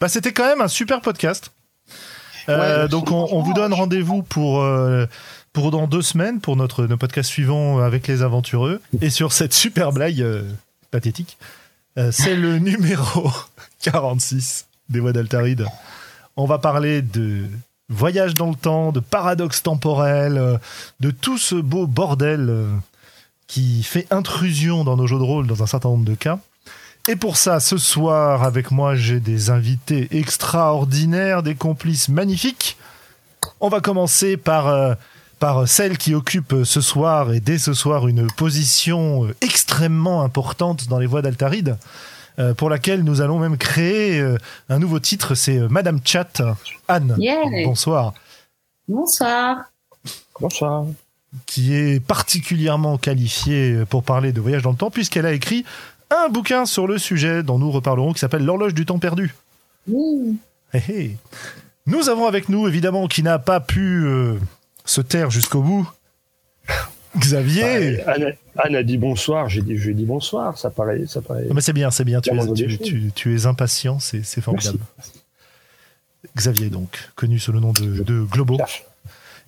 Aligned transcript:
Bah, 0.00 0.08
c'était 0.08 0.32
quand 0.32 0.46
même 0.46 0.60
un 0.60 0.68
super 0.68 1.00
podcast. 1.00 1.52
Euh, 2.48 2.88
donc 2.88 3.10
on, 3.10 3.28
on, 3.32 3.42
vous 3.42 3.52
donne 3.52 3.72
rendez-vous 3.74 4.22
pour 4.22 4.62
euh, 4.62 5.06
pour 5.52 5.70
dans 5.70 5.86
deux 5.86 6.02
semaines 6.02 6.40
pour 6.40 6.56
notre, 6.56 6.84
notre 6.86 6.96
podcast 6.96 7.28
suivant 7.28 7.78
avec 7.78 8.08
les 8.08 8.22
aventureux 8.22 8.80
et 9.00 9.10
sur 9.10 9.32
cette 9.32 9.52
super 9.52 9.92
blague 9.92 10.22
euh, 10.22 10.42
pathétique. 10.90 11.36
Euh, 11.98 12.10
c'est 12.12 12.36
le 12.36 12.58
numéro 12.58 13.30
46 13.82 14.66
des 14.88 15.00
voix 15.00 15.12
d'Altaride. 15.12 15.66
On 16.36 16.46
va 16.46 16.58
parler 16.58 17.02
de 17.02 17.46
voyage 17.88 18.36
dans 18.36 18.50
le 18.50 18.54
temps, 18.54 18.92
de 18.92 19.00
paradoxe 19.00 19.62
temporel, 19.62 20.38
euh, 20.38 20.58
de 21.00 21.10
tout 21.10 21.38
ce 21.38 21.56
beau 21.56 21.86
bordel 21.86 22.46
euh, 22.48 22.68
qui 23.46 23.82
fait 23.82 24.06
intrusion 24.10 24.84
dans 24.84 24.96
nos 24.96 25.06
jeux 25.06 25.18
de 25.18 25.24
rôle 25.24 25.46
dans 25.46 25.62
un 25.62 25.66
certain 25.66 25.88
nombre 25.88 26.04
de 26.04 26.14
cas. 26.14 26.38
Et 27.08 27.16
pour 27.16 27.36
ça, 27.36 27.60
ce 27.60 27.76
soir, 27.78 28.44
avec 28.44 28.70
moi, 28.70 28.94
j'ai 28.94 29.20
des 29.20 29.50
invités 29.50 30.08
extraordinaires, 30.16 31.42
des 31.42 31.54
complices 31.54 32.08
magnifiques. 32.08 32.76
On 33.60 33.68
va 33.68 33.80
commencer 33.80 34.36
par, 34.36 34.68
euh, 34.68 34.94
par 35.38 35.66
celle 35.66 35.98
qui 35.98 36.14
occupe 36.14 36.54
ce 36.64 36.80
soir 36.80 37.32
et 37.32 37.40
dès 37.40 37.58
ce 37.58 37.72
soir 37.74 38.06
une 38.06 38.26
position 38.32 39.24
euh, 39.24 39.34
extrêmement 39.40 40.22
importante 40.22 40.88
dans 40.88 40.98
les 40.98 41.06
voies 41.06 41.22
d'Altaride, 41.22 41.76
euh, 42.38 42.54
pour 42.54 42.70
laquelle 42.70 43.02
nous 43.02 43.20
allons 43.22 43.38
même 43.38 43.56
créer 43.56 44.20
euh, 44.20 44.36
un 44.68 44.78
nouveau 44.78 45.00
titre, 45.00 45.34
c'est 45.34 45.58
euh, 45.58 45.68
Madame 45.68 46.00
Chat. 46.04 46.42
Anne, 46.86 47.16
Yeah. 47.18 47.36
bonsoir. 47.64 48.14
Bonsoir. 48.88 49.56
Bonsoir. 50.40 50.84
qui 51.46 51.74
est 51.74 52.00
particulièrement 52.00 52.98
qualifiée 52.98 53.84
pour 53.88 54.02
parler 54.02 54.32
de 54.32 54.40
voyage 54.40 54.62
dans 54.62 54.70
le 54.72 54.76
temps, 54.76 54.90
puisqu'elle 54.90 55.26
a 55.26 55.32
écrit 55.32 55.64
un 56.10 56.28
bouquin 56.28 56.66
sur 56.66 56.86
le 56.86 56.98
sujet 56.98 57.42
dont 57.42 57.58
nous 57.58 57.70
reparlerons, 57.70 58.12
qui 58.12 58.18
s'appelle 58.20 58.44
L'horloge 58.44 58.74
du 58.74 58.84
temps 58.86 58.98
perdu. 58.98 59.34
Hé. 60.74 61.16
Nous 61.86 62.08
avons 62.08 62.26
avec 62.26 62.48
nous, 62.48 62.68
évidemment, 62.68 63.06
qui 63.08 63.22
n'a 63.22 63.38
pas 63.38 63.60
pu 63.60 64.04
euh, 64.04 64.36
se 64.84 65.00
taire 65.00 65.30
jusqu'au 65.30 65.62
bout, 65.62 65.90
Xavier. 67.18 68.02
Bah, 68.06 68.12
Anne, 68.14 68.32
Anne 68.56 68.76
a 68.76 68.82
dit 68.82 68.96
bonsoir, 68.98 69.48
j'ai 69.48 69.62
dit, 69.62 69.76
je 69.76 69.84
lui 69.86 69.90
ai 69.92 69.94
dit 69.94 70.04
bonsoir, 70.04 70.56
ça 70.58 70.70
paraît, 70.70 71.06
ça 71.06 71.20
paraît. 71.22 71.46
Mais 71.52 71.60
c'est 71.60 71.72
bien, 71.72 71.90
c'est 71.90 72.04
bien, 72.04 72.20
tu 72.20 72.30
es, 72.30 72.34
moindre 72.34 72.54
tu, 72.54 72.66
des 72.66 72.76
choses. 72.76 72.86
tu- 72.86 73.10
tu 73.14 73.34
es 73.36 73.46
impatient, 73.46 73.98
c'est 73.98 74.22
formidable. 74.40 74.78
Xavier, 76.36 76.68
donc, 76.70 77.10
connu 77.16 77.38
sous 77.38 77.50
le 77.50 77.60
nom 77.60 77.72
de, 77.72 78.02
de 78.04 78.22
Globo. 78.22 78.58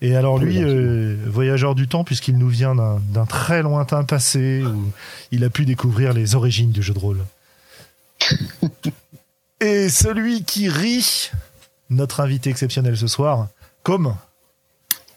Et 0.04 0.16
alors 0.16 0.38
lui, 0.38 0.58
euh, 0.60 1.16
voyageur 1.26 1.76
du 1.76 1.86
temps, 1.86 2.02
puisqu'il 2.02 2.36
nous 2.36 2.48
vient 2.48 2.74
d'un 2.74 3.00
d'un 3.10 3.24
très 3.24 3.62
lointain 3.62 4.02
passé 4.02 4.64
où 4.64 4.90
il 5.30 5.44
a 5.44 5.48
pu 5.48 5.64
découvrir 5.64 6.12
les 6.12 6.34
origines 6.34 6.72
du 6.72 6.82
jeu 6.82 6.92
de 6.92 6.98
rôle. 6.98 7.24
Et 9.60 9.88
celui 9.88 10.42
qui 10.42 10.68
rit, 10.68 11.30
notre 11.88 12.18
invité 12.18 12.50
exceptionnel 12.50 12.96
ce 12.96 13.06
soir, 13.06 13.46
comme 13.84 14.16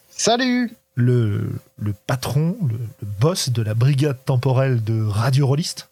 Salut 0.08 0.72
le, 0.94 1.50
le 1.78 1.92
patron, 1.92 2.56
le, 2.62 2.78
le 2.78 3.08
boss 3.20 3.50
de 3.50 3.62
la 3.62 3.74
brigade 3.74 4.24
temporelle 4.24 4.84
de 4.84 5.02
Radio 5.02 5.48
Rolliste. 5.48 5.88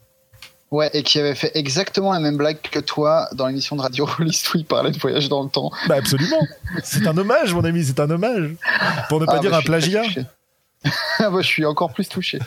Ouais, 0.71 0.91
et 0.93 1.03
qui 1.05 1.21
avait 1.21 1.35
fait 1.37 1.53
exactement 1.55 2.13
la 2.13 2.19
même 2.19 2.37
blague 2.37 2.61
que 2.61 2.81
toi 2.81 3.29
dans 3.33 3.47
l'émission 3.47 3.77
de 3.77 3.83
Radio 3.83 4.07
Rollist 4.07 4.51
où 4.55 4.59
il 4.59 4.65
parlait 4.65 4.91
de 4.91 4.99
voyage 4.99 5.29
dans 5.29 5.43
le 5.45 5.49
temps. 5.51 5.71
Bah 5.89 5.97
absolument. 5.97 6.41
C'est 6.83 7.07
un 7.07 7.17
hommage, 7.17 7.55
mon 7.55 7.63
ami, 7.65 7.85
c'est 7.85 8.01
un 8.01 8.11
hommage. 8.11 8.55
Pour 9.09 9.21
ne 9.21 9.27
pas 9.27 9.35
Ah, 9.37 9.39
dire 9.39 9.51
bah, 9.53 9.59
un 9.59 9.63
plagiat. 9.63 10.03
Ah 11.21 11.31
bah, 11.31 11.39
je 11.41 11.47
suis 11.47 11.65
encore 11.65 11.93
plus 11.93 12.09
touché. 12.09 12.41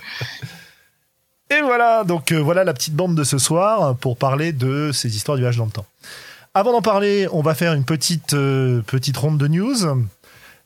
Et 1.49 1.61
voilà, 1.61 2.03
donc 2.03 2.33
euh, 2.33 2.37
voilà 2.39 2.65
la 2.65 2.73
petite 2.73 2.93
bande 2.95 3.15
de 3.15 3.23
ce 3.23 3.37
soir 3.37 3.95
pour 3.95 4.17
parler 4.17 4.51
de 4.51 4.91
ces 4.93 5.15
histoires 5.15 5.37
du 5.37 5.43
voyage 5.43 5.57
dans 5.57 5.65
le 5.65 5.71
temps. 5.71 5.85
Avant 6.53 6.73
d'en 6.73 6.81
parler, 6.81 7.27
on 7.31 7.41
va 7.41 7.55
faire 7.55 7.71
une 7.73 7.85
petite, 7.85 8.33
euh, 8.33 8.81
petite 8.81 9.15
ronde 9.15 9.37
de 9.37 9.47
news. 9.47 9.75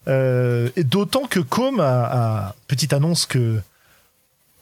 Euh, 0.08 0.70
et 0.76 0.84
d'autant 0.84 1.28
que 1.28 1.40
Com 1.40 1.80
a, 1.80 1.86
a- 2.48 2.56
petite 2.68 2.94
annonce 2.94 3.28
que 3.28 3.60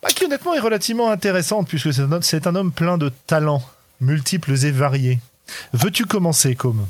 bah, 0.02 0.10
qui 0.10 0.26
honnêtement 0.26 0.54
est 0.54 0.60
relativement 0.60 1.12
intéressante 1.12 1.68
puisque 1.68 1.94
c'est 1.94 2.48
un, 2.48 2.56
homme- 2.56 2.72
plein 2.72 2.98
de 2.98 3.12
talents 3.28 3.62
multiples 4.02 4.54
et 4.66 4.72
variés. 4.72 5.20
Veux-tu 5.74 6.06
commencer, 6.06 6.56
Com 6.56 6.86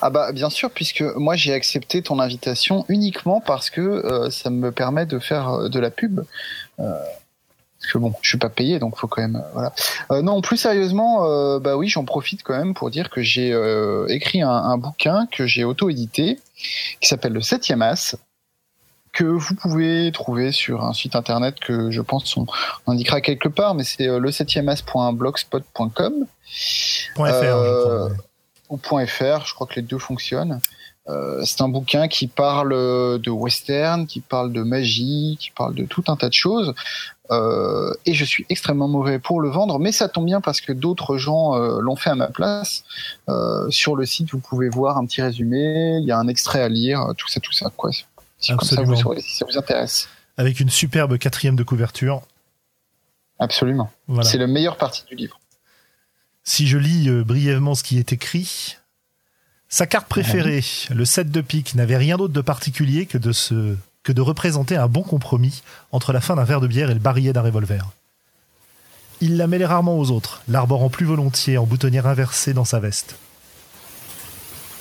Ah 0.00 0.10
bah 0.10 0.32
bien 0.32 0.48
sûr, 0.48 0.70
puisque 0.70 1.02
moi 1.16 1.36
j'ai 1.36 1.52
accepté 1.52 2.02
ton 2.02 2.18
invitation 2.20 2.84
uniquement 2.88 3.40
parce 3.40 3.68
que 3.68 3.80
euh, 3.80 4.30
ça 4.30 4.48
me 4.50 4.70
permet 4.72 5.06
de 5.06 5.18
faire 5.18 5.48
euh, 5.50 5.68
de 5.68 5.78
la 5.80 5.90
pub. 5.90 6.20
Euh, 6.80 6.94
parce 7.80 7.92
que 7.92 7.98
bon, 7.98 8.14
je 8.22 8.28
suis 8.30 8.38
pas 8.38 8.48
payé, 8.48 8.78
donc 8.78 8.96
faut 8.96 9.06
quand 9.08 9.20
même 9.20 9.42
non, 10.10 10.40
plus 10.40 10.56
sérieusement, 10.56 11.58
bah 11.60 11.76
oui, 11.76 11.86
j'en 11.90 12.06
profite 12.06 12.42
quand 12.42 12.56
même 12.56 12.72
pour 12.72 12.88
dire 12.88 13.10
que 13.10 13.20
j'ai 13.20 13.50
écrit 14.08 14.40
un, 14.40 14.48
un 14.48 14.78
bouquin 14.78 15.26
que 15.30 15.46
j'ai 15.46 15.64
auto-édité 15.64 16.40
qui 17.02 17.06
s'appelle 17.06 17.34
Le 17.34 17.42
Septième 17.42 17.82
As 17.82 18.16
que 19.14 19.24
vous 19.24 19.54
pouvez 19.54 20.10
trouver 20.12 20.52
sur 20.52 20.84
un 20.84 20.92
site 20.92 21.14
internet 21.16 21.54
que 21.60 21.90
je 21.90 22.00
pense 22.02 22.36
on 22.36 22.46
indiquera 22.86 23.20
quelque 23.20 23.48
part, 23.48 23.74
mais 23.74 23.84
c'est 23.84 24.08
euh, 24.08 24.18
le 24.18 24.30
7 24.32 24.48
as.blogspot.com 24.68 26.12
Point 27.14 27.32
.fr, 27.32 27.42
je 27.42 27.46
Euh, 27.46 28.08
crois, 28.68 28.98
ouais. 28.98 29.04
ou 29.04 29.06
.fr, 29.06 29.46
je 29.46 29.54
crois 29.54 29.66
que 29.66 29.74
les 29.76 29.82
deux 29.82 29.98
fonctionnent. 29.98 30.60
Euh, 31.06 31.42
c'est 31.44 31.60
un 31.60 31.68
bouquin 31.68 32.08
qui 32.08 32.26
parle 32.28 32.70
de 33.20 33.30
western, 33.30 34.06
qui 34.06 34.20
parle 34.20 34.52
de 34.52 34.62
magie, 34.62 35.36
qui 35.38 35.50
parle 35.50 35.74
de 35.74 35.84
tout 35.84 36.04
un 36.08 36.16
tas 36.16 36.28
de 36.28 36.34
choses. 36.34 36.74
Euh, 37.30 37.92
et 38.06 38.14
je 38.14 38.24
suis 38.24 38.44
extrêmement 38.48 38.88
mauvais 38.88 39.18
pour 39.18 39.40
le 39.40 39.48
vendre, 39.50 39.78
mais 39.78 39.92
ça 39.92 40.08
tombe 40.08 40.26
bien 40.26 40.40
parce 40.40 40.60
que 40.60 40.72
d'autres 40.72 41.16
gens 41.18 41.54
euh, 41.56 41.78
l'ont 41.80 41.96
fait 41.96 42.10
à 42.10 42.14
ma 42.14 42.28
place. 42.28 42.84
Euh, 43.28 43.68
sur 43.70 43.96
le 43.96 44.06
site, 44.06 44.30
vous 44.32 44.40
pouvez 44.40 44.68
voir 44.70 44.96
un 44.98 45.06
petit 45.06 45.22
résumé, 45.22 45.98
il 46.00 46.06
y 46.06 46.12
a 46.12 46.18
un 46.18 46.28
extrait 46.28 46.62
à 46.62 46.68
lire, 46.68 47.06
tout 47.16 47.28
ça, 47.28 47.40
tout 47.40 47.52
ça, 47.52 47.70
quoi. 47.76 47.90
Si, 48.38 48.50
comme 48.50 48.60
ça, 48.60 48.76
vous 48.76 48.82
Absolument. 48.82 49.02
saurez 49.02 49.20
si 49.20 49.36
ça 49.36 49.46
vous 49.50 49.58
intéresse. 49.58 50.08
Avec 50.36 50.60
une 50.60 50.70
superbe 50.70 51.18
quatrième 51.18 51.56
de 51.56 51.62
couverture. 51.62 52.22
Absolument. 53.38 53.90
Voilà. 54.06 54.28
C'est 54.28 54.38
la 54.38 54.46
meilleure 54.46 54.76
partie 54.76 55.04
du 55.06 55.14
livre. 55.14 55.40
Si 56.42 56.66
je 56.66 56.76
lis 56.78 57.08
euh, 57.08 57.24
brièvement 57.24 57.74
ce 57.74 57.82
qui 57.82 57.98
est 57.98 58.12
écrit, 58.12 58.76
sa 59.68 59.86
carte 59.86 60.08
préférée, 60.08 60.62
le 60.90 61.04
7 61.04 61.30
de 61.30 61.40
pique, 61.40 61.74
n'avait 61.74 61.96
rien 61.96 62.16
d'autre 62.16 62.34
de 62.34 62.40
particulier 62.40 63.06
que 63.06 63.18
de, 63.18 63.32
se, 63.32 63.76
que 64.02 64.12
de 64.12 64.20
représenter 64.20 64.76
un 64.76 64.88
bon 64.88 65.02
compromis 65.02 65.62
entre 65.90 66.12
la 66.12 66.20
fin 66.20 66.36
d'un 66.36 66.44
verre 66.44 66.60
de 66.60 66.66
bière 66.66 66.90
et 66.90 66.94
le 66.94 67.00
barillet 67.00 67.32
d'un 67.32 67.42
revolver. 67.42 67.90
Il 69.20 69.36
la 69.36 69.46
mêlait 69.46 69.66
rarement 69.66 69.98
aux 69.98 70.10
autres, 70.10 70.42
l'arborant 70.48 70.90
plus 70.90 71.06
volontiers 71.06 71.56
en 71.56 71.64
boutonnière 71.64 72.06
inversée 72.06 72.52
dans 72.52 72.64
sa 72.64 72.78
veste. 72.78 73.16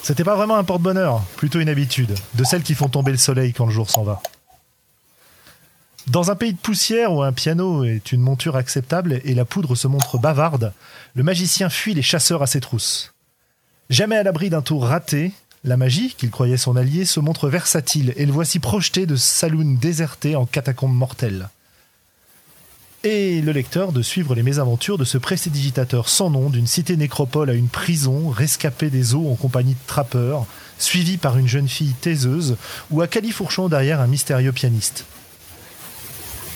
C'était 0.04 0.26
pas 0.26 0.36
vraiment 0.36 0.58
un 0.58 0.66
porte-bonheur, 0.66 1.22
plutôt 1.38 1.62
une 1.62 1.70
habitude, 1.70 2.14
de 2.34 2.44
celles 2.44 2.62
qui 2.62 2.76
font 2.76 2.90
tomber 2.90 3.14
le 3.14 3.18
soleil 3.18 3.54
quand 3.54 3.66
le 3.66 3.72
jour 3.72 3.90
s'en 3.90 4.04
va. 4.04 4.22
Dans 6.08 6.30
un 6.30 6.36
pays 6.36 6.52
de 6.52 6.58
poussière 6.58 7.14
où 7.14 7.24
un 7.24 7.32
piano 7.32 7.86
est 7.86 8.12
une 8.12 8.20
monture 8.20 8.58
acceptable 8.58 9.22
et 9.24 9.34
la 9.34 9.46
poudre 9.46 9.76
se 9.76 9.88
montre 9.88 10.18
bavarde, 10.18 10.74
le 11.16 11.24
magicien 11.24 11.70
fuit 11.70 11.94
les 11.94 12.02
chasseurs 12.02 12.44
à 12.44 12.48
ses 12.48 12.60
trousses. 12.60 13.14
Jamais 13.90 14.18
à 14.18 14.24
l'abri 14.24 14.50
d'un 14.50 14.62
tour 14.62 14.86
raté, 14.86 15.32
la 15.64 15.78
magie, 15.78 16.14
qu'il 16.18 16.32
croyait 16.32 16.58
son 16.58 16.76
allié, 16.76 17.06
se 17.06 17.22
montre 17.22 17.48
versatile 17.48 18.14
et 18.18 18.26
le 18.26 18.34
voici 18.34 18.60
projeté 18.60 19.06
de 19.06 19.16
saloon 19.16 19.78
déserté 19.80 20.36
en 20.36 20.46
catacombes 20.46 20.94
mortelles. 20.94 21.48
Et 23.06 23.42
le 23.42 23.52
lecteur 23.52 23.92
de 23.92 24.02
suivre 24.02 24.34
les 24.34 24.44
mésaventures 24.44 24.98
de 24.98 25.04
ce 25.04 25.18
prestidigitateur 25.18 26.08
sans 26.08 26.30
nom 26.30 26.50
d'une 26.50 26.68
cité 26.68 26.96
nécropole 26.96 27.50
à 27.50 27.54
une 27.54 27.68
prison, 27.68 28.30
rescapé 28.30 28.90
des 28.90 29.14
eaux 29.14 29.30
en 29.30 29.36
compagnie 29.36 29.74
de 29.74 29.88
trappeurs, 29.88 30.46
suivi 30.80 31.18
par 31.18 31.38
une 31.38 31.50
jeune 31.50 31.68
fille 31.68 31.96
taiseuse 32.00 32.56
ou 32.92 33.02
à 33.02 33.08
califourchon 33.08 33.68
derrière 33.68 34.00
un 34.00 34.08
mystérieux 34.08 34.54
pianiste. 34.54 35.04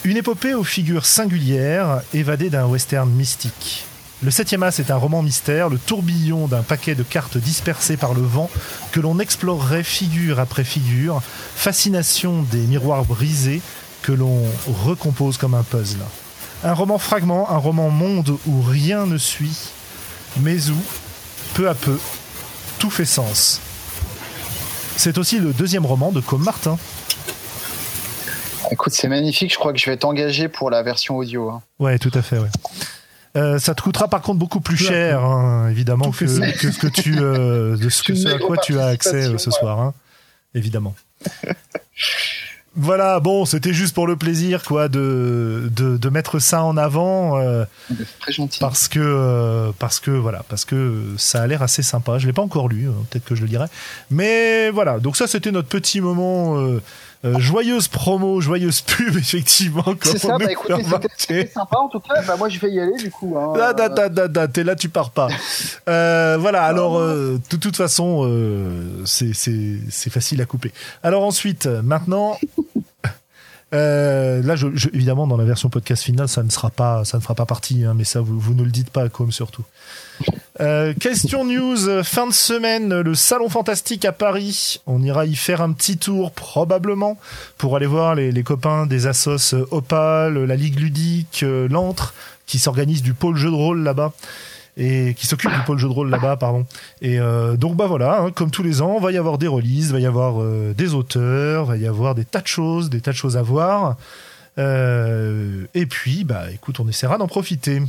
Une 0.06 0.16
épopée 0.16 0.54
aux 0.54 0.64
figures 0.64 1.06
singulières, 1.06 2.02
évadée 2.14 2.50
d'un 2.50 2.66
western 2.66 3.10
mystique. 3.10 3.84
Le 4.24 4.32
septième 4.32 4.64
as 4.64 4.80
est 4.80 4.90
un 4.90 4.96
roman 4.96 5.24
mystère, 5.24 5.68
le 5.68 5.78
tourbillon 5.78 6.48
d'un 6.48 6.64
paquet 6.64 6.96
de 6.96 7.04
cartes 7.04 7.38
dispersées 7.38 7.98
par 7.98 8.14
le 8.14 8.22
vent 8.22 8.50
que 8.94 9.02
l'on 9.02 9.20
explorerait 9.20 9.84
figure 9.84 10.40
après 10.40 10.64
figure, 10.64 11.22
fascination 11.56 12.44
des 12.44 12.62
miroirs 12.62 13.04
brisés 13.04 13.60
que 14.02 14.14
l'on 14.14 14.44
recompose 14.86 15.38
comme 15.38 15.54
un 15.54 15.64
puzzle. 15.64 16.00
Un 16.64 16.74
roman 16.74 16.98
fragment, 16.98 17.50
un 17.52 17.58
roman 17.58 17.90
monde 17.90 18.38
où 18.48 18.62
rien 18.62 19.06
ne 19.06 19.18
suit, 19.18 19.70
mais 20.42 20.70
où, 20.70 20.78
peu 21.54 21.70
à 21.70 21.76
peu, 21.76 21.98
tout 22.80 22.90
fait 22.90 23.06
sens. 23.06 23.62
C'est 24.96 25.18
aussi 25.18 25.40
le 25.40 25.54
deuxième 25.54 25.86
roman 25.86 26.12
de 26.12 26.20
Com 26.20 26.44
Martin. 26.44 26.78
Écoute, 28.72 28.94
c'est 28.94 29.08
magnifique. 29.08 29.54
Je 29.54 29.58
crois 29.58 29.72
que 29.72 29.80
je 29.80 29.86
vais 29.86 29.98
t'engager 29.98 30.50
pour 30.50 30.70
la 30.70 30.84
version 30.84 31.18
audio. 31.18 31.50
hein. 31.50 31.62
Ouais, 31.80 32.00
tout 32.00 32.12
à 32.14 32.22
fait, 32.22 32.40
ouais. 32.40 32.50
Euh, 33.36 33.60
ça 33.60 33.76
te 33.76 33.82
coûtera 33.84 34.08
par 34.08 34.22
contre 34.22 34.40
beaucoup 34.40 34.62
plus 34.62 34.78
cher, 34.78 35.24
hein, 35.24 35.70
évidemment, 35.70 36.10
que, 36.12 36.26
ce 36.26 36.80
que 36.80 36.88
tu, 36.88 37.18
euh, 37.20 37.78
de 37.78 37.88
ce, 37.90 38.02
que 38.02 38.14
Une 38.14 38.20
ce 38.20 38.28
à 38.30 38.40
quoi 38.40 38.58
tu 38.58 38.80
as 38.80 38.88
accès 38.88 39.28
euh, 39.28 39.38
ce 39.38 39.52
soir, 39.52 39.80
hein, 39.80 39.94
évidemment. 40.56 40.96
Voilà, 42.80 43.20
bon, 43.20 43.46
c'était 43.46 43.74
juste 43.74 43.96
pour 43.96 44.06
le 44.06 44.16
plaisir, 44.16 44.62
quoi, 44.64 44.88
de, 44.88 45.68
de, 45.76 45.98
de 45.98 46.10
mettre 46.10 46.38
ça 46.38 46.64
en 46.64 46.78
avant. 46.78 47.38
euh, 47.40 47.66
C'est 47.90 48.20
très 48.20 48.32
gentil. 48.34 48.60
parce 48.60 48.88
que 48.88 49.00
euh, 49.02 49.72
parce 49.80 50.00
que 50.00 50.12
voilà 50.12 50.44
parce 50.48 50.64
que 50.64 51.04
ça 51.18 51.42
a 51.42 51.48
l'air 51.48 51.64
assez 51.64 51.82
sympa 51.82 52.20
je 52.20 52.28
l'ai 52.28 52.34
pas 52.34 52.42
encore 52.44 52.68
lu 52.70 52.88
hein, 52.88 52.94
peut-être 53.10 53.26
que 53.26 53.34
je 53.36 53.42
le 53.42 53.48
lirai 53.48 53.66
mais 54.12 54.70
voilà 54.70 55.00
donc 55.00 55.18
ça 55.18 55.26
c'était 55.28 55.52
notre 55.52 55.68
petit 55.70 56.02
moment 56.02 56.58
euh, 56.60 56.82
euh, 57.26 57.40
joyeuse 57.40 57.88
promo 57.88 58.40
joyeuse 58.42 58.82
pub 58.82 59.16
effectivement 59.18 59.84
C'est 60.02 60.20
ça, 60.20 60.38
bah 60.38 60.52
écoutez, 60.52 60.84
c'était 61.18 61.48
sympa 61.48 61.78
en 61.78 61.88
tout 61.90 62.00
cas. 62.00 62.22
Bah 62.28 62.36
moi 62.38 62.48
je 62.50 62.60
vais 62.60 62.72
y 62.72 62.80
aller 62.80 62.96
du 62.98 63.10
coup. 63.12 63.36
Hein. 63.38 63.54
Da, 63.56 63.74
da, 63.74 64.10
da, 64.10 64.28
da, 64.28 64.48
t'es 64.48 64.64
là, 64.64 64.76
tu 64.76 64.90
pars 64.90 65.12
pas. 65.12 65.28
Euh, 65.90 66.38
voilà, 66.38 66.64
alors, 66.64 66.98
euh, 66.98 67.40
de 67.50 67.56
toute 67.56 67.78
façon, 67.78 68.26
euh, 68.26 69.04
c'est- 69.06 69.34
c'est 69.34 69.78
c'est 69.90 70.10
facile 70.10 70.42
à 70.42 70.46
couper. 70.46 70.74
Alors 71.02 71.24
ensuite, 71.24 71.66
maintenant, 71.66 72.38
euh, 73.74 74.42
là, 74.44 74.56
je, 74.56 74.68
je- 74.74 74.90
évidemment, 74.94 75.28
dans 75.28 75.38
la 75.38 75.44
version 75.44 75.70
podcast 75.70 76.04
finale, 76.04 76.28
ça 76.30 76.44
ne 76.44 76.50
sera 76.50 76.70
pas, 76.70 77.04
ça 77.06 77.18
ne 77.18 77.22
fera 77.22 77.36
pas 77.36 77.46
partie, 77.46 77.84
hein, 77.84 77.94
mais 77.96 78.04
ça, 78.06 78.22
vous, 78.22 78.40
vous 78.40 78.54
ne 78.54 78.64
le 78.64 78.72
dites 78.72 78.90
pas, 78.90 79.10
comme 79.10 79.32
surtout. 79.32 79.64
Euh, 80.62 80.94
question 81.00 81.46
news, 81.46 82.04
fin 82.04 82.28
de 82.28 82.34
semaine, 82.34 83.02
le 83.02 83.14
Salon 83.16 83.50
Fantastique 83.50 84.06
à 84.06 84.12
Paris. 84.12 84.82
On 84.88 85.04
ira 85.04 85.26
y 85.26 85.36
faire 85.36 85.62
un 85.62 85.72
petit 85.74 85.98
tour, 85.98 86.32
probablement, 86.32 87.20
pour 87.58 87.76
aller 87.76 87.86
voir 87.86 88.16
les, 88.16 88.32
les 88.32 88.44
copains 88.44 88.86
des 88.86 89.06
assos 89.06 89.54
euh, 89.54 89.66
Opal, 89.72 90.38
la 90.46 90.56
Ligue 90.56 90.80
Ludique, 90.80 91.42
euh, 91.44 91.68
l'Antre, 91.70 92.14
qui 92.46 92.60
s'organise 92.60 93.02
du 93.04 93.14
pôle 93.14 93.36
jeu 93.36 93.50
de 93.50 93.56
rôle 93.56 93.84
là-bas 93.84 94.14
et 94.78 95.16
qui 95.16 95.26
s'occupe 95.26 95.52
du 95.52 95.60
pôle 95.66 95.80
jeu 95.80 95.88
de 95.88 95.94
rôle 95.94 96.10
là-bas, 96.10 96.38
pardon. 96.38 96.66
Et 97.02 97.20
euh, 97.20 97.58
donc 97.58 97.76
bah 97.76 97.88
voilà, 97.88 98.22
hein, 98.22 98.32
comme 98.32 98.52
tous 98.52 98.64
les 98.64 98.82
ans, 98.82 99.00
va 99.00 99.12
y 99.12 99.18
avoir 99.18 99.40
des 99.40 99.48
releases, 99.48 99.92
va 99.92 100.00
y 100.00 100.06
avoir 100.06 100.42
euh, 100.42 100.74
des 100.78 100.94
auteurs, 100.94 101.66
va 101.66 101.78
y 101.78 101.88
avoir 101.88 102.14
des 102.14 102.26
tas 102.26 102.42
de 102.42 102.48
choses, 102.48 102.90
des 102.90 103.02
tas 103.02 103.12
de 103.12 103.18
choses 103.18 103.38
à 103.38 103.42
voir. 103.42 103.98
Euh, 104.60 105.66
et 105.74 105.88
puis 105.88 106.24
bah 106.24 106.52
écoute, 106.52 106.80
on 106.80 106.88
essaiera 106.88 107.18
d'en 107.18 107.28
profiter. 107.28 107.82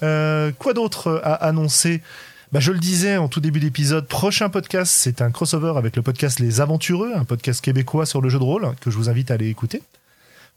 Quoi 0.00 0.74
d'autre 0.74 1.20
à 1.22 1.34
annoncer? 1.34 2.02
Bah, 2.50 2.60
je 2.60 2.72
le 2.72 2.78
disais 2.78 3.16
en 3.16 3.28
tout 3.28 3.40
début 3.40 3.60
d'épisode, 3.60 4.06
prochain 4.06 4.50
podcast, 4.50 4.92
c'est 4.94 5.22
un 5.22 5.30
crossover 5.30 5.74
avec 5.76 5.96
le 5.96 6.02
podcast 6.02 6.38
Les 6.38 6.60
Aventureux, 6.60 7.12
un 7.14 7.24
podcast 7.24 7.62
québécois 7.62 8.04
sur 8.04 8.20
le 8.20 8.28
jeu 8.28 8.38
de 8.38 8.44
rôle 8.44 8.74
que 8.80 8.90
je 8.90 8.96
vous 8.96 9.08
invite 9.08 9.30
à 9.30 9.34
aller 9.34 9.48
écouter 9.48 9.80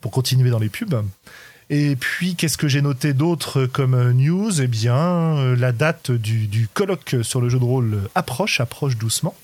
pour 0.00 0.10
continuer 0.10 0.50
dans 0.50 0.58
les 0.58 0.68
pubs. 0.68 1.02
Et 1.68 1.96
puis, 1.96 2.36
qu'est-ce 2.36 2.58
que 2.58 2.68
j'ai 2.68 2.80
noté 2.80 3.12
d'autre 3.12 3.66
comme 3.66 3.94
euh, 3.94 4.12
news? 4.12 4.62
Eh 4.62 4.68
bien, 4.68 4.96
euh, 4.96 5.56
la 5.56 5.72
date 5.72 6.12
du, 6.12 6.68
colloque 6.72 7.16
sur 7.22 7.40
le 7.40 7.48
jeu 7.48 7.58
de 7.58 7.64
rôle 7.64 7.94
euh, 7.94 8.08
approche, 8.14 8.60
approche 8.60 8.96
doucement. 8.96 9.34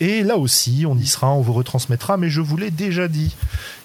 Et 0.00 0.24
là 0.24 0.36
aussi, 0.36 0.84
on 0.88 0.96
y 0.96 1.06
sera, 1.06 1.32
on 1.32 1.40
vous 1.40 1.52
retransmettra, 1.52 2.16
mais 2.16 2.28
je 2.28 2.40
vous 2.40 2.56
l'ai 2.56 2.72
déjà 2.72 3.06
dit. 3.06 3.36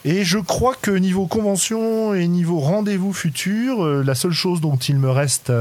Et 0.05 0.23
je 0.23 0.39
crois 0.39 0.73
que 0.73 0.89
niveau 0.89 1.27
convention 1.27 2.15
et 2.15 2.27
niveau 2.27 2.59
rendez-vous 2.59 3.13
futur, 3.13 3.85
la 3.85 4.15
seule 4.15 4.31
chose 4.31 4.59
dont 4.59 4.77
il 4.77 4.97
me 4.97 5.11
reste 5.11 5.51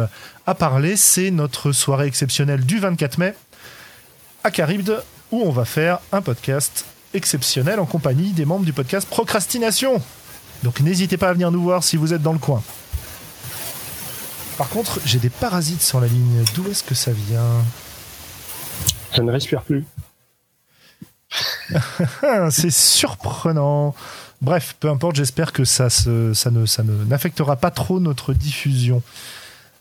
à 0.46 0.54
parler, 0.54 0.96
c'est 0.96 1.30
notre 1.30 1.72
soirée 1.72 2.06
exceptionnelle 2.06 2.64
du 2.64 2.78
24 2.78 3.18
mai 3.18 3.34
à 4.44 4.50
Caribde, 4.50 5.02
où 5.30 5.42
on 5.42 5.50
va 5.50 5.66
faire 5.66 5.98
un 6.10 6.22
podcast 6.22 6.86
exceptionnel 7.12 7.78
en 7.78 7.84
compagnie 7.84 8.30
des 8.30 8.46
membres 8.46 8.64
du 8.64 8.72
podcast 8.72 9.06
Procrastination. 9.06 10.00
Donc 10.62 10.80
n'hésitez 10.80 11.16
pas 11.16 11.28
à 11.28 11.32
venir 11.32 11.50
nous 11.50 11.62
voir 11.62 11.82
si 11.84 11.96
vous 11.96 12.12
êtes 12.12 12.22
dans 12.22 12.32
le 12.32 12.38
coin. 12.38 12.62
Par 14.58 14.68
contre, 14.68 15.00
j'ai 15.04 15.18
des 15.18 15.28
parasites 15.30 15.82
sur 15.82 16.00
la 16.00 16.06
ligne. 16.06 16.42
D'où 16.54 16.66
est-ce 16.70 16.82
que 16.82 16.94
ça 16.94 17.12
vient? 17.12 17.62
Ça 19.14 19.22
ne 19.22 19.30
respire 19.30 19.62
plus. 19.62 19.84
C'est 22.50 22.70
surprenant. 22.70 23.94
Bref, 24.42 24.76
peu 24.80 24.88
importe, 24.90 25.16
j'espère 25.16 25.52
que 25.52 25.64
ça, 25.64 25.90
se, 25.90 26.32
ça 26.34 26.50
ne 26.50 26.66
ça 26.66 26.82
ne- 26.82 27.04
n'affectera 27.04 27.56
pas 27.56 27.70
trop 27.70 28.00
notre 28.00 28.32
diffusion. 28.34 29.02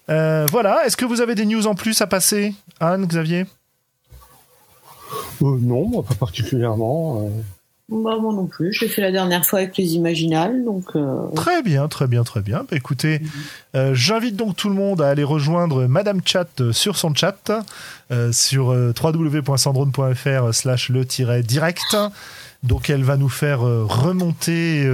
Euh, 0.09 0.45
voilà, 0.51 0.85
est-ce 0.85 0.95
que 0.97 1.05
vous 1.05 1.21
avez 1.21 1.35
des 1.35 1.45
news 1.45 1.67
en 1.67 1.75
plus 1.75 2.01
à 2.01 2.07
passer? 2.07 2.53
Anne, 2.79 3.05
Xavier? 3.05 3.45
Euh, 5.41 5.57
non, 5.61 5.87
moi, 5.87 6.03
pas 6.03 6.15
particulièrement. 6.15 7.21
euh. 7.27 7.29
Bah, 7.87 8.17
moi 8.19 8.33
non 8.33 8.47
plus. 8.47 8.73
J'ai 8.73 8.87
fait 8.87 9.01
la 9.01 9.11
dernière 9.11 9.45
fois 9.45 9.59
avec 9.59 9.77
les 9.77 9.93
Imaginales, 9.93 10.65
donc. 10.65 10.85
euh, 10.95 11.27
Très 11.35 11.61
bien, 11.61 11.87
très 11.87 12.07
bien, 12.07 12.23
très 12.23 12.41
bien. 12.41 12.59
Bah, 12.69 12.75
écoutez, 12.77 13.21
euh, 13.75 13.93
j'invite 13.93 14.35
donc 14.35 14.55
tout 14.55 14.69
le 14.69 14.75
monde 14.75 15.03
à 15.03 15.09
aller 15.09 15.23
rejoindre 15.23 15.85
Madame 15.85 16.21
Chat 16.25 16.47
euh, 16.61 16.73
sur 16.73 16.97
son 16.97 17.13
chat, 17.13 17.51
euh, 18.11 18.31
sur 18.31 18.71
euh, 18.71 18.91
www.sandrone.fr 18.99 20.51
slash 20.53 20.89
le-direct. 20.89 21.95
Donc 22.63 22.89
elle 22.89 23.03
va 23.03 23.17
nous 23.17 23.29
faire 23.29 23.63
euh, 23.63 23.85
remonter 23.87 24.89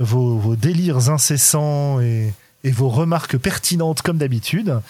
vos, 0.00 0.36
vos 0.36 0.56
délires 0.56 1.10
incessants 1.10 2.00
et, 2.00 2.32
et 2.64 2.70
vos 2.72 2.88
remarques 2.88 3.36
pertinentes 3.38 4.02
comme 4.02 4.18
d'habitude. 4.18 4.80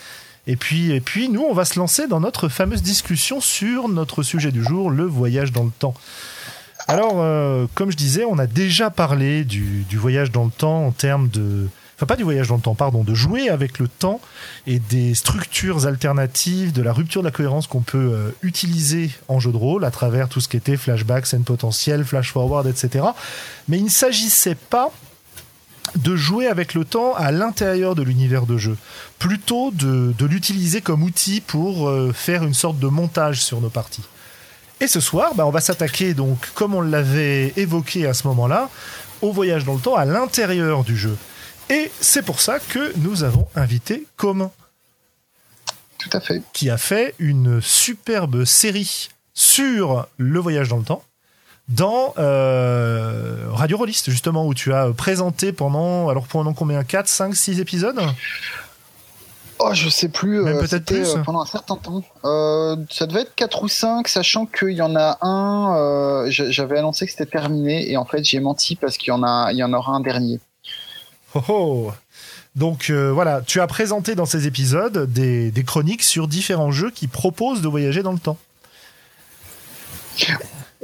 Et 0.46 0.56
puis, 0.56 0.92
et 0.92 1.00
puis, 1.00 1.28
nous, 1.30 1.42
on 1.42 1.54
va 1.54 1.64
se 1.64 1.78
lancer 1.78 2.06
dans 2.06 2.20
notre 2.20 2.48
fameuse 2.48 2.82
discussion 2.82 3.40
sur 3.40 3.88
notre 3.88 4.22
sujet 4.22 4.50
du 4.50 4.62
jour, 4.62 4.90
le 4.90 5.04
voyage 5.04 5.52
dans 5.52 5.64
le 5.64 5.70
temps. 5.78 5.94
Alors, 6.86 7.14
euh, 7.16 7.66
comme 7.74 7.90
je 7.90 7.96
disais, 7.96 8.24
on 8.24 8.38
a 8.38 8.46
déjà 8.46 8.90
parlé 8.90 9.44
du, 9.44 9.84
du 9.88 9.96
voyage 9.96 10.30
dans 10.30 10.44
le 10.44 10.50
temps 10.50 10.86
en 10.86 10.90
termes 10.90 11.28
de... 11.28 11.68
Enfin, 11.96 12.06
pas 12.06 12.16
du 12.16 12.24
voyage 12.24 12.48
dans 12.48 12.56
le 12.56 12.60
temps, 12.60 12.74
pardon, 12.74 13.04
de 13.04 13.14
jouer 13.14 13.48
avec 13.48 13.78
le 13.78 13.86
temps 13.86 14.20
et 14.66 14.80
des 14.80 15.14
structures 15.14 15.86
alternatives, 15.86 16.72
de 16.72 16.82
la 16.82 16.92
rupture 16.92 17.22
de 17.22 17.28
la 17.28 17.30
cohérence 17.30 17.68
qu'on 17.68 17.82
peut 17.82 18.12
euh, 18.12 18.30
utiliser 18.42 19.12
en 19.28 19.38
jeu 19.38 19.52
de 19.52 19.56
rôle 19.56 19.84
à 19.84 19.92
travers 19.92 20.28
tout 20.28 20.40
ce 20.40 20.48
qui 20.48 20.56
était 20.56 20.76
flashback, 20.76 21.24
scène 21.24 21.44
potentielle, 21.44 22.04
flash 22.04 22.32
forward, 22.32 22.66
etc. 22.66 23.04
Mais 23.68 23.78
il 23.78 23.84
ne 23.84 23.90
s'agissait 23.90 24.56
pas 24.56 24.90
de 25.96 26.16
jouer 26.16 26.48
avec 26.48 26.74
le 26.74 26.84
temps 26.84 27.14
à 27.14 27.30
l'intérieur 27.30 27.94
de 27.94 28.02
l'univers 28.02 28.46
de 28.46 28.58
jeu, 28.58 28.76
plutôt 29.18 29.70
de, 29.70 30.12
de 30.18 30.26
l'utiliser 30.26 30.80
comme 30.80 31.02
outil 31.02 31.40
pour 31.40 31.88
euh, 31.88 32.12
faire 32.12 32.42
une 32.42 32.54
sorte 32.54 32.78
de 32.78 32.88
montage 32.88 33.40
sur 33.40 33.60
nos 33.60 33.70
parties. 33.70 34.02
Et 34.80 34.86
ce 34.86 35.00
soir, 35.00 35.34
bah, 35.34 35.46
on 35.46 35.50
va 35.50 35.60
s'attaquer, 35.60 36.14
donc, 36.14 36.50
comme 36.54 36.74
on 36.74 36.80
l'avait 36.80 37.52
évoqué 37.56 38.06
à 38.06 38.14
ce 38.14 38.26
moment-là, 38.28 38.68
au 39.22 39.32
voyage 39.32 39.64
dans 39.64 39.74
le 39.74 39.80
temps 39.80 39.94
à 39.96 40.04
l'intérieur 40.04 40.84
du 40.84 40.96
jeu. 40.96 41.16
Et 41.70 41.90
c'est 42.00 42.22
pour 42.22 42.40
ça 42.40 42.58
que 42.58 42.92
nous 42.98 43.24
avons 43.24 43.46
invité 43.54 44.04
Com, 44.16 44.50
Tout 45.98 46.10
à 46.12 46.20
fait. 46.20 46.42
qui 46.52 46.68
a 46.68 46.76
fait 46.76 47.14
une 47.18 47.60
superbe 47.62 48.44
série 48.44 49.08
sur 49.32 50.06
le 50.18 50.40
voyage 50.40 50.68
dans 50.68 50.76
le 50.76 50.84
temps 50.84 51.02
dans 51.68 52.12
euh, 52.18 53.46
Radio 53.52 53.78
Rolliste, 53.78 54.10
justement, 54.10 54.46
où 54.46 54.52
tu 54.52 54.74
as 54.74 54.90
présenté 54.92 55.50
pendant, 55.50 56.10
alors 56.10 56.26
pendant 56.26 56.52
combien? 56.52 56.84
4, 56.84 57.08
5, 57.08 57.34
6 57.34 57.58
épisodes? 57.60 57.98
Oh, 59.60 59.70
je 59.72 59.88
sais 59.88 60.08
plus. 60.08 60.42
Même 60.42 60.56
euh, 60.56 60.60
peut-être 60.60 60.84
plus. 60.84 61.14
euh, 61.14 61.22
pendant 61.22 61.40
un 61.40 61.46
certain 61.46 61.76
temps. 61.76 62.02
Euh, 62.24 62.76
ça 62.90 63.06
devait 63.06 63.20
être 63.22 63.34
4 63.34 63.62
ou 63.62 63.68
5, 63.68 64.08
sachant 64.08 64.46
qu'il 64.46 64.70
y 64.72 64.82
en 64.82 64.94
a 64.96 65.18
un. 65.22 66.28
j'a- 66.30 66.50
J'avais 66.50 66.78
annoncé 66.78 67.06
que 67.06 67.12
c'était 67.12 67.26
terminé, 67.26 67.90
et 67.90 67.96
en 67.96 68.04
fait, 68.04 68.24
j'ai 68.24 68.40
menti 68.40 68.74
parce 68.76 68.96
qu'il 68.96 69.08
y 69.08 69.12
en 69.12 69.22
a, 69.22 69.50
il 69.52 69.56
y 69.58 69.62
en 69.64 69.72
aura 69.72 69.92
un 69.92 70.00
dernier. 70.00 70.40
Oh, 71.34 71.40
oh. 71.48 71.92
Donc 72.56 72.90
euh, 72.90 73.10
voilà, 73.12 73.42
tu 73.42 73.60
as 73.60 73.66
présenté 73.66 74.14
dans 74.14 74.26
ces 74.26 74.46
épisodes 74.46 75.10
des, 75.12 75.50
des 75.50 75.64
chroniques 75.64 76.04
sur 76.04 76.28
différents 76.28 76.70
jeux 76.70 76.90
qui 76.92 77.08
proposent 77.08 77.62
de 77.62 77.68
voyager 77.68 78.02
dans 78.04 78.12
le 78.12 78.20
temps. 78.20 78.36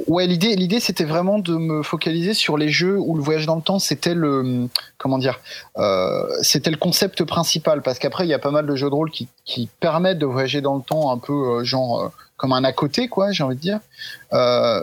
Ouais, 0.07 0.27
l'idée, 0.27 0.55
l'idée, 0.55 0.79
c'était 0.79 1.03
vraiment 1.03 1.39
de 1.39 1.55
me 1.55 1.83
focaliser 1.83 2.33
sur 2.33 2.57
les 2.57 2.69
jeux 2.69 2.97
où 2.99 3.15
le 3.15 3.21
voyage 3.23 3.45
dans 3.45 3.55
le 3.55 3.61
temps, 3.61 3.79
c'était 3.79 4.13
le, 4.13 4.67
comment 4.97 5.17
dire, 5.17 5.39
euh, 5.77 6.23
c'était 6.41 6.71
le 6.71 6.77
concept 6.77 7.23
principal, 7.23 7.81
parce 7.81 7.99
qu'après, 7.99 8.25
il 8.25 8.29
y 8.29 8.33
a 8.33 8.39
pas 8.39 8.51
mal 8.51 8.65
de 8.65 8.75
jeux 8.75 8.89
de 8.89 8.95
rôle 8.95 9.11
qui, 9.11 9.27
qui 9.45 9.69
permettent 9.79 10.19
de 10.19 10.25
voyager 10.25 10.61
dans 10.61 10.75
le 10.75 10.81
temps, 10.81 11.11
un 11.11 11.17
peu 11.17 11.33
euh, 11.33 11.63
genre 11.63 12.01
euh, 12.01 12.07
comme 12.37 12.53
un 12.53 12.63
à 12.63 12.71
côté, 12.73 13.07
quoi, 13.07 13.31
j'ai 13.31 13.43
envie 13.43 13.55
de 13.55 13.61
dire. 13.61 13.79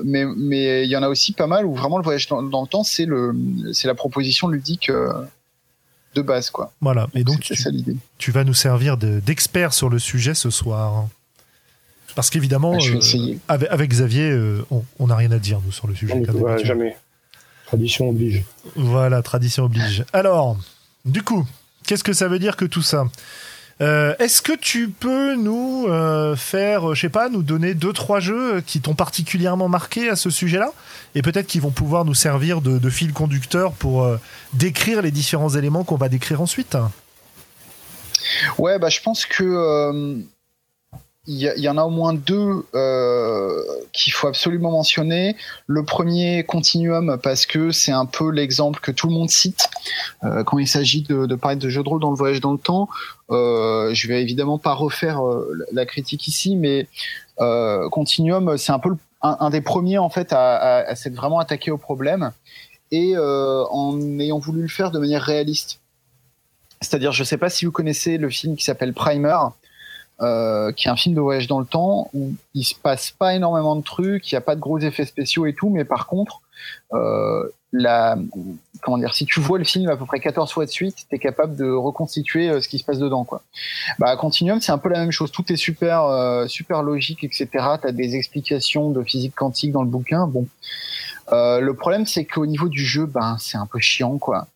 Mais, 0.04 0.24
mais 0.36 0.84
il 0.84 0.90
y 0.90 0.96
en 0.96 1.02
a 1.02 1.08
aussi 1.08 1.32
pas 1.32 1.46
mal 1.46 1.66
où 1.66 1.74
vraiment 1.74 1.98
le 1.98 2.04
voyage 2.04 2.28
dans, 2.28 2.42
dans 2.42 2.62
le 2.62 2.68
temps, 2.68 2.84
c'est 2.84 3.04
le, 3.04 3.34
c'est 3.72 3.88
la 3.88 3.94
proposition 3.94 4.46
ludique 4.48 4.90
de 6.14 6.22
base, 6.22 6.50
quoi. 6.50 6.72
Voilà, 6.80 7.08
et 7.14 7.24
donc 7.24 7.40
tu, 7.40 7.56
ça 7.56 7.70
l'idée. 7.70 7.96
tu 8.18 8.30
vas 8.30 8.44
nous 8.44 8.54
servir 8.54 8.96
de- 8.96 9.20
d'expert 9.20 9.72
sur 9.72 9.88
le 9.88 9.98
sujet 9.98 10.34
ce 10.34 10.50
soir. 10.50 11.06
Parce 12.18 12.30
qu'évidemment, 12.30 12.72
Ah, 12.74 12.84
euh, 12.84 13.34
avec, 13.46 13.68
avec 13.70 13.90
Xavier, 13.90 14.28
euh, 14.28 14.66
on- 14.98 15.06
n'a 15.06 15.14
rien 15.14 15.30
à 15.30 15.38
dire, 15.38 15.60
nous, 15.64 15.70
sur 15.70 15.86
le 15.86 15.94
sujet. 15.94 16.14
Ouais, 16.14 16.64
jamais. 16.64 16.96
Tradition 17.66 18.08
oblige. 18.08 18.42
Voilà, 18.74 19.22
tradition 19.22 19.62
oblige. 19.66 20.04
Alors, 20.12 20.56
du 21.04 21.22
coup, 21.22 21.46
qu'est-ce 21.86 22.02
que 22.02 22.12
ça 22.12 22.26
veut 22.26 22.40
dire 22.40 22.56
que 22.56 22.64
tout 22.64 22.82
ça? 22.82 23.04
Euh, 23.80 24.16
Est-ce 24.18 24.42
que 24.42 24.50
tu 24.56 24.88
peux 24.88 25.36
nous 25.36 25.86
euh, 25.86 26.34
faire, 26.34 26.92
je 26.96 27.00
sais 27.02 27.08
pas, 27.08 27.28
nous 27.28 27.44
donner 27.44 27.74
deux 27.74 27.92
trois 27.92 28.18
jeux 28.18 28.62
qui 28.62 28.80
t'ont 28.80 28.96
particulièrement 28.96 29.68
marqué 29.68 30.08
à 30.10 30.16
ce 30.16 30.28
sujet-là, 30.28 30.72
et 31.14 31.22
peut-être 31.22 31.46
qu'ils 31.46 31.60
vont 31.60 31.70
pouvoir 31.70 32.04
nous 32.04 32.14
servir 32.14 32.60
de, 32.62 32.78
de 32.78 32.90
fil 32.90 33.12
conducteur 33.12 33.70
pour 33.74 34.02
euh, 34.02 34.16
décrire 34.54 35.02
les 35.02 35.12
différents 35.12 35.50
éléments 35.50 35.84
qu'on 35.84 35.94
va 35.94 36.08
décrire 36.08 36.40
ensuite. 36.42 36.76
Ouais, 38.58 38.80
bah, 38.80 38.88
je 38.88 39.00
pense 39.02 39.24
que 39.24 39.44
euh, 39.44 40.16
il 41.30 41.36
y, 41.36 41.68
en 41.68 41.76
a 41.76 41.84
au 41.84 41.90
moins 41.90 42.14
deux 42.14 42.64
euh, 42.74 43.62
qu'il 43.92 44.14
faut 44.14 44.28
absolument 44.28 44.70
mentionner. 44.70 45.36
Le 45.66 45.84
premier, 45.84 46.42
Continuum, 46.42 47.18
parce 47.22 47.44
que 47.44 47.70
c'est 47.70 47.92
un 47.92 48.06
peu 48.06 48.30
l'exemple 48.30 48.80
que 48.80 48.90
tout 48.90 49.08
le 49.08 49.12
monde 49.12 49.28
cite 49.28 49.68
euh, 50.24 50.42
quand 50.42 50.58
il 50.58 50.66
s'agit 50.66 51.02
de, 51.02 51.34
parler 51.34 51.58
de 51.58 51.68
jeux 51.68 51.82
de 51.82 51.88
rôle 51.88 52.00
dans 52.00 52.08
le 52.08 52.16
voyage 52.16 52.40
dans 52.40 52.52
le 52.52 52.58
temps. 52.58 52.88
Euh, 53.30 53.92
je 53.92 54.08
vais 54.08 54.22
évidemment 54.22 54.56
pas 54.56 54.72
refaire 54.72 55.22
euh, 55.22 55.66
la 55.70 55.84
critique 55.84 56.26
ici, 56.28 56.56
mais 56.56 56.88
Continuum, 57.90 58.56
c'est 58.56 58.72
un 58.72 58.78
peu 58.78 58.96
un, 59.20 59.50
des 59.50 59.60
premiers 59.60 59.98
en 59.98 60.08
fait 60.08 60.32
à, 60.32 60.78
à, 60.78 60.94
s'être 60.96 61.14
vraiment 61.14 61.38
attaqué 61.38 61.70
au 61.70 61.78
problème 61.78 62.32
et 62.90 63.16
en 63.16 64.18
ayant 64.18 64.40
voulu 64.40 64.62
le 64.62 64.68
faire 64.68 64.90
de 64.90 64.98
manière 64.98 65.22
réaliste. 65.22 65.78
C'est-à-dire, 66.80 67.12
je 67.12 67.22
sais 67.22 67.36
pas 67.36 67.48
si 67.48 67.64
vous 67.64 67.70
connaissez 67.70 68.18
le 68.18 68.28
film 68.28 68.56
qui 68.56 68.64
s'appelle 68.64 68.92
Primer. 68.92 69.36
Euh, 70.20 70.72
qui 70.72 70.88
est 70.88 70.90
un 70.90 70.96
film 70.96 71.14
de 71.14 71.20
voyage 71.20 71.46
dans 71.46 71.60
le 71.60 71.64
temps 71.64 72.10
où 72.12 72.32
il 72.52 72.64
se 72.64 72.74
passe 72.74 73.12
pas 73.12 73.36
énormément 73.36 73.76
de 73.76 73.84
trucs, 73.84 74.32
il 74.32 74.34
n'y 74.34 74.38
a 74.38 74.40
pas 74.40 74.56
de 74.56 74.60
gros 74.60 74.80
effets 74.80 75.04
spéciaux 75.04 75.46
et 75.46 75.54
tout, 75.54 75.70
mais 75.70 75.84
par 75.84 76.08
contre, 76.08 76.40
euh, 76.92 77.48
la, 77.72 78.16
comment 78.82 78.98
dire, 78.98 79.14
si 79.14 79.26
tu 79.26 79.40
vois 79.40 79.58
le 79.58 79.64
film 79.64 79.88
à 79.90 79.96
peu 79.96 80.06
près 80.06 80.20
14 80.20 80.50
fois 80.50 80.64
de 80.64 80.70
suite, 80.70 80.96
tu 81.08 81.16
es 81.16 81.18
capable 81.18 81.56
de 81.56 81.70
reconstituer 81.70 82.48
euh, 82.48 82.60
ce 82.60 82.68
qui 82.68 82.78
se 82.78 82.84
passe 82.84 82.98
dedans, 82.98 83.24
quoi. 83.24 83.42
Bah, 83.98 84.16
Continuum, 84.16 84.60
c'est 84.60 84.72
un 84.72 84.78
peu 84.78 84.88
la 84.88 85.00
même 85.00 85.10
chose. 85.10 85.30
Tout 85.30 85.52
est 85.52 85.56
super, 85.56 86.04
euh, 86.04 86.46
super 86.46 86.82
logique, 86.82 87.24
etc. 87.24 87.48
Tu 87.52 87.88
as 87.88 87.92
des 87.92 88.16
explications 88.16 88.90
de 88.90 89.02
physique 89.02 89.34
quantique 89.34 89.72
dans 89.72 89.82
le 89.82 89.88
bouquin. 89.88 90.26
Bon, 90.26 90.46
euh, 91.32 91.60
le 91.60 91.74
problème, 91.74 92.06
c'est 92.06 92.24
qu'au 92.24 92.46
niveau 92.46 92.68
du 92.68 92.84
jeu, 92.84 93.06
ben, 93.06 93.36
c'est 93.38 93.58
un 93.58 93.66
peu 93.66 93.78
chiant, 93.78 94.18
quoi. 94.18 94.46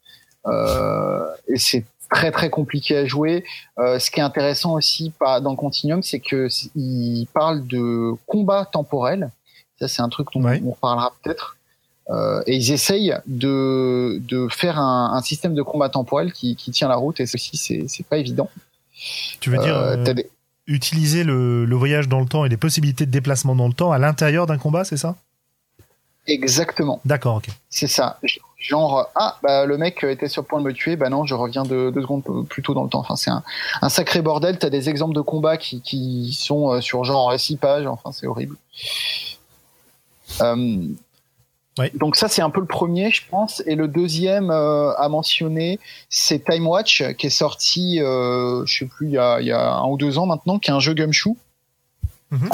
et 1.49 1.59
c'est 1.59 1.85
très 2.13 2.31
très 2.31 2.51
compliqué 2.51 2.97
à 2.97 3.07
jouer. 3.07 3.45
Euh, 3.79 3.99
ce 3.99 4.11
qui 4.11 4.21
est 4.21 4.23
intéressant 4.23 4.75
aussi 4.75 5.13
dans 5.21 5.57
Continuum, 5.57 6.03
c'est 6.03 6.21
que 6.21 6.49
il 6.77 7.27
parle 7.33 7.67
de 7.67 8.13
combat 8.27 8.65
temporel. 8.65 9.31
Ça, 9.79 9.89
c'est 9.89 10.03
un 10.03 10.09
truc 10.09 10.29
dont 10.35 10.45
on 10.45 10.71
reparlera 10.71 11.13
peut-être. 11.23 11.57
Euh, 12.11 12.43
et 12.47 12.57
ils 12.57 12.73
essayent 12.73 13.17
de, 13.27 14.21
de 14.29 14.49
faire 14.51 14.79
un, 14.79 15.15
un, 15.15 15.23
système 15.23 15.55
de 15.55 15.63
combat 15.63 15.89
temporel 15.89 16.33
qui, 16.33 16.57
qui 16.57 16.71
tient 16.73 16.89
la 16.89 16.97
route. 16.97 17.21
Et 17.21 17.27
ceci, 17.27 17.57
c'est 17.89 18.07
pas 18.07 18.19
évident. 18.19 18.51
Tu 19.41 19.51
veux 19.51 19.59
dire 19.59 19.77
euh, 19.77 19.97
euh 19.97 20.15
utiliser 20.69 21.25
le, 21.25 21.65
le 21.65 21.77
voyage 21.77 22.09
dans 22.09 22.21
le 22.21 22.27
temps 22.27 22.45
et 22.45 22.49
les 22.49 22.57
possibilités 22.57 23.05
de 23.05 23.11
déplacement 23.11 23.57
dans 23.57 23.67
le 23.67 23.75
temps 23.75 23.91
à 23.91 23.99
l'intérieur 23.99 24.47
d'un 24.47 24.59
combat, 24.59 24.85
c'est 24.85 24.97
ça? 24.97 25.17
Exactement. 26.29 27.01
D'accord, 27.05 27.37
ok. 27.37 27.49
C'est 27.69 27.89
ça. 27.89 28.19
Genre, 28.63 29.09
ah, 29.17 29.39
bah, 29.43 29.67
le 29.67 29.77
mec 29.77 30.05
était 30.05 30.29
sur 30.29 30.43
le 30.43 30.47
point 30.47 30.61
de 30.61 30.65
me 30.65 30.73
tuer, 30.73 30.95
bah 30.95 31.09
non, 31.09 31.27
je 31.27 31.35
reviens 31.35 31.65
deux, 31.65 31.91
deux 31.91 32.03
secondes 32.03 32.23
plus 32.49 32.63
tôt 32.63 32.75
dans 32.75 32.85
le 32.85 32.89
temps. 32.89 33.01
Enfin, 33.01 33.17
c'est 33.17 33.31
un, 33.31 33.43
un 33.83 33.89
sacré 33.89 34.23
bordel. 34.23 34.57
T'as 34.57 34.71
des 34.71 34.89
exemples 34.89 35.17
de 35.17 35.21
combats 35.21 35.57
qui, 35.57 35.81
qui 35.83 36.33
sont 36.33 36.71
euh, 36.71 36.81
sur 36.81 37.03
genre 37.03 37.39
six 37.39 37.57
pages. 37.57 37.89
Enfin, 37.89 38.13
c'est 38.13 38.29
horrible. 38.29 38.57
Euh, 40.41 40.87
Donc 41.95 42.15
ça, 42.15 42.29
c'est 42.29 42.41
un 42.41 42.51
peu 42.51 42.61
le 42.61 42.67
premier, 42.67 43.11
je 43.11 43.23
pense. 43.29 43.65
Et 43.67 43.75
le 43.75 43.89
deuxième 43.89 44.53
euh, 44.53 44.95
à 44.97 45.09
mentionner, 45.09 45.81
c'est 46.09 46.45
Time 46.45 46.69
Watch, 46.69 47.03
qui 47.19 47.27
est 47.27 47.31
sorti, 47.31 48.01
euh, 48.01 48.65
je 48.65 48.79
sais 48.79 48.87
plus, 48.87 49.09
il 49.09 49.13
y, 49.15 49.19
a, 49.19 49.41
il 49.41 49.49
y 49.49 49.53
a 49.53 49.73
un 49.73 49.89
ou 49.89 49.97
deux 49.97 50.19
ans 50.19 50.27
maintenant, 50.27 50.61
qui 50.61 50.71
est 50.71 50.75
un 50.75 50.81
jeu 50.81 50.95
gumshoe. 50.95 51.35
Mm 52.31 52.49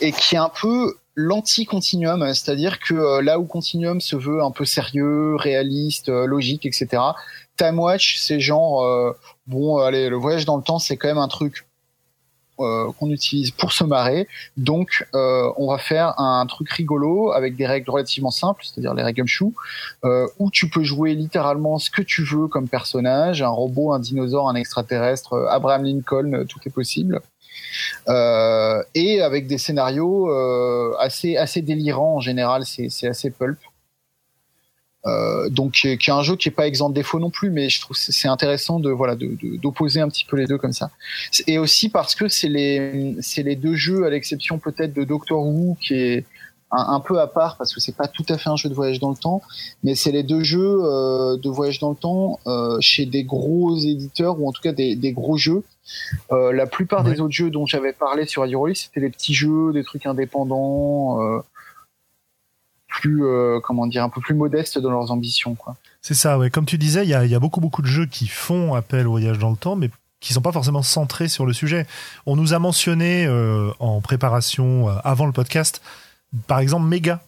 Et 0.00 0.10
qui 0.10 0.34
est 0.34 0.38
un 0.38 0.50
peu 0.50 0.96
l'anti-continuum, 1.20 2.32
c'est-à-dire 2.34 2.78
que 2.80 2.94
euh, 2.94 3.22
là 3.22 3.38
où 3.38 3.44
continuum 3.44 4.00
se 4.00 4.16
veut 4.16 4.42
un 4.42 4.50
peu 4.50 4.64
sérieux, 4.64 5.36
réaliste, 5.36 6.08
euh, 6.08 6.26
logique, 6.26 6.64
etc. 6.64 7.02
Time 7.56 7.78
Watch, 7.78 8.16
c'est 8.18 8.40
genre 8.40 8.82
euh, 8.82 9.12
bon, 9.46 9.78
allez, 9.78 10.08
le 10.08 10.16
voyage 10.16 10.46
dans 10.46 10.56
le 10.56 10.62
temps, 10.62 10.78
c'est 10.78 10.96
quand 10.96 11.08
même 11.08 11.18
un 11.18 11.28
truc 11.28 11.66
qu'on 12.98 13.08
utilise 13.08 13.52
pour 13.52 13.72
se 13.72 13.84
marrer. 13.84 14.28
Donc, 14.58 15.08
on 15.14 15.66
va 15.70 15.78
faire 15.78 16.12
un 16.20 16.44
truc 16.44 16.70
rigolo 16.70 17.32
avec 17.32 17.56
des 17.56 17.66
règles 17.66 17.88
relativement 17.88 18.30
simples, 18.30 18.62
c'est-à-dire 18.66 18.92
les 18.92 19.02
règles 19.02 19.26
chou, 19.26 19.54
où 20.38 20.50
tu 20.50 20.68
peux 20.68 20.84
jouer 20.84 21.14
littéralement 21.14 21.78
ce 21.78 21.88
que 21.88 22.02
tu 22.02 22.22
veux 22.22 22.48
comme 22.48 22.68
personnage, 22.68 23.40
un 23.40 23.48
robot, 23.48 23.94
un 23.94 23.98
dinosaure, 23.98 24.46
un 24.50 24.56
extraterrestre, 24.56 25.46
Abraham 25.48 25.84
Lincoln, 25.84 26.44
tout 26.46 26.60
est 26.66 26.70
possible. 26.70 27.22
Euh, 28.08 28.82
et 28.94 29.20
avec 29.20 29.46
des 29.46 29.58
scénarios 29.58 30.30
euh, 30.30 30.94
assez 30.98 31.36
assez 31.36 31.62
délirants 31.62 32.16
en 32.16 32.20
général. 32.20 32.64
C'est 32.66 33.08
assez 33.08 33.30
pulp. 33.30 33.58
Euh, 35.06 35.48
donc 35.48 35.72
qui 35.72 35.88
est, 35.88 36.08
un 36.10 36.22
jeu 36.22 36.36
qui 36.36 36.48
est 36.48 36.52
pas 36.52 36.66
exempt 36.66 36.90
de 36.90 36.94
défauts 36.94 37.18
non 37.18 37.30
plus, 37.30 37.50
mais 37.50 37.70
je 37.70 37.80
trouve 37.80 37.96
c'est 37.96 38.28
intéressant 38.28 38.80
de 38.80 38.90
voilà 38.90 39.16
d'opposer 39.16 40.00
un 40.00 40.08
petit 40.08 40.26
peu 40.26 40.36
les 40.36 40.46
deux 40.46 40.58
comme 40.58 40.74
ça. 40.74 40.90
Et 41.46 41.56
aussi 41.56 41.88
parce 41.88 42.14
que 42.14 42.28
c'est 42.28 42.48
les 42.48 43.16
c'est 43.20 43.42
les 43.42 43.56
deux 43.56 43.74
jeux 43.74 44.04
à 44.04 44.10
l'exception 44.10 44.58
peut-être 44.58 44.92
de 44.92 45.04
Doctor 45.04 45.46
Who 45.46 45.76
qui 45.80 45.94
est 45.94 46.26
un, 46.72 47.00
peu 47.00 47.20
à 47.20 47.26
part 47.26 47.56
parce 47.56 47.74
que 47.74 47.80
c'est 47.80 47.94
pas 47.94 48.06
tout 48.06 48.24
à 48.28 48.38
fait 48.38 48.48
un 48.48 48.56
jeu 48.56 48.68
de 48.68 48.74
voyage 48.74 49.00
dans 49.00 49.10
le 49.10 49.16
temps, 49.16 49.42
mais 49.82 49.94
c'est 49.94 50.12
les 50.12 50.22
deux 50.22 50.42
jeux 50.42 50.78
euh, 50.82 51.36
de 51.36 51.48
voyage 51.48 51.80
dans 51.80 51.90
le 51.90 51.96
temps 51.96 52.38
euh, 52.46 52.78
chez 52.80 53.06
des 53.06 53.24
gros 53.24 53.76
éditeurs 53.76 54.40
ou 54.40 54.48
en 54.48 54.52
tout 54.52 54.62
cas 54.62 54.72
des, 54.72 54.94
des 54.94 55.12
gros 55.12 55.36
jeux. 55.36 55.64
Euh, 56.30 56.52
la 56.52 56.66
plupart 56.66 57.02
des 57.02 57.20
autres 57.20 57.34
jeux 57.34 57.50
dont 57.50 57.66
j'avais 57.66 57.92
parlé 57.92 58.24
sur 58.26 58.42
Radio 58.42 58.68
c'était 58.74 59.00
des 59.00 59.10
petits 59.10 59.34
jeux, 59.34 59.72
des 59.72 59.82
trucs 59.82 60.06
indépendants, 60.06 61.18
plus 62.86 63.24
comment 63.64 63.86
dire, 63.86 64.04
un 64.04 64.08
peu 64.08 64.20
plus 64.20 64.34
modestes 64.34 64.78
dans 64.78 64.90
leurs 64.90 65.10
ambitions, 65.10 65.54
quoi. 65.54 65.76
C'est 66.02 66.14
ça, 66.14 66.38
ouais. 66.38 66.50
Comme 66.50 66.66
tu 66.66 66.78
disais, 66.78 67.04
il 67.04 67.08
y 67.08 67.14
a, 67.14 67.26
y 67.26 67.34
a 67.34 67.40
beaucoup 67.40 67.60
beaucoup 67.60 67.82
de 67.82 67.86
jeux 67.86 68.06
qui 68.06 68.26
font 68.26 68.74
appel 68.74 69.06
au 69.06 69.12
voyage 69.12 69.38
dans 69.38 69.50
le 69.50 69.56
temps, 69.56 69.74
mais 69.74 69.90
qui 70.20 70.32
sont 70.32 70.42
pas 70.42 70.52
forcément 70.52 70.82
centrés 70.82 71.28
sur 71.28 71.46
le 71.46 71.52
sujet. 71.52 71.86
On 72.26 72.36
nous 72.36 72.54
a 72.54 72.58
mentionné 72.58 73.26
en 73.80 74.00
préparation 74.00 74.88
avant 75.02 75.26
le 75.26 75.32
podcast 75.32 75.80
par 76.46 76.60
exemple 76.60 76.86
Mega, 76.86 77.22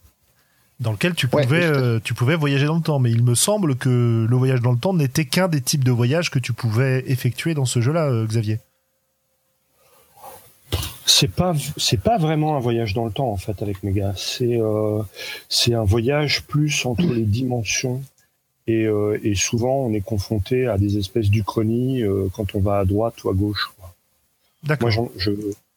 dans 0.81 0.93
lequel 0.93 1.15
tu 1.15 1.29
pouvais, 1.29 1.65
euh, 1.65 2.01
tu 2.03 2.13
pouvais 2.15 2.35
voyager 2.35 2.67
dans 2.67 2.77
le 2.77 2.83
temps. 2.83 2.99
Mais 2.99 3.11
il 3.11 3.23
me 3.23 3.35
semble 3.35 3.77
que 3.77 4.27
le 4.29 4.37
voyage 4.37 4.61
dans 4.61 4.73
le 4.73 4.79
temps 4.79 4.93
n'était 4.93 5.25
qu'un 5.25 5.49
des 5.49 5.61
types 5.61 5.85
de 5.85 5.93
voyages 5.93 6.31
que 6.31 6.39
tu 6.39 6.53
pouvais 6.53 7.05
effectuer 7.07 7.55
dans 7.55 7.65
ce 7.65 7.81
jeu-là, 7.81 8.07
euh, 8.07 8.27
Xavier. 8.27 8.59
C'est 11.05 11.31
pas 11.31 11.55
c'est 11.77 12.01
pas 12.01 12.17
vraiment 12.17 12.57
un 12.57 12.61
voyage 12.61 12.95
dans 12.95 13.05
le 13.05 13.13
temps 13.13 13.31
en 13.31 13.37
fait 13.37 13.61
avec 13.63 13.83
Mega. 13.83 14.15
C'est 14.17 14.61
euh, 14.61 15.03
c'est 15.49 15.75
un 15.75 15.85
voyage 15.85 16.43
plus 16.43 16.87
entre 16.87 17.03
les 17.03 17.25
dimensions 17.25 18.03
et, 18.67 18.87
et 19.23 19.35
souvent 19.35 19.87
on 19.87 19.93
est 19.93 20.01
confronté 20.01 20.69
à 20.69 20.79
des 20.79 20.97
espèces 20.97 21.29
d'uchronie 21.29 22.03
quand 22.35 22.55
on 22.55 22.61
va 22.61 22.79
à 22.79 22.85
droite 22.85 23.23
ou 23.25 23.31
à 23.31 23.35
gauche. 23.35 23.73
D'accord. 24.63 24.91
Moi 24.95 25.09
je, 25.17 25.33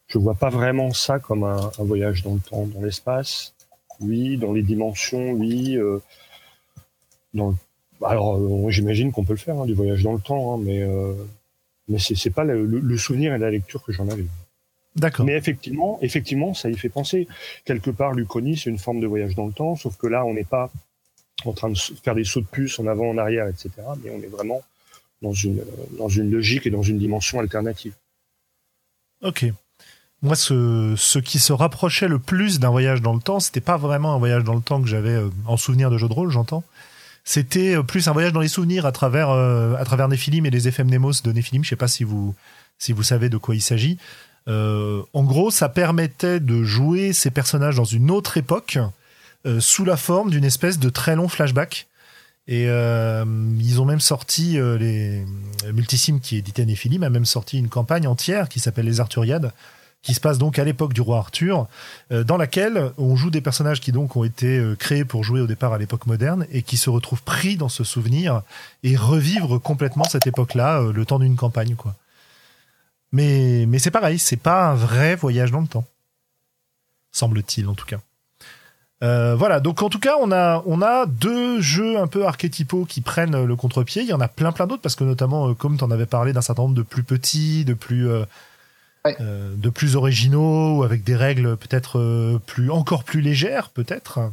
je 0.07 0.17
vois 0.17 0.35
pas 0.35 0.49
vraiment 0.49 0.91
ça 0.93 1.19
comme 1.19 1.43
un, 1.43 1.71
un 1.77 1.83
voyage 1.83 2.23
dans 2.23 2.35
le 2.35 2.39
temps, 2.39 2.65
dans 2.67 2.81
l'espace. 2.81 3.53
Oui, 3.99 4.37
dans 4.37 4.53
les 4.53 4.61
dimensions, 4.61 5.31
oui. 5.31 5.77
Euh, 5.77 5.99
dans 7.33 7.55
alors, 8.03 8.35
euh, 8.35 8.69
j'imagine 8.69 9.11
qu'on 9.11 9.23
peut 9.23 9.33
le 9.33 9.39
faire, 9.39 9.57
hein, 9.57 9.65
du 9.65 9.73
voyage 9.73 10.03
dans 10.03 10.13
le 10.13 10.19
temps, 10.19 10.53
hein, 10.55 10.61
mais 10.61 10.81
euh, 10.81 11.13
mais 11.87 11.97
c'est 11.97 12.15
c'est 12.15 12.29
pas 12.29 12.43
le, 12.43 12.65
le, 12.65 12.97
souvenir 12.97 13.33
et 13.33 13.37
la 13.37 13.49
lecture 13.49 13.83
que 13.83 13.93
j'en 13.93 14.09
avais. 14.09 14.25
D'accord. 14.95 15.25
Mais 15.25 15.33
effectivement, 15.33 15.97
effectivement, 16.01 16.53
ça 16.53 16.69
y 16.69 16.77
fait 16.77 16.89
penser. 16.89 17.27
Quelque 17.63 17.91
part, 17.91 18.13
l'Uchronie, 18.13 18.57
c'est 18.57 18.69
une 18.69 18.77
forme 18.77 18.99
de 18.99 19.07
voyage 19.07 19.35
dans 19.35 19.45
le 19.45 19.53
temps, 19.53 19.75
sauf 19.75 19.97
que 19.97 20.07
là, 20.07 20.25
on 20.25 20.33
n'est 20.33 20.45
pas 20.45 20.71
en 21.45 21.53
train 21.53 21.69
de 21.69 21.77
faire 21.77 22.15
des 22.15 22.23
sauts 22.23 22.41
de 22.41 22.45
puce 22.45 22.79
en 22.79 22.87
avant, 22.87 23.09
en 23.09 23.17
arrière, 23.17 23.47
etc. 23.47 23.71
Mais 24.03 24.09
on 24.09 24.21
est 24.21 24.27
vraiment 24.27 24.61
dans 25.21 25.33
une 25.33 25.63
dans 25.97 26.09
une 26.09 26.31
logique 26.31 26.67
et 26.67 26.69
dans 26.69 26.83
une 26.83 26.97
dimension 26.97 27.39
alternative. 27.39 27.93
Ok 29.21 29.45
moi, 30.25 30.35
ce, 30.35 31.19
qui 31.19 31.39
se 31.39 31.53
rapprochait 31.53 32.07
le 32.07 32.19
plus 32.19 32.59
d'un 32.59 32.69
voyage 32.69 33.01
dans 33.01 33.13
le 33.13 33.21
temps, 33.21 33.39
c'était 33.39 33.61
pas 33.61 33.77
vraiment 33.77 34.15
un 34.15 34.17
voyage 34.17 34.43
dans 34.43 34.55
le 34.55 34.61
temps 34.61 34.81
que 34.81 34.87
j'avais 34.87 35.11
euh, 35.11 35.29
en 35.45 35.55
souvenir 35.55 35.89
de 35.91 35.97
jeu 35.97 36.07
de 36.07 36.13
rôle, 36.13 36.31
j'entends. 36.31 36.63
C'était 37.23 37.77
euh, 37.77 37.83
plus 37.83 38.07
un 38.07 38.11
voyage 38.11 38.33
dans 38.33 38.41
les 38.41 38.47
souvenirs 38.47 38.85
à 38.85 38.91
travers 38.91 39.29
euh, 39.29 39.75
à 39.75 39.85
travers 39.85 40.07
Néphilim 40.07 40.45
et 40.45 40.49
les 40.49 40.67
effets 40.67 40.83
de 40.83 41.31
Néphilim. 41.31 41.63
Je 41.63 41.69
sais 41.69 41.75
pas 41.75 41.87
si 41.87 42.03
vous 42.03 42.35
si 42.79 42.91
vous 42.91 43.03
savez 43.03 43.29
de 43.29 43.37
quoi 43.37 43.55
il 43.55 43.61
s'agit. 43.61 43.97
En 44.47 45.23
gros, 45.23 45.49
ça 45.49 45.69
permettait 45.69 46.39
de 46.39 46.63
jouer 46.63 47.13
ces 47.13 47.31
personnages 47.31 47.77
dans 47.77 47.83
une 47.83 48.11
autre 48.11 48.37
époque 48.37 48.77
sous 49.59 49.85
la 49.85 49.97
forme 49.97 50.29
d'une 50.29 50.43
espèce 50.43 50.77
de 50.77 50.89
très 50.89 51.15
long 51.15 51.27
flashback. 51.27 51.87
Et 52.47 52.65
ils 52.65 53.81
ont 53.81 53.85
même 53.85 54.01
sorti 54.01 54.59
les 54.59 55.25
Multisim 55.73 56.19
qui 56.19 56.37
éditait 56.37 56.65
Néphilim 56.65 57.01
a 57.01 57.09
même 57.09 57.25
sorti 57.25 57.57
une 57.57 57.69
campagne 57.69 58.07
entière 58.07 58.49
qui 58.49 58.59
s'appelle 58.59 58.85
les 58.85 58.99
Arthuriades 58.99 59.51
qui 60.05 60.13
se 60.13 60.19
passe 60.21 60.37
donc 60.37 60.59
à 60.59 60.63
l'époque 60.63 60.93
du 60.93 61.01
roi 61.01 61.17
Arthur, 61.17 61.67
euh, 62.11 62.23
dans 62.23 62.37
laquelle 62.37 62.91
on 62.99 63.15
joue 63.15 63.31
des 63.31 63.41
personnages 63.41 63.81
qui 63.81 63.91
donc 63.91 64.15
ont 64.15 64.23
été 64.23 64.59
euh, 64.59 64.75
créés 64.75 65.03
pour 65.03 65.23
jouer 65.23 65.41
au 65.41 65.47
départ 65.47 65.73
à 65.73 65.79
l'époque 65.79 66.05
moderne 66.05 66.45
et 66.51 66.61
qui 66.61 66.77
se 66.77 66.91
retrouvent 66.91 67.23
pris 67.23 67.57
dans 67.57 67.69
ce 67.69 67.83
souvenir 67.83 68.43
et 68.83 68.95
revivre 68.95 69.59
complètement 69.59 70.03
cette 70.03 70.27
époque-là 70.27 70.79
euh, 70.79 70.93
le 70.93 71.05
temps 71.05 71.17
d'une 71.17 71.35
campagne, 71.35 71.75
quoi. 71.75 71.95
Mais, 73.11 73.65
mais 73.67 73.79
c'est 73.79 73.91
pareil, 73.91 74.19
c'est 74.19 74.37
pas 74.37 74.67
un 74.67 74.75
vrai 74.75 75.15
voyage 75.15 75.49
dans 75.49 75.61
le 75.61 75.67
temps. 75.67 75.85
Semble-t-il, 77.11 77.67
en 77.67 77.73
tout 77.73 77.85
cas. 77.85 77.99
voilà, 79.01 79.59
donc 79.59 79.81
en 79.81 79.89
tout 79.89 79.99
cas, 79.99 80.17
on 80.21 80.31
a, 80.31 80.61
on 80.65 80.81
a 80.81 81.05
deux 81.05 81.61
jeux 81.61 81.97
un 81.97 82.07
peu 82.07 82.27
archétypaux 82.27 82.85
qui 82.85 83.01
prennent 83.01 83.45
le 83.45 83.55
contre-pied. 83.55 84.03
Il 84.03 84.09
y 84.09 84.13
en 84.13 84.19
a 84.19 84.27
plein 84.27 84.51
plein 84.51 84.67
d'autres 84.67 84.81
parce 84.81 84.95
que 84.95 85.05
notamment, 85.05 85.53
comme 85.53 85.77
tu 85.77 85.83
en 85.83 85.91
avais 85.91 86.05
parlé 86.05 86.33
d'un 86.33 86.41
certain 86.41 86.63
nombre 86.63 86.75
de 86.75 86.81
plus 86.81 87.03
petits, 87.03 87.63
de 87.63 87.73
plus 87.73 88.09
de 89.19 89.69
plus 89.69 89.95
originaux, 89.95 90.83
avec 90.83 91.03
des 91.03 91.15
règles 91.15 91.57
peut-être 91.57 92.39
plus 92.45 92.71
encore 92.71 93.03
plus 93.03 93.21
légères, 93.21 93.69
peut-être. 93.69 94.31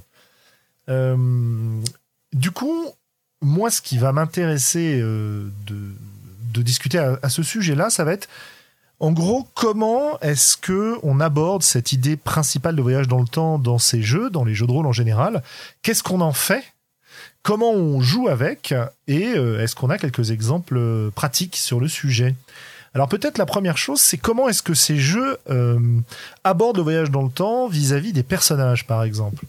du 0.88 2.50
coup, 2.50 2.86
moi, 3.40 3.70
ce 3.70 3.82
qui 3.82 3.98
va 3.98 4.12
m'intéresser 4.12 4.98
de, 5.00 6.62
discuter 6.62 6.98
à 6.98 7.28
ce 7.28 7.42
sujet-là, 7.42 7.90
ça 7.90 8.04
va 8.04 8.12
être 8.12 8.28
en 9.02 9.10
gros, 9.10 9.48
comment 9.54 10.20
est-ce 10.20 10.56
que 10.56 10.96
on 11.02 11.18
aborde 11.18 11.64
cette 11.64 11.90
idée 11.90 12.16
principale 12.16 12.76
de 12.76 12.82
voyage 12.82 13.08
dans 13.08 13.18
le 13.18 13.26
temps 13.26 13.58
dans 13.58 13.78
ces 13.78 14.00
jeux, 14.00 14.30
dans 14.30 14.44
les 14.44 14.54
jeux 14.54 14.68
de 14.68 14.70
rôle 14.70 14.86
en 14.86 14.92
général? 14.92 15.42
Qu'est-ce 15.82 16.04
qu'on 16.04 16.20
en 16.20 16.32
fait? 16.32 16.62
Comment 17.42 17.72
on 17.72 18.00
joue 18.00 18.28
avec? 18.28 18.72
Et 19.08 19.32
euh, 19.34 19.60
est-ce 19.60 19.74
qu'on 19.74 19.90
a 19.90 19.98
quelques 19.98 20.30
exemples 20.30 20.76
euh, 20.76 21.10
pratiques 21.10 21.56
sur 21.56 21.80
le 21.80 21.88
sujet? 21.88 22.36
Alors 22.94 23.08
peut-être 23.08 23.38
la 23.38 23.46
première 23.46 23.78
chose, 23.78 24.00
c'est 24.00 24.18
comment 24.18 24.48
est-ce 24.48 24.62
que 24.62 24.74
ces 24.74 24.98
jeux 24.98 25.38
euh, 25.48 25.78
abordent 26.44 26.76
le 26.76 26.82
voyage 26.82 27.10
dans 27.10 27.22
le 27.22 27.30
temps 27.30 27.66
vis-à-vis 27.68 28.12
des 28.12 28.22
personnages, 28.22 28.86
par 28.86 29.02
exemple? 29.02 29.44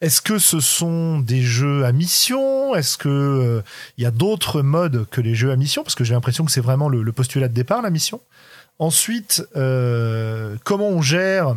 Est-ce 0.00 0.20
que 0.20 0.38
ce 0.38 0.60
sont 0.60 1.18
des 1.18 1.42
jeux 1.42 1.84
à 1.84 1.92
mission? 1.92 2.74
Est-ce 2.74 2.96
que 2.96 3.62
il 3.96 4.04
y 4.04 4.06
a 4.06 4.12
d'autres 4.12 4.62
modes 4.62 5.06
que 5.10 5.20
les 5.20 5.34
jeux 5.34 5.50
à 5.50 5.56
mission? 5.56 5.82
Parce 5.82 5.96
que 5.96 6.04
j'ai 6.04 6.14
l'impression 6.14 6.44
que 6.44 6.52
c'est 6.52 6.60
vraiment 6.60 6.88
le, 6.88 7.12
postulat 7.12 7.48
de 7.48 7.54
départ, 7.54 7.82
la 7.82 7.90
mission. 7.90 8.20
Ensuite, 8.78 9.42
euh, 9.56 10.56
comment 10.62 10.88
on 10.88 11.02
gère 11.02 11.56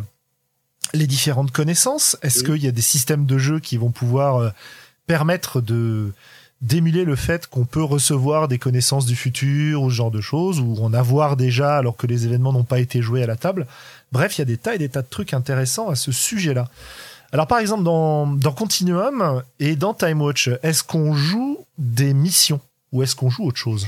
les 0.92 1.06
différentes 1.06 1.52
connaissances? 1.52 2.16
Est-ce 2.22 2.42
qu'il 2.42 2.62
y 2.62 2.66
a 2.66 2.72
des 2.72 2.82
systèmes 2.82 3.26
de 3.26 3.38
jeu 3.38 3.60
qui 3.60 3.76
vont 3.76 3.90
pouvoir 3.90 4.36
euh, 4.36 4.50
permettre 5.06 5.60
de 5.60 6.12
d'émuler 6.62 7.04
le 7.04 7.16
fait 7.16 7.48
qu'on 7.48 7.64
peut 7.64 7.82
recevoir 7.82 8.48
des 8.48 8.58
connaissances 8.58 9.04
du 9.04 9.16
futur 9.16 9.82
ou 9.82 9.90
ce 9.90 9.96
genre 9.96 10.12
de 10.12 10.20
choses, 10.20 10.60
ou 10.60 10.76
en 10.82 10.94
avoir 10.94 11.36
déjà 11.36 11.76
alors 11.76 11.96
que 11.96 12.06
les 12.06 12.24
événements 12.24 12.52
n'ont 12.52 12.64
pas 12.64 12.78
été 12.78 13.02
joués 13.02 13.22
à 13.22 13.26
la 13.26 13.36
table. 13.36 13.66
Bref, 14.12 14.38
il 14.38 14.40
y 14.40 14.42
a 14.42 14.46
des 14.46 14.56
tas 14.56 14.74
et 14.76 14.78
des 14.78 14.88
tas 14.88 15.02
de 15.02 15.08
trucs 15.08 15.34
intéressants 15.34 15.90
à 15.90 15.96
ce 15.96 16.12
sujet-là. 16.12 16.68
Alors 17.32 17.46
par 17.46 17.58
exemple, 17.58 17.82
dans, 17.82 18.52
Continuum 18.56 19.42
et 19.58 19.74
dans 19.74 19.94
Time 19.94 20.22
Watch, 20.22 20.50
est-ce 20.62 20.84
qu'on 20.84 21.14
joue 21.14 21.58
des 21.78 22.14
missions 22.14 22.60
ou 22.92 23.02
est-ce 23.02 23.16
qu'on 23.16 23.30
joue 23.30 23.46
autre 23.46 23.58
chose? 23.58 23.86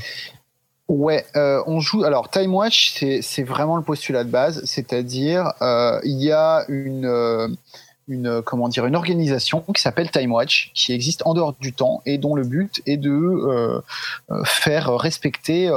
Ouais, 0.88 1.25
euh, 1.37 1.62
on 1.66 1.81
joue. 1.81 2.04
Alors, 2.04 2.28
Time 2.28 2.54
Watch, 2.54 3.02
c'est 3.23 3.43
vraiment 3.43 3.76
le 3.76 3.83
postulat 3.83 4.25
de 4.25 4.31
base, 4.31 4.62
c'est-à-dire 4.66 5.52
euh, 5.62 5.99
il 6.04 6.23
y 6.23 6.31
a 6.31 6.64
une 6.69 7.07
euh, 7.07 7.49
une 8.08 8.42
comment 8.42 8.68
dire 8.68 8.87
une 8.87 8.96
organisation 8.96 9.61
qui 9.75 9.80
s'appelle 9.80 10.11
Time 10.11 10.32
Watch, 10.32 10.70
qui 10.75 10.92
existe 10.92 11.23
en 11.26 11.34
dehors 11.34 11.54
du 11.61 11.73
temps 11.73 12.02
et 12.06 12.18
dont 12.18 12.34
le 12.34 12.44
but 12.44 12.82
est 12.87 12.96
de 12.96 13.11
euh, 13.11 13.80
faire 14.44 14.96
respecter 14.96 15.70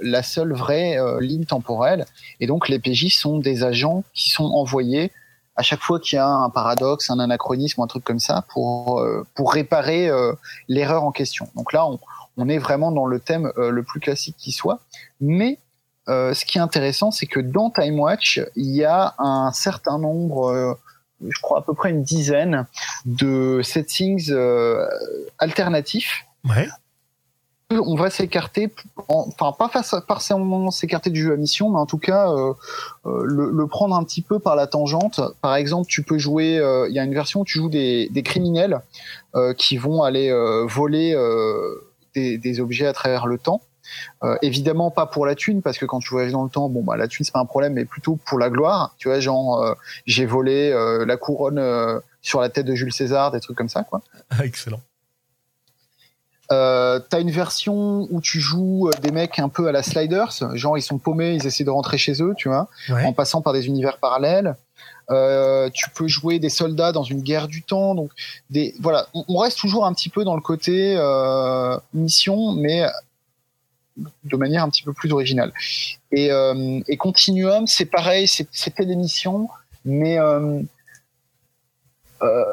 la 0.00 0.22
seule 0.22 0.52
vraie 0.52 0.96
ligne 1.20 1.44
temporelle. 1.44 2.06
Et 2.40 2.46
donc, 2.46 2.68
les 2.68 2.78
PJ 2.78 3.14
sont 3.14 3.38
des 3.38 3.62
agents 3.62 4.04
qui 4.14 4.30
sont 4.30 4.44
envoyés 4.44 5.12
à 5.56 5.62
chaque 5.62 5.80
fois 5.80 5.98
qu'il 5.98 6.16
y 6.16 6.18
a 6.18 6.28
un 6.28 6.50
paradoxe, 6.50 7.10
un 7.10 7.18
anachronisme, 7.18 7.80
un 7.80 7.86
truc 7.86 8.04
comme 8.04 8.20
ça, 8.20 8.44
pour 8.52 9.04
pour 9.34 9.52
réparer 9.52 10.10
l'erreur 10.68 11.04
en 11.04 11.12
question. 11.12 11.48
Donc 11.54 11.72
là, 11.72 11.86
on 11.86 11.98
on 12.36 12.48
est 12.48 12.58
vraiment 12.58 12.92
dans 12.92 13.06
le 13.06 13.18
thème 13.18 13.52
euh, 13.58 13.70
le 13.70 13.82
plus 13.82 14.00
classique 14.00 14.36
qui 14.38 14.52
soit. 14.52 14.80
Mais 15.20 15.58
euh, 16.08 16.34
ce 16.34 16.44
qui 16.44 16.58
est 16.58 16.60
intéressant, 16.60 17.10
c'est 17.10 17.26
que 17.26 17.40
dans 17.40 17.70
Time 17.70 17.98
Watch, 17.98 18.40
il 18.54 18.74
y 18.74 18.84
a 18.84 19.14
un 19.18 19.50
certain 19.52 19.98
nombre, 19.98 20.50
euh, 20.50 20.74
je 21.20 21.40
crois 21.40 21.58
à 21.58 21.62
peu 21.62 21.74
près 21.74 21.90
une 21.90 22.02
dizaine 22.02 22.66
de 23.04 23.60
settings 23.62 24.32
alternatifs. 25.38 26.26
Ouais. 26.44 26.68
On 27.70 27.96
va 27.96 28.10
s'écarter, 28.10 28.72
enfin 29.08 29.52
pas 29.58 29.68
forcément 30.06 30.70
s'écarter 30.70 31.10
du 31.10 31.20
jeu 31.20 31.32
à 31.32 31.36
mission, 31.36 31.70
mais 31.70 31.78
en 31.78 31.86
tout 31.86 31.98
cas 31.98 32.28
le, 33.04 33.66
prendre 33.66 33.96
un 33.96 34.04
petit 34.04 34.22
peu 34.22 34.38
par 34.38 34.54
la 34.54 34.68
tangente. 34.68 35.20
Par 35.40 35.56
exemple, 35.56 35.88
tu 35.88 36.04
peux 36.04 36.18
jouer, 36.18 36.60
il 36.88 36.94
y 36.94 37.00
a 37.00 37.04
une 37.04 37.14
version 37.14 37.40
où 37.40 37.44
tu 37.44 37.58
joues 37.58 37.68
des, 37.68 38.08
des 38.10 38.22
criminels 38.22 38.82
qui 39.56 39.78
vont 39.78 40.04
aller 40.04 40.30
voler 40.68 41.16
des, 42.16 42.60
objets 42.60 42.86
à 42.86 42.92
travers 42.92 43.26
le 43.26 43.38
temps. 43.38 43.60
Euh, 44.24 44.36
évidemment 44.42 44.90
pas 44.90 45.06
pour 45.06 45.26
la 45.26 45.34
thune 45.34 45.62
parce 45.62 45.78
que 45.78 45.84
quand 45.84 46.00
tu 46.00 46.10
voyages 46.10 46.32
dans 46.32 46.44
le 46.44 46.50
temps 46.50 46.68
bon 46.68 46.82
bah 46.82 46.96
la 46.96 47.08
thune 47.08 47.24
c'est 47.24 47.32
pas 47.32 47.40
un 47.40 47.46
problème 47.46 47.74
mais 47.74 47.84
plutôt 47.84 48.18
pour 48.26 48.38
la 48.38 48.50
gloire. 48.50 48.94
Tu 48.98 49.08
vois 49.08 49.20
genre 49.20 49.62
euh, 49.62 49.74
j'ai 50.06 50.26
volé 50.26 50.70
euh, 50.72 51.04
la 51.04 51.16
couronne 51.16 52.00
sur 52.22 52.40
la 52.40 52.48
tête 52.48 52.66
de 52.66 52.74
Jules 52.74 52.92
César 52.92 53.30
des 53.30 53.40
trucs 53.40 53.56
comme 53.56 53.68
ça 53.68 53.82
quoi. 53.82 54.02
Excellent. 54.42 54.80
T'as 56.48 57.20
une 57.20 57.32
version 57.32 58.06
où 58.10 58.20
tu 58.20 58.38
joues 58.38 58.90
des 59.02 59.10
mecs 59.10 59.40
un 59.40 59.48
peu 59.48 59.66
à 59.66 59.72
la 59.72 59.82
Sliders. 59.82 60.32
Genre 60.54 60.78
ils 60.78 60.82
sont 60.82 60.98
paumés 60.98 61.34
ils 61.34 61.46
essaient 61.46 61.64
de 61.64 61.70
rentrer 61.70 61.98
chez 61.98 62.22
eux 62.22 62.34
tu 62.36 62.48
vois 62.48 62.68
en 62.90 63.12
passant 63.12 63.42
par 63.42 63.52
des 63.52 63.66
univers 63.66 63.98
parallèles. 63.98 64.54
Euh, 65.10 65.70
tu 65.72 65.88
peux 65.90 66.08
jouer 66.08 66.38
des 66.38 66.48
soldats 66.48 66.92
dans 66.92 67.04
une 67.04 67.22
guerre 67.22 67.48
du 67.48 67.62
temps. 67.62 67.94
Donc, 67.94 68.10
des, 68.50 68.74
voilà, 68.80 69.06
on, 69.14 69.38
reste 69.38 69.58
toujours 69.58 69.86
un 69.86 69.92
petit 69.92 70.08
peu 70.08 70.24
dans 70.24 70.34
le 70.34 70.40
côté 70.40 70.96
euh, 70.98 71.78
mission, 71.94 72.52
mais 72.52 72.84
de 74.24 74.36
manière 74.36 74.62
un 74.62 74.70
petit 74.70 74.82
peu 74.82 74.92
plus 74.92 75.12
originale. 75.12 75.52
Et, 76.12 76.30
euh, 76.30 76.80
Continuum, 76.98 77.66
c'est 77.66 77.86
pareil, 77.86 78.28
c'était 78.28 78.86
des 78.86 78.96
missions, 78.96 79.48
mais 79.84 80.18
euh, 80.18 80.60
euh, 82.22 82.44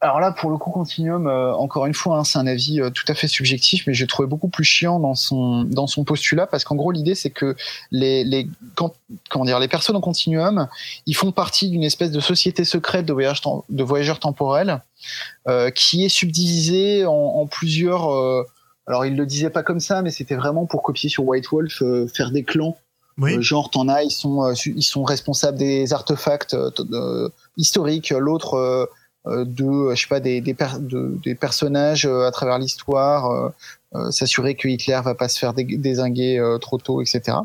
alors 0.00 0.20
là, 0.20 0.30
pour 0.30 0.50
le 0.50 0.58
coup, 0.58 0.70
Continuum, 0.70 1.26
encore 1.26 1.86
une 1.86 1.94
fois, 1.94 2.18
hein, 2.18 2.24
c'est 2.24 2.38
un 2.38 2.46
avis 2.46 2.80
tout 2.94 3.04
à 3.08 3.14
fait 3.14 3.28
subjectif, 3.28 3.86
mais 3.86 3.94
j'ai 3.94 4.06
trouvé 4.06 4.28
beaucoup 4.28 4.48
plus 4.48 4.64
chiant 4.64 5.00
dans 5.00 5.14
son 5.14 5.64
dans 5.64 5.86
son 5.86 6.04
postulat 6.04 6.46
parce 6.46 6.64
qu'en 6.64 6.76
gros, 6.76 6.92
l'idée 6.92 7.14
c'est 7.14 7.30
que 7.30 7.56
les 7.90 8.22
les 8.22 8.46
quand, 8.74 8.94
comment 9.30 9.46
dire 9.46 9.58
les 9.58 9.68
personnes 9.68 9.96
en 9.96 10.02
Continuum, 10.02 10.68
ils 11.06 11.16
font 11.16 11.32
partie 11.32 11.70
d'une 11.70 11.82
espèce 11.82 12.10
de 12.10 12.20
société 12.20 12.64
secrète 12.64 13.06
de 13.06 13.12
voyage 13.12 13.40
de 13.70 13.82
voyageurs 13.82 14.20
temporels 14.20 14.82
qui 15.74 16.04
est 16.04 16.10
subdivisée 16.10 17.04
en 17.06 17.46
plusieurs. 17.46 18.44
Euh, 18.88 18.90
alors, 18.90 19.06
il 19.06 19.16
le 19.16 19.26
disait 19.26 19.50
pas 19.50 19.62
comme 19.62 19.80
ça, 19.80 20.02
mais 20.02 20.10
c'était 20.10 20.36
vraiment 20.36 20.66
pour 20.66 20.82
copier 20.82 21.08
sur 21.08 21.26
White 21.26 21.48
Wolf, 21.50 21.82
faire 22.12 22.30
des 22.30 22.44
clans. 22.44 22.76
Oui. 23.18 23.40
genre, 23.42 23.70
t'en 23.70 23.88
as, 23.88 24.02
ils 24.02 24.10
sont 24.10 24.52
ils 24.52 24.82
sont 24.82 25.02
responsables 25.02 25.56
des 25.56 25.94
artefacts 25.94 26.54
historiques. 27.56 28.10
L'autre 28.10 28.90
euh, 29.26 29.44
de 29.44 29.92
je 29.94 30.00
sais 30.00 30.06
pas 30.06 30.20
des 30.20 30.40
des, 30.40 30.54
des 31.24 31.34
personnages 31.34 32.06
euh, 32.06 32.26
à 32.26 32.30
travers 32.30 32.58
l'histoire 32.58 33.52
euh, 33.94 34.10
s'assurer 34.10 34.54
que 34.54 34.68
Hitler 34.68 35.00
va 35.02 35.14
pas 35.14 35.28
se 35.28 35.38
faire 35.38 35.52
désinguer 35.54 36.40
trop 36.60 36.76
tôt 36.78 37.00
etc 37.00 37.38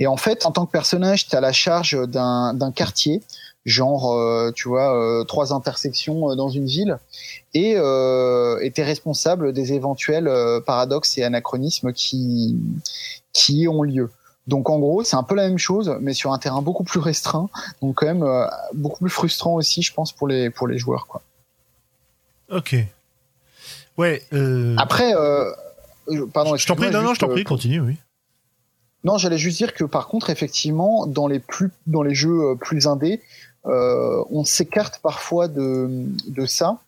et 0.00 0.06
en 0.06 0.16
fait 0.16 0.46
en 0.46 0.50
tant 0.50 0.66
que 0.66 0.72
personnage 0.72 1.28
tu 1.28 1.36
as 1.36 1.40
la 1.40 1.52
charge 1.52 1.96
d'un 2.08 2.54
d'un 2.54 2.72
quartier 2.72 3.22
genre 3.64 4.52
tu 4.54 4.68
vois 4.68 5.24
trois 5.26 5.52
intersections 5.52 6.34
dans 6.36 6.48
une 6.48 6.66
ville 6.66 6.98
et 7.54 7.74
euh, 7.76 8.58
es 8.60 8.82
responsable 8.82 9.52
des 9.52 9.72
éventuels 9.72 10.30
paradoxes 10.66 11.16
et 11.18 11.24
anachronismes 11.24 11.92
qui 11.92 12.56
qui 13.32 13.66
ont 13.68 13.82
lieu 13.82 14.10
donc 14.46 14.68
en 14.68 14.78
gros, 14.78 15.02
c'est 15.02 15.16
un 15.16 15.22
peu 15.22 15.34
la 15.34 15.48
même 15.48 15.58
chose, 15.58 15.96
mais 16.00 16.12
sur 16.12 16.32
un 16.32 16.38
terrain 16.38 16.60
beaucoup 16.60 16.84
plus 16.84 17.00
restreint, 17.00 17.48
donc 17.80 17.96
quand 17.96 18.06
même 18.06 18.22
euh, 18.22 18.46
beaucoup 18.74 19.00
plus 19.00 19.10
frustrant 19.10 19.54
aussi, 19.54 19.82
je 19.82 19.94
pense, 19.94 20.12
pour 20.12 20.28
les 20.28 20.50
pour 20.50 20.68
les 20.68 20.76
joueurs, 20.76 21.06
quoi. 21.06 21.22
Ok. 22.50 22.76
Ouais. 23.96 24.22
Euh... 24.32 24.74
Après, 24.76 25.14
euh, 25.14 25.50
pardon. 26.32 26.56
Je 26.56 26.66
t'en 26.66 26.76
prie, 26.76 26.90
non, 26.90 27.02
non, 27.02 27.14
je 27.14 27.20
t'en 27.20 27.28
prie, 27.28 27.40
euh, 27.40 27.44
continue, 27.44 27.80
oui. 27.80 27.96
Non, 29.02 29.18
j'allais 29.18 29.38
juste 29.38 29.58
dire 29.58 29.72
que 29.72 29.84
par 29.84 30.08
contre, 30.08 30.28
effectivement, 30.28 31.06
dans 31.06 31.26
les 31.26 31.38
plus 31.38 31.70
dans 31.86 32.02
les 32.02 32.14
jeux 32.14 32.54
plus 32.60 32.86
indés, 32.86 33.22
on 33.64 34.44
s'écarte 34.44 35.00
parfois 35.02 35.48
de 35.48 35.88
de 36.28 36.46
ça 36.46 36.78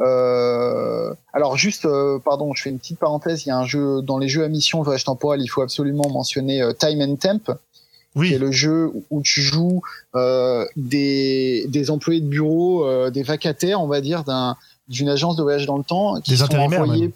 euh, 0.00 1.14
alors 1.32 1.56
juste, 1.56 1.86
euh, 1.86 2.18
pardon, 2.18 2.52
je 2.54 2.62
fais 2.62 2.70
une 2.70 2.78
petite 2.78 2.98
parenthèse. 2.98 3.46
Il 3.46 3.48
y 3.48 3.52
a 3.52 3.58
un 3.58 3.64
jeu 3.64 4.02
dans 4.02 4.18
les 4.18 4.28
jeux 4.28 4.44
à 4.44 4.48
mission 4.48 4.82
voyage 4.82 5.04
temporel. 5.04 5.40
Il 5.40 5.48
faut 5.48 5.62
absolument 5.62 6.08
mentionner 6.10 6.62
euh, 6.62 6.72
Time 6.72 7.00
and 7.00 7.16
Temp. 7.16 7.58
Oui. 8.14 8.30
C'est 8.30 8.38
le 8.38 8.50
jeu 8.50 8.90
où 9.10 9.20
tu 9.20 9.42
joues 9.42 9.82
des, 10.76 11.66
des 11.68 11.90
employés 11.90 12.22
de 12.22 12.26
bureau, 12.26 13.10
des 13.10 13.22
vacataires, 13.22 13.82
on 13.82 13.86
va 13.86 14.00
dire, 14.00 14.24
d'un 14.24 14.56
d'une 14.88 15.10
agence 15.10 15.36
de 15.36 15.42
voyage 15.42 15.66
dans 15.66 15.76
le 15.76 15.84
temps, 15.84 16.18
qui 16.22 16.30
des 16.30 16.36
sont 16.38 16.44
intérimaires, 16.44 16.82
envoyés. 16.82 17.12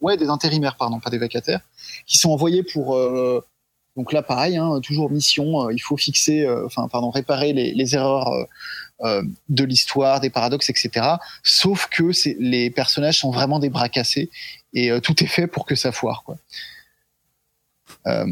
Ouais, 0.00 0.16
des 0.16 0.28
intérimaires, 0.28 0.76
pardon, 0.76 1.00
pas 1.00 1.10
des 1.10 1.18
vacataires, 1.18 1.58
qui 2.06 2.18
sont 2.18 2.30
envoyés 2.30 2.62
pour 2.62 2.96
donc 3.96 4.12
là, 4.12 4.22
pareil, 4.22 4.56
hein, 4.56 4.80
toujours 4.82 5.10
mission. 5.10 5.70
il 5.70 5.78
faut 5.78 5.96
fixer, 5.96 6.46
enfin, 6.64 6.86
pardon, 6.88 7.10
réparer 7.10 7.52
les, 7.52 7.72
les 7.72 7.94
erreurs 7.94 8.46
euh, 9.04 9.22
de 9.50 9.64
l'histoire, 9.64 10.20
des 10.20 10.30
paradoxes, 10.30 10.70
etc. 10.70 11.06
Sauf 11.42 11.86
que 11.90 12.12
les 12.38 12.70
personnages 12.70 13.18
sont 13.18 13.30
vraiment 13.30 13.58
des 13.58 13.68
bras 13.68 13.90
cassés 13.90 14.30
et 14.72 14.90
euh, 14.90 15.00
tout 15.00 15.22
est 15.22 15.26
fait 15.26 15.46
pour 15.46 15.66
que 15.66 15.74
ça 15.74 15.92
foire. 15.92 16.22
Quoi. 16.24 16.38
Euh, 18.06 18.24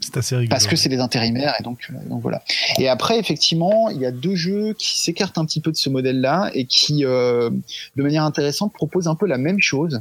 c'est 0.00 0.16
assez 0.16 0.34
rigolo. 0.34 0.50
Parce 0.50 0.66
que 0.66 0.74
c'est 0.74 0.88
des 0.88 0.98
intérimaires 0.98 1.54
et 1.60 1.62
donc, 1.62 1.88
donc 2.06 2.22
voilà. 2.22 2.42
Et 2.78 2.88
après, 2.88 3.20
effectivement, 3.20 3.88
il 3.88 3.98
y 3.98 4.06
a 4.06 4.10
deux 4.10 4.34
jeux 4.34 4.74
qui 4.74 4.98
s'écartent 4.98 5.38
un 5.38 5.44
petit 5.44 5.60
peu 5.60 5.70
de 5.70 5.76
ce 5.76 5.88
modèle-là 5.88 6.50
et 6.54 6.64
qui, 6.64 7.02
de 7.02 7.52
manière 7.94 8.24
intéressante, 8.24 8.72
proposent 8.72 9.06
un 9.06 9.14
peu 9.14 9.26
la 9.26 9.38
même 9.38 9.60
chose. 9.60 10.00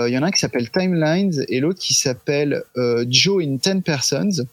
Il 0.00 0.08
y 0.08 0.18
en 0.18 0.22
a 0.22 0.26
un 0.26 0.30
qui 0.30 0.40
s'appelle 0.40 0.70
Timelines 0.70 1.44
et 1.48 1.60
l'autre 1.60 1.78
qui 1.80 1.94
s'appelle 1.94 2.64
Joe 3.08 3.44
in 3.44 3.58
Ten 3.58 3.82
Persons. 3.82 4.44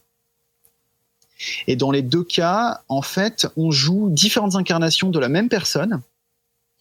Et 1.68 1.76
dans 1.76 1.92
les 1.92 2.02
deux 2.02 2.24
cas, 2.24 2.82
en 2.88 3.02
fait, 3.02 3.48
on 3.58 3.72
joue 3.72 4.10
différentes 4.10 4.56
incarnations 4.56 5.10
de 5.10 5.20
la 5.20 5.30
même 5.30 5.50
personne, 5.50 6.02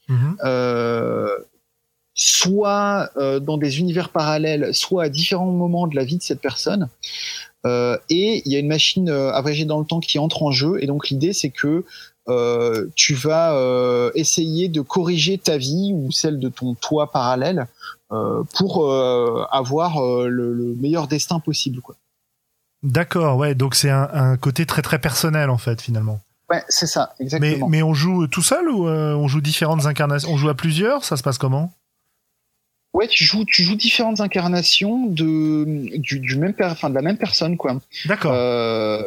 Mhm. 0.08 0.36
euh, 0.44 1.38
soit 2.14 3.10
euh, 3.16 3.38
dans 3.40 3.56
des 3.56 3.78
univers 3.78 4.10
parallèles, 4.10 4.74
soit 4.74 5.04
à 5.04 5.08
différents 5.08 5.50
moments 5.50 5.86
de 5.86 5.96
la 5.96 6.04
vie 6.04 6.18
de 6.18 6.22
cette 6.22 6.40
personne. 6.40 6.88
Euh, 7.64 7.96
et 8.08 8.42
il 8.44 8.52
y 8.52 8.56
a 8.56 8.58
une 8.58 8.66
machine 8.68 9.08
euh, 9.08 9.32
abrégée 9.32 9.64
dans 9.64 9.78
le 9.78 9.86
temps 9.86 10.00
qui 10.00 10.18
entre 10.18 10.42
en 10.42 10.50
jeu. 10.50 10.82
Et 10.82 10.86
donc 10.86 11.08
l'idée, 11.10 11.32
c'est 11.32 11.50
que 11.50 11.84
euh, 12.30 12.86
tu 12.94 13.14
vas 13.14 13.54
euh, 13.54 14.10
essayer 14.14 14.68
de 14.68 14.80
corriger 14.80 15.36
ta 15.38 15.58
vie 15.58 15.92
ou 15.94 16.12
celle 16.12 16.38
de 16.38 16.48
ton 16.48 16.74
toi 16.74 17.10
parallèle 17.10 17.66
euh, 18.12 18.42
pour 18.56 18.90
avoir 19.52 20.00
le, 20.26 20.54
le 20.54 20.74
meilleur 20.76 21.08
destin 21.08 21.40
possible. 21.40 21.80
Quoi. 21.80 21.96
D'accord, 22.82 23.36
ouais, 23.36 23.54
donc 23.54 23.74
c'est 23.74 23.90
un, 23.90 24.08
un 24.12 24.36
côté 24.36 24.66
très 24.66 24.82
très 24.82 24.98
personnel 24.98 25.50
en 25.50 25.58
fait 25.58 25.82
finalement. 25.82 26.20
Ouais, 26.48 26.62
c'est 26.68 26.86
ça, 26.86 27.14
exactement. 27.20 27.68
mais 27.68 27.82
on 27.82 27.94
joue 27.94 28.26
tout 28.26 28.42
seul 28.42 28.68
ou 28.68 28.86
on 28.88 29.28
joue 29.28 29.40
différentes 29.40 29.86
incarnations? 29.86 30.30
On 30.32 30.36
joue 30.36 30.48
à 30.48 30.54
plusieurs? 30.54 31.04
Ça 31.04 31.16
se 31.16 31.22
passe 31.22 31.38
comment? 31.38 31.72
Ouais, 32.92 33.06
tu 33.06 33.22
joues, 33.22 33.44
tu 33.44 33.62
joues 33.62 33.76
différentes 33.76 34.20
incarnations 34.20 35.06
de 35.06 35.96
du, 35.96 36.18
du 36.18 36.36
même, 36.36 36.54
enfin 36.60 36.90
de 36.90 36.94
la 36.96 37.02
même 37.02 37.18
personne, 37.18 37.56
quoi. 37.56 37.80
D'accord. 38.06 38.32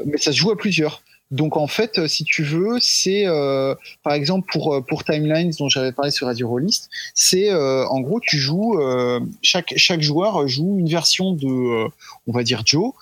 Mais 0.06 0.18
ça 0.18 0.32
se 0.32 0.38
joue 0.38 0.52
à 0.52 0.58
plusieurs. 0.58 1.02
Donc 1.34 1.58
en 1.58 1.66
fait, 1.66 1.98
euh, 1.98 2.08
si 2.08 2.24
tu 2.26 2.44
veux, 2.44 2.78
c'est 2.80 3.26
euh, 3.26 3.74
par 4.04 4.14
exemple 4.14 4.48
pour 4.54 4.76
euh, 4.76 4.82
pour 4.82 5.04
Timelines 5.04 5.52
dont 5.58 5.68
j'avais 5.68 5.92
parlé 5.92 6.12
sur 6.12 6.28
Radio 6.28 6.48
Rollist, 6.48 6.92
c'est 7.16 7.50
euh, 7.50 7.88
en 7.88 8.02
gros 8.02 8.20
tu 8.20 8.38
joues 8.38 8.80
euh, 8.80 9.20
chaque 9.42 9.74
chaque 9.76 10.02
joueur 10.02 10.48
joue 10.48 10.78
une 10.78 10.88
version 10.88 11.32
de 11.32 11.48
euh, 11.48 11.88
on 12.28 12.34
va 12.34 12.44
dire 12.44 12.62
Joe 12.66 12.94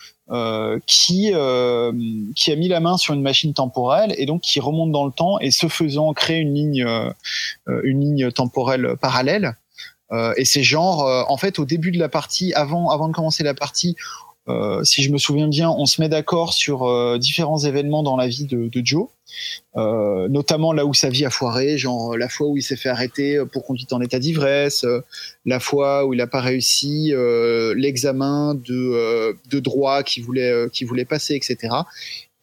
qui 0.87 1.33
qui 2.35 2.51
a 2.51 2.55
mis 2.55 2.67
la 2.69 2.79
main 2.79 2.95
sur 2.95 3.13
une 3.13 3.21
machine 3.21 3.53
temporelle 3.53 4.15
et 4.17 4.25
donc 4.25 4.39
qui 4.39 4.61
remonte 4.61 4.93
dans 4.93 5.05
le 5.05 5.11
temps 5.11 5.37
et 5.41 5.51
ce 5.51 5.67
faisant 5.67 6.13
crée 6.13 6.39
une 6.39 6.53
ligne 6.53 6.87
une 7.67 7.99
ligne 7.99 8.31
temporelle 8.31 8.95
parallèle. 9.01 9.57
Et 10.37 10.45
c'est 10.45 10.63
genre 10.63 11.03
en 11.29 11.35
fait 11.35 11.59
au 11.59 11.65
début 11.65 11.91
de 11.91 11.99
la 11.99 12.07
partie 12.07 12.53
avant 12.53 12.91
avant 12.91 13.09
de 13.09 13.13
commencer 13.13 13.43
la 13.43 13.53
partie 13.53 13.97
euh, 14.47 14.83
si 14.83 15.03
je 15.03 15.11
me 15.11 15.17
souviens 15.17 15.47
bien, 15.47 15.69
on 15.69 15.85
se 15.85 16.01
met 16.01 16.09
d'accord 16.09 16.53
sur 16.53 16.83
euh, 16.83 17.17
différents 17.17 17.59
événements 17.59 18.01
dans 18.01 18.15
la 18.15 18.27
vie 18.27 18.45
de, 18.45 18.67
de 18.67 18.81
Joe, 18.85 19.07
euh, 19.75 20.27
notamment 20.29 20.73
là 20.73 20.85
où 20.85 20.93
sa 20.93 21.09
vie 21.09 21.25
a 21.25 21.29
foiré, 21.29 21.77
genre 21.77 22.17
la 22.17 22.27
fois 22.27 22.47
où 22.47 22.57
il 22.57 22.63
s'est 22.63 22.75
fait 22.75 22.89
arrêter 22.89 23.41
pour 23.51 23.63
conduite 23.63 23.93
en 23.93 24.01
état 24.01 24.19
d'ivresse, 24.19 24.83
euh, 24.83 25.01
la 25.45 25.59
fois 25.59 26.05
où 26.05 26.13
il 26.13 26.17
n'a 26.17 26.27
pas 26.27 26.41
réussi 26.41 27.13
euh, 27.13 27.73
l'examen 27.77 28.55
de, 28.55 28.73
euh, 28.73 29.33
de 29.49 29.59
droit 29.59 30.01
qu'il 30.03 30.23
voulait, 30.23 30.51
euh, 30.51 30.69
qu'il 30.69 30.87
voulait 30.87 31.05
passer, 31.05 31.35
etc. 31.35 31.75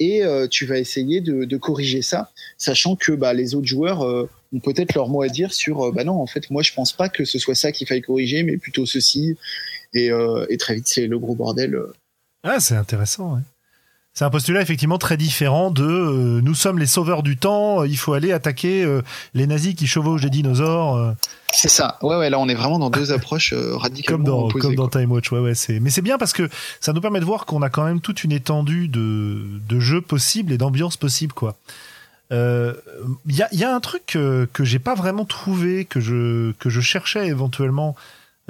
Et 0.00 0.22
euh, 0.22 0.46
tu 0.46 0.64
vas 0.64 0.78
essayer 0.78 1.20
de, 1.20 1.44
de 1.44 1.56
corriger 1.56 2.02
ça, 2.02 2.30
sachant 2.56 2.94
que 2.94 3.12
bah, 3.12 3.34
les 3.34 3.54
autres 3.54 3.66
joueurs 3.66 4.02
euh, 4.02 4.28
ont 4.52 4.60
peut-être 4.60 4.94
leur 4.94 5.08
mot 5.08 5.22
à 5.22 5.28
dire 5.28 5.52
sur 5.52 5.86
euh, 5.88 5.92
bah 5.92 6.04
non, 6.04 6.14
en 6.14 6.26
fait, 6.26 6.50
moi 6.50 6.62
je 6.62 6.72
pense 6.72 6.92
pas 6.92 7.08
que 7.08 7.24
ce 7.24 7.38
soit 7.38 7.56
ça 7.56 7.72
qu'il 7.72 7.86
faille 7.86 8.02
corriger, 8.02 8.44
mais 8.44 8.56
plutôt 8.56 8.86
ceci. 8.86 9.36
Et, 9.94 10.10
euh, 10.10 10.46
et 10.50 10.56
très 10.58 10.74
vite, 10.74 10.88
c'est 10.88 11.06
le 11.06 11.18
gros 11.18 11.34
bordel. 11.34 11.74
euh. 11.74 11.92
Ah, 12.44 12.60
c'est 12.60 12.76
intéressant. 12.76 13.34
ouais. 13.34 13.40
C'est 14.14 14.24
un 14.24 14.30
postulat 14.30 14.60
effectivement 14.62 14.98
très 14.98 15.16
différent 15.16 15.70
de 15.70 15.84
euh, 15.84 16.40
nous 16.42 16.54
sommes 16.54 16.80
les 16.80 16.86
sauveurs 16.86 17.22
du 17.22 17.36
temps, 17.36 17.84
il 17.84 17.96
faut 17.96 18.14
aller 18.14 18.32
attaquer 18.32 18.82
euh, 18.84 19.00
les 19.34 19.46
nazis 19.46 19.76
qui 19.76 19.86
chevauchent 19.86 20.22
des 20.22 20.30
dinosaures, 20.30 20.96
euh, 20.96 21.12
C'est 21.52 21.68
ça. 21.68 21.98
Ouais, 22.02 22.16
ouais, 22.16 22.28
là, 22.28 22.40
on 22.40 22.48
est 22.48 22.54
vraiment 22.54 22.80
dans 22.80 22.90
deux 22.90 23.12
approches 23.12 23.52
euh, 23.52 23.70
comme 23.72 23.80
radicalement 23.82 24.24
dans, 24.24 24.44
opposées. 24.46 24.60
comme 24.60 24.74
dans 24.74 24.88
quoi. 24.88 25.00
Time 25.00 25.12
Watch. 25.12 25.30
Ouais, 25.30 25.38
ouais, 25.38 25.54
c'est... 25.54 25.78
Mais 25.78 25.90
c'est 25.90 26.02
bien 26.02 26.18
parce 26.18 26.32
que 26.32 26.48
ça 26.80 26.92
nous 26.92 27.00
permet 27.00 27.20
de 27.20 27.24
voir 27.24 27.46
qu'on 27.46 27.62
a 27.62 27.70
quand 27.70 27.84
même 27.84 28.00
toute 28.00 28.24
une 28.24 28.32
étendue 28.32 28.88
de, 28.88 29.40
de 29.68 29.78
jeux 29.78 30.00
possibles 30.00 30.52
et 30.52 30.58
d'ambiances 30.58 30.96
possibles. 30.96 31.32
quoi. 31.34 31.56
Il 32.32 32.36
y, 33.28 33.42
a, 33.42 33.48
il 33.52 33.58
y 33.60 33.64
a 33.64 33.72
un 33.74 33.80
truc 33.80 34.02
que, 34.06 34.48
que 34.52 34.64
j'ai 34.64 34.78
pas 34.80 34.94
vraiment 34.96 35.24
trouvé, 35.26 35.84
que 35.84 36.00
je, 36.00 36.52
que 36.58 36.68
je 36.70 36.80
cherchais 36.80 37.28
éventuellement, 37.28 37.94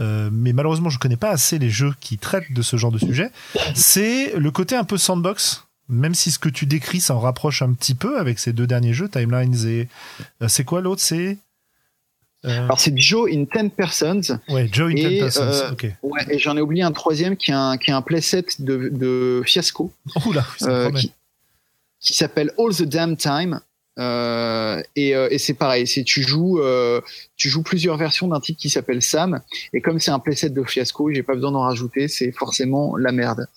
euh, 0.01 0.31
mais 0.33 0.53
malheureusement 0.53 0.91
je 0.91 0.99
connais 0.99 1.17
pas 1.17 1.31
assez 1.31 1.59
les 1.59 1.71
jeux 1.71 1.95
qui 2.01 2.19
traitent 2.19 2.53
de 2.53 2.63
ce 2.63 2.77
genre 2.77 2.93
de 2.93 2.99
sujet, 2.99 3.31
c'est 3.75 4.35
le 4.37 4.51
côté 4.51 4.77
un 4.77 4.85
peu 4.85 4.99
sandbox. 4.99 5.65
Même 5.91 6.15
si 6.15 6.31
ce 6.31 6.39
que 6.39 6.51
tu 6.51 6.67
décris 6.67 7.01
s'en 7.01 7.19
rapproche 7.19 7.63
un 7.63 7.73
petit 7.73 7.95
peu 7.95 8.19
avec 8.19 8.39
ces 8.39 8.53
deux 8.53 8.67
derniers 8.67 8.93
jeux, 8.93 9.09
Timelines 9.09 9.57
et 9.67 9.89
euh, 10.43 10.47
c'est 10.47 10.63
quoi 10.65 10.83
l'autre? 10.83 11.01
C'est 11.01 11.39
euh, 12.45 12.65
Alors, 12.67 12.79
c'est 12.79 12.95
Joe 12.95 13.31
in 13.33 13.45
10 13.51 13.71
Persons. 13.71 14.21
ouais, 14.51 14.69
Joe 14.71 14.93
in 14.93 14.97
et, 14.97 15.03
Ten 15.03 15.19
Persons. 15.21 15.41
euh, 15.41 15.73
Ok. 15.73 15.87
Ouais, 16.03 16.21
et 16.29 16.39
j'en 16.39 16.59
ai 16.59 16.61
oublié 16.61 16.83
un 16.83 16.93
troisième 16.93 17.39
qui 17.39 17.53
est 17.53 17.55
un, 17.55 17.79
qui 17.79 17.91
est 17.91 17.95
un 17.95 18.03
playset 18.03 18.45
de, 18.59 18.91
de 18.93 19.43
Fiasco, 19.47 19.91
Oula, 20.27 20.45
ça 20.59 20.69
euh, 20.69 20.91
qui, 20.93 21.11
qui 22.01 22.13
s'appelle 22.13 22.53
All 22.59 22.77
the 22.77 22.83
Damn 22.83 23.17
Time. 23.17 23.59
Euh, 23.99 24.81
et, 24.95 25.15
euh, 25.17 25.29
et 25.31 25.39
c'est 25.39 25.55
pareil, 25.55 25.87
c'est 25.87 26.05
tu 26.05 26.23
joues, 26.23 26.61
euh, 26.61 27.01
tu 27.37 27.49
joues 27.49 27.63
plusieurs 27.63 27.97
versions 27.97 28.29
d'un 28.29 28.41
type 28.41 28.57
qui 28.57 28.71
s'appelle 28.71 29.03
Sam. 29.03 29.41
Et 29.73 29.81
comme 29.81 29.99
c'est 29.99 30.11
un 30.11 30.19
playset 30.19 30.51
de 30.51 30.63
Fiasco, 30.63 31.13
j'ai 31.13 31.23
pas 31.23 31.35
besoin 31.35 31.53
d'en 31.53 31.63
rajouter, 31.63 32.09
c'est 32.09 32.33
forcément 32.33 32.97
la 32.97 33.13
merde. 33.13 33.49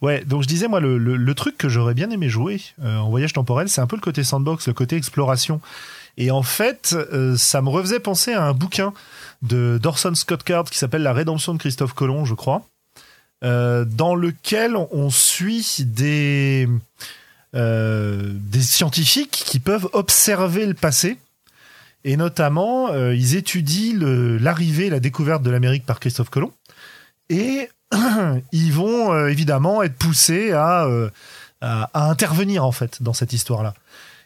Ouais, 0.00 0.24
donc 0.24 0.42
je 0.42 0.48
disais, 0.48 0.68
moi, 0.68 0.78
le, 0.78 0.96
le, 0.96 1.34
truc 1.34 1.58
que 1.58 1.68
j'aurais 1.68 1.94
bien 1.94 2.10
aimé 2.10 2.28
jouer 2.28 2.60
en 2.80 3.10
voyage 3.10 3.32
temporel, 3.32 3.68
c'est 3.68 3.80
un 3.80 3.88
peu 3.88 3.96
le 3.96 4.00
côté 4.00 4.22
sandbox, 4.22 4.68
le 4.68 4.74
côté 4.74 4.94
exploration. 4.94 5.60
Et 6.16 6.30
en 6.30 6.42
fait, 6.42 6.96
ça 7.36 7.62
me 7.62 7.68
refaisait 7.68 7.98
penser 7.98 8.32
à 8.32 8.44
un 8.44 8.52
bouquin 8.52 8.92
de 9.42 9.78
d'Orson 9.82 10.14
Scott 10.14 10.44
Card 10.44 10.64
qui 10.64 10.78
s'appelle 10.78 11.02
La 11.02 11.12
rédemption 11.12 11.52
de 11.52 11.58
Christophe 11.58 11.94
Colomb, 11.94 12.24
je 12.24 12.34
crois, 12.34 12.62
dans 13.42 14.14
lequel 14.14 14.76
on 14.76 15.10
suit 15.10 15.66
des, 15.80 16.68
euh, 17.54 18.32
des 18.34 18.62
scientifiques 18.62 19.42
qui 19.46 19.58
peuvent 19.58 19.88
observer 19.92 20.66
le 20.66 20.74
passé. 20.74 21.18
Et 22.04 22.16
notamment, 22.16 22.92
euh, 22.92 23.14
ils 23.14 23.36
étudient 23.36 23.98
l'arrivée, 24.40 24.88
la 24.90 25.00
découverte 25.00 25.42
de 25.42 25.50
l'Amérique 25.50 25.84
par 25.84 25.98
Christophe 26.00 26.30
Colomb. 26.30 26.52
Et 27.28 27.68
ils 28.52 28.72
vont 28.72 29.12
euh, 29.12 29.28
évidemment 29.28 29.82
être 29.82 29.96
poussés 29.96 30.52
à, 30.52 30.84
euh, 30.86 31.10
à, 31.60 31.90
à 31.94 32.10
intervenir 32.10 32.64
en 32.64 32.72
fait 32.72 33.02
dans 33.02 33.12
cette 33.12 33.32
histoire-là. 33.32 33.74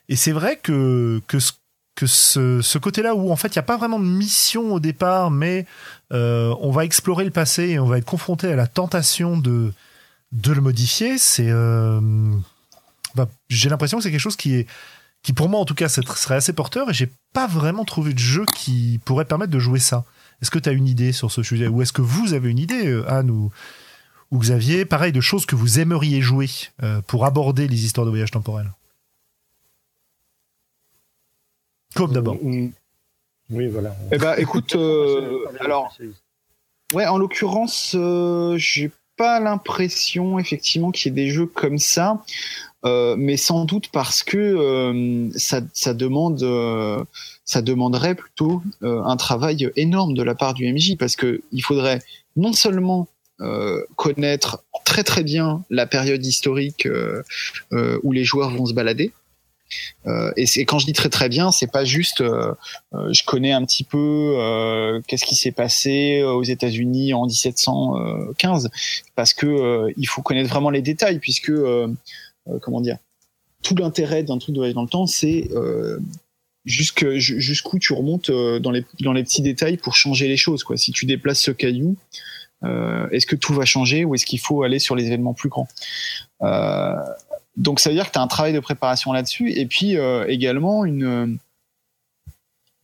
Et 0.09 0.17
c'est 0.17 0.33
vrai 0.33 0.59
que, 0.63 1.23
que, 1.29 1.39
ce, 1.39 1.53
que 1.95 2.07
ce, 2.07 2.61
ce 2.61 2.79
côté-là 2.79 3.15
où 3.15 3.31
en 3.33 3.37
fait 3.37 3.49
il 3.49 3.59
n'y 3.59 3.61
a 3.61 3.65
pas 3.65 3.77
vraiment 3.77 3.99
de 4.01 4.05
mission 4.05 4.75
au 4.75 4.81
départ, 4.81 5.31
mais 5.31 5.67
euh, 6.13 6.55
on 6.61 6.71
va 6.71 6.85
explorer 6.85 7.25
le 7.25 7.31
passé 7.31 7.71
et 7.71 7.79
on 7.79 7.87
va 7.87 7.99
être 7.99 8.05
confronté 8.05 8.49
à 8.53 8.57
la 8.57 8.67
tentation 8.67 9.37
de, 9.39 9.73
de 10.33 10.53
le 10.53 10.61
modifier, 10.61 11.19
c'est... 11.19 11.51
euh, 11.51 12.01
bah, 13.15 13.29
j'ai 13.49 13.69
l'impression 13.69 13.99
que 13.99 14.05
c'est 14.05 14.11
quelque 14.11 14.21
chose 14.21 14.37
qui 14.37 14.55
est 14.55 14.67
qui 15.23 15.33
pour 15.33 15.49
moi 15.49 15.61
en 15.61 15.65
tout 15.65 15.75
cas 15.75 15.89
serait 15.89 16.35
assez 16.35 16.53
porteur 16.53 16.91
et 16.91 16.95
j'ai 16.95 17.09
pas 17.33 17.47
vraiment 17.47 17.85
trouvé 17.85 18.13
de 18.13 18.19
jeu 18.19 18.45
qui 18.57 19.01
pourrait 19.05 19.25
permettre 19.25 19.53
de 19.53 19.59
jouer 19.59 19.79
ça. 19.79 20.05
Est-ce 20.41 20.51
que 20.51 20.59
tu 20.59 20.69
as 20.69 20.73
une 20.73 20.89
idée 20.89 21.13
sur 21.13 21.31
ce 21.31 21.45
sujet 21.45 21.69
Ou 21.69 21.83
est-ce 21.83 21.93
que 21.93 22.03
vous 22.03 22.35
avez 22.35 22.51
une 22.51 22.59
idée, 22.59 22.89
euh, 22.89 23.09
Anne 23.09 23.31
ou, 23.31 23.53
ou 24.33 24.39
Xavier, 24.39 24.85
pareil, 24.85 25.13
de 25.13 25.21
choses 25.21 25.47
que 25.47 25.55
vous 25.55 25.79
aimeriez 25.79 26.21
jouer 26.21 26.49
euh, 26.83 27.01
pour 27.03 27.25
aborder 27.25 27.69
les 27.69 27.85
histoires 27.85 28.05
de 28.05 28.11
voyage 28.11 28.33
temporel 28.33 28.73
Comme 31.95 32.13
d'abord. 32.13 32.35
Mm. 32.43 32.71
Oui, 33.51 33.69
voilà. 33.69 33.95
Eh 34.11 34.19
ben, 34.19 34.35
écoute, 34.39 34.75
euh, 34.75 35.47
alors, 35.61 35.95
Ouais, 36.93 37.07
en 37.07 37.17
l'occurrence, 37.17 37.95
euh, 37.99 38.57
j'ai 38.59 38.91
pas 39.17 39.41
l'impression 39.41 40.39
effectivement 40.39 40.91
qu'il 40.91 41.11
y 41.11 41.13
ait 41.13 41.25
des 41.25 41.31
jeux 41.31 41.47
comme 41.47 41.79
ça, 41.79 42.23
euh, 42.85 43.15
mais 43.17 43.37
sans 43.37 43.65
doute 43.65 43.89
parce 43.93 44.23
que 44.23 44.37
euh, 44.37 45.31
ça, 45.37 45.61
ça 45.73 45.95
demande, 45.95 46.43
euh, 46.43 47.03
ça 47.45 47.63
demanderait 47.63 48.15
plutôt 48.15 48.63
euh, 48.83 49.03
un 49.05 49.17
travail 49.17 49.71
énorme 49.77 50.15
de 50.15 50.23
la 50.23 50.35
part 50.35 50.55
du 50.55 50.71
MJ, 50.73 50.97
parce 50.99 51.15
que 51.15 51.43
il 51.53 51.63
faudrait 51.63 52.01
non 52.37 52.53
seulement 52.53 53.09
euh, 53.41 53.83
connaître 53.97 54.65
très 54.85 55.05
très 55.05 55.23
bien 55.23 55.65
la 55.71 55.87
période 55.87 56.25
historique 56.25 56.89
où 57.71 58.13
les 58.13 58.25
joueurs 58.25 58.51
vont 58.51 58.67
se 58.67 58.75
balader. 58.75 59.13
Euh, 60.07 60.33
et 60.37 60.47
c'est 60.47 60.65
quand 60.65 60.79
je 60.79 60.87
dis 60.87 60.93
très 60.93 61.09
très 61.09 61.29
bien, 61.29 61.51
c'est 61.51 61.71
pas 61.71 61.85
juste 61.85 62.21
euh, 62.21 62.53
je 62.93 63.23
connais 63.25 63.53
un 63.53 63.65
petit 63.65 63.85
peu 63.85 65.01
qu'est-ce 65.07 65.25
qui 65.25 65.35
s'est 65.35 65.53
passé 65.53 66.23
aux 66.23 66.43
États-Unis 66.43 67.15
en 67.15 67.27
1715 67.27 68.71
parce 69.15 69.33
que 69.33 69.93
il 69.97 70.07
faut 70.07 70.23
connaître 70.23 70.51
vraiment 70.51 70.71
les 70.71 70.83
détails 70.83 71.19
puisque 71.21 71.53
comment 72.61 72.81
dire 72.81 72.99
tout 73.63 73.75
l'intérêt 73.77 74.23
d'un 74.23 74.39
truc 74.39 74.55
de 74.55 74.61
voyage 74.61 74.75
dans 74.75 74.83
le 74.83 74.89
temps 74.89 75.07
c'est 75.07 75.49
euh, 75.53 75.99
jusqu'où 76.65 77.79
tu 77.79 77.93
remontes 77.93 78.31
euh, 78.31 78.59
dans 78.59 78.71
les 78.71 78.85
dans 79.01 79.13
les 79.13 79.23
petits 79.25 79.43
détails 79.43 79.77
pour 79.77 79.95
changer 79.95 80.29
les 80.29 80.37
choses 80.37 80.65
quoi. 80.65 80.77
Si 80.77 80.93
tu 80.93 81.07
déplaces 81.07 81.41
ce 81.41 81.51
caillou 81.51 81.97
euh, 82.65 83.09
est-ce 83.11 83.27
que 83.27 83.37
tout 83.37 83.55
va 83.55 83.65
changer 83.65 84.05
ou 84.05 84.15
est-ce 84.15 84.27
qu'il 84.27 84.39
faut 84.39 84.63
aller 84.63 84.79
sur 84.79 84.95
les 84.95 85.07
événements 85.07 85.35
plus 85.35 85.49
grands? 85.49 85.69
Euh, 86.43 86.95
donc 87.57 87.81
ça 87.81 87.91
veut 87.91 87.97
dire 87.97 88.07
que 88.07 88.13
tu 88.13 88.19
as 88.19 88.23
un 88.23 88.29
travail 88.29 88.53
de 88.53 88.61
préparation 88.61 89.13
là-dessus 89.13 89.53
et 89.53 89.67
puis 89.67 89.97
euh, 89.97 90.27
également 90.29 90.85
une 90.85 91.39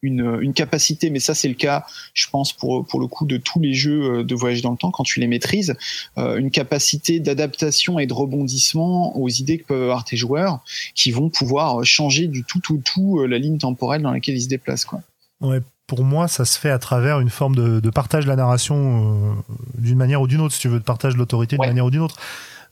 une, 0.02 0.38
une 0.40 0.52
capacité, 0.52 1.10
mais 1.10 1.20
ça 1.20 1.34
c'est 1.34 1.48
le 1.48 1.54
cas, 1.54 1.84
je 2.14 2.28
pense 2.28 2.52
pour 2.52 2.86
pour 2.86 3.00
le 3.00 3.06
coup 3.06 3.26
de 3.26 3.36
tous 3.36 3.60
les 3.60 3.74
jeux 3.74 4.24
de 4.24 4.34
voyage 4.34 4.62
dans 4.62 4.70
le 4.70 4.76
temps 4.76 4.90
quand 4.90 5.04
tu 5.04 5.20
les 5.20 5.26
maîtrises, 5.26 5.76
une 6.16 6.50
capacité 6.50 7.20
d'adaptation 7.20 7.98
et 7.98 8.06
de 8.06 8.12
rebondissement 8.12 9.16
aux 9.18 9.28
idées 9.28 9.58
que 9.58 9.64
peuvent 9.64 9.82
avoir 9.82 10.04
tes 10.04 10.16
joueurs, 10.16 10.60
qui 10.94 11.10
vont 11.10 11.28
pouvoir 11.30 11.84
changer 11.84 12.26
du 12.26 12.44
tout 12.44 12.60
tout 12.60 12.80
tout 12.84 13.24
la 13.24 13.38
ligne 13.38 13.58
temporelle 13.58 14.02
dans 14.02 14.12
laquelle 14.12 14.36
ils 14.36 14.42
se 14.42 14.48
déplacent 14.48 14.84
quoi. 14.84 15.00
Ouais, 15.40 15.60
pour 15.88 16.04
moi, 16.04 16.28
ça 16.28 16.44
se 16.44 16.58
fait 16.58 16.70
à 16.70 16.78
travers 16.78 17.18
une 17.18 17.30
forme 17.30 17.56
de, 17.56 17.80
de 17.80 17.90
partage 17.90 18.24
de 18.24 18.28
la 18.28 18.36
narration 18.36 18.76
euh, 18.76 19.52
d'une 19.78 19.96
manière 19.96 20.20
ou 20.20 20.26
d'une 20.26 20.40
autre, 20.42 20.54
si 20.54 20.60
tu 20.60 20.68
veux, 20.68 20.78
de 20.78 20.84
partage 20.84 21.14
de 21.14 21.18
l'autorité 21.18 21.56
d'une 21.56 21.66
manière 21.66 21.86
ou 21.86 21.90
d'une 21.90 22.02
autre. 22.02 22.16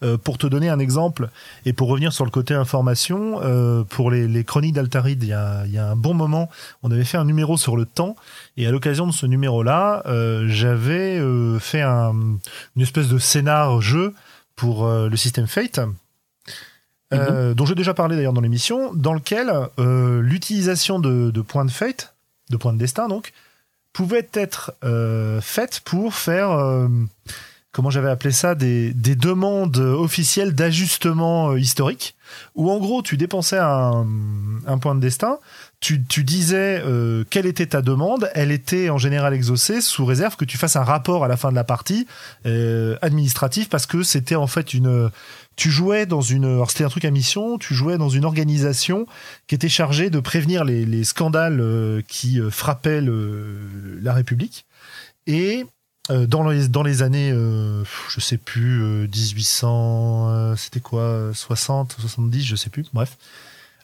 Euh, 0.03 0.19
pour 0.19 0.37
te 0.37 0.47
donner 0.47 0.69
un 0.69 0.79
exemple, 0.79 1.31
et 1.65 1.73
pour 1.73 1.89
revenir 1.89 2.13
sur 2.13 2.27
le 2.27 2.31
côté 2.31 2.53
information, 2.53 3.41
euh, 3.43 3.83
pour 3.83 4.11
les, 4.11 4.29
les 4.29 4.45
chroniques 4.45 4.75
d'Altaride, 4.75 5.23
il 5.23 5.31
y 5.31 5.33
a, 5.33 5.65
y 5.67 5.79
a, 5.79 5.89
un 5.89 5.97
bon 5.97 6.13
moment, 6.13 6.51
on 6.83 6.91
avait 6.91 7.05
fait 7.05 7.17
un 7.17 7.25
numéro 7.25 7.57
sur 7.57 7.79
le 7.79 7.87
temps, 7.87 8.15
et 8.59 8.67
à 8.67 8.71
l'occasion 8.71 9.07
de 9.07 9.13
ce 9.13 9.25
numéro-là, 9.25 10.03
euh, 10.05 10.45
j'avais 10.49 11.19
fait 11.61 11.81
un, 11.81 12.13
une 12.77 12.83
espèce 12.83 13.09
de 13.09 13.17
scénar-jeu 13.17 14.13
pour 14.55 14.87
le 14.87 15.17
système 15.17 15.47
Fate, 15.47 15.79
mm 15.79 15.95
dont 17.11 17.65
j'ai 17.65 17.77
déjà 17.77 17.95
parlé 17.95 18.17
d'ailleurs 18.17 18.33
dans 18.33 18.41
l'émission, 18.41 18.93
dans 18.93 19.15
lequel 19.15 19.51
l'utilisation 19.79 20.99
de, 20.99 21.31
de 21.31 21.41
points 21.41 21.65
de 21.65 21.71
Fate, 21.71 22.15
de 22.51 22.57
points 22.57 22.73
de 22.73 22.79
destin 22.79 23.07
donc, 23.09 23.33
pouvait 23.93 24.29
être 24.35 24.75
faite 25.41 25.81
pour 25.85 26.15
faire, 26.15 26.51
comment 27.77 27.91
j'avais 27.91 28.09
appelé 28.09 28.33
ça, 28.33 28.55
des, 28.55 28.95
des 28.95 29.17
demandes 29.17 29.77
officielles 29.77 30.55
d'ajustement 30.55 31.51
euh, 31.51 31.61
historique, 31.61 32.17
où 32.55 32.71
en 32.71 32.79
gros 32.79 33.03
tu 33.03 33.19
dépensais 33.19 33.59
un, 33.59 34.07
un 34.67 34.79
point 34.79 34.95
de 34.95 35.01
destin, 35.01 35.39
tu, 35.81 36.03
tu 36.03 36.25
disais 36.25 36.83
euh, 36.87 37.25
quelle 37.29 37.45
était 37.45 37.67
ta 37.67 37.83
demande, 37.83 38.31
elle 38.33 38.51
était 38.51 38.89
en 38.89 38.97
général 38.97 39.35
exaucée 39.35 39.83
sous 39.83 40.07
réserve 40.07 40.37
que 40.37 40.47
tu 40.47 40.57
fasses 40.57 40.77
un 40.77 40.85
rapport 40.85 41.23
à 41.23 41.29
la 41.29 41.37
fin 41.37 41.51
de 41.51 41.55
la 41.55 41.65
partie 41.65 42.07
euh, 42.47 42.97
administratif 43.03 43.69
parce 43.69 43.85
que 43.85 44.03
c'était 44.03 44.37
en 44.37 44.47
fait 44.47 44.73
une 44.73 45.11
tu 45.57 45.71
jouais 45.71 46.07
dans 46.07 46.21
une, 46.21 46.45
alors 46.45 46.71
c'était 46.71 46.85
un 46.85 46.89
truc 46.89 47.05
à 47.05 47.11
mission, 47.11 47.59
tu 47.59 47.75
jouais 47.75 47.99
dans 47.99 48.11
une 48.11 48.25
organisation 48.25 49.07
qui 49.47 49.55
était 49.55 49.71
chargée 49.71 50.11
de 50.11 50.21
prévenir 50.21 50.65
les, 50.65 50.85
les 50.85 51.05
scandales 51.05 51.61
euh, 51.61 52.03
qui 52.09 52.41
euh, 52.41 52.51
frappaient 52.51 53.01
le, 53.01 53.59
la 54.03 54.13
République. 54.13 54.67
Et 55.27 55.65
dans 56.09 56.49
les 56.49 56.69
dans 56.69 56.83
les 56.83 57.03
années, 57.03 57.31
euh, 57.33 57.83
je 58.09 58.21
sais 58.21 58.37
plus, 58.39 59.09
1800, 59.09 60.57
c'était 60.57 60.81
quoi, 60.81 61.31
60, 61.33 61.97
70, 61.99 62.45
je 62.45 62.57
sais 62.57 62.71
plus. 62.71 62.85
Bref, 62.93 63.17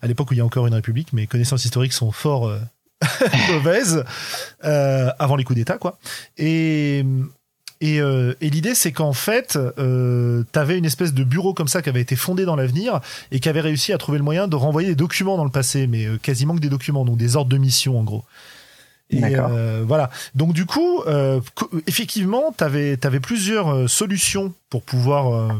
à 0.00 0.06
l'époque 0.06 0.30
où 0.30 0.34
il 0.34 0.38
y 0.38 0.40
a 0.40 0.44
encore 0.44 0.66
une 0.66 0.74
République, 0.74 1.12
mes 1.12 1.26
connaissances 1.26 1.64
historiques 1.64 1.92
sont 1.92 2.12
fort 2.12 2.52
mauvaises 3.48 4.04
avant 4.60 5.36
les 5.36 5.44
coups 5.44 5.56
d'État, 5.56 5.78
quoi. 5.78 5.98
Et 6.38 7.04
et, 7.82 8.00
euh, 8.00 8.34
et 8.40 8.48
l'idée, 8.48 8.76
c'est 8.76 8.92
qu'en 8.92 9.12
fait, 9.12 9.58
euh, 9.76 10.44
tu 10.52 10.58
avais 10.58 10.78
une 10.78 10.84
espèce 10.84 11.12
de 11.12 11.24
bureau 11.24 11.52
comme 11.52 11.66
ça 11.66 11.82
qui 11.82 11.88
avait 11.88 12.00
été 12.00 12.14
fondé 12.14 12.44
dans 12.44 12.54
l'avenir 12.54 13.00
et 13.32 13.40
qui 13.40 13.48
avait 13.48 13.60
réussi 13.60 13.92
à 13.92 13.98
trouver 13.98 14.18
le 14.18 14.24
moyen 14.24 14.46
de 14.46 14.54
renvoyer 14.54 14.88
des 14.88 14.94
documents 14.94 15.36
dans 15.36 15.44
le 15.44 15.50
passé, 15.50 15.88
mais 15.88 16.06
euh, 16.06 16.16
quasiment 16.16 16.54
que 16.54 16.60
des 16.60 16.68
documents, 16.68 17.04
donc 17.04 17.16
des 17.16 17.34
ordres 17.34 17.50
de 17.50 17.58
mission 17.58 17.98
en 17.98 18.04
gros. 18.04 18.24
Et 19.12 19.36
euh, 19.36 19.84
voilà. 19.86 20.10
Donc 20.34 20.52
du 20.52 20.66
coup, 20.66 21.02
euh, 21.06 21.40
effectivement, 21.86 22.54
tu 22.56 22.64
avais, 22.64 22.98
avais, 23.04 23.20
plusieurs 23.20 23.72
euh, 23.72 23.86
solutions 23.86 24.52
pour 24.70 24.82
pouvoir 24.82 25.50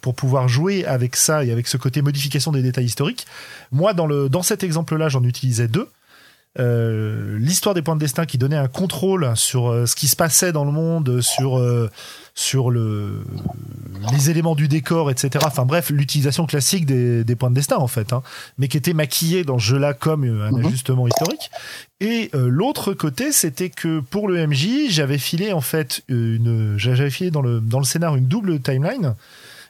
pour 0.00 0.14
pouvoir 0.14 0.48
jouer 0.48 0.84
avec 0.84 1.16
ça 1.16 1.44
et 1.44 1.52
avec 1.52 1.68
ce 1.68 1.76
côté 1.76 2.02
modification 2.02 2.52
des 2.52 2.62
détails 2.62 2.84
historiques. 2.84 3.26
Moi, 3.70 3.94
dans 3.94 4.06
le 4.06 4.28
dans 4.28 4.42
cet 4.42 4.64
exemple-là, 4.64 5.08
j'en 5.08 5.22
utilisais 5.22 5.68
deux. 5.68 5.88
Euh, 6.58 7.38
l'histoire 7.38 7.74
des 7.74 7.80
points 7.80 7.94
de 7.94 8.00
destin 8.00 8.26
qui 8.26 8.36
donnait 8.36 8.56
un 8.56 8.68
contrôle 8.68 9.32
sur 9.36 9.70
euh, 9.70 9.86
ce 9.86 9.96
qui 9.96 10.06
se 10.06 10.16
passait 10.16 10.52
dans 10.52 10.64
le 10.64 10.70
monde, 10.70 11.22
sur 11.22 11.58
euh, 11.58 11.90
sur 12.34 12.70
le 12.70 13.24
les 14.12 14.30
éléments 14.30 14.54
du 14.54 14.68
décor, 14.68 15.10
etc. 15.10 15.44
Enfin 15.46 15.64
bref, 15.64 15.90
l'utilisation 15.90 16.44
classique 16.44 16.84
des, 16.84 17.24
des, 17.24 17.36
points 17.36 17.50
de 17.50 17.54
destin 17.54 17.76
en 17.76 17.86
fait, 17.86 18.12
hein, 18.12 18.22
mais 18.58 18.68
qui 18.68 18.76
était 18.76 18.92
maquillée 18.92 19.44
dans 19.44 19.58
ce 19.58 19.64
jeu-là 19.64 19.94
comme 19.94 20.24
un 20.24 20.50
mhm. 20.50 20.66
ajustement 20.66 21.06
historique. 21.06 21.50
Et 22.00 22.30
l'autre 22.34 22.94
côté, 22.94 23.30
c'était 23.30 23.70
que 23.70 24.00
pour 24.00 24.26
le 24.26 24.46
MJ, 24.46 24.88
j'avais 24.88 25.18
filé 25.18 25.52
en 25.52 25.60
fait 25.60 26.02
une, 26.08 26.74
j'avais 26.76 27.10
filé 27.10 27.30
dans 27.30 27.42
le 27.42 27.60
dans 27.60 27.78
le 27.78 27.84
scénar 27.84 28.16
une 28.16 28.26
double 28.26 28.60
timeline. 28.60 29.14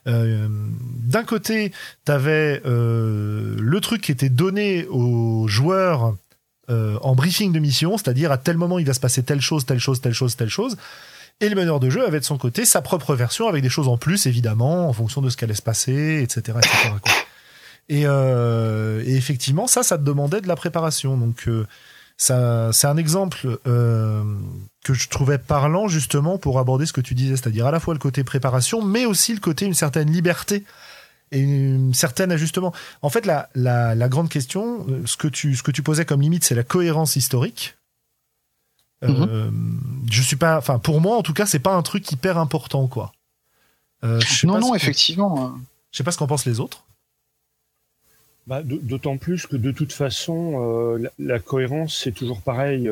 Euh, 0.07 0.49
d'un 0.51 1.25
côté, 1.25 1.73
t'avais 2.05 2.61
euh, 2.67 3.57
le 3.59 3.81
truc 3.81 4.03
qui 4.03 4.13
était 4.13 4.29
donné 4.29 4.87
aux 4.87 5.47
joueurs 5.47 6.17
euh, 6.71 6.99
en 7.03 7.15
briefing 7.15 7.53
de 7.53 7.59
mission, 7.59 7.97
c'est-à-dire 7.99 8.31
à 8.33 8.39
tel 8.39 8.57
moment 8.57 8.79
il 8.79 8.87
va 8.87 8.95
se 8.95 9.01
passer 9.01 9.23
telle 9.23 9.41
chose, 9.41 9.67
telle 9.67 9.81
chose, 9.81 10.01
telle 10.01 10.15
chose, 10.15 10.37
telle 10.37 10.49
chose. 10.49 10.77
Et 11.41 11.49
le 11.49 11.57
meneur 11.57 11.81
de 11.81 11.91
jeu 11.91 12.07
avait 12.07 12.21
de 12.21 12.25
son 12.25 12.39
côté 12.39 12.65
sa 12.65 12.83
propre 12.83 13.15
version 13.15 13.49
avec 13.49 13.63
des 13.63 13.69
choses 13.69 13.89
en 13.89 13.97
plus, 13.97 14.27
évidemment, 14.27 14.89
en 14.89 14.93
fonction 14.93 15.21
de 15.21 15.29
ce 15.29 15.37
qu'allait 15.37 15.55
se 15.55 15.63
passer, 15.63 16.23
etc. 16.23 16.59
etc. 16.59 16.95
Et, 17.89 18.03
euh, 18.07 19.03
et, 19.05 19.17
effectivement, 19.17 19.67
ça, 19.67 19.83
ça 19.83 19.99
te 19.99 20.05
demandait 20.05 20.41
de 20.41 20.49
la 20.49 20.55
préparation. 20.55 21.17
Donc, 21.17 21.49
euh, 21.49 21.67
ça, 22.17 22.71
c'est 22.73 22.87
un 22.87 22.97
exemple 22.97 23.59
euh, 23.67 24.23
que 24.85 24.95
je 24.95 25.09
trouvais 25.09 25.39
parlant 25.39 25.89
justement 25.89 26.39
pour 26.39 26.61
aborder 26.61 26.87
ce 26.87 26.93
que 26.93 27.01
tu 27.01 27.15
disais, 27.15 27.37
c'est-à-dire 27.37 27.67
à 27.67 27.73
la 27.73 27.81
fois 27.81 27.95
le 27.95 27.99
côté 27.99 28.23
préparation, 28.23 28.83
mais 28.83 29.07
aussi 29.07 29.35
le 29.35 29.41
côté 29.41 29.67
une 29.67 29.75
certaine 29.75 30.11
liberté 30.11 30.65
et 31.33 31.41
une 31.41 31.95
certaine 31.95 32.31
ajustement. 32.31 32.73
En 33.01 33.09
fait, 33.09 33.27
la, 33.27 33.49
la, 33.55 33.95
la, 33.95 34.09
grande 34.09 34.29
question, 34.29 34.87
euh, 34.89 35.03
ce 35.07 35.17
que 35.17 35.29
tu, 35.29 35.57
ce 35.57 35.63
que 35.63 35.71
tu 35.71 35.83
posais 35.83 36.05
comme 36.05 36.21
limite, 36.21 36.45
c'est 36.45 36.55
la 36.55 36.63
cohérence 36.63 37.17
historique. 37.17 37.77
Euh, 39.03 39.51
mhm. 39.51 40.07
je 40.11 40.23
suis 40.23 40.37
pas, 40.37 40.59
enfin, 40.59 40.79
pour 40.79 41.01
moi, 41.01 41.17
en 41.17 41.23
tout 41.23 41.33
cas, 41.33 41.47
c'est 41.47 41.59
pas 41.59 41.75
un 41.75 41.83
truc 41.83 42.11
hyper 42.13 42.39
important, 42.39 42.87
quoi. 42.87 43.13
Euh, 44.05 44.21
non, 44.45 44.59
non, 44.59 44.75
effectivement. 44.75 45.45
Hein. 45.45 45.61
Je 45.91 45.99
sais 45.99 46.05
pas 46.05 46.13
ce 46.13 46.19
qu'en 46.19 46.27
pensent 46.27 46.47
les 46.47 46.61
autres. 46.61 46.85
Bah, 48.47 48.63
D'autant 48.63 49.17
plus 49.19 49.47
que 49.47 49.57
de 49.57 49.71
toute 49.71 49.93
façon, 49.93 50.55
euh, 50.57 50.99
la, 50.99 51.11
la, 51.19 51.39
cohérence, 51.39 52.01
c'est 52.03 52.13
toujours 52.13 52.41
pareil. 52.41 52.91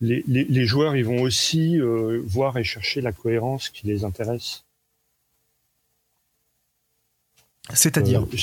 Les, 0.00 0.22
les, 0.26 0.44
les, 0.44 0.66
joueurs, 0.66 0.96
ils 0.96 1.04
vont 1.04 1.22
aussi 1.22 1.80
euh, 1.80 2.20
voir 2.26 2.58
et 2.58 2.64
chercher 2.64 3.00
la 3.00 3.12
cohérence 3.12 3.70
qui 3.70 3.86
les 3.86 4.04
intéresse. 4.04 4.64
C'est-à-dire 7.70 8.22
euh, 8.22 8.36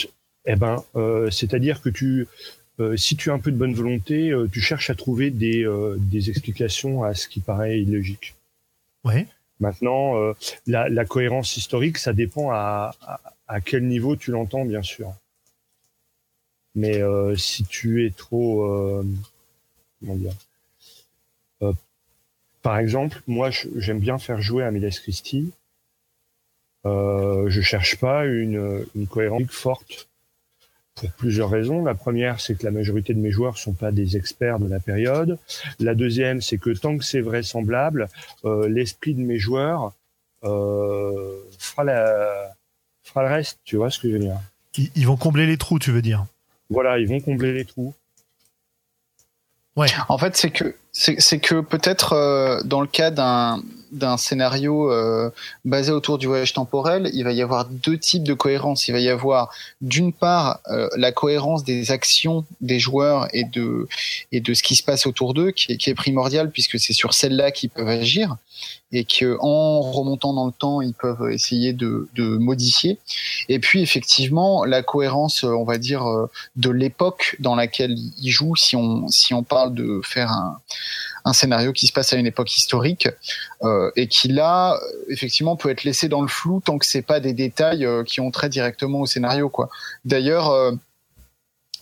Eh 0.45 0.55
ben, 0.55 0.84
euh, 0.95 1.29
c'est-à-dire 1.29 1.82
que 1.82 1.89
tu, 1.89 2.27
euh, 2.79 2.95
si 2.95 3.15
tu 3.15 3.32
as 3.32 3.34
un 3.34 3.39
peu 3.39 3.51
de 3.51 3.58
bonne 3.58 3.73
volonté, 3.73 4.34
tu 4.51 4.62
cherches 4.62 4.89
à 4.89 4.95
trouver 4.95 5.29
des, 5.29 5.67
des 5.97 6.29
explications 6.29 7.03
à 7.03 7.13
ce 7.13 7.27
qui 7.27 7.39
paraît 7.39 7.82
illogique. 7.82 8.36
Ouais. 9.03 9.27
Maintenant, 9.60 10.34
la, 10.67 10.88
la, 10.88 11.05
cohérence 11.05 11.58
historique, 11.58 11.97
ça 11.97 12.13
dépend 12.13 12.51
à, 12.51 12.95
à, 13.01 13.19
à 13.47 13.62
quel 13.62 13.86
niveau 13.86 14.15
tu 14.15 14.32
l'entends, 14.32 14.63
bien 14.63 14.82
sûr. 14.82 15.13
Mais 16.75 17.01
si 17.36 17.65
tu 17.65 18.05
es 18.05 18.12
trop, 18.12 19.03
comment 19.99 20.15
dire, 20.15 20.34
par 22.62 22.77
exemple, 22.77 23.21
moi, 23.27 23.49
j'aime 23.75 23.99
bien 23.99 24.17
faire 24.17 24.41
jouer 24.41 24.63
à 24.63 24.71
Miles 24.71 24.89
Christie 25.01 25.51
euh, 26.85 27.49
je 27.49 27.61
cherche 27.61 27.97
pas 27.97 28.25
une, 28.25 28.85
une 28.95 29.07
cohérence 29.07 29.51
forte 29.51 30.09
pour 30.99 31.11
plusieurs 31.11 31.49
raisons. 31.49 31.83
La 31.83 31.95
première, 31.95 32.39
c'est 32.39 32.55
que 32.55 32.65
la 32.65 32.71
majorité 32.71 33.13
de 33.13 33.19
mes 33.19 33.31
joueurs 33.31 33.57
sont 33.57 33.73
pas 33.73 33.91
des 33.91 34.17
experts 34.17 34.59
de 34.59 34.67
la 34.67 34.79
période. 34.79 35.37
La 35.79 35.95
deuxième, 35.95 36.41
c'est 36.41 36.57
que 36.57 36.71
tant 36.71 36.97
que 36.97 37.03
c'est 37.03 37.21
vraisemblable, 37.21 38.09
euh, 38.45 38.67
l'esprit 38.67 39.13
de 39.13 39.21
mes 39.21 39.37
joueurs 39.39 39.93
euh, 40.43 41.37
fera, 41.57 41.83
la, 41.83 42.55
fera 43.03 43.23
le 43.23 43.29
reste. 43.29 43.59
Tu 43.63 43.77
vois 43.77 43.89
ce 43.89 43.99
que 43.99 44.09
je 44.09 44.13
veux 44.13 44.19
dire? 44.19 44.39
Ils, 44.95 45.07
vont 45.07 45.17
combler 45.17 45.45
les 45.45 45.57
trous, 45.57 45.79
tu 45.79 45.91
veux 45.91 46.01
dire? 46.01 46.25
Voilà, 46.69 46.99
ils 46.99 47.07
vont 47.07 47.19
combler 47.19 47.53
les 47.53 47.65
trous. 47.65 47.93
Ouais. 49.75 49.87
En 50.09 50.17
fait, 50.17 50.35
c'est 50.35 50.51
que 50.51 50.75
c'est 50.91 51.39
que 51.39 51.61
peut-être 51.61 52.13
euh, 52.13 52.61
dans 52.63 52.81
le 52.81 52.87
cas 52.87 53.11
d'un 53.11 53.61
d'un 53.91 54.17
scénario 54.17 54.91
euh, 54.91 55.30
basé 55.65 55.91
autour 55.91 56.17
du 56.17 56.28
voyage 56.28 56.54
temporel, 56.54 57.10
il 57.13 57.23
va 57.23 57.32
y 57.32 57.41
avoir 57.41 57.65
deux 57.65 57.97
types 57.97 58.23
de 58.23 58.34
cohérence. 58.34 58.88
Il 58.88 58.91
va 58.91 58.99
y 58.99 59.10
avoir 59.10 59.52
d'une 59.82 60.13
part 60.13 60.60
euh, 60.69 60.89
la 60.97 61.12
cohérence 61.12 61.63
des 61.63 61.91
actions 61.91 62.45
des 62.62 62.80
joueurs 62.80 63.28
et 63.34 63.43
de 63.43 63.88
et 64.32 64.41
de 64.41 64.54
ce 64.54 64.63
qui 64.63 64.75
se 64.75 64.84
passe 64.84 65.06
autour 65.06 65.34
d'eux, 65.34 65.52
qui 65.52 65.73
est, 65.73 65.78
qui 65.78 65.89
est 65.89 65.95
primordial 65.95 66.52
puisque 66.52 66.80
c'est 66.80 66.93
sur 66.93 67.13
celle-là 67.13 67.52
qu'ils 67.52 67.69
peuvent 67.69 67.88
agir 67.88 68.38
et 68.91 69.06
que 69.06 69.38
en 69.39 69.82
remontant 69.82 70.34
dans 70.34 70.47
le 70.47 70.52
temps, 70.52 70.82
ils 70.82 70.93
peuvent 70.93 71.30
essayer 71.32 71.73
de, 71.73 72.10
de 72.15 72.23
modifier. 72.23 72.97
Et 73.47 73.60
puis 73.60 73.82
effectivement, 73.82 74.65
la 74.65 74.82
cohérence, 74.82 75.43
on 75.43 75.63
va 75.63 75.78
dire, 75.78 76.06
euh, 76.08 76.30
de 76.56 76.69
l'époque 76.69 77.36
dans 77.39 77.56
laquelle 77.56 77.95
ils 77.97 78.32
jouent, 78.32 78.56
si 78.56 78.75
on 78.75 79.08
si 79.08 79.34
on 79.34 79.43
parle 79.43 79.73
de 79.73 80.02
faire 80.04 80.32
un 80.32 80.60
un 81.29 81.33
scénario 81.33 81.71
qui 81.71 81.87
se 81.87 81.93
passe 81.93 82.11
à 82.13 82.17
une 82.17 82.25
époque 82.25 82.55
historique 82.55 83.07
euh, 83.63 83.91
et 83.95 84.07
qui 84.07 84.27
là 84.27 84.79
effectivement 85.07 85.55
peut 85.55 85.69
être 85.69 85.83
laissé 85.83 86.09
dans 86.09 86.21
le 86.21 86.27
flou 86.27 86.61
tant 86.63 86.77
que 86.77 86.85
c'est 86.85 87.01
pas 87.01 87.19
des 87.19 87.33
détails 87.33 87.85
euh, 87.85 88.03
qui 88.03 88.19
ont 88.19 88.31
trait 88.31 88.49
directement 88.49 88.99
au 89.01 89.05
scénario 89.05 89.49
quoi. 89.49 89.69
D'ailleurs 90.05 90.49
euh, 90.49 90.71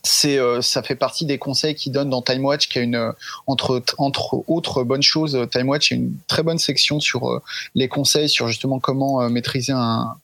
c'est 0.04 0.40
ça 0.62 0.84
fait 0.84 0.96
partie 0.96 1.26
des 1.26 1.38
conseils 1.38 1.76
qu'il 1.76 1.92
donne 1.92 2.10
dans 2.10 2.22
Time 2.22 2.46
Watch 2.46 2.70
qui 2.70 2.80
a 2.80 2.82
une 2.82 3.14
entre 3.46 3.84
entre 3.98 4.44
autres 4.48 4.84
bonnes 4.84 5.02
choses 5.02 5.38
Time 5.52 5.68
Watch 5.68 5.92
a 5.92 5.96
une 5.96 6.16
très 6.28 6.44
bonne 6.44 6.60
section 6.60 7.02
sur 7.02 7.42
les 7.76 7.90
conseils 7.90 8.30
sur 8.30 8.48
justement 8.48 8.80
comment 8.80 9.28
maîtriser 9.30 9.74
un, 9.74 10.16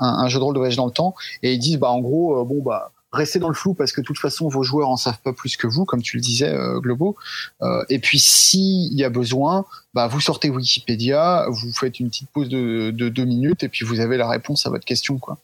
un, 0.00 0.28
jeu 0.28 0.40
de 0.40 0.44
rôle 0.44 0.54
de 0.54 0.58
voyage 0.58 0.76
dans 0.76 0.86
le 0.86 0.92
temps 0.92 1.14
et 1.44 1.52
ils 1.52 1.58
disent 1.60 1.78
bah 1.78 1.90
en 1.90 2.00
gros 2.00 2.44
bon 2.44 2.60
bah 2.60 2.90
restez 3.12 3.38
dans 3.38 3.48
le 3.48 3.54
flou 3.54 3.74
parce 3.74 3.92
que 3.92 4.00
de 4.00 4.06
toute 4.06 4.18
façon 4.18 4.48
vos 4.48 4.62
joueurs 4.62 4.88
en 4.88 4.96
savent 4.96 5.20
pas 5.22 5.32
plus 5.32 5.56
que 5.56 5.66
vous, 5.66 5.84
comme 5.84 6.02
tu 6.02 6.16
le 6.16 6.20
disais, 6.20 6.48
euh, 6.48 6.80
Globo. 6.80 7.16
Euh, 7.62 7.84
et 7.88 7.98
puis 7.98 8.18
s'il 8.18 8.94
y 8.94 9.04
a 9.04 9.10
besoin, 9.10 9.64
bah 9.94 10.06
vous 10.06 10.20
sortez 10.20 10.50
Wikipédia, 10.50 11.46
vous 11.48 11.72
faites 11.72 12.00
une 12.00 12.08
petite 12.08 12.30
pause 12.30 12.48
de, 12.48 12.90
deux 12.90 13.24
minutes 13.24 13.62
et 13.62 13.68
puis 13.68 13.84
vous 13.84 14.00
avez 14.00 14.16
la 14.16 14.28
réponse 14.28 14.66
à 14.66 14.70
votre 14.70 14.84
question, 14.84 15.18
quoi. 15.18 15.38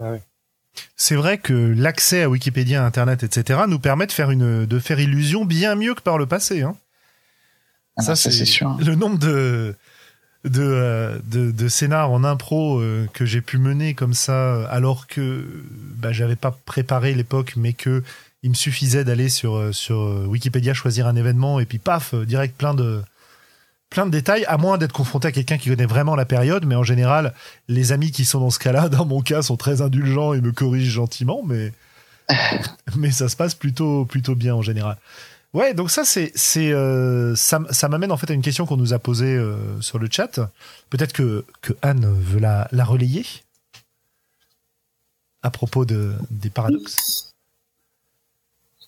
Ah 0.00 0.14
c'est 0.96 1.16
vrai 1.16 1.38
que 1.38 1.52
l'accès 1.52 2.22
à 2.22 2.28
Wikipédia, 2.28 2.84
Internet, 2.84 3.24
etc., 3.24 3.62
nous 3.66 3.80
permet 3.80 4.06
de 4.06 4.12
faire 4.12 4.30
une, 4.30 4.64
de 4.64 4.78
faire 4.78 5.00
illusion 5.00 5.44
bien 5.44 5.74
mieux 5.74 5.94
que 5.94 6.02
par 6.02 6.18
le 6.18 6.26
passé. 6.26 6.62
Hein. 6.62 6.76
Ah 7.96 8.02
ça, 8.02 8.14
c'est 8.14 8.30
sûr. 8.30 8.76
Le 8.78 8.94
nombre 8.94 9.18
de, 9.18 9.74
de, 10.44 10.62
euh, 10.62 11.18
de, 11.24 11.50
de 11.50 11.68
scénar 11.68 12.10
en 12.10 12.24
impro 12.24 12.80
euh, 12.80 13.06
que 13.12 13.24
j'ai 13.24 13.40
pu 13.40 13.58
mener 13.58 13.94
comme 13.94 14.14
ça, 14.14 14.66
alors 14.68 15.06
que 15.06 15.44
bah, 15.96 16.12
j'avais 16.12 16.36
pas 16.36 16.56
préparé 16.64 17.14
l'époque, 17.14 17.54
mais 17.56 17.72
que 17.72 18.02
il 18.44 18.50
me 18.50 18.54
suffisait 18.54 19.02
d'aller 19.04 19.28
sur, 19.28 19.56
euh, 19.56 19.72
sur 19.72 19.98
Wikipédia, 20.28 20.72
choisir 20.74 21.06
un 21.06 21.16
événement, 21.16 21.58
et 21.58 21.66
puis 21.66 21.78
paf, 21.78 22.14
direct 22.14 22.56
plein 22.56 22.72
de, 22.72 23.02
plein 23.90 24.06
de 24.06 24.10
détails, 24.10 24.44
à 24.46 24.58
moins 24.58 24.78
d'être 24.78 24.92
confronté 24.92 25.28
à 25.28 25.32
quelqu'un 25.32 25.58
qui 25.58 25.70
connaît 25.70 25.86
vraiment 25.86 26.14
la 26.14 26.24
période, 26.24 26.64
mais 26.64 26.76
en 26.76 26.84
général, 26.84 27.34
les 27.66 27.90
amis 27.92 28.12
qui 28.12 28.24
sont 28.24 28.40
dans 28.40 28.50
ce 28.50 28.60
cas-là, 28.60 28.88
dans 28.88 29.04
mon 29.04 29.22
cas, 29.22 29.42
sont 29.42 29.56
très 29.56 29.82
indulgents 29.82 30.34
et 30.34 30.40
me 30.40 30.52
corrigent 30.52 30.92
gentiment, 30.92 31.42
mais, 31.44 31.72
mais 32.96 33.10
ça 33.10 33.28
se 33.28 33.36
passe 33.36 33.54
plutôt, 33.54 34.04
plutôt 34.04 34.36
bien 34.36 34.54
en 34.54 34.62
général. 34.62 34.98
Ouais, 35.54 35.72
donc 35.72 35.90
ça 35.90 36.04
c'est 36.04 36.30
c'est 36.34 36.72
euh, 36.72 37.34
ça, 37.34 37.60
ça 37.70 37.88
m'amène 37.88 38.12
en 38.12 38.18
fait 38.18 38.30
à 38.30 38.34
une 38.34 38.42
question 38.42 38.66
qu'on 38.66 38.76
nous 38.76 38.92
a 38.92 38.98
posée 38.98 39.34
euh, 39.34 39.80
sur 39.80 39.98
le 39.98 40.08
chat. 40.10 40.40
Peut-être 40.90 41.12
que 41.12 41.44
que 41.62 41.72
Anne 41.80 42.06
veut 42.06 42.38
la, 42.38 42.68
la 42.70 42.84
relayer 42.84 43.24
à 45.42 45.50
propos 45.50 45.86
de 45.86 46.12
des 46.30 46.50
paradoxes. 46.50 47.34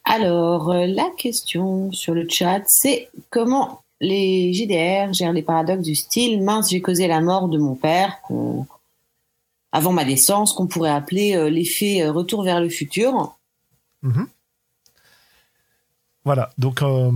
Alors 0.04 0.70
euh, 0.70 0.86
la 0.86 1.08
question 1.16 1.92
sur 1.92 2.14
le 2.14 2.28
chat 2.28 2.62
c'est 2.66 3.08
comment 3.30 3.82
les 4.02 4.52
JDR 4.52 5.14
gèrent 5.14 5.32
les 5.32 5.42
paradoxes 5.42 5.84
du 5.84 5.94
style 5.94 6.42
mince 6.42 6.70
j'ai 6.70 6.82
causé 6.82 7.06
la 7.06 7.22
mort 7.22 7.48
de 7.48 7.56
mon 7.56 7.74
père 7.74 8.18
avant 9.72 9.92
ma 9.92 10.04
naissance 10.04 10.52
qu'on 10.52 10.66
pourrait 10.66 10.90
appeler 10.90 11.50
l'effet 11.50 12.06
retour 12.06 12.42
vers 12.42 12.60
le 12.60 12.68
futur. 12.68 13.34
Mm 14.02 14.24
voilà, 16.24 16.50
donc 16.58 16.82
euh, 16.82 17.10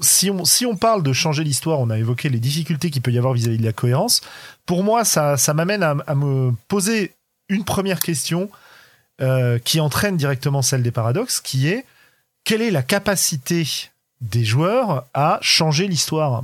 si, 0.00 0.30
on, 0.30 0.44
si 0.44 0.64
on 0.64 0.76
parle 0.76 1.02
de 1.02 1.12
changer 1.12 1.44
l'histoire, 1.44 1.80
on 1.80 1.90
a 1.90 1.98
évoqué 1.98 2.28
les 2.28 2.38
difficultés 2.38 2.90
qu'il 2.90 3.02
peut 3.02 3.12
y 3.12 3.18
avoir 3.18 3.34
vis-à-vis 3.34 3.58
de 3.58 3.64
la 3.64 3.72
cohérence. 3.72 4.22
Pour 4.66 4.82
moi, 4.82 5.04
ça, 5.04 5.36
ça 5.36 5.54
m'amène 5.54 5.82
à, 5.82 6.14
me 6.14 6.52
poser 6.68 7.12
une 7.48 7.64
première 7.64 8.00
question 8.00 8.50
euh, 9.20 9.58
qui 9.58 9.80
entraîne 9.80 10.16
directement 10.16 10.62
celle 10.62 10.82
des 10.82 10.90
paradoxes, 10.90 11.40
qui 11.40 11.68
est 11.68 11.84
quelle 12.44 12.62
est 12.62 12.70
la 12.70 12.82
capacité 12.82 13.66
des 14.20 14.44
joueurs 14.44 15.04
à 15.14 15.38
changer 15.42 15.86
l'histoire? 15.86 16.42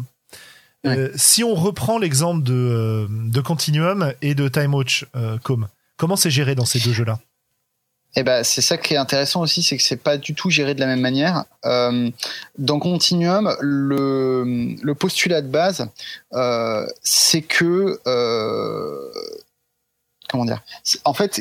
Euh, 0.87 1.11
Si 1.17 1.43
on 1.43 1.55
reprend 1.55 1.99
l'exemple 1.99 2.45
de, 2.45 3.09
de 3.11 3.41
Continuum 3.41 4.13
et 4.23 4.35
de 4.35 4.47
Time 4.47 4.75
Watch, 4.75 5.07
comment 5.97 6.17
c'est 6.17 6.31
géré 6.31 6.55
dans 6.55 6.65
ces 6.67 6.79
deux 6.79 6.93
jeux-là? 6.93 7.19
Eh 8.17 8.23
ben, 8.23 8.43
c'est 8.43 8.63
ça 8.63 8.77
qui 8.77 8.95
est 8.95 8.97
intéressant 8.97 9.43
aussi, 9.43 9.63
c'est 9.63 9.77
que 9.77 9.83
c'est 9.83 10.03
pas 10.03 10.17
du 10.17 10.35
tout 10.35 10.51
géré 10.51 10.75
de 10.75 10.81
la 10.81 10.87
même 10.87 11.01
manière. 11.01 11.45
Euh, 11.65 12.11
dans 12.59 12.79
Continuum, 12.79 13.55
le, 13.61 14.77
le 14.83 14.95
postulat 14.95 15.43
de 15.43 15.49
base, 15.49 15.89
euh, 16.33 16.87
c'est 17.03 17.43
que 17.43 18.01
euh, 18.07 19.13
comment 20.29 20.45
dire 20.45 20.63
En 21.05 21.15
fait, 21.15 21.41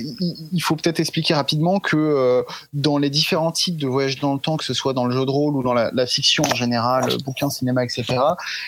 il 0.52 0.62
faut 0.62 0.76
peut-être 0.76 1.00
expliquer 1.00 1.34
rapidement 1.34 1.80
que 1.80 1.98
euh, 1.98 2.44
dans 2.74 2.98
les 2.98 3.10
différents 3.10 3.52
types 3.52 3.78
de 3.78 3.88
voyages 3.88 4.20
dans 4.20 4.34
le 4.34 4.40
temps, 4.40 4.58
que 4.58 4.64
ce 4.64 4.74
soit 4.74 4.94
dans 4.94 5.06
le 5.06 5.14
jeu 5.16 5.26
de 5.26 5.32
rôle 5.32 5.56
ou 5.56 5.64
dans 5.64 5.74
la, 5.74 6.08
fiction 6.08 6.44
en 6.44 6.56
général, 6.56 7.10
bouquin, 7.26 7.50
cinéma, 7.50 7.84
etc., 7.84 8.06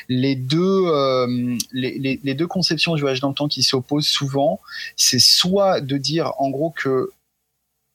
les 0.09 0.35
deux 0.35 0.59
euh, 0.88 1.55
les, 1.71 2.19
les, 2.21 2.33
deux 2.33 2.47
conceptions 2.47 2.95
du 2.95 3.01
voyage 3.01 3.21
dans 3.21 3.29
le 3.29 3.33
temps 3.33 3.47
qui 3.47 3.63
s'opposent 3.63 4.07
souvent, 4.07 4.59
c'est 4.97 5.19
soit 5.19 5.79
de 5.79 5.97
dire 5.97 6.33
en 6.38 6.49
gros 6.49 6.71
que 6.71 7.12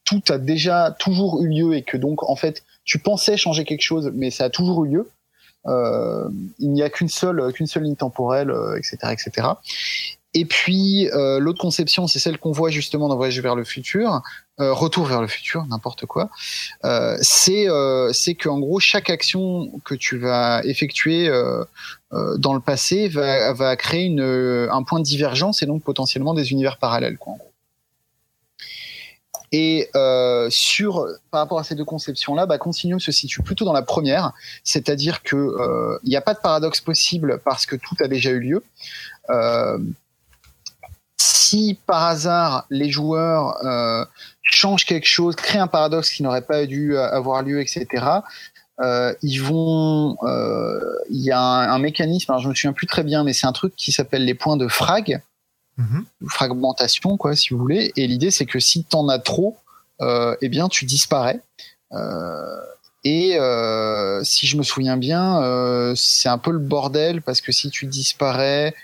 tout 0.04 0.22
a 0.28 0.38
déjà 0.38 0.94
toujours 0.98 1.42
eu 1.42 1.48
lieu 1.48 1.74
et 1.74 1.82
que 1.82 1.96
donc 1.96 2.28
en 2.28 2.36
fait 2.36 2.62
tu 2.84 2.98
pensais 2.98 3.36
changer 3.36 3.64
quelque 3.64 3.82
chose 3.82 4.10
mais 4.14 4.30
ça 4.30 4.44
a 4.44 4.50
toujours 4.50 4.84
eu 4.84 4.90
lieu. 4.90 5.10
Euh, 5.66 6.28
il 6.58 6.72
n'y 6.72 6.82
a 6.82 6.90
qu'une 6.90 7.08
seule 7.08 7.50
qu'une 7.54 7.66
seule 7.66 7.84
ligne 7.84 7.96
temporelle 7.96 8.52
etc 8.76 8.98
euh, 9.04 9.10
etc 9.12 9.48
et 10.34 10.44
puis 10.44 11.08
euh, 11.08 11.38
l'autre 11.38 11.58
conception 11.58 12.06
c'est 12.06 12.18
celle 12.18 12.36
qu'on 12.36 12.52
voit 12.52 12.68
justement 12.68 13.08
dans 13.08 13.16
Voyage 13.16 13.40
vers 13.40 13.54
le 13.54 13.64
futur 13.64 14.20
retour 14.58 15.06
vers 15.06 15.22
le 15.22 15.26
futur 15.26 15.64
n'importe 15.66 16.04
quoi. 16.04 16.28
C'est 17.22 17.66
c'est 18.12 18.34
qu'en 18.34 18.60
gros 18.60 18.78
chaque 18.78 19.08
action 19.08 19.70
que 19.86 19.94
tu 19.94 20.18
vas 20.18 20.60
effectuer 20.64 21.28
dans 22.12 22.52
le 22.52 22.60
passé 22.60 23.08
va, 23.08 23.52
va 23.54 23.74
créer 23.76 24.04
une, 24.04 24.68
un 24.70 24.82
point 24.82 25.00
de 25.00 25.04
divergence 25.04 25.62
et 25.62 25.66
donc 25.66 25.82
potentiellement 25.82 26.34
des 26.34 26.52
univers 26.52 26.76
parallèles 26.76 27.16
quoi 27.16 27.32
en 27.32 27.36
gros 27.36 27.53
et 29.56 29.88
euh, 29.94 30.48
sur 30.50 31.06
par 31.30 31.42
rapport 31.42 31.60
à 31.60 31.62
ces 31.62 31.76
deux 31.76 31.84
conceptions-là, 31.84 32.44
bah, 32.44 32.58
Continuum 32.58 32.98
se 32.98 33.12
situe 33.12 33.40
plutôt 33.40 33.64
dans 33.64 33.72
la 33.72 33.82
première, 33.82 34.32
c'est-à-dire 34.64 35.22
que 35.22 35.36
euh, 35.36 35.96
il 36.02 36.08
n'y 36.08 36.16
a 36.16 36.20
pas 36.20 36.34
de 36.34 36.40
paradoxe 36.40 36.80
possible 36.80 37.40
parce 37.44 37.64
que 37.64 37.76
tout 37.76 37.94
a 38.00 38.08
déjà 38.08 38.30
eu 38.30 38.40
lieu. 38.40 38.64
Euh, 39.30 39.78
si 41.18 41.78
par 41.86 42.02
hasard 42.02 42.66
les 42.68 42.90
joueurs 42.90 43.54
changent 44.42 44.86
quelque 44.86 45.06
chose, 45.06 45.36
créent 45.36 45.60
un 45.60 45.68
paradoxe 45.68 46.10
qui 46.10 46.24
n'aurait 46.24 46.42
pas 46.42 46.66
dû 46.66 46.98
avoir 46.98 47.44
lieu, 47.44 47.60
etc. 47.60 47.86
ils 49.22 49.38
vont, 49.38 50.16
il 51.10 51.20
y 51.20 51.30
a 51.30 51.38
un, 51.38 51.70
un, 51.70 51.78
mécanisme, 51.78 52.32
alors 52.32 52.42
je 52.42 52.48
me 52.48 52.54
souviens 52.54 52.72
plus 52.72 52.88
très 52.88 53.04
bien, 53.04 53.22
mais 53.22 53.32
c'est 53.32 53.46
un 53.46 53.52
truc 53.52 53.76
qui 53.76 53.92
s'appelle 53.92 54.24
les 54.24 54.34
points 54.34 54.56
de 54.56 54.66
frag, 54.66 55.22
Mhm. 55.76 56.04
fragmentation, 56.28 57.16
quoi, 57.16 57.34
si 57.34 57.52
vous 57.52 57.58
voulez. 57.58 57.92
Et 57.96 58.06
l'idée, 58.06 58.30
c'est 58.30 58.46
que 58.46 58.60
si 58.60 58.84
t'en 58.84 59.08
as 59.08 59.18
trop, 59.18 59.56
euh, 60.00 60.36
eh 60.40 60.48
bien, 60.48 60.68
tu 60.68 60.84
disparais. 60.84 61.40
Euh, 61.92 62.60
et 63.04 63.38
euh, 63.38 64.22
si 64.24 64.46
je 64.46 64.56
me 64.56 64.62
souviens 64.62 64.96
bien, 64.96 65.92
c'est 65.94 66.28
un 66.28 66.38
peu 66.38 66.50
le 66.50 66.58
bordel 66.58 67.22
parce 67.22 67.40
que 67.40 67.52
si 67.52 67.70
tu 67.70 67.86
disparais, 67.86 68.74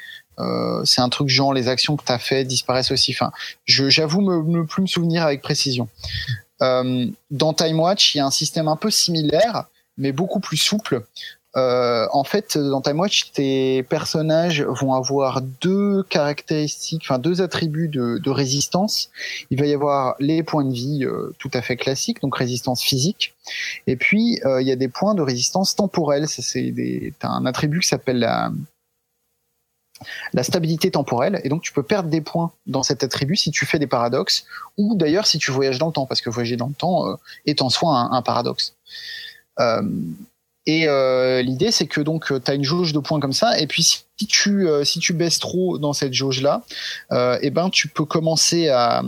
c'est 0.84 1.00
un 1.00 1.08
truc 1.08 1.28
genre 1.28 1.52
les 1.52 1.68
actions 1.68 1.96
que 1.96 2.04
tu 2.04 2.12
as 2.12 2.18
fait 2.18 2.44
disparaissent 2.44 2.90
aussi. 2.90 3.12
Enfin, 3.14 3.32
j'avoue 3.66 4.20
ne 4.22 4.62
plus 4.62 4.82
me 4.82 4.86
souvenir 4.86 5.22
avec 5.22 5.40
précision. 5.40 5.88
Dans 6.60 7.54
Time 7.54 7.80
Watch, 7.80 8.14
il 8.14 8.18
y 8.18 8.20
a 8.20 8.26
un 8.26 8.30
système 8.30 8.68
un 8.68 8.76
peu 8.76 8.90
similaire, 8.90 9.64
mais 9.96 10.12
beaucoup 10.12 10.40
plus 10.40 10.58
souple, 10.58 11.02
euh, 11.56 12.06
en 12.12 12.22
fait, 12.22 12.56
dans 12.56 12.80
Time 12.80 13.00
Watch, 13.00 13.32
tes 13.32 13.82
personnages 13.82 14.62
vont 14.62 14.94
avoir 14.94 15.40
deux 15.40 16.04
caractéristiques, 16.04 17.02
enfin 17.04 17.18
deux 17.18 17.42
attributs 17.42 17.88
de, 17.88 18.30
résistance. 18.30 19.10
Il 19.50 19.58
va 19.58 19.66
y 19.66 19.74
avoir 19.74 20.14
les 20.20 20.44
points 20.44 20.64
de 20.64 20.72
vie 20.72 21.04
euh, 21.04 21.34
tout 21.38 21.50
à 21.52 21.62
fait 21.62 21.76
classiques, 21.76 22.20
donc 22.20 22.36
résistance 22.36 22.82
physique, 22.82 23.34
et 23.88 23.96
puis 23.96 24.40
euh, 24.44 24.62
il 24.62 24.68
y 24.68 24.72
a 24.72 24.76
des 24.76 24.88
points 24.88 25.14
de 25.14 25.22
résistance 25.22 25.74
temporelle. 25.74 26.28
C'est 26.28 27.12
un 27.22 27.46
attribut 27.46 27.80
qui 27.80 27.88
s'appelle 27.88 28.20
la 28.20 28.52
la 30.32 30.42
stabilité 30.42 30.90
temporelle, 30.90 31.42
et 31.44 31.50
donc 31.50 31.60
tu 31.60 31.74
peux 31.74 31.82
perdre 31.82 32.08
des 32.08 32.22
points 32.22 32.52
dans 32.66 32.82
cet 32.82 33.04
attribut 33.04 33.36
si 33.36 33.50
tu 33.50 33.66
fais 33.66 33.78
des 33.78 33.86
paradoxes, 33.86 34.46
ou 34.78 34.94
d'ailleurs 34.94 35.26
si 35.26 35.38
tu 35.38 35.50
voyages 35.50 35.78
dans 35.78 35.88
le 35.88 35.92
temps, 35.92 36.06
parce 36.06 36.22
que 36.22 36.30
voyager 36.30 36.56
dans 36.56 36.68
le 36.68 36.74
temps 36.74 37.18
est 37.44 37.60
en 37.60 37.68
soi 37.68 37.98
un, 37.98 38.12
un 38.12 38.22
paradoxe. 38.22 38.74
Euh, 39.60 39.82
et 40.70 40.86
euh, 40.86 41.42
l'idée, 41.42 41.72
c'est 41.72 41.88
que 41.88 42.00
donc 42.00 42.26
tu 42.26 42.48
as 42.48 42.54
une 42.54 42.62
jauge 42.62 42.92
de 42.92 43.00
points 43.00 43.18
comme 43.18 43.32
ça, 43.32 43.58
et 43.58 43.66
puis 43.66 43.82
si 43.82 44.04
tu 44.28 44.68
euh, 44.68 44.84
tu 44.84 45.12
baisses 45.12 45.40
trop 45.40 45.78
dans 45.78 45.92
cette 45.92 46.14
jauge 46.14 46.42
là, 46.42 46.62
euh, 47.10 47.40
eh 47.42 47.50
ben 47.50 47.70
tu 47.70 47.88
peux 47.88 48.04
commencer 48.04 48.68
à, 48.68 49.02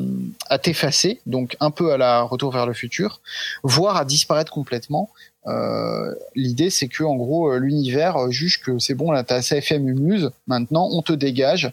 t'effacer, 0.60 1.20
donc 1.24 1.56
un 1.60 1.70
peu 1.70 1.92
à 1.92 1.96
la 1.98 2.22
retour 2.22 2.50
vers 2.50 2.66
le 2.66 2.72
futur, 2.72 3.20
voire 3.62 3.96
à 3.96 4.04
disparaître 4.04 4.50
complètement. 4.50 5.10
L'idée, 6.34 6.70
c'est 6.70 6.88
que 6.88 7.04
en 7.04 7.14
gros 7.14 7.56
l'univers 7.56 8.16
juge 8.30 8.60
que 8.60 8.80
c'est 8.80 8.94
bon 8.94 9.12
là, 9.12 9.22
t'as 9.22 9.36
assez 9.36 9.60
fait 9.60 9.78
mumuse, 9.78 10.30
maintenant 10.48 10.88
on 10.90 11.00
te 11.00 11.12
dégage. 11.12 11.70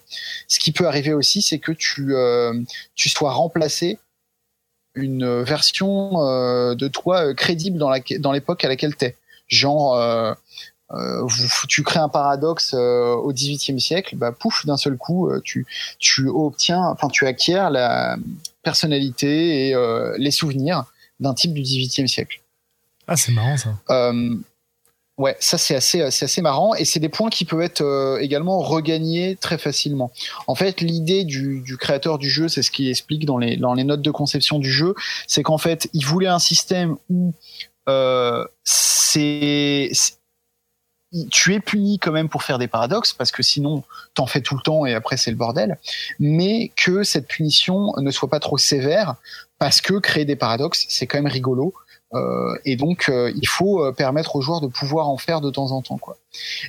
Ce 0.48 0.60
qui 0.60 0.72
peut 0.72 0.86
arriver 0.86 1.14
aussi, 1.14 1.42
c'est 1.42 1.58
que 1.58 1.72
tu 1.72 2.14
sois 2.96 3.32
remplacé 3.32 3.98
une 4.94 5.42
version 5.42 6.76
de 6.76 6.88
toi 6.90 7.34
crédible 7.34 7.80
dans 7.80 8.32
l'époque 8.32 8.64
à 8.64 8.68
laquelle 8.68 8.96
t'es 8.96 9.16
genre 9.50 9.96
euh, 9.96 10.34
euh, 10.94 11.28
tu 11.68 11.84
crées 11.84 12.00
un 12.00 12.10
paradoxe 12.10 12.74
euh, 12.74 13.14
au 13.14 13.32
XVIIIe 13.32 13.80
siècle, 13.80 14.16
bah 14.16 14.32
pouf, 14.32 14.66
d'un 14.66 14.78
seul 14.78 14.98
coup, 14.98 15.30
euh, 15.30 15.40
tu 15.44 15.68
tu 16.00 16.28
obtiens, 16.28 16.84
enfin 16.84 17.10
tu 17.10 17.28
acquiers 17.28 17.68
la 17.70 18.18
personnalité 18.64 19.70
et 19.70 19.76
les 20.18 20.32
souvenirs 20.32 20.86
d'un 21.20 21.34
type 21.34 21.54
du 21.54 21.62
XVIIIe 21.62 22.10
siècle. 22.10 22.42
Ah, 23.08 23.16
c'est 23.16 23.32
marrant 23.32 23.58
ça. 23.58 24.12
ouais, 25.18 25.36
ça 25.40 25.58
c'est 25.58 25.76
assez 25.76 26.10
c'est 26.12 26.26
assez 26.26 26.42
marrant 26.42 26.74
et 26.74 26.86
c'est 26.86 27.00
des 27.00 27.10
points 27.10 27.30
qui 27.30 27.46
peuvent 27.46 27.62
être 27.62 28.18
également 28.20 28.60
regagnés 28.60 29.36
très 29.36 29.58
facilement. 29.58 30.12
En 30.48 30.56
fait, 30.56 30.82
l'idée 30.82 31.24
du, 31.24 31.62
du 31.62 31.78
créateur 31.78 32.18
du 32.18 32.30
jeu, 32.30 32.48
c'est 32.48 32.64
ce 32.64 32.72
qu'il 32.72 32.90
explique 32.90 33.26
dans 33.26 33.38
les 33.38 33.58
dans 33.58 33.74
les 33.74 33.84
notes 33.84 34.02
de 34.02 34.12
conception 34.12 34.60
du 34.60 34.72
jeu, 34.72 34.96
c'est 35.28 35.44
qu'en 35.44 35.58
fait, 35.58 35.88
il 35.94 36.06
voulait 36.06 36.28
un 36.28 36.40
système 36.40 36.98
où 37.10 37.34
c'est 38.64 39.92
tu 41.32 41.56
es 41.56 41.60
puni 41.60 41.98
quand 41.98 42.12
même 42.12 42.30
pour 42.30 42.44
faire 42.44 42.60
des 42.60 42.68
paradoxes 42.68 43.14
parce 43.14 43.32
que 43.32 43.42
sinon 43.42 43.84
t'en 44.14 44.28
fais 44.28 44.42
tout 44.42 44.56
le 44.56 44.62
temps 44.62 44.86
et 44.86 44.94
après 44.94 45.18
c'est 45.18 45.32
le 45.32 45.38
bordel. 45.38 45.78
Mais 46.20 46.72
que 46.76 47.04
cette 47.04 47.28
punition 47.28 47.94
ne 47.98 48.12
soit 48.12 48.30
pas 48.30 48.40
trop 48.40 48.58
sévère 48.58 49.16
parce 49.58 49.82
que 49.82 49.96
créer 49.96 50.26
des 50.26 50.36
paradoxes 50.36 50.86
c'est 50.90 51.08
quand 51.08 51.18
même 51.18 51.32
rigolo. 51.32 51.74
Euh, 52.14 52.58
et 52.66 52.76
donc 52.76 53.08
euh, 53.10 53.32
il 53.36 53.48
faut 53.48 53.84
euh, 53.84 53.92
permettre 53.92 54.36
aux 54.36 54.42
joueurs 54.42 54.62
de 54.62 54.68
pouvoir 54.68 55.10
en 55.10 55.18
faire 55.18 55.42
de 55.42 55.52
temps 55.52 55.72
en 55.72 55.82
temps 55.84 55.98
quoi. 55.98 56.18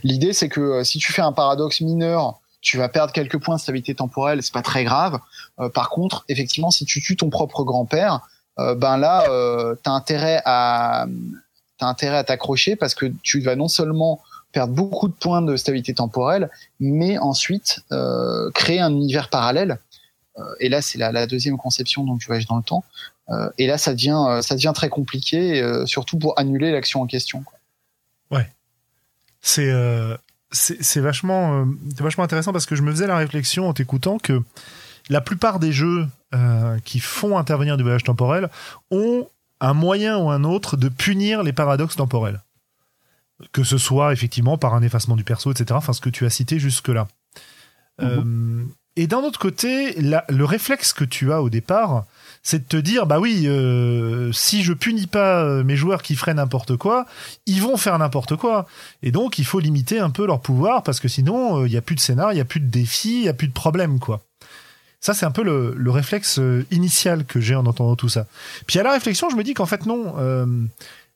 L'idée 0.02 0.32
c'est 0.32 0.48
que 0.48 0.84
si 0.84 0.98
tu 0.98 1.12
fais 1.12 1.22
un 1.22 1.32
paradoxe 1.32 1.80
mineur 1.80 2.40
tu 2.60 2.76
vas 2.76 2.90
perdre 2.90 3.12
quelques 3.12 3.38
points 3.38 3.56
de 3.56 3.60
stabilité 3.60 3.94
temporelle 3.94 4.42
c'est 4.42 4.52
pas 4.52 4.62
très 4.62 4.84
grave. 4.84 5.18
Par 5.74 5.90
contre 5.90 6.24
effectivement 6.28 6.70
si 6.70 6.84
tu 6.84 7.02
tues 7.02 7.16
ton 7.16 7.30
propre 7.30 7.64
grand-père 7.64 8.20
ben 8.76 8.96
là 8.96 9.24
t'as 9.82 9.90
intérêt 9.92 10.42
à 10.44 11.06
t'as 11.78 11.86
intérêt 11.86 12.18
à 12.18 12.24
t'accrocher 12.24 12.76
parce 12.76 12.94
que 12.94 13.06
tu 13.22 13.40
vas 13.40 13.56
non 13.56 13.68
seulement 13.68 14.20
perdre 14.52 14.74
beaucoup 14.74 15.08
de 15.08 15.12
points 15.12 15.42
de 15.42 15.56
stabilité 15.56 15.94
temporelle, 15.94 16.50
mais 16.78 17.18
ensuite 17.18 17.80
euh, 17.92 18.50
créer 18.52 18.80
un 18.80 18.90
univers 18.90 19.28
parallèle. 19.28 19.78
Euh, 20.38 20.42
et 20.60 20.68
là, 20.68 20.82
c'est 20.82 20.98
la, 20.98 21.26
deuxième 21.26 21.56
conception 21.56 22.04
donc 22.04 22.18
du 22.18 22.26
voyage 22.26 22.46
dans 22.46 22.56
le 22.56 22.62
temps. 22.62 22.84
Euh, 23.30 23.48
et 23.58 23.66
là, 23.66 23.78
ça 23.78 23.94
devient, 23.94 24.24
euh, 24.28 24.42
ça 24.42 24.56
devient 24.56 24.72
très 24.74 24.88
compliqué, 24.88 25.62
euh, 25.62 25.86
surtout 25.86 26.18
pour 26.18 26.38
annuler 26.38 26.72
l'action 26.72 27.00
en 27.02 27.06
question. 27.06 27.44
Ouais, 28.30 28.48
c'est 29.40 29.72
c'est 30.52 31.00
vachement, 31.00 31.64
vachement 31.96 32.24
intéressant 32.24 32.52
parce 32.52 32.66
que 32.66 32.74
je 32.74 32.82
me 32.82 32.90
faisais 32.90 33.06
la 33.06 33.16
réflexion 33.16 33.68
en 33.68 33.72
t'écoutant 33.72 34.18
que 34.18 34.42
la 35.08 35.20
plupart 35.20 35.60
des 35.60 35.70
jeux 35.70 36.08
qui 36.84 37.00
font 37.00 37.38
intervenir 37.38 37.76
du 37.76 37.82
voyage 37.82 38.04
temporel 38.04 38.50
ont 38.90 39.26
un 39.60 39.74
moyen 39.74 40.18
ou 40.18 40.30
un 40.30 40.44
autre 40.44 40.76
de 40.76 40.88
punir 40.88 41.42
les 41.42 41.52
paradoxes 41.52 41.96
temporels 41.96 42.40
que 43.52 43.64
ce 43.64 43.78
soit 43.78 44.12
effectivement 44.12 44.58
par 44.58 44.74
un 44.74 44.82
effacement 44.82 45.16
du 45.16 45.24
perso, 45.24 45.50
etc. 45.50 45.66
Enfin, 45.72 45.92
ce 45.92 46.00
que 46.00 46.10
tu 46.10 46.26
as 46.26 46.30
cité 46.30 46.58
jusque-là. 46.58 47.08
Mhm. 48.00 48.08
Euh, 48.08 48.64
et 48.96 49.06
d'un 49.06 49.18
autre 49.18 49.38
côté, 49.38 49.94
le 49.98 50.44
réflexe 50.44 50.92
que 50.92 51.04
tu 51.04 51.32
as 51.32 51.42
au 51.42 51.48
départ, 51.48 52.04
c'est 52.42 52.58
de 52.58 52.64
te 52.64 52.76
dire, 52.76 53.06
bah 53.06 53.20
oui, 53.20 53.44
euh, 53.46 54.32
si 54.32 54.62
je 54.62 54.72
punis 54.72 55.06
pas 55.06 55.42
euh, 55.42 55.62
mes 55.62 55.76
joueurs 55.76 56.02
qui 56.02 56.16
feraient 56.16 56.34
n'importe 56.34 56.76
quoi, 56.76 57.06
ils 57.46 57.62
vont 57.62 57.76
faire 57.76 57.98
n'importe 57.98 58.36
quoi. 58.36 58.66
Et 59.02 59.12
donc, 59.12 59.38
il 59.38 59.44
faut 59.44 59.60
limiter 59.60 60.00
un 60.00 60.10
peu 60.10 60.26
leur 60.26 60.40
pouvoir 60.40 60.82
parce 60.82 61.00
que 61.00 61.08
sinon, 61.08 61.64
il 61.64 61.70
n'y 61.70 61.76
a 61.76 61.82
plus 61.82 61.94
de 61.94 62.00
scénar, 62.00 62.32
il 62.32 62.34
n'y 62.34 62.40
a 62.40 62.46
plus 62.46 62.60
de 62.60 62.68
défis, 62.68 63.20
il 63.20 63.22
n'y 63.22 63.28
a 63.28 63.34
plus 63.34 63.48
de 63.48 63.52
problème, 63.52 64.00
quoi. 64.00 64.22
Ça, 65.00 65.14
c'est 65.14 65.24
un 65.24 65.30
peu 65.30 65.42
le, 65.42 65.74
le 65.76 65.90
réflexe 65.90 66.40
initial 66.70 67.24
que 67.24 67.40
j'ai 67.40 67.54
en 67.54 67.64
entendant 67.66 67.96
tout 67.96 68.10
ça. 68.10 68.26
Puis 68.66 68.78
à 68.78 68.82
la 68.82 68.92
réflexion, 68.92 69.30
je 69.30 69.36
me 69.36 69.42
dis 69.42 69.54
qu'en 69.54 69.66
fait, 69.66 69.86
non 69.86 70.14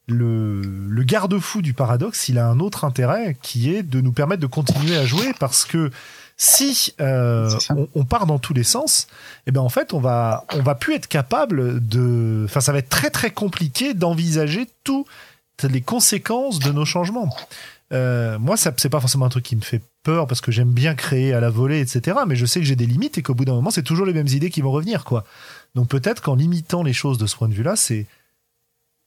le, 0.06 0.60
le 0.60 1.02
garde-fou 1.02 1.62
du 1.62 1.72
paradoxe, 1.72 2.28
il 2.28 2.38
a 2.38 2.46
un 2.46 2.60
autre 2.60 2.84
intérêt 2.84 3.36
qui 3.40 3.74
est 3.74 3.82
de 3.82 4.00
nous 4.00 4.12
permettre 4.12 4.42
de 4.42 4.46
continuer 4.46 4.96
à 4.96 5.06
jouer 5.06 5.32
parce 5.38 5.64
que 5.64 5.90
si 6.36 6.94
euh, 7.00 7.48
on, 7.94 8.04
part 8.04 8.26
dans 8.26 8.38
tous 8.38 8.54
les 8.54 8.64
sens, 8.64 9.06
eh 9.46 9.52
ben 9.52 9.60
en 9.60 9.68
fait 9.68 9.94
on 9.94 10.00
va 10.00 10.44
on 10.52 10.62
va 10.62 10.74
plus 10.74 10.94
être 10.94 11.06
capable 11.06 11.86
de, 11.86 12.42
enfin 12.44 12.60
ça 12.60 12.72
va 12.72 12.78
être 12.78 12.88
très 12.88 13.10
très 13.10 13.30
compliqué 13.30 13.94
d'envisager 13.94 14.68
toutes 14.82 15.06
les 15.62 15.80
conséquences 15.80 16.58
de 16.58 16.72
nos 16.72 16.84
changements. 16.84 17.34
Euh, 17.92 18.38
moi 18.40 18.56
ça 18.56 18.72
c'est 18.76 18.88
pas 18.88 19.00
forcément 19.00 19.26
un 19.26 19.30
truc 19.30 19.44
qui 19.44 19.56
me 19.56 19.62
fait 19.62 19.80
peur 20.04 20.28
parce 20.28 20.40
que 20.40 20.52
j'aime 20.52 20.70
bien 20.70 20.94
créer 20.94 21.32
à 21.32 21.40
la 21.40 21.50
volée 21.50 21.80
etc. 21.80 22.18
Mais 22.28 22.36
je 22.36 22.46
sais 22.46 22.60
que 22.60 22.66
j'ai 22.66 22.76
des 22.76 22.86
limites 22.86 23.18
et 23.18 23.22
qu'au 23.22 23.34
bout 23.34 23.44
d'un 23.44 23.54
moment 23.54 23.70
c'est 23.70 23.82
toujours 23.82 24.06
les 24.06 24.12
mêmes 24.12 24.28
idées 24.28 24.50
qui 24.50 24.60
vont 24.60 24.70
revenir 24.70 25.04
quoi. 25.04 25.24
Donc 25.74 25.88
peut-être 25.88 26.22
qu'en 26.22 26.36
limitant 26.36 26.82
les 26.82 26.92
choses 26.92 27.18
de 27.18 27.26
ce 27.26 27.36
point 27.36 27.48
de 27.48 27.54
vue 27.54 27.64
là 27.64 27.74
c'est 27.74 28.06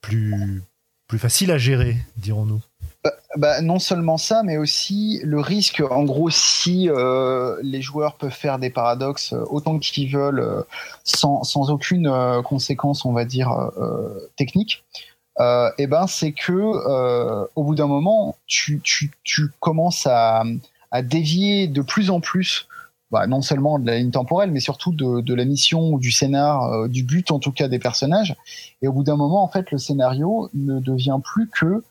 plus 0.02 0.62
plus 1.08 1.20
facile 1.20 1.52
à 1.52 1.58
gérer, 1.58 1.98
dirons-nous. 2.18 2.62
Bah, 3.04 3.12
bah, 3.38 3.62
non 3.62 3.80
seulement 3.80 4.18
ça, 4.18 4.44
mais 4.44 4.58
aussi 4.58 5.22
le 5.24 5.40
risque, 5.40 5.82
en 5.90 6.04
gros, 6.04 6.30
si 6.30 6.90
euh, 6.90 7.58
les 7.62 7.82
joueurs 7.82 8.16
peuvent 8.16 8.32
faire 8.32 8.60
des 8.60 8.70
paradoxes 8.70 9.34
euh, 9.34 9.44
autant 9.50 9.80
qu'ils 9.80 10.12
veulent, 10.12 10.40
euh, 10.40 10.64
sans, 11.04 11.44
sans, 11.44 11.70
aucune 11.72 12.12
conséquence, 12.44 13.06
on 13.06 13.14
va 13.14 13.26
dire, 13.26 13.72
technique, 14.36 14.84
eh 15.40 15.88
ben 15.88 16.08
c'est 16.08 16.32
que 16.32 17.48
au 17.56 17.64
bout 17.64 17.76
d'un 17.76 17.88
moment, 17.88 18.36
tu, 18.48 18.82
tu, 18.84 19.12
tu 19.24 19.50
commences 19.60 20.08
à, 20.08 20.44
à 20.92 21.02
dévier 21.02 21.68
de 21.68 21.82
plus 21.82 22.10
en 22.10 22.20
plus 22.20 22.68
bah, 23.10 23.26
non 23.26 23.42
seulement 23.42 23.80
de 23.80 23.88
la 23.88 23.98
ligne 23.98 24.12
temporelle, 24.12 24.52
mais 24.52 24.60
surtout 24.60 24.92
de, 24.92 25.22
de 25.22 25.34
la 25.34 25.46
mission 25.46 25.92
ou 25.92 26.00
du 26.00 26.12
scénar, 26.12 26.64
euh, 26.64 26.88
du 26.90 27.04
but 27.04 27.32
en 27.32 27.40
tout 27.40 27.54
cas 27.54 27.70
des 27.70 27.80
personnages. 27.80 28.36
Et 28.82 28.88
au 28.88 28.92
bout 28.94 29.04
d'un 29.04 29.16
moment, 29.16 29.42
en 29.44 29.48
fait, 29.48 29.72
le 29.72 29.78
scénario 29.78 30.50
ne 30.54 30.80
devient 30.80 31.20
plus 31.24 31.50
que 31.50 31.84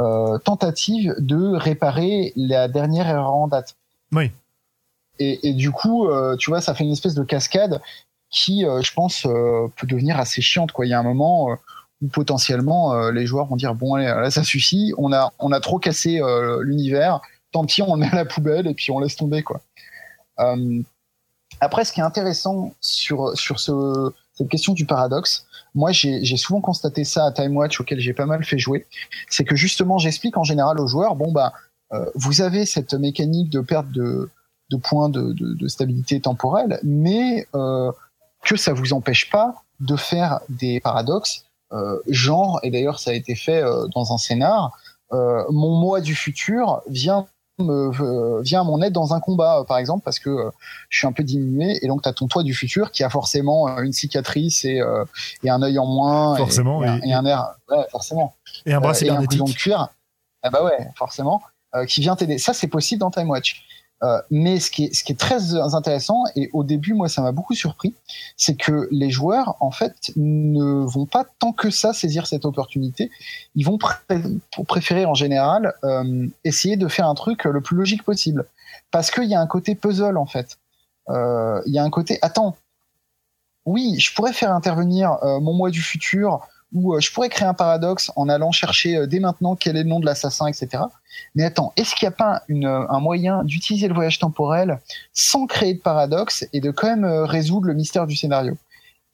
euh, 0.00 0.38
tentative 0.38 1.14
de 1.18 1.54
réparer 1.54 2.32
la 2.34 2.66
dernière 2.66 3.06
erreur 3.06 3.32
en 3.32 3.46
date. 3.46 3.76
Oui. 4.10 4.32
Et, 5.20 5.48
et 5.48 5.52
du 5.52 5.70
coup, 5.70 6.08
euh, 6.08 6.36
tu 6.36 6.50
vois, 6.50 6.60
ça 6.60 6.74
fait 6.74 6.82
une 6.82 6.90
espèce 6.90 7.14
de 7.14 7.22
cascade 7.22 7.80
qui, 8.28 8.66
euh, 8.66 8.82
je 8.82 8.92
pense, 8.92 9.22
peut 9.22 9.86
devenir 9.86 10.18
assez 10.18 10.42
chiante. 10.42 10.72
Quoi. 10.72 10.86
Il 10.86 10.88
y 10.88 10.94
a 10.94 10.98
un 10.98 11.04
moment 11.04 11.56
où 12.02 12.08
potentiellement 12.08 13.10
les 13.10 13.24
joueurs 13.24 13.46
vont 13.46 13.54
dire 13.54 13.76
bon 13.76 13.94
allez, 13.94 14.06
là 14.06 14.30
ça 14.30 14.42
suffit, 14.42 14.92
on 14.98 15.12
a 15.12 15.32
on 15.38 15.52
a 15.52 15.60
trop 15.60 15.78
cassé 15.78 16.20
l'univers, 16.60 17.20
tant 17.54 17.64
pis 17.64 17.82
on 17.82 17.94
le 17.94 18.00
met 18.00 18.10
à 18.10 18.16
la 18.16 18.24
poubelle 18.24 18.66
et 18.66 18.74
puis 18.74 18.90
on 18.90 18.98
laisse 18.98 19.16
tomber 19.16 19.42
quoi. 19.42 19.60
Euh, 20.40 20.82
après, 21.60 21.84
ce 21.84 21.92
qui 21.92 22.00
est 22.00 22.02
intéressant 22.02 22.74
sur 22.80 23.38
sur 23.38 23.60
ce, 23.60 24.12
cette 24.34 24.48
question 24.48 24.72
du 24.74 24.84
paradoxe, 24.86 25.46
moi 25.74 25.92
j'ai 25.92 26.36
souvent 26.36 26.60
constaté 26.60 27.04
ça 27.04 27.26
à 27.26 27.32
Time 27.32 27.56
Watch 27.56 27.80
auquel 27.80 28.00
j'ai 28.00 28.12
pas 28.12 28.26
mal 28.26 28.44
fait 28.44 28.58
jouer, 28.58 28.86
c'est 29.30 29.44
que 29.44 29.54
justement 29.54 29.98
j'explique 29.98 30.36
en 30.36 30.42
général 30.42 30.80
aux 30.80 30.88
joueurs, 30.88 31.14
bon 31.14 31.30
bah 31.30 31.52
euh, 31.92 32.04
vous 32.16 32.40
avez 32.40 32.66
cette 32.66 32.94
mécanique 32.94 33.50
de 33.50 33.60
perte 33.60 33.90
de, 33.92 34.28
de 34.70 34.76
points 34.76 35.08
de, 35.08 35.32
de, 35.32 35.68
stabilité 35.68 36.18
temporelle, 36.20 36.80
mais 36.82 37.46
euh, 37.54 37.92
que 38.42 38.56
ça 38.56 38.72
vous 38.72 38.92
empêche 38.92 39.30
pas 39.30 39.54
de 39.78 39.94
faire 39.94 40.40
des 40.48 40.80
paradoxes, 40.80 41.44
genre, 42.08 42.60
et 42.62 42.70
d'ailleurs 42.70 42.98
ça 42.98 43.10
a 43.10 43.14
été 43.14 43.34
fait 43.34 43.62
dans 43.94 44.12
un 44.12 44.18
scénar, 44.18 44.76
mon 45.12 45.78
moi 45.80 46.00
du 46.00 46.14
futur 46.14 46.82
vient 46.88 47.26
me 47.58 48.42
vient 48.42 48.62
à 48.62 48.64
mon 48.64 48.82
aide 48.82 48.92
dans 48.92 49.14
un 49.14 49.20
combat, 49.20 49.60
euh, 49.60 49.64
par 49.64 49.78
exemple, 49.78 50.04
parce 50.04 50.18
que 50.18 50.30
euh, 50.30 50.50
je 50.88 50.98
suis 50.98 51.06
un 51.06 51.12
peu 51.12 51.22
diminué, 51.22 51.78
et 51.82 51.88
donc 51.88 52.02
tu 52.02 52.08
as 52.08 52.12
ton 52.12 52.26
toi 52.26 52.42
du 52.42 52.54
futur 52.54 52.90
qui 52.90 53.04
a 53.04 53.10
forcément 53.10 53.68
euh, 53.68 53.82
une 53.82 53.92
cicatrice 53.92 54.64
et, 54.64 54.80
et 55.42 55.50
un 55.50 55.62
œil 55.62 55.78
en 55.78 55.86
moins, 55.86 56.36
forcément, 56.36 56.82
et, 56.82 57.12
un 57.12 57.24
air, 57.24 57.54
ouais, 57.70 57.84
forcément, 57.90 58.34
et 58.66 58.72
un 58.72 58.80
bras 58.80 58.94
cybernétique, 58.94 59.44
de 59.44 59.52
cuir, 59.52 59.88
ah 60.42 60.50
bah 60.50 60.64
ouais, 60.64 60.88
forcément, 60.96 61.42
qui 61.88 62.00
vient 62.00 62.16
t'aider. 62.16 62.38
Ça, 62.38 62.52
c'est 62.52 62.68
possible 62.68 63.00
dans 63.00 63.10
Time 63.10 63.30
Watch. 63.30 63.64
Euh, 64.04 64.20
mais 64.30 64.60
ce 64.60 64.70
qui, 64.70 64.84
est, 64.84 65.18
très 65.18 65.54
intéressant, 65.54 66.24
et 66.36 66.50
au 66.52 66.62
début, 66.62 66.92
moi, 66.92 67.08
ça 67.08 67.22
m'a 67.22 67.32
beaucoup 67.32 67.54
surpris, 67.54 67.94
c'est 68.36 68.54
que 68.54 68.86
les 68.90 69.10
joueurs, 69.10 69.56
en 69.60 69.70
fait, 69.70 70.12
ne 70.16 70.84
vont 70.84 71.06
pas 71.06 71.24
tant 71.38 71.52
que 71.52 71.70
ça 71.70 71.94
saisir 71.94 72.26
cette 72.26 72.44
opportunité. 72.44 73.10
Ils 73.54 73.64
vont 73.64 73.78
préférer, 74.66 75.06
en 75.06 75.14
général, 75.14 75.72
euh, 75.84 76.26
essayer 76.44 76.76
de 76.76 76.86
faire 76.88 77.08
un 77.08 77.14
truc 77.14 77.44
le 77.44 77.60
plus 77.62 77.76
logique 77.76 78.02
possible. 78.02 78.44
Parce 78.90 79.10
qu'il 79.10 79.24
y 79.24 79.34
a 79.34 79.40
un 79.40 79.46
côté 79.46 79.74
puzzle, 79.74 80.18
en 80.18 80.26
fait. 80.26 80.58
Euh, 81.08 81.62
il 81.66 81.72
y 81.72 81.78
a 81.78 81.84
un 81.84 81.90
côté, 81.90 82.18
attends, 82.20 82.56
oui, 83.64 83.98
je 83.98 84.14
pourrais 84.14 84.34
faire 84.34 84.52
intervenir 84.52 85.16
mon 85.40 85.54
moi 85.54 85.70
du 85.70 85.80
futur 85.80 86.46
où 86.74 86.94
euh, 86.94 87.00
je 87.00 87.10
pourrais 87.12 87.28
créer 87.28 87.48
un 87.48 87.54
paradoxe 87.54 88.12
en 88.16 88.28
allant 88.28 88.50
chercher 88.50 88.96
euh, 88.96 89.06
dès 89.06 89.20
maintenant 89.20 89.56
quel 89.56 89.76
est 89.76 89.84
le 89.84 89.88
nom 89.88 90.00
de 90.00 90.04
l'assassin, 90.06 90.46
etc. 90.48 90.82
Mais 91.34 91.44
attends, 91.44 91.72
est-ce 91.76 91.94
qu'il 91.94 92.06
n'y 92.06 92.12
a 92.12 92.16
pas 92.16 92.42
une, 92.48 92.66
un 92.66 93.00
moyen 93.00 93.44
d'utiliser 93.44 93.88
le 93.88 93.94
voyage 93.94 94.18
temporel 94.18 94.80
sans 95.12 95.46
créer 95.46 95.74
de 95.74 95.80
paradoxe 95.80 96.44
et 96.52 96.60
de 96.60 96.70
quand 96.72 96.88
même 96.88 97.04
euh, 97.04 97.24
résoudre 97.24 97.68
le 97.68 97.74
mystère 97.74 98.06
du 98.06 98.16
scénario? 98.16 98.58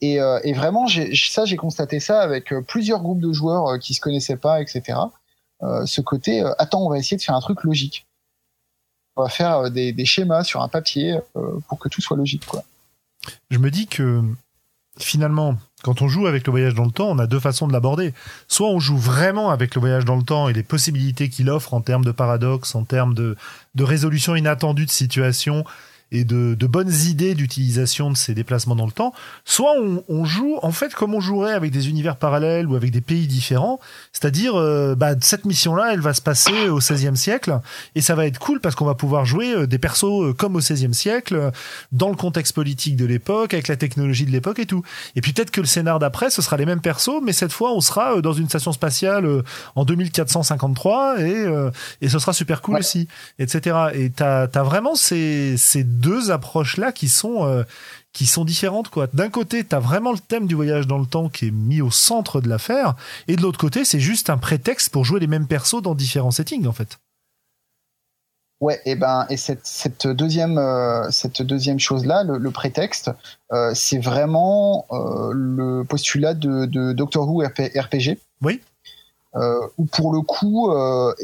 Et, 0.03 0.19
vraiment, 0.55 0.87
ça, 0.89 1.45
j'ai 1.45 1.59
constaté 1.59 2.01
ça 2.01 2.23
avec 2.23 2.55
plusieurs 2.67 3.03
groupes 3.03 3.21
de 3.21 3.35
joueurs 3.35 3.79
qui 3.79 3.93
se 3.93 4.01
connaissaient 4.01 4.39
pas, 4.39 4.63
etc. 4.63 4.99
ce 5.61 6.01
côté, 6.01 6.43
attends, 6.57 6.87
on 6.87 6.89
va 6.89 6.97
essayer 6.97 7.19
de 7.19 7.23
faire 7.23 7.35
un 7.35 7.41
truc 7.43 7.65
logique. 7.65 8.07
On 9.17 9.23
va 9.23 9.29
faire 9.29 9.71
des, 9.71 9.93
des 9.93 10.07
schémas 10.07 10.43
sur 10.43 10.63
un 10.63 10.69
papier 10.69 11.19
pour 11.69 11.79
que 11.79 11.91
tout 11.91 12.01
soit 12.01 12.17
logique, 12.17 12.47
quoi. 12.47 12.65
Je 13.51 13.59
me 13.59 13.71
dis 13.71 13.87
que 13.89 14.23
finalement, 14.99 15.57
quand 15.83 16.03
on 16.03 16.09
joue 16.09 16.27
avec 16.27 16.47
le 16.47 16.51
voyage 16.51 16.75
dans 16.75 16.85
le 16.85 16.91
temps, 16.91 17.09
on 17.09 17.19
a 17.19 17.27
deux 17.27 17.41
façons 17.41 17.67
de 17.67 17.73
l'aborder. 17.73 18.13
Soit 18.49 18.69
on 18.69 18.81
joue 18.81 18.99
vraiment 18.99 19.51
avec 19.51 19.75
le 19.75 19.81
voyage 19.81 20.05
dans 20.05 20.17
le 20.17 20.23
temps 20.23 20.49
et 20.49 20.53
les 20.53 20.63
possibilités 20.63 21.29
qu'il 21.29 21.51
offre 21.51 21.75
en 21.75 21.81
termes 21.81 22.05
de 22.05 22.13
paradoxes, 22.13 22.75
en 22.75 22.85
termes 22.85 23.15
de, 23.15 23.37
de 23.75 23.85
résolution 23.85 24.37
inattendue 24.37 24.87
de 24.87 24.91
situations, 24.91 25.65
et 26.13 26.25
de, 26.25 26.55
de 26.55 26.67
bonnes 26.67 26.93
idées 26.93 27.35
d'utilisation 27.35 28.11
de 28.11 28.17
ces 28.17 28.35
déplacements 28.35 28.75
dans 28.75 28.87
le 28.87 28.93
temps, 28.93 29.13
soit 29.45 29.73
on, 29.79 30.03
on, 30.09 30.25
joue 30.25 30.59
en 30.63 30.73
fait 30.73 30.95
comme 30.95 31.15
on 31.15 31.21
jouerait 31.21 31.53
avec 31.53 31.71
des 31.71 31.89
univers 31.89 32.17
parallèles 32.17 32.67
ou 32.67 32.75
avec 32.75 32.91
des 32.91 33.01
pays 33.01 33.27
différents, 33.27 33.81
c'est-à-dire 34.13 34.57
euh, 34.57 34.95
bah, 34.95 35.15
cette 35.21 35.45
mission-là, 35.45 35.93
elle 35.93 36.01
va 36.01 36.15
se 36.15 36.21
passer 36.21 36.69
au 36.69 36.79
XVIe 36.79 37.17
siècle 37.17 37.61
et 37.95 38.01
ça 38.01 38.15
va 38.15 38.27
être 38.27 38.39
cool 38.39 38.61
parce 38.61 38.75
qu'on 38.75 38.85
va 38.85 38.95
pouvoir 38.95 39.25
jouer 39.25 39.55
euh, 39.55 39.67
des 39.67 39.79
persos 39.79 40.05
euh, 40.05 40.33
comme 40.33 40.57
au 40.57 40.61
XVIe 40.61 40.95
siècle, 40.95 41.51
dans 41.93 42.09
le 42.09 42.17
contexte 42.17 42.55
politique 42.55 42.97
de 42.97 43.05
l'époque, 43.05 43.55
avec 43.55 43.69
la 43.69 43.77
technologie 43.77 44.27
de 44.27 44.31
l'époque 44.31 44.59
et 44.59 44.67
tout. 44.67 44.83
Et 45.17 45.21
puis 45.21 45.33
peut-être 45.33 45.51
que 45.51 45.61
le 45.61 45.67
scénar 45.67 45.99
d'après, 45.99 46.31
ce 46.31 46.43
sera 46.43 46.57
les 46.57 46.67
mêmes 46.67 46.81
persos, 46.81 47.21
mais 47.23 47.33
cette 47.33 47.53
fois, 47.53 47.73
on 47.73 47.81
sera 47.81 48.21
dans 48.21 48.33
une 48.33 48.49
station 48.49 48.73
spatiale 48.73 49.27
en 49.75 49.85
2453 49.85 51.21
et, 51.21 51.47
et 52.01 52.09
ce 52.09 52.19
sera 52.19 52.33
super 52.33 52.63
cool 52.63 52.79
aussi, 52.79 53.09
etc. 53.39 53.77
Et 53.95 54.11
t'as 54.11 54.43
as 54.43 54.63
vraiment 54.63 54.95
ces, 54.95 55.57
ces 55.57 55.85
deux 56.01 56.31
approches 56.31 56.77
là 56.77 56.93
qui 56.93 57.09
sont 57.09 57.47
euh, 57.47 57.63
qui 58.13 58.27
sont 58.27 58.45
différentes 58.45 58.89
quoi. 58.89 59.07
D'un 59.13 59.29
côté, 59.29 59.65
tu 59.65 59.75
as 59.75 59.81
vraiment 59.81 60.13
le 60.13 60.19
thème 60.19 60.47
du 60.47 60.55
voyage 60.55 60.87
dans 60.87 60.99
le 60.99 61.07
temps 61.07 61.29
qui 61.29 61.49
est 61.49 61.51
mis 61.53 61.81
au 61.81 61.91
centre 61.91 62.41
de 62.41 62.49
l'affaire 62.49 62.95
et 63.29 63.37
de 63.37 63.43
l'autre 63.43 63.59
côté, 63.59 63.85
c'est 63.85 64.01
juste 64.01 64.31
un 64.31 64.39
prétexte 64.39 64.91
pour 64.91 65.05
jouer 65.05 65.21
les 65.21 65.27
mêmes 65.27 65.47
persos 65.47 65.83
dans 65.83 65.95
différents 65.95 66.31
settings 66.31 66.67
en 66.67 66.73
fait. 66.73 66.99
Ouais, 68.61 68.79
et 68.85 68.95
ben 68.95 69.27
et 69.31 69.39
cette, 69.39 69.67
cette 69.67 70.07
deuxième 70.07 70.59
euh, 70.59 71.11
cette 71.11 71.41
deuxième 71.41 71.79
chose 71.79 72.05
là, 72.05 72.25
le, 72.25 72.51
prétexte, 72.51 73.11
euh, 73.53 73.73
c'est 73.75 73.99
vraiment 73.99 74.87
le 74.91 75.83
postulat 75.85 76.35
de, 76.35 76.67
de 76.67 76.93
Doctor 76.93 77.29
Who 77.29 77.43
RPG. 77.43 78.19
Oui. 78.43 78.61
où 79.79 79.87
pour 79.87 80.13
le 80.13 80.21
coup, 80.23 80.71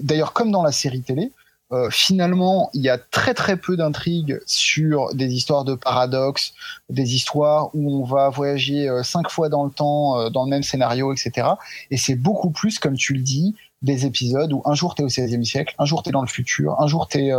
d'ailleurs 0.03 0.33
comme 0.33 0.51
dans 0.51 0.63
la 0.63 0.73
série 0.73 1.03
télé, 1.03 1.33
euh, 1.73 1.89
finalement, 1.91 2.71
il 2.75 2.83
y 2.83 2.89
a 2.89 2.97
très 2.97 3.35
très 3.35 3.57
peu 3.57 3.77
d'intrigues 3.77 4.39
sur 4.47 5.13
des 5.15 5.35
histoires 5.35 5.65
de 5.65 5.75
paradoxes, 5.75 6.55
des 6.91 7.15
histoires 7.15 7.71
où 7.75 8.03
on 8.03 8.05
va 8.05 8.29
voyager 8.29 8.89
euh, 8.89 9.03
cinq 9.03 9.31
fois 9.31 9.49
dans 9.49 9.65
le 9.65 9.73
temps, 9.73 10.17
euh, 10.19 10.31
dans 10.31 10.45
le 10.45 10.51
même 10.51 10.63
scénario, 10.63 11.13
etc. 11.13 11.49
Et 11.91 11.97
c'est 11.97 12.15
beaucoup 12.15 12.51
plus, 12.51 12.79
comme 12.79 12.97
tu 12.97 13.15
le 13.15 13.21
dis, 13.21 13.57
des 13.83 14.07
épisodes 14.07 14.53
où 14.53 14.63
un 14.65 14.75
jour 14.75 14.95
t'es 14.95 15.03
au 15.03 15.09
16e 15.09 15.43
siècle, 15.43 15.75
un 15.81 15.87
jour 15.87 16.05
t'es 16.05 16.13
dans 16.13 16.23
le 16.23 16.29
futur, 16.29 16.81
un 16.81 16.87
jour 16.87 17.09
t'es 17.09 17.31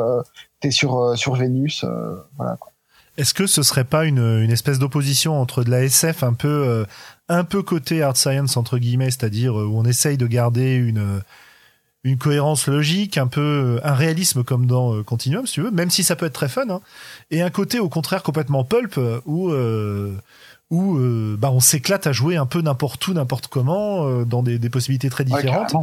es 0.62 0.72
sur 0.72 1.18
sur 1.18 1.36
Vénus, 1.36 1.86
voilà. 2.38 2.58
Est-ce 3.18 3.34
que 3.34 3.48
ce 3.48 3.64
serait 3.64 3.86
pas 3.86 4.06
une, 4.06 4.20
une 4.20 4.52
espèce 4.52 4.78
d'opposition 4.78 5.42
entre 5.42 5.64
de 5.64 5.72
la 5.72 5.84
SF 5.84 6.22
un 6.22 6.34
peu 6.34 6.86
un 7.28 7.44
peu 7.44 7.64
côté 7.64 8.04
hard 8.04 8.16
science 8.16 8.56
entre 8.56 8.78
guillemets, 8.78 9.10
c'est-à-dire 9.10 9.56
où 9.56 9.80
on 9.80 9.84
essaye 9.84 10.18
de 10.18 10.28
garder 10.28 10.76
une 10.76 11.22
une 12.08 12.18
cohérence 12.18 12.68
logique, 12.68 13.18
un 13.18 13.28
peu 13.28 13.42
euh, 13.42 13.80
un 13.88 13.94
réalisme 13.94 14.44
comme 14.44 14.66
dans 14.66 14.96
euh, 14.96 15.04
Continuum, 15.04 15.46
si 15.46 15.54
tu 15.54 15.62
veux, 15.62 15.72
même 15.72 15.90
si 15.90 16.04
ça 16.04 16.16
peut 16.16 16.26
être 16.26 16.34
très 16.34 16.48
fun, 16.48 16.70
hein, 16.70 16.82
et 17.32 17.42
un 17.42 17.50
côté 17.50 17.80
au 17.80 17.90
contraire 17.90 18.24
complètement 18.24 18.64
pulp 18.64 18.98
euh, 18.98 19.20
où 19.26 19.52
où 20.70 21.00
bah 21.38 21.50
on 21.50 21.62
s'éclate 21.62 22.08
à 22.08 22.12
jouer 22.12 22.36
un 22.36 22.46
peu 22.46 22.60
n'importe 22.60 23.08
où, 23.08 23.14
n'importe 23.14 23.48
comment, 23.48 24.26
dans 24.26 24.44
des, 24.44 24.60
des, 24.60 24.70
possibilités 24.70 25.10
très 25.10 25.24
différentes. 25.24 25.74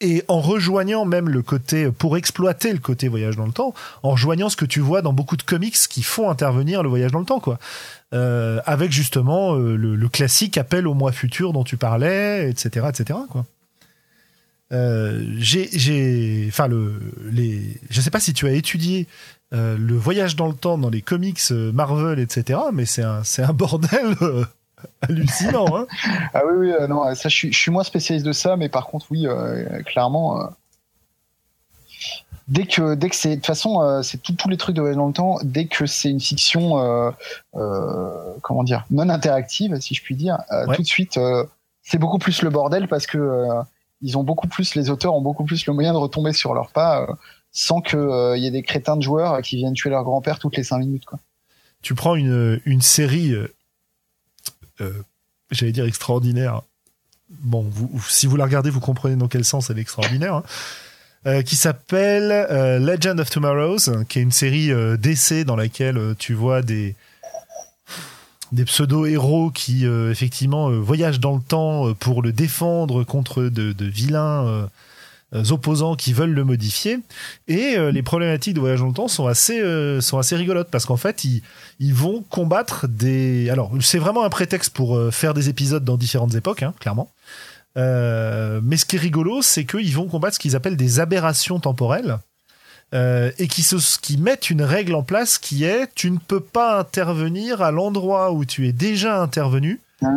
et 0.00 0.24
en 0.28 0.40
rejoignant 0.40 1.04
même 1.04 1.28
le 1.28 1.42
côté, 1.42 1.90
pour 1.90 2.16
exploiter 2.16 2.72
le 2.72 2.78
côté 2.78 3.08
voyage 3.08 3.36
dans 3.36 3.44
le 3.44 3.52
temps, 3.52 3.74
en 4.02 4.12
rejoignant 4.12 4.48
ce 4.48 4.56
que 4.56 4.64
tu 4.64 4.80
vois 4.80 5.02
dans 5.02 5.12
beaucoup 5.12 5.36
de 5.36 5.42
comics 5.42 5.76
qui 5.90 6.02
font 6.02 6.30
intervenir 6.30 6.82
le 6.82 6.88
voyage 6.88 7.12
dans 7.12 7.18
le 7.18 7.26
temps, 7.26 7.38
quoi. 7.38 7.58
avec 8.12 8.92
justement 8.92 9.52
le, 9.56 9.76
le, 9.76 10.08
classique 10.08 10.56
appel 10.56 10.86
au 10.86 10.94
mois 10.94 11.12
futur 11.12 11.52
dont 11.52 11.64
tu 11.64 11.76
parlais, 11.76 12.48
etc., 12.48 12.86
etc., 12.88 13.18
quoi. 13.30 13.44
Euh, 14.70 15.24
j'ai, 15.38 16.44
enfin 16.48 16.68
le, 16.68 17.00
les, 17.30 17.78
je 17.88 18.00
sais 18.02 18.10
pas 18.10 18.20
si 18.20 18.34
tu 18.34 18.46
as 18.46 18.52
étudié 18.52 19.06
euh, 19.54 19.78
le 19.78 19.94
voyage 19.94 20.36
dans 20.36 20.46
le 20.46 20.52
temps 20.52 20.76
dans 20.76 20.90
les 20.90 21.00
comics 21.00 21.40
euh, 21.50 21.72
Marvel, 21.72 22.18
etc. 22.18 22.60
Mais 22.72 22.84
c'est 22.84 23.02
un, 23.02 23.24
c'est 23.24 23.42
un 23.42 23.54
bordel 23.54 24.14
hallucinant. 25.00 25.74
Hein 25.74 25.86
ah 26.34 26.42
oui, 26.46 26.68
oui, 26.68 26.88
non, 26.88 27.14
ça, 27.14 27.28
je 27.30 27.34
suis, 27.34 27.52
je 27.52 27.58
suis 27.58 27.70
moins 27.70 27.84
spécialiste 27.84 28.26
de 28.26 28.32
ça, 28.32 28.56
mais 28.56 28.68
par 28.68 28.86
contre, 28.86 29.06
oui, 29.10 29.26
clairement. 29.86 30.50
Dès 32.46 32.64
que, 32.64 32.94
dès 32.94 33.10
que 33.10 33.16
c'est 33.16 33.30
de 33.30 33.34
toute 33.36 33.46
façon, 33.46 34.02
c'est 34.02 34.22
tous 34.22 34.48
les 34.48 34.56
trucs 34.56 34.74
de 34.74 34.80
voyage 34.80 34.96
dans 34.96 35.06
le 35.06 35.12
temps. 35.12 35.38
Dès 35.42 35.66
que 35.66 35.86
c'est 35.86 36.10
une 36.10 36.20
fiction, 36.20 37.14
comment 37.52 38.64
dire, 38.64 38.84
non 38.90 39.08
interactive, 39.08 39.78
si 39.80 39.94
je 39.94 40.02
puis 40.02 40.14
dire, 40.14 40.38
tout 40.74 40.82
de 40.82 40.86
suite, 40.86 41.18
c'est 41.82 41.98
beaucoup 41.98 42.18
plus 42.18 42.42
le 42.42 42.50
bordel 42.50 42.86
parce 42.86 43.06
que 43.06 43.62
ils 44.02 44.16
ont 44.16 44.22
beaucoup 44.22 44.48
plus, 44.48 44.74
les 44.74 44.90
auteurs 44.90 45.14
ont 45.14 45.20
beaucoup 45.20 45.44
plus 45.44 45.66
le 45.66 45.72
moyen 45.72 45.92
de 45.92 45.98
retomber 45.98 46.32
sur 46.32 46.54
leurs 46.54 46.70
pas 46.70 47.02
euh, 47.02 47.12
sans 47.50 47.80
qu'il 47.80 47.98
euh, 47.98 48.36
y 48.36 48.46
ait 48.46 48.50
des 48.50 48.62
crétins 48.62 48.96
de 48.96 49.02
joueurs 49.02 49.40
qui 49.42 49.56
viennent 49.56 49.74
tuer 49.74 49.90
leur 49.90 50.04
grand-père 50.04 50.38
toutes 50.38 50.56
les 50.56 50.64
cinq 50.64 50.78
minutes. 50.78 51.04
Quoi. 51.04 51.18
Tu 51.82 51.94
prends 51.94 52.14
une, 52.14 52.60
une 52.64 52.82
série, 52.82 53.32
euh, 54.80 54.92
j'allais 55.50 55.72
dire 55.72 55.84
extraordinaire. 55.84 56.62
Bon, 57.30 57.70
si 58.08 58.26
vous 58.26 58.36
la 58.36 58.44
regardez, 58.44 58.70
vous 58.70 58.80
comprenez 58.80 59.16
dans 59.16 59.28
quel 59.28 59.44
sens 59.44 59.70
elle 59.70 59.78
est 59.78 59.82
extraordinaire. 59.82 60.42
Hein. 61.24 61.42
qui 61.42 61.56
s'appelle 61.56 62.28
Legend 62.82 63.20
of 63.20 63.28
Tomorrows, 63.28 64.04
qui 64.08 64.18
est 64.18 64.22
une 64.22 64.32
série 64.32 64.70
d'essais 64.96 65.44
dans 65.44 65.56
laquelle 65.56 66.14
tu 66.18 66.32
vois 66.32 66.62
des, 66.62 66.96
des 68.52 68.64
pseudo-héros 68.64 69.50
qui 69.50 69.86
euh, 69.86 70.10
effectivement 70.10 70.70
euh, 70.70 70.78
voyagent 70.78 71.20
dans 71.20 71.34
le 71.34 71.42
temps 71.42 71.88
euh, 71.88 71.94
pour 71.94 72.22
le 72.22 72.32
défendre 72.32 73.04
contre 73.04 73.44
de, 73.44 73.74
vilains 73.84 74.68
opposants 75.50 75.94
qui 75.94 76.12
veulent 76.12 76.32
le 76.32 76.44
modifier. 76.44 76.98
Et 77.48 77.76
les 77.92 78.02
problématiques 78.02 78.54
de 78.54 78.60
voyage 78.60 78.80
dans 78.80 78.86
le 78.86 78.92
temps 78.92 79.08
sont 79.08 79.26
assez, 79.26 79.60
sont 80.00 80.18
assez 80.18 80.36
rigolotes 80.36 80.68
parce 80.70 80.86
qu'en 80.86 80.96
fait, 80.96 81.24
ils, 81.24 81.42
ils 81.80 81.94
vont 81.94 82.22
combattre 82.30 82.86
des. 82.88 83.50
Alors, 83.50 83.72
c'est 83.80 83.98
vraiment 83.98 84.24
un 84.24 84.30
prétexte 84.30 84.74
pour 84.74 84.98
faire 85.12 85.34
des 85.34 85.48
épisodes 85.48 85.84
dans 85.84 85.96
différentes 85.96 86.34
époques, 86.34 86.62
hein, 86.62 86.74
clairement. 86.80 87.10
mais 87.76 88.76
ce 88.76 88.84
qui 88.84 88.96
est 88.96 89.00
rigolo, 89.00 89.42
c'est 89.42 89.64
qu'ils 89.64 89.94
vont 89.94 90.06
combattre 90.06 90.34
ce 90.34 90.40
qu'ils 90.40 90.56
appellent 90.56 90.76
des 90.76 91.00
aberrations 91.00 91.60
temporelles. 91.60 92.18
Euh, 92.94 93.30
et 93.38 93.48
qui, 93.48 93.62
se, 93.62 93.76
qui 93.98 94.16
mettent 94.16 94.48
une 94.48 94.62
règle 94.62 94.94
en 94.94 95.02
place 95.02 95.36
qui 95.36 95.64
est 95.64 95.88
tu 95.94 96.10
ne 96.10 96.16
peux 96.16 96.40
pas 96.40 96.78
intervenir 96.78 97.60
à 97.60 97.70
l'endroit 97.70 98.32
où 98.32 98.46
tu 98.46 98.66
es 98.66 98.72
déjà 98.72 99.20
intervenu. 99.20 99.80
Ah, 100.02 100.08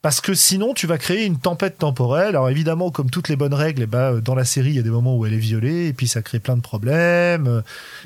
parce 0.00 0.20
que 0.20 0.34
sinon, 0.34 0.72
tu 0.72 0.86
vas 0.86 0.96
créer 0.96 1.26
une 1.26 1.38
tempête 1.38 1.78
temporelle. 1.78 2.28
Alors 2.28 2.48
évidemment, 2.48 2.90
comme 2.90 3.10
toutes 3.10 3.28
les 3.28 3.36
bonnes 3.36 3.52
règles, 3.52 3.82
eh 3.82 3.86
ben, 3.86 4.20
dans 4.20 4.34
la 4.34 4.44
série, 4.44 4.70
il 4.70 4.76
y 4.76 4.78
a 4.78 4.82
des 4.82 4.90
moments 4.90 5.16
où 5.16 5.26
elle 5.26 5.34
est 5.34 5.38
violée, 5.38 5.88
et 5.88 5.92
puis 5.92 6.08
ça 6.08 6.22
crée 6.22 6.38
plein 6.38 6.56
de 6.56 6.62
problèmes, 6.62 7.62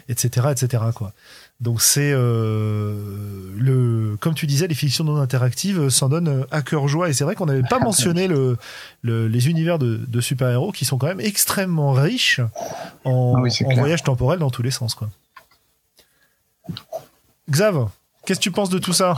etc., 0.08 0.46
euh, 0.46 0.52
etc. 0.52 0.82
Quoi. 0.94 1.12
Donc 1.60 1.82
c'est 1.82 2.12
euh, 2.12 2.94
le, 3.58 4.16
comme 4.18 4.34
tu 4.34 4.46
disais, 4.46 4.66
les 4.66 4.74
fictions 4.74 5.04
non 5.04 5.16
interactives 5.16 5.90
s'en 5.90 6.08
donnent 6.08 6.46
à 6.50 6.62
cœur 6.62 6.88
joie. 6.88 7.10
Et 7.10 7.12
c'est 7.12 7.24
vrai 7.24 7.34
qu'on 7.34 7.46
n'avait 7.46 7.62
pas 7.68 7.78
mentionné 7.78 8.28
le, 8.28 8.56
les 9.02 9.48
univers 9.48 9.78
de, 9.78 10.20
super 10.20 10.48
héros 10.48 10.72
qui 10.72 10.84
sont 10.84 10.96
quand 10.96 11.06
même 11.06 11.20
extrêmement 11.20 11.92
riches 11.92 12.40
en, 13.04 13.34
ah 13.36 13.74
voyage 13.74 14.02
temporel 14.02 14.38
dans 14.38 14.50
tous 14.50 14.62
les 14.62 14.70
sens, 14.70 14.94
quoi. 14.94 15.10
Xav, 17.50 17.88
qu'est-ce 18.24 18.38
que 18.38 18.44
tu 18.44 18.50
penses 18.50 18.70
de 18.70 18.78
tout 18.78 18.92
ça? 18.92 19.16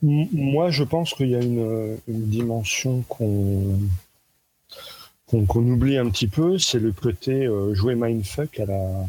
Moi, 0.00 0.70
je 0.70 0.84
pense 0.84 1.12
qu'il 1.12 1.28
y 1.28 1.34
a 1.34 1.40
une, 1.40 1.98
dimension 2.06 3.02
qu'on 3.08 3.78
qu'on 5.26 5.60
oublie 5.60 5.98
un 5.98 6.08
petit 6.08 6.28
peu, 6.28 6.58
c'est 6.58 6.78
le 6.78 6.90
côté 6.90 7.44
euh, 7.44 7.74
jouer 7.74 7.94
mindfuck 7.94 8.58
à 8.60 8.64
la 8.64 9.06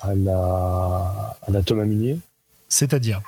à 0.00 0.14
la, 0.14 1.36
à 1.42 1.50
la 1.50 1.62
Thomas 1.62 1.84
Munier. 1.84 2.18
C'est-à-dire? 2.68 3.22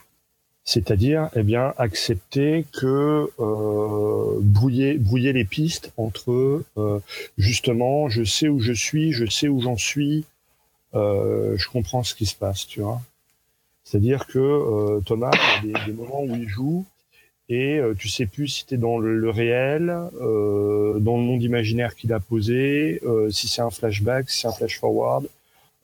C'est-à-dire, 0.65 1.31
eh 1.35 1.43
bien, 1.43 1.75
accepter 1.79 2.65
que 2.73 3.31
euh, 3.41 4.39
brouiller, 4.41 4.99
brouiller 4.99 5.33
les 5.33 5.45
pistes 5.45 5.93
entre 5.97 6.63
euh, 6.77 7.01
justement, 7.39 8.09
je 8.09 8.23
sais 8.23 8.49
où 8.49 8.61
je 8.61 8.73
suis, 8.73 9.13
je 9.13 9.27
sais 9.27 9.49
où 9.49 9.61
j'en 9.61 9.77
suis, 9.77 10.25
euh, 10.95 11.57
je 11.57 11.69
comprends 11.69 12.03
ce 12.05 12.15
qui 12.15 12.27
se 12.27 12.37
passe, 12.37 12.67
tu 12.67 12.83
vois. 12.83 13.01
C'est-à-dire 13.85 14.27
que 14.27 14.39
euh, 14.39 15.01
Thomas, 15.01 15.33
il 15.65 15.71
y 15.71 15.75
a 15.75 15.85
des, 15.85 15.93
moments 15.93 16.23
où 16.23 16.37
il 16.37 16.49
joue 16.49 16.85
et 17.49 17.79
euh, 17.79 17.95
tu 17.99 18.09
sais 18.09 18.27
plus 18.27 18.47
si 18.47 18.67
tu 18.67 18.75
es 18.75 18.79
dans 18.79 18.99
le, 18.99 19.19
le 19.19 19.31
réel, 19.31 19.91
euh, 20.21 21.01
dans 21.01 21.17
le 21.17 21.23
monde 21.25 21.43
imaginaire 21.43 21.97
qu'il 21.97 22.13
a 22.13 22.21
posé, 22.21 23.01
si 23.31 23.49
c'est 23.49 23.63
un 23.63 23.71
flashback, 23.71 24.31
si 24.31 24.41
c'est 24.41 24.49
un 24.49 24.53
flash 24.53 24.79
forward 24.79 25.27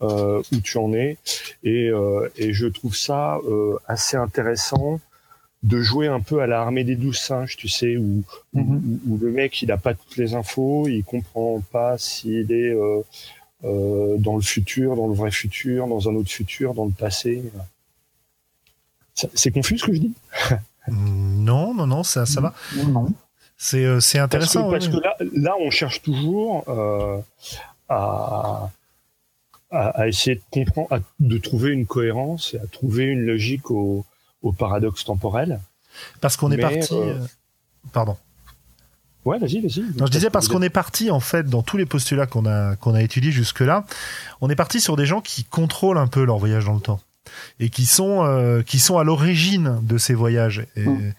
euh, 0.02 0.42
où 0.52 0.56
tu 0.60 0.78
en 0.78 0.92
es. 0.92 1.16
Et, 1.64 1.88
euh, 1.88 2.28
et 2.36 2.52
je 2.52 2.66
trouve 2.66 2.96
ça 2.96 3.38
euh, 3.48 3.76
assez 3.86 4.16
intéressant 4.16 5.00
de 5.62 5.80
jouer 5.80 6.06
un 6.06 6.20
peu 6.20 6.40
à 6.40 6.46
l'armée 6.46 6.84
des 6.84 6.96
douze 6.96 7.18
singes, 7.18 7.56
tu 7.56 7.68
sais, 7.68 7.96
où, 7.96 8.22
où, 8.54 8.60
mhm. 8.60 9.18
le 9.20 9.30
mec 9.30 9.60
il 9.62 9.72
a 9.72 9.76
pas 9.76 9.94
toutes 9.94 10.16
les 10.16 10.34
infos, 10.34 10.86
il 10.86 11.02
comprend 11.02 11.60
pas 11.72 11.98
s'il 11.98 12.52
est 12.52 12.72
euh, 12.72 13.02
euh, 13.64 14.16
dans 14.18 14.36
le 14.36 14.42
futur, 14.42 14.94
dans 14.96 15.08
le 15.08 15.14
vrai 15.14 15.30
futur, 15.30 15.88
dans 15.88 16.08
un 16.08 16.14
autre 16.14 16.30
futur, 16.30 16.74
dans 16.74 16.84
le 16.84 16.92
passé. 16.92 17.42
C'est 19.14 19.50
confus 19.50 19.78
ce 19.78 19.84
que 19.84 19.94
je 19.94 20.00
dis? 20.00 20.14
Non, 20.88 21.74
non, 21.74 21.86
non, 21.86 22.04
ça, 22.04 22.26
ça 22.26 22.40
va. 22.40 22.54
Non. 22.86 23.08
C'est 23.56 24.00
c'est 24.00 24.20
intéressant. 24.20 24.70
Parce 24.70 24.86
que, 24.86 24.98
là, 24.98 25.16
là, 25.32 25.56
on 25.58 25.70
cherche 25.70 26.00
toujours 26.02 26.64
à, 27.88 28.70
à, 29.70 30.06
essayer 30.08 30.36
de 30.36 30.42
comprendre, 30.50 31.02
de 31.20 31.38
trouver 31.38 31.70
une 31.70 31.86
cohérence 31.86 32.54
et 32.54 32.58
à 32.58 32.66
trouver 32.66 33.04
une 33.04 33.22
logique 33.22 33.70
au, 33.70 34.04
au 34.42 34.52
paradoxe 34.52 35.04
temporel. 35.04 35.60
Parce 36.20 36.36
qu'on 36.36 36.50
est 36.52 36.58
parti. 36.58 36.94
Pardon. 37.92 38.16
Ouais, 39.24 39.38
vas-y, 39.38 39.60
vas-y. 39.60 39.82
je 39.98 40.04
disais 40.04 40.30
parce 40.30 40.46
qu'on 40.46 40.62
est 40.62 40.70
parti 40.70 41.10
en 41.10 41.18
fait 41.18 41.48
dans 41.48 41.62
tous 41.62 41.76
les 41.76 41.84
postulats 41.84 42.26
qu'on 42.26 42.46
a 42.46 42.76
qu'on 42.76 42.94
a 42.94 43.02
étudiés 43.02 43.32
jusque 43.32 43.60
là, 43.60 43.84
on 44.40 44.48
est 44.48 44.54
parti 44.54 44.80
sur 44.80 44.94
des 44.94 45.04
gens 45.04 45.20
qui 45.20 45.42
contrôlent 45.42 45.98
un 45.98 46.06
peu 46.06 46.24
leur 46.24 46.38
voyage 46.38 46.66
dans 46.66 46.74
le 46.74 46.80
temps 46.80 47.00
et 47.58 47.68
qui 47.68 47.86
sont 47.86 48.24
euh, 48.24 48.62
qui 48.62 48.78
sont 48.78 48.98
à 48.98 49.04
l'origine 49.04 49.80
de 49.82 49.98
ces 49.98 50.14
voyages 50.14 50.64
et, 50.76 50.86
mmh. 50.86 51.12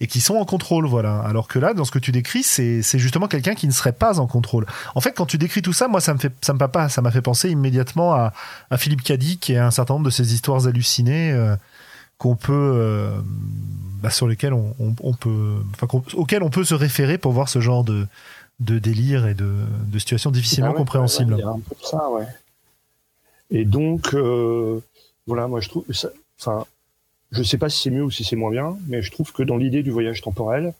Et, 0.00 0.06
qui 0.06 0.20
sont 0.20 0.34
en 0.34 0.44
contrôle, 0.44 0.86
voilà. 0.86 1.20
Alors 1.20 1.48
que 1.48 1.58
là, 1.58 1.74
dans 1.74 1.84
ce 1.84 1.90
que 1.90 1.98
tu 1.98 2.12
décris, 2.12 2.42
c'est 2.42 2.82
justement 2.98 3.28
quelqu'un 3.28 3.54
qui 3.54 3.66
ne 3.66 3.72
serait 3.72 3.92
pas 3.92 4.20
en 4.20 4.26
contrôle. 4.26 4.66
En 4.94 5.00
fait, 5.00 5.12
quand 5.12 5.26
tu 5.26 5.38
décris 5.38 5.62
tout 5.62 5.72
ça, 5.72 5.88
moi, 5.88 6.00
ça 6.00 6.14
me 6.14 6.18
fait 6.18 6.32
ça 6.40 6.52
me 6.52 6.58
pas 6.58 6.88
ça 6.88 7.02
m'a 7.02 7.10
fait 7.10 7.22
penser 7.22 7.50
immédiatement 7.50 8.14
à, 8.14 8.32
à 8.70 8.76
Philippe 8.78 9.02
Cadic 9.02 9.50
et 9.50 9.58
à 9.58 9.66
un 9.66 9.70
certain 9.70 9.94
nombre 9.94 10.06
de 10.06 10.10
ces 10.10 10.34
histoires 10.34 10.66
hallucinées 10.66 11.32
euh, 11.32 11.56
qu'on 12.18 12.36
peut 12.36 12.52
euh, 12.52 13.20
bah, 14.02 14.10
sur 14.10 14.28
lesquels 14.28 14.52
on, 14.52 14.94
peut, 15.14 15.56
enfin, 15.74 15.86
auxquels 16.14 16.42
on 16.42 16.50
peut 16.50 16.64
se 16.64 16.74
référer 16.74 17.18
pour 17.18 17.32
voir 17.32 17.48
ce 17.48 17.60
genre 17.60 17.84
de, 17.84 18.06
de 18.60 18.78
délire 18.78 19.26
et 19.26 19.34
de, 19.34 19.50
de 19.86 19.98
situations 19.98 20.30
difficilement 20.30 20.72
ah 20.74 20.76
compréhensibles. 20.76 21.34
un 21.34 21.60
peu 21.60 21.74
ça, 21.82 22.08
ouais. 22.10 22.26
Et 23.50 23.64
donc, 23.64 24.14
euh, 24.14 24.80
voilà, 25.26 25.48
moi 25.48 25.60
je 25.60 25.68
trouve, 25.68 25.84
ça, 25.90 26.08
enfin, 26.40 26.66
je 27.34 27.42
sais 27.42 27.58
pas 27.58 27.68
si 27.68 27.82
c'est 27.82 27.90
mieux 27.90 28.04
ou 28.04 28.10
si 28.10 28.24
c'est 28.24 28.36
moins 28.36 28.50
bien, 28.50 28.76
mais 28.86 29.02
je 29.02 29.10
trouve 29.10 29.32
que 29.32 29.42
dans 29.42 29.56
l'idée 29.56 29.82
du 29.82 29.90
voyage 29.90 30.20
temporel, 30.22 30.74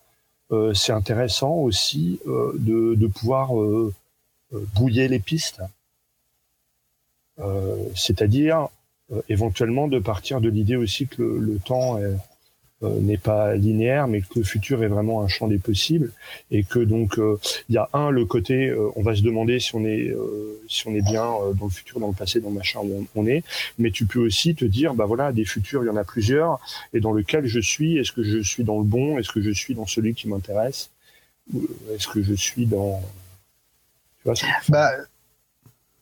euh, 0.52 0.74
c'est 0.74 0.92
intéressant 0.92 1.54
aussi 1.54 2.20
euh, 2.26 2.52
de, 2.58 3.06
pouvoir 3.06 3.52
brouiller 4.74 5.08
les 5.08 5.18
pistes. 5.18 5.60
C'est-à-dire 7.94 8.68
éventuellement 9.28 9.88
de 9.88 9.98
partir 9.98 10.40
de 10.40 10.48
l'idée 10.48 10.76
aussi 10.76 11.06
que 11.06 11.22
le, 11.22 11.58
temps 11.58 11.98
est, 11.98 12.04
euh, 12.04 12.16
n'est 13.00 13.18
pas 13.18 13.54
linéaire, 13.54 14.08
mais 14.08 14.20
que 14.20 14.38
le 14.38 14.44
futur 14.44 14.82
est 14.82 14.88
vraiment 14.88 15.22
un 15.22 15.28
champ 15.28 15.48
des 15.48 15.58
possibles, 15.58 16.12
et 16.50 16.64
que 16.64 16.78
donc 16.78 17.18
euh, 17.18 17.38
il 17.68 17.74
y 17.74 17.78
a 17.78 17.88
un 17.92 18.10
le 18.10 18.24
côté, 18.24 18.68
euh, 18.68 18.90
on 18.96 19.02
va 19.02 19.14
se 19.14 19.22
demander 19.22 19.60
si 19.60 19.74
on 19.74 19.84
est 19.84 20.14
si 20.68 20.86
on 20.88 20.94
est 20.94 21.02
bien 21.02 21.24
dans 21.58 21.64
le 21.64 21.70
futur, 21.70 22.00
dans 22.00 22.08
le 22.08 22.14
passé, 22.14 22.40
dans 22.40 22.50
machin 22.50 22.80
où 22.82 23.06
on, 23.14 23.26
est, 23.26 23.42
mais 23.78 23.90
tu 23.90 24.06
peux 24.06 24.20
aussi 24.20 24.54
te 24.54 24.64
dire, 24.64 24.94
bah 24.94 25.06
voilà, 25.06 25.32
des 25.32 25.44
futurs, 25.44 25.82
il 25.84 25.86
y 25.86 25.90
en 25.90 25.96
a 25.96 26.04
plusieurs, 26.04 26.60
et 26.92 27.00
dans 27.00 27.12
lequel 27.12 27.46
je 27.46 27.60
suis, 27.60 27.98
est-ce 27.98 28.12
que 28.12 28.22
je 28.22 28.38
suis 28.42 28.64
dans 28.64 28.78
le 28.78 28.84
bon, 28.84 29.18
est-ce 29.18 29.30
que 29.30 29.40
je 29.40 29.50
suis 29.50 29.74
dans 29.74 29.86
celui 29.86 30.14
qui 30.14 30.28
m'intéresse, 30.28 30.90
est-ce 31.94 32.08
que 32.08 32.22
je 32.22 32.34
suis 32.34 32.66
dans, 32.66 33.00
tu 34.22 34.28
vois, 34.28 34.34
bah 34.68 34.90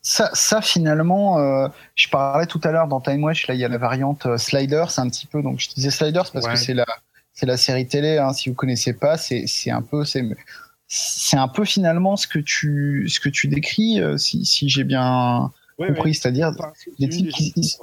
ça, 0.05 0.29
ça 0.33 0.61
finalement, 0.61 1.39
euh, 1.39 1.69
je 1.95 2.09
parlais 2.09 2.45
tout 2.45 2.59
à 2.65 2.71
l'heure 2.71 2.89
dans 2.89 2.99
Time 2.99 3.23
Watch, 3.23 3.47
là 3.47 3.53
il 3.53 3.61
y 3.61 3.65
a 3.65 3.69
la 3.69 3.77
variante 3.77 4.25
euh, 4.25 4.37
Sliders, 4.37 4.99
un 4.99 5.09
petit 5.09 5.25
peu. 5.25 5.41
Donc 5.41 5.59
je 5.59 5.69
disais 5.69 5.91
Sliders 5.91 6.29
parce 6.31 6.45
que 6.45 6.57
c'est 6.57 6.73
la 6.73 6.85
c'est 7.31 7.45
la 7.45 7.55
série 7.55 7.87
télé. 7.87 8.17
Hein, 8.17 8.33
si 8.33 8.49
vous 8.49 8.55
connaissez 8.55 8.93
pas, 8.93 9.17
c'est 9.17 9.47
c'est 9.47 9.71
un 9.71 9.81
peu 9.81 10.03
c'est 10.03 10.23
c'est 10.87 11.37
un 11.37 11.47
peu 11.47 11.63
finalement 11.63 12.17
ce 12.17 12.27
que 12.27 12.39
tu 12.39 13.07
ce 13.07 13.21
que 13.21 13.29
tu 13.29 13.47
décris, 13.47 14.01
euh, 14.01 14.17
si 14.17 14.45
si 14.45 14.67
j'ai 14.67 14.83
bien 14.83 15.51
compris, 15.77 16.13
c'est-à-dire 16.13 16.51
les 16.99 17.07
types 17.07 17.29
qui 17.29 17.77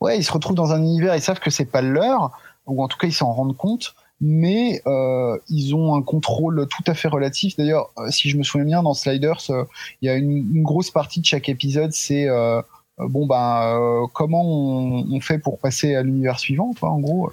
ouais, 0.00 0.18
ils 0.18 0.24
se 0.24 0.32
retrouvent 0.32 0.56
dans 0.56 0.72
un 0.72 0.82
univers, 0.82 1.16
ils 1.16 1.22
savent 1.22 1.40
que 1.40 1.50
c'est 1.50 1.64
pas 1.64 1.80
leur, 1.80 2.38
ou 2.66 2.84
en 2.84 2.88
tout 2.88 2.98
cas 2.98 3.06
ils 3.06 3.14
s'en 3.14 3.32
rendent 3.32 3.56
compte 3.56 3.94
mais 4.22 4.80
euh, 4.86 5.36
ils 5.48 5.74
ont 5.74 5.96
un 5.96 6.02
contrôle 6.02 6.66
tout 6.68 6.84
à 6.86 6.94
fait 6.94 7.08
relatif. 7.08 7.56
D'ailleurs, 7.56 7.90
euh, 7.98 8.08
si 8.10 8.30
je 8.30 8.38
me 8.38 8.44
souviens 8.44 8.64
bien, 8.64 8.82
dans 8.84 8.94
Sliders, 8.94 9.50
euh, 9.50 9.64
il 10.00 10.06
y 10.06 10.08
a 10.08 10.14
une, 10.14 10.48
une, 10.54 10.62
grosse 10.62 10.92
partie 10.92 11.20
de 11.20 11.26
chaque 11.26 11.48
épisode, 11.48 11.92
c'est 11.92 12.28
euh, 12.28 12.62
bon 12.98 13.26
ben 13.26 14.06
comment 14.14 14.44
on, 14.44 15.12
on, 15.12 15.20
fait 15.20 15.38
pour 15.38 15.58
passer 15.58 15.96
à 15.96 16.04
l'univers 16.04 16.38
suivant, 16.38 16.72
toi, 16.72 16.90
en 16.90 17.00
gros. 17.00 17.32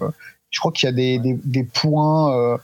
je 0.50 0.58
crois 0.58 0.72
qu'il 0.72 0.88
y 0.88 0.90
a 0.90 0.92
des, 0.92 1.20
des, 1.20 1.38
des 1.44 1.62
points. 1.62 2.58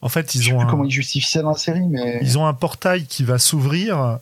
en 0.00 0.08
fait, 0.08 0.36
ils 0.36 0.54
ont 0.54 0.60
un... 0.60 0.66
comment 0.66 0.84
ils 0.84 0.90
justifient 0.92 1.32
ça 1.32 1.42
dans 1.42 1.50
la 1.50 1.56
série, 1.56 1.88
mais 1.88 2.20
ils 2.22 2.38
ont 2.38 2.46
un 2.46 2.54
portail 2.54 3.06
qui 3.06 3.24
va 3.24 3.38
s'ouvrir, 3.38 4.20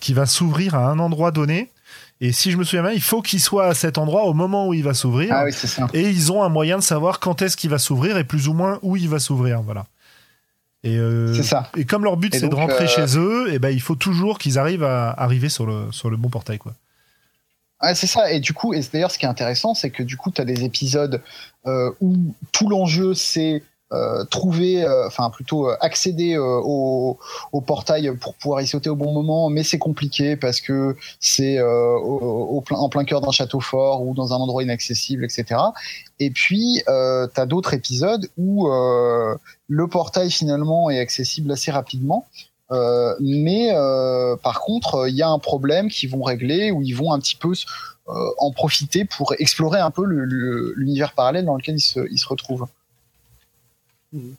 qui 0.00 0.12
va 0.14 0.24
s'ouvrir 0.24 0.74
à 0.74 0.90
un 0.90 0.98
endroit 0.98 1.32
donné 1.32 1.68
et 2.20 2.32
si 2.32 2.50
je 2.50 2.56
me 2.56 2.64
souviens 2.64 2.82
bien, 2.82 2.92
il 2.92 3.02
faut 3.02 3.22
qu'il 3.22 3.40
soit 3.40 3.66
à 3.66 3.74
cet 3.74 3.96
endroit 3.98 4.24
au 4.24 4.34
moment 4.34 4.66
où 4.66 4.74
il 4.74 4.82
va 4.82 4.94
s'ouvrir. 4.94 5.30
Ah 5.32 5.44
oui, 5.44 5.52
c'est 5.52 5.66
ça. 5.66 5.86
Et 5.92 6.02
ils 6.02 6.32
ont 6.32 6.42
un 6.42 6.48
moyen 6.48 6.76
de 6.76 6.82
savoir 6.82 7.20
quand 7.20 7.42
est-ce 7.42 7.56
qu'il 7.56 7.70
va 7.70 7.78
s'ouvrir 7.78 8.16
et 8.16 8.24
plus 8.24 8.48
ou 8.48 8.54
moins 8.54 8.78
où 8.82 8.96
il 8.96 9.08
va 9.08 9.18
s'ouvrir. 9.18 9.62
Voilà. 9.62 9.86
Et, 10.84 10.96
euh, 10.96 11.34
c'est 11.34 11.42
ça. 11.42 11.70
Et 11.76 11.84
comme 11.84 12.04
leur 12.04 12.16
but 12.16 12.34
c'est 12.34 12.48
de 12.48 12.54
rentrer 12.54 12.84
euh, 12.84 12.88
chez 12.88 13.18
eux, 13.18 13.50
et 13.50 13.54
eh 13.54 13.58
ben 13.58 13.70
il 13.70 13.80
faut 13.80 13.96
toujours 13.96 14.38
qu'ils 14.38 14.58
arrivent 14.58 14.84
à 14.84 15.10
arriver 15.10 15.48
sur 15.48 15.66
le 15.66 15.90
sur 15.90 16.08
le 16.10 16.16
bon 16.16 16.28
portail 16.28 16.58
quoi. 16.58 16.74
Ah, 17.80 17.94
c'est 17.94 18.06
ça. 18.06 18.32
Et 18.32 18.40
du 18.40 18.52
coup, 18.52 18.74
et 18.74 18.80
d'ailleurs, 18.92 19.10
ce 19.10 19.18
qui 19.18 19.24
est 19.24 19.28
intéressant, 19.28 19.74
c'est 19.74 19.90
que 19.90 20.02
du 20.02 20.16
coup, 20.16 20.30
tu 20.30 20.40
as 20.40 20.44
des 20.44 20.64
épisodes 20.64 21.22
euh, 21.66 21.92
où 22.00 22.16
tout 22.50 22.68
l'enjeu, 22.68 23.14
c'est 23.14 23.62
euh, 23.90 24.22
trouver, 24.26 24.84
euh, 24.84 25.06
enfin 25.06 25.30
plutôt 25.30 25.66
euh, 25.66 25.76
accéder 25.80 26.36
au, 26.36 27.18
portail 27.66 28.14
pour 28.20 28.34
pouvoir 28.34 28.60
y 28.60 28.66
sauter 28.66 28.90
au 28.90 28.96
bon 28.96 29.12
moment, 29.12 29.48
mais 29.48 29.62
c'est 29.62 29.78
compliqué 29.78 30.36
parce 30.36 30.60
que 30.60 30.94
c'est 31.20 31.58
en 31.60 32.88
plein 32.90 33.04
cœur 33.04 33.20
d'un 33.20 33.30
château 33.30 33.60
fort 33.60 34.06
ou 34.06 34.14
dans 34.14 34.32
un 34.32 34.36
endroit 34.36 34.62
inaccessible, 34.62 35.24
etc. 35.24 35.60
Et 36.18 36.30
puis, 36.30 36.82
euh, 36.88 37.26
tu 37.34 37.40
as 37.40 37.46
d'autres 37.46 37.74
épisodes 37.74 38.28
où 38.36 38.68
le 38.68 39.86
portail 39.88 40.30
finalement 40.30 40.90
est 40.90 40.98
accessible 40.98 41.50
assez 41.52 41.70
rapidement. 41.70 42.26
Mais 43.20 43.72
par 44.42 44.60
contre, 44.60 45.08
il 45.08 45.14
y 45.14 45.22
a 45.22 45.28
un 45.28 45.38
problème 45.38 45.88
qu'ils 45.88 46.10
vont 46.10 46.22
régler 46.22 46.70
où 46.70 46.82
ils 46.82 46.94
vont 46.94 47.12
un 47.12 47.18
petit 47.18 47.36
peu 47.36 47.52
en 48.06 48.50
profiter 48.52 49.04
pour 49.04 49.34
explorer 49.38 49.80
un 49.80 49.90
peu 49.90 50.04
l'univers 50.06 51.12
parallèle 51.12 51.44
dans 51.44 51.56
lequel 51.56 51.76
ils 51.76 51.80
se, 51.80 52.00
ils 52.10 52.18
se 52.18 52.28
retrouvent. 52.28 52.66
Donc, 54.12 54.32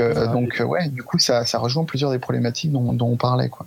euh, 0.00 0.26
donc 0.32 0.60
euh, 0.60 0.64
ouais, 0.64 0.88
du 0.88 1.02
coup, 1.02 1.18
ça, 1.18 1.44
ça 1.44 1.58
rejoint 1.58 1.84
plusieurs 1.84 2.10
des 2.10 2.18
problématiques 2.18 2.72
dont, 2.72 2.92
dont 2.92 3.08
on 3.08 3.16
parlait, 3.16 3.48
quoi. 3.48 3.66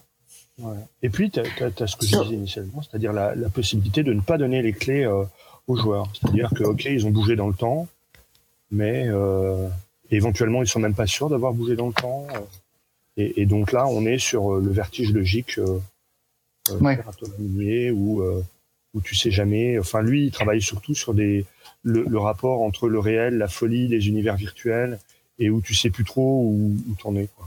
Ouais. 0.60 0.78
Et 1.02 1.10
puis, 1.10 1.32
tu 1.32 1.40
as, 1.40 1.44
ce 1.88 1.96
que 1.96 2.06
je 2.06 2.22
disais 2.22 2.36
initialement, 2.36 2.82
c'est-à-dire 2.82 3.12
la, 3.12 3.34
la, 3.34 3.50
possibilité 3.50 4.04
de 4.04 4.14
ne 4.14 4.22
pas 4.22 4.38
donner 4.38 4.62
les 4.62 4.74
clés 4.74 5.04
euh, 5.04 5.24
aux 5.68 5.76
joueurs. 5.76 6.12
C'est-à-dire 6.14 6.52
que, 6.56 6.64
ok, 6.64 6.86
ils 6.86 7.08
ont 7.08 7.12
bougé 7.12 7.36
dans 7.36 7.48
le 7.48 7.56
temps, 7.56 7.88
mais 8.72 9.06
euh, 9.08 9.68
éventuellement, 10.12 10.62
ils 10.62 10.68
sont 10.68 10.80
même 10.80 10.94
pas 10.94 11.08
sûrs 11.08 11.30
d'avoir 11.30 11.54
bougé 11.54 11.76
dans 11.76 11.88
le 11.88 11.94
temps. 11.94 12.28
Et, 13.18 13.42
et, 13.42 13.46
donc 13.46 13.72
là, 13.72 13.88
on 13.88 14.06
est 14.06 14.20
sur 14.20 14.56
le 14.56 14.72
vertige 14.72 15.12
logique 15.12 15.58
euh, 15.58 15.80
ouais. 16.80 17.00
où, 17.92 18.22
où 18.94 19.02
tu 19.02 19.16
sais 19.16 19.32
jamais. 19.32 19.80
Enfin, 19.80 20.02
lui, 20.02 20.26
il 20.26 20.32
travaille 20.32 20.62
surtout 20.62 20.94
sur 20.94 21.16
des 21.16 21.46
le, 21.84 22.04
le, 22.04 22.20
rapport 22.20 22.62
entre 22.62 22.88
le 22.88 23.00
réel, 23.00 23.38
la 23.38 23.48
folie, 23.48 23.88
les 23.88 24.08
univers 24.08 24.36
virtuels, 24.36 25.00
et 25.40 25.50
où 25.50 25.62
tu 25.62 25.76
sais 25.76 25.90
plus 25.90 26.04
trop 26.04 26.42
où, 26.44 26.76
où 26.90 26.96
t'en 27.02 27.16
es. 27.16 27.28
Quoi. 27.36 27.46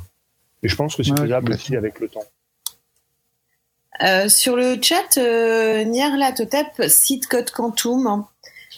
Et 0.63 0.69
je 0.69 0.77
pense 0.77 0.97
que 0.97 1.03
c'est 1.03 1.17
faisable 1.17 1.53
aussi 1.53 1.77
avec 1.77 2.01
le 2.01 2.09
temps. 2.09 2.25
Euh, 4.03 4.29
sur 4.29 4.57
le 4.57 4.77
chat, 4.83 5.17
euh, 5.19 5.85
cite 6.89 7.27
Code 7.29 7.51
Quantum. 7.51 8.25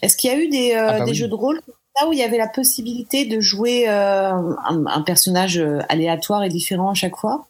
Est-ce 0.02 0.16
qu'il 0.16 0.30
y 0.30 0.32
a 0.32 0.38
eu 0.38 0.48
des, 0.48 0.74
euh, 0.74 0.88
ah 0.88 0.98
bah 1.00 1.04
des 1.04 1.14
jeux 1.14 1.28
de 1.28 1.34
rôle 1.34 1.60
là 2.00 2.08
où 2.08 2.12
il 2.12 2.18
y 2.18 2.22
avait 2.22 2.38
la 2.38 2.46
possibilité 2.46 3.24
de 3.24 3.40
jouer 3.40 3.88
euh, 3.88 4.32
un, 4.32 4.86
un, 4.86 5.02
personnage 5.02 5.60
aléatoire 5.88 6.44
et 6.44 6.48
différent 6.48 6.90
à 6.90 6.94
chaque 6.94 7.16
fois? 7.16 7.48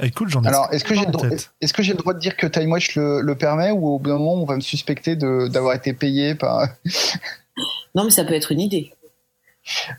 Écoute, 0.00 0.28
j'en 0.28 0.42
ai 0.44 0.48
Alors, 0.48 0.68
est-ce 0.72 0.84
que 0.84 0.94
j'ai 0.94 1.04
le, 1.04 1.10
droit, 1.10 1.26
est-ce 1.60 1.72
que 1.72 1.82
j'ai 1.82 1.92
le 1.92 1.98
droit 1.98 2.14
de 2.14 2.20
dire 2.20 2.36
que 2.36 2.46
Time 2.46 2.70
Watch 2.70 2.94
le, 2.94 3.20
le 3.20 3.34
permet 3.34 3.72
ou 3.72 3.88
au 3.88 3.98
bout 3.98 4.10
d'un 4.10 4.18
moment 4.18 4.34
on 4.34 4.44
va 4.44 4.54
me 4.54 4.60
suspecter 4.60 5.16
d'avoir 5.16 5.74
été 5.74 5.92
payé 5.92 6.34
par. 6.34 6.68
non, 7.94 8.04
mais 8.04 8.10
ça 8.10 8.24
peut 8.24 8.34
être 8.34 8.52
une 8.52 8.60
idée. 8.60 8.92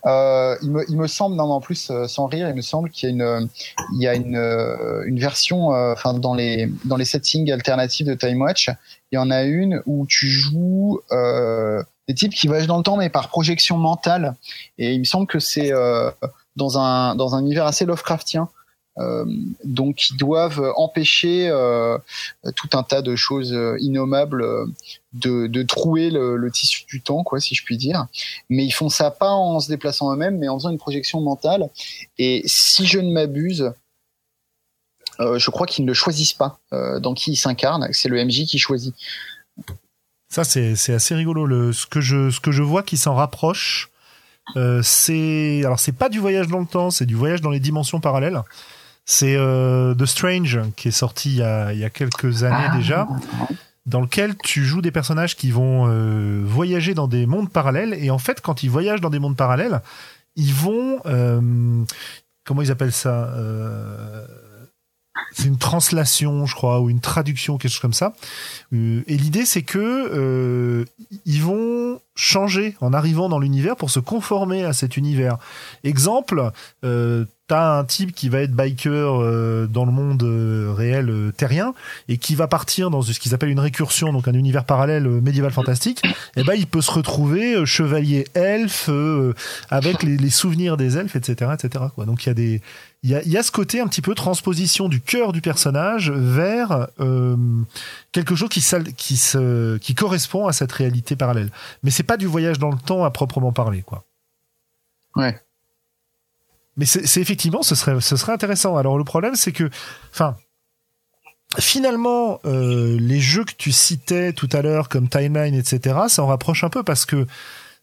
Euh, 0.05 0.55
il, 0.61 0.71
me, 0.71 0.85
il 0.89 0.97
me 0.97 1.07
semble, 1.07 1.35
non, 1.35 1.51
en 1.51 1.61
plus, 1.61 1.89
euh, 1.89 2.07
sans 2.07 2.27
rire, 2.27 2.49
il 2.49 2.55
me 2.55 2.61
semble 2.61 2.89
qu'il 2.89 3.09
y 3.09 3.11
a 3.11 3.15
une, 3.15 3.49
il 3.93 4.01
y 4.01 4.07
a 4.07 4.15
une, 4.15 4.35
euh, 4.35 5.03
une 5.05 5.19
version, 5.19 5.73
euh, 5.73 5.93
enfin, 5.93 6.13
dans 6.13 6.33
les, 6.33 6.71
dans 6.85 6.95
les 6.95 7.05
settings 7.05 7.51
alternatifs 7.51 8.07
de 8.07 8.13
Time 8.13 8.41
Watch, 8.41 8.69
il 9.11 9.15
y 9.15 9.17
en 9.17 9.29
a 9.29 9.43
une 9.43 9.81
où 9.85 10.05
tu 10.07 10.27
joues 10.27 11.01
euh, 11.11 11.83
des 12.07 12.15
types 12.15 12.33
qui 12.33 12.47
voyagent 12.47 12.67
dans 12.67 12.77
le 12.77 12.83
temps, 12.83 12.97
mais 12.97 13.09
par 13.09 13.29
projection 13.29 13.77
mentale. 13.77 14.35
Et 14.77 14.93
il 14.93 14.99
me 14.99 15.05
semble 15.05 15.27
que 15.27 15.39
c'est 15.39 15.71
dans 16.55 16.79
un, 16.79 17.15
dans 17.15 17.35
un 17.35 17.41
univers 17.41 17.65
assez 17.65 17.85
Lovecraftien. 17.85 18.49
Euh, 18.99 19.25
donc 19.63 20.09
ils 20.09 20.17
doivent 20.17 20.73
empêcher 20.75 21.47
euh, 21.49 21.97
tout 22.55 22.69
un 22.73 22.83
tas 22.83 23.01
de 23.01 23.15
choses 23.15 23.55
innommables 23.79 24.45
de, 25.13 25.63
trouer 25.63 26.09
le, 26.09 26.49
tissu 26.51 26.85
du 26.85 27.01
temps, 27.01 27.23
quoi, 27.23 27.39
si 27.39 27.55
je 27.55 27.63
puis 27.63 27.77
dire. 27.77 28.07
Mais 28.49 28.65
ils 28.65 28.71
font 28.71 28.89
ça 28.89 29.11
pas 29.11 29.31
en 29.31 29.59
se 29.59 29.69
déplaçant 29.69 30.13
eux-mêmes, 30.13 30.37
mais 30.37 30.49
en 30.49 30.57
faisant 30.57 30.69
une 30.69 30.77
projection 30.77 31.21
mentale. 31.21 31.69
Et 32.17 32.43
si 32.45 32.85
je 32.85 32.99
ne 32.99 33.11
m'abuse, 33.11 33.71
je 35.19 35.49
crois 35.49 35.67
qu'ils 35.67 35.85
ne 35.85 35.93
choisissent 35.93 36.33
pas 36.33 36.59
dans 36.71 37.13
qui 37.13 37.31
ils 37.31 37.37
s'incarnent. 37.37 37.87
C'est 37.91 38.09
le 38.09 38.23
MJ 38.23 38.45
qui 38.45 38.59
choisit. 38.59 38.95
Ça, 40.29 40.43
c'est 40.43 40.93
assez 40.93 41.15
rigolo. 41.15 41.45
Le, 41.45 41.73
ce, 41.73 41.85
que 41.87 42.01
je, 42.01 42.29
ce 42.29 42.39
que 42.39 42.51
je 42.51 42.63
vois 42.63 42.83
qui 42.83 42.97
s'en 42.97 43.15
rapproche, 43.15 43.89
c'est. 44.83 45.61
Alors, 45.63 45.79
c'est 45.79 45.93
pas 45.93 46.09
du 46.09 46.19
voyage 46.19 46.47
dans 46.47 46.59
le 46.59 46.67
temps, 46.67 46.91
c'est 46.91 47.05
du 47.05 47.15
voyage 47.15 47.41
dans 47.41 47.51
les 47.51 47.59
dimensions 47.59 47.99
parallèles. 47.99 48.41
C'est 49.11 49.35
The 49.35 50.05
Strange 50.05 50.59
qui 50.75 50.89
est 50.89 50.91
sorti 50.91 51.31
il 51.31 51.37
y 51.37 51.41
a, 51.41 51.73
il 51.73 51.79
y 51.79 51.83
a 51.83 51.89
quelques 51.89 52.43
années 52.43 52.67
ah. 52.69 52.77
déjà 52.77 53.07
dans 53.89 54.01
lequel 54.01 54.37
tu 54.37 54.63
joues 54.63 54.81
des 54.81 54.91
personnages 54.91 55.35
qui 55.35 55.51
vont 55.51 55.87
euh, 55.87 56.43
voyager 56.45 56.93
dans 56.93 57.07
des 57.07 57.25
mondes 57.25 57.51
parallèles. 57.51 57.93
Et 57.93 58.11
en 58.11 58.19
fait, 58.19 58.39
quand 58.39 58.63
ils 58.63 58.69
voyagent 58.69 59.01
dans 59.01 59.09
des 59.09 59.19
mondes 59.19 59.37
parallèles, 59.37 59.81
ils 60.35 60.53
vont... 60.53 60.99
Euh, 61.05 61.83
comment 62.45 62.61
ils 62.61 62.71
appellent 62.71 62.93
ça 62.93 63.25
euh, 63.35 64.25
c'est 65.33 65.47
une 65.47 65.57
translation, 65.57 66.45
je 66.45 66.55
crois, 66.55 66.79
ou 66.81 66.89
une 66.89 67.01
traduction, 67.01 67.57
quelque 67.57 67.71
chose 67.71 67.79
comme 67.79 67.93
ça. 67.93 68.13
et 68.71 69.17
l'idée, 69.17 69.45
c'est 69.45 69.63
que 69.63 70.85
ils 71.25 71.41
vont 71.41 71.99
changer 72.15 72.75
en 72.81 72.93
arrivant 72.93 73.29
dans 73.29 73.39
l'univers 73.39 73.75
pour 73.75 73.89
se 73.89 73.99
conformer 73.99 74.63
à 74.63 74.73
cet 74.73 74.97
univers. 74.97 75.37
Exemple, 75.83 76.51
t'as 77.49 77.79
un 77.79 77.83
type 77.83 78.13
qui 78.13 78.29
va 78.29 78.41
être 78.41 78.53
biker 78.53 79.19
euh, 79.19 79.67
dans 79.67 79.83
le 79.83 79.91
monde 79.91 80.23
euh, 80.23 80.71
réel 80.71 81.09
euh, 81.09 81.31
terrien 81.31 81.73
et 82.07 82.17
qui 82.17 82.35
va 82.35 82.47
partir 82.47 82.91
dans 82.91 83.01
ce 83.01 83.19
qu'ils 83.19 83.33
appellent 83.33 83.49
une 83.49 83.59
récursion, 83.59 84.13
donc 84.13 84.27
un 84.27 84.33
univers 84.33 84.63
parallèle 84.63 85.07
médiéval 85.07 85.51
fantastique, 85.51 85.99
et 86.05 86.11
eh 86.37 86.43
ben 86.43 86.53
il 86.53 86.67
peut 86.67 86.81
se 86.81 86.91
retrouver 86.91 87.65
chevalier 87.65 88.27
elfe 88.35 88.89
avec 89.69 90.03
les, 90.03 90.29
souvenirs 90.29 90.77
des 90.77 90.97
elfes, 90.97 91.15
etc., 91.15 91.51
etc. 91.55 91.85
Quoi. 91.95 92.05
Donc 92.05 92.23
il 92.23 92.27
y 92.27 92.29
a 92.29 92.35
des 92.35 92.61
il 93.03 93.09
y 93.11 93.15
a, 93.15 93.23
y 93.23 93.37
a, 93.37 93.43
ce 93.43 93.51
côté 93.51 93.79
un 93.79 93.87
petit 93.87 94.01
peu 94.01 94.13
transposition 94.13 94.89
du 94.89 94.99
cœur 94.99 95.31
du 95.31 95.41
personnage 95.41 96.11
vers 96.11 96.87
quelque 98.11 98.35
chose 98.35 98.49
qui, 98.49 98.61
qui, 98.97 99.17
se, 99.17 99.77
qui 99.77 99.95
correspond 99.95 100.47
à 100.47 100.53
cette 100.53 100.71
réalité 100.71 101.15
parallèle. 101.15 101.49
Mais 101.83 101.91
c'est 101.91 102.03
pas 102.03 102.17
du 102.17 102.25
voyage 102.25 102.59
dans 102.59 102.71
le 102.71 102.77
temps 102.77 103.05
à 103.05 103.11
proprement 103.11 103.53
parler, 103.53 103.83
quoi. 103.83 104.03
Ouais. 105.15 105.39
Mais 106.79 106.85
c'est 106.85 107.19
effectivement, 107.19 107.61
ce 107.61 107.75
serait, 107.75 107.99
ce 107.99 108.15
serait 108.15 108.31
intéressant. 108.31 108.77
Alors 108.77 108.97
le 108.97 109.03
problème, 109.03 109.35
c'est 109.35 109.51
que, 109.51 109.69
enfin, 110.11 110.37
finalement, 111.57 112.39
euh, 112.45 112.97
les 112.99 113.19
jeux 113.19 113.43
que 113.43 113.53
tu 113.57 113.73
citais 113.73 114.31
tout 114.31 114.47
à 114.53 114.61
l'heure, 114.61 114.87
comme 114.87 115.09
Timeline, 115.09 115.55
etc., 115.55 115.99
ça 116.07 116.23
en 116.23 116.27
rapproche 116.27 116.63
un 116.63 116.69
peu 116.69 116.83
parce 116.83 117.05
que 117.05 117.27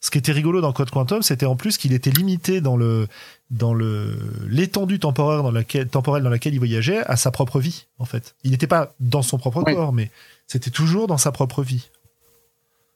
ce 0.06 0.10
qui 0.12 0.18
était 0.18 0.30
rigolo 0.30 0.60
dans 0.60 0.72
Code 0.72 0.90
Quantum, 0.90 1.20
c'était 1.22 1.46
en 1.46 1.56
plus 1.56 1.78
qu'il 1.78 1.92
était 1.92 2.12
limité 2.12 2.60
dans 2.60 2.76
le 2.76 3.08
dans 3.50 3.74
le 3.74 4.16
l'étendue 4.48 5.00
temporelle 5.00 5.42
dans 5.42 5.50
laquelle 5.50 5.88
temporelle 5.88 6.22
dans 6.22 6.30
laquelle 6.30 6.54
il 6.54 6.58
voyageait 6.58 7.04
à 7.06 7.16
sa 7.16 7.32
propre 7.32 7.58
vie 7.58 7.86
en 7.98 8.04
fait. 8.04 8.36
Il 8.44 8.52
n'était 8.52 8.68
pas 8.68 8.94
dans 9.00 9.22
son 9.22 9.36
propre 9.36 9.64
corps, 9.64 9.92
mais 9.92 10.12
c'était 10.46 10.70
toujours 10.70 11.08
dans 11.08 11.18
sa 11.18 11.32
propre 11.32 11.64
vie. 11.64 11.88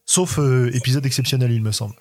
Sauf 0.06 0.38
euh, 0.38 0.70
épisode 0.72 1.04
exceptionnel, 1.04 1.50
il 1.50 1.62
me 1.62 1.72
semble. 1.72 1.96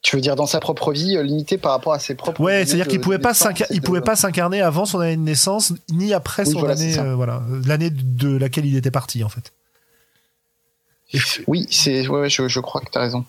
Tu 0.00 0.14
veux 0.14 0.22
dire 0.22 0.36
dans 0.36 0.46
sa 0.46 0.60
propre 0.60 0.92
vie, 0.92 1.16
euh, 1.16 1.24
limité 1.24 1.58
par 1.58 1.72
rapport 1.72 1.92
à 1.92 1.98
ses 1.98 2.14
propres. 2.14 2.40
Ouais, 2.40 2.64
c'est-à-dire 2.64 2.86
qu'il 2.86 3.00
pouvait 3.00 3.18
pas 3.18 3.32
il 3.70 3.82
pouvait 3.82 4.00
pas 4.00 4.14
s'incarner 4.14 4.60
avant 4.60 4.84
son 4.84 5.00
année 5.00 5.16
de 5.16 5.22
naissance 5.22 5.72
ni 5.90 6.14
après 6.14 6.44
son 6.44 6.64
année, 6.66 6.96
euh, 7.00 7.16
voilà, 7.16 7.42
l'année 7.64 7.90
de 7.90 8.36
laquelle 8.36 8.64
il 8.64 8.76
était 8.76 8.92
parti 8.92 9.24
en 9.24 9.28
fait. 9.28 9.52
Oui, 11.46 11.66
c'est, 11.70 12.06
ouais, 12.08 12.28
je, 12.28 12.48
je, 12.48 12.60
crois 12.60 12.80
que 12.80 12.90
tu 12.90 12.98
as 12.98 13.02
raison. 13.02 13.24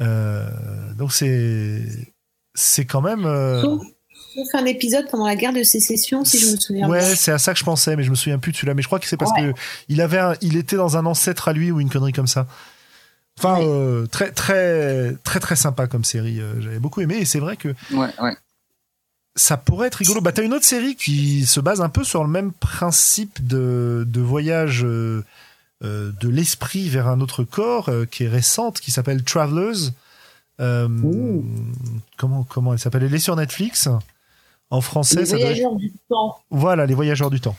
Euh, 0.00 0.48
donc 0.94 1.12
c'est, 1.12 1.82
c'est 2.54 2.84
quand 2.84 3.00
même. 3.00 3.24
On 4.36 4.44
fait 4.46 4.58
un 4.58 4.66
épisode 4.66 5.06
pendant 5.10 5.26
la 5.26 5.34
guerre 5.34 5.52
de 5.52 5.62
sécession, 5.62 6.24
si 6.24 6.38
je 6.38 6.52
me 6.52 6.56
souviens 6.56 6.86
bien. 6.86 6.96
Ouais, 6.96 7.14
c'est 7.16 7.32
à 7.32 7.38
ça 7.38 7.52
que 7.52 7.58
je 7.58 7.64
pensais, 7.64 7.96
mais 7.96 8.04
je 8.04 8.10
me 8.10 8.14
souviens 8.14 8.38
plus 8.38 8.52
de 8.52 8.56
celui-là. 8.56 8.74
Mais 8.74 8.82
je 8.82 8.86
crois 8.86 9.00
que 9.00 9.06
c'est 9.06 9.16
parce 9.16 9.32
qu'il 9.32 9.52
que 9.52 9.58
il 9.88 10.00
avait, 10.00 10.20
il 10.40 10.56
était 10.56 10.76
dans 10.76 10.96
un 10.96 11.04
ancêtre 11.06 11.48
à 11.48 11.52
lui 11.52 11.70
ou 11.70 11.80
une 11.80 11.90
connerie 11.90 12.12
comme 12.12 12.28
ça. 12.28 12.46
Enfin, 13.38 13.60
euh, 13.62 14.06
très, 14.06 14.32
très, 14.32 15.14
très, 15.24 15.40
très 15.40 15.56
sympa 15.56 15.86
comme 15.86 16.04
série. 16.04 16.40
Euh, 16.40 16.60
j'avais 16.60 16.78
beaucoup 16.78 17.00
aimé 17.00 17.16
et 17.16 17.24
c'est 17.24 17.40
vrai 17.40 17.56
que. 17.56 17.68
Ouais, 17.92 18.08
ouais. 18.20 18.36
Ça 19.34 19.56
pourrait 19.56 19.86
être 19.86 19.96
rigolo. 19.96 20.20
Bah, 20.20 20.32
t'as 20.32 20.42
une 20.42 20.52
autre 20.52 20.64
série 20.64 20.94
qui 20.94 21.46
se 21.46 21.60
base 21.60 21.80
un 21.80 21.88
peu 21.88 22.04
sur 22.04 22.22
le 22.22 22.28
même 22.28 22.52
principe 22.52 23.46
de, 23.46 24.04
de 24.06 24.20
voyage 24.20 24.84
euh, 24.84 25.24
de 25.82 26.28
l'esprit 26.28 26.88
vers 26.88 27.08
un 27.08 27.20
autre 27.20 27.44
corps, 27.44 27.90
qui 28.10 28.24
est 28.24 28.28
récente, 28.28 28.80
qui 28.80 28.90
s'appelle 28.90 29.22
Travelers. 29.24 29.90
comment, 30.58 32.44
comment 32.44 32.72
elle 32.72 32.78
s'appelle? 32.78 33.04
Elle 33.04 33.14
est 33.14 33.18
sur 33.18 33.36
Netflix. 33.36 33.88
En 34.70 34.80
français, 34.80 35.22
les 35.22 35.24
voyageurs 35.24 35.74
du 35.74 35.92
temps. 36.08 36.38
Voilà, 36.50 36.86
les 36.86 36.94
voyageurs 36.94 37.30
du 37.30 37.40
temps. 37.40 37.56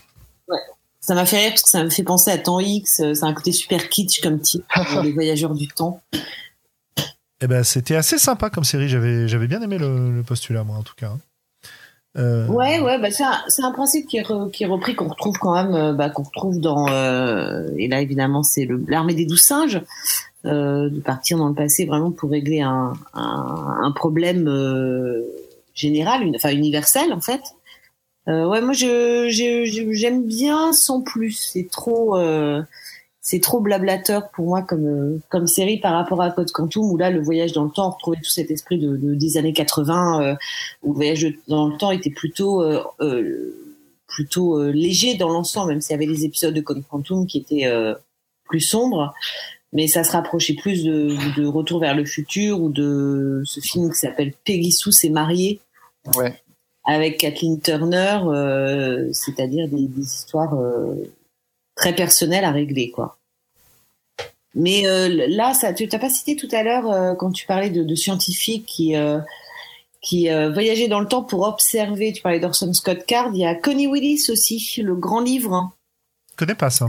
Ouais. 0.48 0.58
Ça 1.02 1.14
m'a 1.14 1.26
fait 1.26 1.40
rire 1.40 1.50
parce 1.50 1.64
que 1.64 1.70
ça 1.70 1.84
me 1.84 1.90
fait 1.90 2.04
penser 2.04 2.32
à 2.32 2.38
Temps 2.38 2.60
X. 2.60 3.02
Euh, 3.02 3.14
c'est 3.14 3.26
un 3.26 3.34
côté 3.34 3.52
super 3.52 3.90
kitsch 3.90 4.22
comme 4.22 4.40
type 4.40 4.64
les 5.04 5.12
voyageurs 5.12 5.54
du 5.54 5.68
temps. 5.68 6.02
Eh 7.42 7.48
ben, 7.48 7.64
c'était 7.64 7.96
assez 7.96 8.20
sympa 8.20 8.50
comme 8.50 8.64
série. 8.64 8.88
J'avais, 8.88 9.28
j'avais 9.28 9.48
bien 9.48 9.62
aimé 9.62 9.78
le, 9.78 10.22
postulat, 10.22 10.64
moi, 10.64 10.78
en 10.78 10.84
tout 10.84 10.94
cas. 10.96 11.14
Euh... 12.18 12.45
Ouais, 12.47 12.82
ouais, 12.82 12.99
bah 12.99 13.09
c'est 13.09 13.64
un, 13.64 13.72
principe 13.72 14.07
qui 14.07 14.18
est, 14.18 14.51
qui 14.51 14.64
est 14.64 14.68
repris, 14.68 14.95
qu'on 14.95 15.07
retrouve 15.07 15.38
quand 15.38 15.53
même, 15.53 15.74
euh, 15.74 15.93
bah, 15.93 16.09
qu'on 16.09 16.24
retrouve 16.24 16.59
dans, 16.59 16.89
euh, 16.89 17.70
et 17.78 17.88
là 17.88 18.01
évidemment 18.01 18.43
c'est 18.43 18.68
l'armée 18.88 19.14
des 19.14 19.26
douze 19.26 19.41
singes, 19.41 19.82
euh, 20.45 20.89
de 20.89 20.99
partir 20.99 21.38
dans 21.38 21.47
le 21.47 21.53
passé 21.53 21.86
vraiment 21.86 22.12
pour 22.12 22.30
régler 22.32 22.59
un, 22.62 22.93
un, 23.14 23.78
un 23.82 23.91
problème 23.93 24.49
général, 25.74 26.24
une, 26.24 26.36
enfin 26.36 26.51
universel 26.51 27.14
en 27.14 27.22
fait. 27.22 27.41
Euh, 28.28 28.45
ouais, 28.45 28.62
moi 28.62 28.74
je 28.74 29.28
j'aime 29.91 30.26
bien 30.26 30.74
sans 30.74 31.01
plus. 31.01 31.32
C'est 31.32 31.70
trop 31.70 32.18
euh, 32.18 32.62
c'est 33.22 33.40
trop 33.40 33.60
blablateur 33.60 34.30
pour 34.32 34.46
moi 34.46 34.64
comme 34.64 34.86
euh, 34.86 35.22
comme 35.30 35.48
série 35.48 35.80
par 35.80 35.94
rapport 35.94 36.22
à 36.22 36.32
Code 36.32 36.52
Quantum 36.52 36.92
où 36.92 36.98
là 36.98 37.10
le 37.12 37.22
voyage 37.22 37.54
dans 37.54 37.64
le 37.64 37.70
temps 37.70 37.88
on 37.88 37.92
retrouvait 37.92 38.18
tout 38.18 38.30
cet 38.30 38.50
esprit 38.52 38.80
de, 38.80 38.98
de 38.98 39.14
des 39.14 39.38
années 39.38 39.54
80 39.54 40.22
euh, 40.22 40.36
où 40.82 40.90
le 40.90 40.96
voyage 40.96 41.28
dans 41.48 41.68
le 41.68 41.78
temps 41.78 41.92
était 41.92 42.10
plutôt 42.10 42.64
euh, 42.64 42.84
plutôt 44.08 44.62
léger 44.72 45.16
dans 45.16 45.30
l'ensemble 45.30 45.70
même 45.72 45.82
s'il 45.82 45.92
y 45.92 45.96
avait 45.96 46.12
des 46.12 46.26
épisodes 46.26 46.54
de 46.54 46.62
Code 46.62 46.84
Quantum 46.90 47.26
qui 47.28 47.38
étaient 47.38 47.72
plus 48.44 48.60
sombres. 48.60 49.14
Mais 49.74 49.88
ça 49.88 50.04
se 50.04 50.12
rapprochait 50.12 50.56
plus 50.56 50.84
de, 50.84 51.16
de 51.40 51.48
Retour 51.48 51.80
vers 51.80 51.96
le 51.96 52.04
futur 52.04 52.62
ou 52.62 52.70
de 52.70 53.42
ce 53.46 53.62
film 53.62 53.90
qui 53.90 53.98
s'appelle 53.98 54.34
Peggy 54.44 54.74
Sue 54.74 54.92
s'est 54.92 55.10
mariée 55.10 55.62
ouais. 56.18 56.42
Avec 56.84 57.20
Kathleen 57.20 57.62
Turner, 57.62 58.20
euh, 58.26 59.10
c'est-à-dire 59.14 59.68
des, 59.70 59.88
histoires 59.98 60.56
euh, 60.56 60.96
très 61.82 61.96
personnelles 61.96 62.46
à 62.46 62.52
régler, 62.52 62.92
quoi. 62.92 63.18
Mais 64.54 64.86
euh, 64.86 65.26
là, 65.30 65.54
ça, 65.54 65.74
tu 65.74 65.88
t'as 65.88 66.00
pas 66.00 66.10
cité 66.10 66.36
tout 66.36 66.50
à 66.52 66.62
l'heure 66.62 67.18
quand 67.18 67.32
tu 67.32 67.46
parlais 67.46 67.70
de, 67.70 67.96
scientifiques 67.96 68.66
qui 68.66 68.96
qui 70.02 70.28
voyageaient 70.28 70.90
dans 70.90 71.00
le 71.00 71.08
temps 71.08 71.24
pour 71.24 71.48
observer. 71.48 72.12
Tu 72.12 72.22
parlais 72.22 72.40
d'Orson 72.40 72.74
Scott 72.74 73.06
Card. 73.06 73.30
Il 73.34 73.40
y 73.40 73.46
a 73.46 73.56
Connie 73.56 73.88
Willis 73.88 74.26
aussi, 74.30 74.82
le 74.82 74.96
grand 74.96 75.22
livre. 75.22 75.72
Je 76.32 76.36
connais 76.36 76.56
pas 76.56 76.70
ça. 76.70 76.88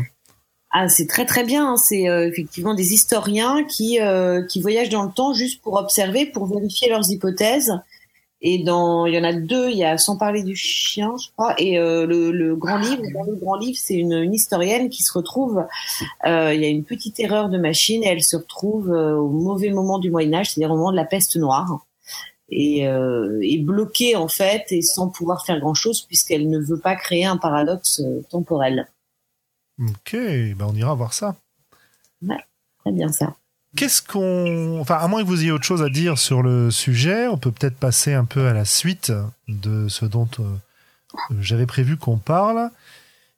Ah, 0.73 0.89
c'est 0.89 1.07
très 1.07 1.25
très 1.25 1.45
bien. 1.45 1.73
Hein. 1.73 1.77
C'est 1.77 2.03
effectivement 2.03 2.75
des 2.75 2.93
historiens 2.95 3.63
qui 3.63 3.99
qui 4.49 4.61
voyagent 4.61 4.89
dans 4.89 5.05
le 5.05 5.13
temps 5.13 5.33
juste 5.33 5.63
pour 5.63 5.75
observer, 5.75 6.27
pour 6.27 6.47
vérifier 6.47 6.89
leurs 6.89 7.09
hypothèses 7.13 7.73
et 8.45 8.59
dans, 8.59 9.07
il 9.07 9.15
y 9.15 9.19
en 9.19 9.23
a 9.23 9.33
deux, 9.33 9.71
il 9.71 9.77
y 9.77 9.85
a 9.85 9.97
Sans 9.97 10.17
parler 10.17 10.43
du 10.43 10.57
chien, 10.57 11.15
je 11.17 11.29
crois, 11.31 11.55
et 11.59 11.79
euh, 11.79 12.07
le, 12.07 12.33
le, 12.33 12.57
grand 12.57 12.79
livre. 12.79 13.03
Dans 13.15 13.23
le 13.23 13.37
grand 13.37 13.55
livre, 13.55 13.79
c'est 13.81 13.95
une, 13.95 14.15
une, 14.15 14.35
historienne 14.35 14.91
qui 14.91 15.05
se 15.05 15.13
retrouve. 15.13 15.65
Euh, 16.27 16.53
il 16.53 16.61
y 16.61 16.65
a 16.65 16.69
une 16.69 16.83
petite 16.83 17.21
erreur 17.21 17.49
de 17.49 17.57
machine 17.57 18.03
et 18.03 18.09
elle 18.09 18.23
se 18.23 18.37
retrouve 18.37 18.91
euh, 18.91 19.15
au 19.15 19.29
mauvais 19.29 19.71
moment 19.71 20.01
du 20.01 20.11
Moyen 20.11 20.35
Âge, 20.35 20.51
c'est-à-dire 20.51 20.73
au 20.73 20.77
moment 20.77 20.91
de 20.91 20.97
la 20.97 21.05
peste 21.05 21.37
noire, 21.37 21.87
et 22.49 22.81
est 22.81 23.63
bloquée 23.65 24.15
en 24.15 24.29
fait 24.29 24.67
et 24.73 24.83
sans 24.83 25.09
pouvoir 25.09 25.47
faire 25.47 25.59
grand-chose 25.59 26.03
puisqu'elle 26.03 26.51
ne 26.51 26.59
veut 26.59 26.79
pas 26.79 26.97
créer 26.97 27.25
un 27.25 27.39
paradoxe 27.39 28.03
temporel. 28.29 28.89
Ok, 29.81 30.13
ben 30.13 30.67
on 30.69 30.75
ira 30.75 30.95
voir 30.95 31.15
ça. 31.15 31.37
Ouais, 32.21 32.37
très 32.81 32.93
bien 32.93 33.09
ça. 33.09 33.35
Qu'est-ce 33.75 34.03
qu'on, 34.03 34.81
enfin, 34.81 34.97
à 34.97 35.09
moins 35.09 35.23
que 35.23 35.27
vous 35.27 35.41
ayez 35.41 35.51
autre 35.51 35.65
chose 35.65 35.83
à 35.83 35.89
dire 35.89 36.19
sur 36.19 36.43
le 36.43 36.71
sujet, 36.71 37.27
on 37.27 37.39
peut 37.39 37.51
peut-être 37.51 37.77
passer 37.77 38.13
un 38.13 38.27
peu 38.27 38.47
à 38.47 38.53
la 38.53 38.67
suite 38.67 39.13
de 39.49 39.89
ce 39.89 40.05
dont 40.05 40.29
euh, 40.41 40.45
j'avais 41.41 41.65
prévu 41.65 41.97
qu'on 41.97 42.19
parle, 42.19 42.71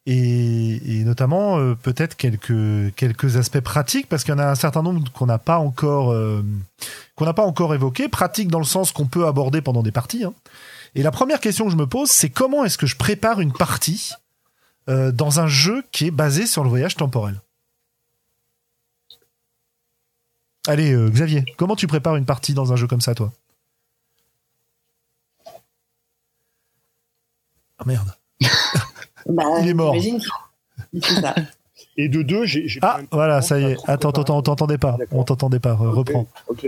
et, 0.07 1.05
notamment 1.05 1.59
euh, 1.59 1.77
peut-être 1.77 2.17
quelques 2.17 2.95
quelques 2.97 3.37
aspects 3.37 3.61
pratiques, 3.61 4.09
parce 4.09 4.25
qu'il 4.25 4.35
y 4.35 4.35
en 4.35 4.41
a 4.41 4.51
un 4.51 4.57
certain 4.57 4.83
nombre 4.83 5.09
qu'on 5.13 5.27
n'a 5.27 5.39
pas 5.39 5.59
encore 5.59 6.13
euh, 6.13 6.45
qu'on 7.15 7.27
n'a 7.27 7.35
pas 7.35 7.45
encore 7.45 7.73
évoqué, 7.73 8.09
pratique 8.09 8.49
dans 8.49 8.59
le 8.59 8.65
sens 8.65 8.91
qu'on 8.91 9.07
peut 9.07 9.27
aborder 9.27 9.61
pendant 9.63 9.85
des 9.85 9.93
parties. 9.93 10.25
Hein. 10.25 10.35
Et 10.97 11.05
la 11.05 11.13
première 11.13 11.39
question 11.39 11.65
que 11.67 11.71
je 11.71 11.77
me 11.77 11.87
pose, 11.87 12.11
c'est 12.11 12.31
comment 12.31 12.65
est-ce 12.65 12.77
que 12.77 12.87
je 12.87 12.97
prépare 12.97 13.41
une 13.41 13.53
partie 13.53 14.13
dans 14.87 15.41
un 15.41 15.47
jeu 15.47 15.83
qui 15.93 16.07
est 16.07 16.11
basé 16.11 16.47
sur 16.47 16.63
le 16.63 16.69
voyage 16.69 16.95
temporel? 16.95 17.41
Allez, 20.67 20.93
euh, 20.93 21.11
Xavier, 21.11 21.45
comment 21.57 21.77
tu 21.77 21.87
prépares 21.87 22.17
une 22.17 22.25
partie 22.25 22.55
dans 22.55 22.73
un 22.73 22.77
jeu 22.77 22.87
comme 22.87 23.01
ça, 23.01 23.15
toi? 23.15 23.33
Ah 27.79 27.85
merde. 27.87 28.15
Bah, 29.27 29.45
Il 29.63 29.69
est 29.69 29.75
mort. 29.75 29.97
ça. 31.01 31.35
Et 31.97 32.09
de 32.11 32.21
deux, 32.21 32.45
j'ai. 32.45 32.67
Ah, 32.83 33.01
voilà, 33.11 33.41
ça 33.41 33.59
y 33.59 33.65
est. 33.65 33.77
Attends, 33.87 34.11
attends, 34.11 34.37
on 34.37 34.43
t'entendait 34.43 34.77
pas. 34.77 34.99
On 35.13 35.25
t'entendait 35.25 35.61
pas. 35.61 35.73
Reprends. 35.75 36.27
Ok. 36.49 36.67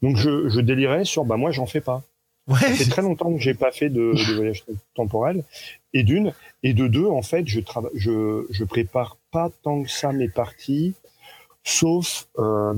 Donc 0.00 0.16
je, 0.16 0.48
je 0.48 0.60
délirais 0.60 1.04
sur 1.04 1.24
bah 1.24 1.36
moi 1.36 1.50
j'en 1.50 1.66
fais 1.66 1.80
pas. 1.80 2.02
Ouais. 2.46 2.58
Ça 2.60 2.74
fait 2.74 2.90
très 2.90 3.02
longtemps 3.02 3.32
que 3.34 3.40
j'ai 3.40 3.54
pas 3.54 3.72
fait 3.72 3.88
de, 3.90 4.12
de 4.14 4.34
voyage 4.34 4.64
temporel. 4.94 5.42
Et 5.92 6.04
d'une 6.04 6.32
et 6.62 6.74
de 6.74 6.86
deux 6.86 7.06
en 7.06 7.22
fait 7.22 7.46
je 7.48 7.58
travaille 7.60 7.90
je 7.94 8.46
je 8.50 8.64
prépare 8.64 9.16
pas 9.32 9.50
tant 9.62 9.82
que 9.82 9.90
ça 9.90 10.12
mes 10.12 10.28
parties, 10.28 10.94
sauf 11.64 12.28
euh, 12.38 12.74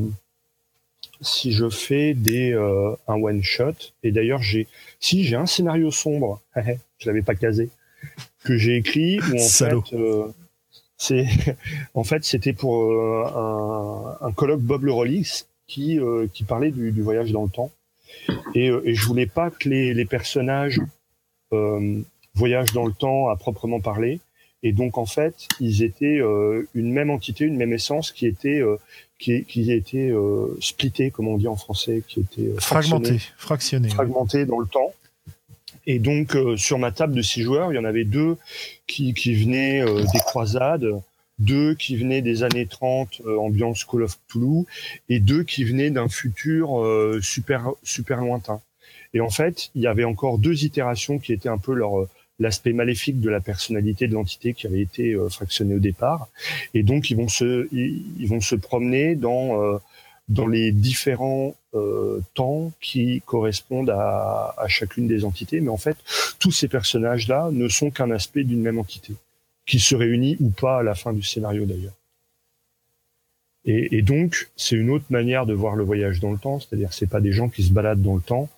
si 1.23 1.53
je 1.53 1.69
fais 1.69 2.15
des 2.15 2.53
euh, 2.53 2.95
un 3.09 3.15
one 3.15 3.43
shot. 3.43 3.75
Et 4.03 4.13
d'ailleurs 4.13 4.43
j'ai 4.43 4.67
si 5.01 5.25
j'ai 5.25 5.37
un 5.37 5.47
scénario 5.47 5.91
sombre, 5.91 6.41
je 6.57 7.07
l'avais 7.07 7.23
pas 7.23 7.35
casé, 7.35 7.71
que 8.45 8.57
j'ai 8.57 8.77
écrit 8.77 9.21
où 9.21 9.37
en 9.37 9.39
Salaud. 9.39 9.83
fait 9.83 9.97
euh, 9.97 10.27
c'est 10.97 11.27
en 11.95 12.05
fait 12.05 12.25
c'était 12.25 12.53
pour 12.53 12.83
euh, 12.83 13.25
un, 13.35 14.27
un 14.27 14.33
colloque 14.33 14.61
Bob 14.61 14.85
le 14.85 14.93
qui 15.67 15.99
qui 16.35 16.45
parlait 16.45 16.71
du, 16.71 16.93
du 16.93 17.03
voyage 17.03 17.33
dans 17.33 17.45
le 17.45 17.51
temps 17.51 17.71
et, 18.55 18.67
et 18.67 18.95
je 18.95 19.07
voulais 19.07 19.27
pas 19.27 19.51
que 19.51 19.71
les, 19.71 19.95
les 19.95 20.05
personnages 20.05 20.81
voyagent 22.35 22.73
dans 22.73 22.85
le 22.87 22.93
temps 22.93 23.29
à 23.29 23.37
proprement 23.37 23.81
parler 23.81 24.21
et 24.63 24.73
donc 24.73 24.99
en 24.99 25.07
fait 25.07 25.49
ils 25.61 25.83
étaient 25.83 26.21
euh, 26.21 26.69
une 26.75 26.93
même 26.93 27.11
entité 27.11 27.45
une 27.45 27.57
même 27.57 27.73
essence 27.73 28.13
qui 28.13 28.27
était 28.27 28.61
euh, 28.61 28.77
qui, 29.23 29.45
qui 29.45 29.71
était 29.71 30.11
euh, 30.11 30.59
splittée 30.61 31.13
comme 31.13 31.29
on 31.29 31.39
dit 31.39 31.47
en 31.47 31.57
français 31.57 32.03
qui 32.07 32.21
était 32.21 32.49
euh, 32.49 32.59
Fragmenté. 32.59 33.21
Fractionné. 33.37 33.89
fragmenté 33.89 34.45
dans 34.47 34.59
le 34.59 34.67
temps. 34.67 34.93
Et 35.87 35.99
donc 35.99 36.37
euh, 36.37 36.57
sur 36.57 36.79
ma 36.79 36.93
table 36.93 37.15
de 37.15 37.23
six 37.23 37.43
joueurs, 37.43 37.73
il 37.73 37.77
y 37.77 37.79
en 37.79 37.85
avait 37.85 38.05
deux 38.05 38.37
qui, 38.87 39.15
qui 39.15 39.35
venaient 39.35 39.81
euh, 39.83 40.05
des 40.13 40.19
croisades, 40.19 40.87
deux 41.39 41.75
qui 41.75 41.97
venaient 41.97 42.23
des 42.23 42.43
années 42.43 42.67
30, 42.67 43.23
euh, 43.27 43.39
ambiance 43.39 43.85
Call 43.85 44.03
of 44.03 44.19
Toulouse, 44.29 44.67
et 45.09 45.19
deux 45.19 45.45
qui 45.45 45.65
venaient 45.65 45.91
d'un 45.91 46.09
futur 46.09 46.85
super 47.23 47.71
super 47.83 48.21
lointain. 48.21 48.61
Et 49.15 49.21
en 49.21 49.31
fait, 49.31 49.71
il 49.75 49.83
y 49.83 49.87
avait 49.87 50.05
encore 50.05 50.39
deux 50.39 50.65
itérations 50.65 51.19
qui 51.19 51.33
étaient 51.33 51.49
un 51.49 51.59
peu 51.59 51.75
leur 51.75 52.07
l'aspect 52.43 52.73
maléfique 52.73 53.21
de 53.21 53.31
la 53.31 53.41
personnalité 53.41 54.09
de 54.09 54.15
l'entité 54.15 54.53
qui 54.53 54.67
avait 54.67 54.81
été 54.81 55.15
euh, 55.15 55.29
fractionnée 55.29 55.75
au 55.75 55.79
départ. 55.79 56.29
Et 56.75 56.83
donc 56.83 57.11
ils 57.11 57.17
vont 57.17 57.29
se 57.29 57.69
ils, 57.73 58.27
vont 58.27 58.41
se 58.41 58.55
promener 58.55 59.15
dans 59.15 59.63
euh, 59.63 59.79
dans 60.29 60.47
les 60.47 60.73
différents 60.73 61.55
euh, 61.75 62.21
temps 62.35 62.73
qui 62.81 63.23
correspondent 63.27 63.91
à, 63.91 64.55
à 64.59 64.69
chacune 64.69 65.07
des 65.07 65.25
entités. 65.25 65.61
Mais 65.61 65.69
en 65.69 65.77
fait, 65.77 65.97
tous 66.39 66.53
ces 66.53 66.69
personnages-là 66.69 67.51
ne 67.53 67.69
sont 67.69 67.91
qu'un 67.91 68.11
aspect 68.11 68.45
d'une 68.45 68.63
même 68.63 68.79
entité, 68.79 69.15
qui 69.67 69.79
se 69.79 69.95
réunit 69.95 70.37
ou 70.41 70.51
pas 70.51 70.79
à 70.79 70.83
la 70.83 70.95
fin 70.95 71.13
du 71.13 71.23
scénario 71.23 71.65
d'ailleurs. 71.65 71.95
Et, 73.65 73.99
et 73.99 74.03
donc, 74.03 74.51
c'est 74.57 74.77
une 74.77 74.91
autre 74.91 75.05
manière 75.11 75.47
de 75.47 75.55
voir 75.55 75.77
le 75.77 75.85
voyage 75.85 76.19
dans 76.19 76.33
le 76.33 76.39
temps, 76.39 76.59
c'est-à-dire 76.59 76.93
c'est 76.93 77.07
pas 77.07 77.21
des 77.21 77.33
gens 77.33 77.49
qui 77.49 77.63
se 77.63 77.73
baladent 77.73 78.03
dans 78.03 78.17
le 78.17 78.21
temps, 78.21 78.49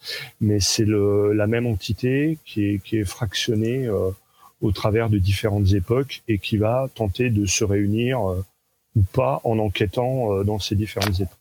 mais 0.40 0.60
c'est 0.60 0.86
la 0.86 1.46
même 1.46 1.66
entité 1.66 2.38
qui 2.46 2.64
est, 2.64 2.78
qui 2.82 2.96
est 2.96 3.04
fractionnée 3.04 3.86
euh, 3.86 4.10
au 4.62 4.72
travers 4.72 5.10
de 5.10 5.18
différentes 5.18 5.72
époques 5.72 6.22
et 6.26 6.38
qui 6.38 6.56
va 6.56 6.88
tenter 6.94 7.28
de 7.28 7.44
se 7.44 7.64
réunir 7.64 8.26
euh, 8.26 8.42
ou 8.96 9.02
pas 9.02 9.42
en 9.44 9.58
enquêtant 9.58 10.32
euh, 10.32 10.44
dans 10.44 10.58
ces 10.58 10.74
différentes 10.74 11.20
époques. 11.20 11.38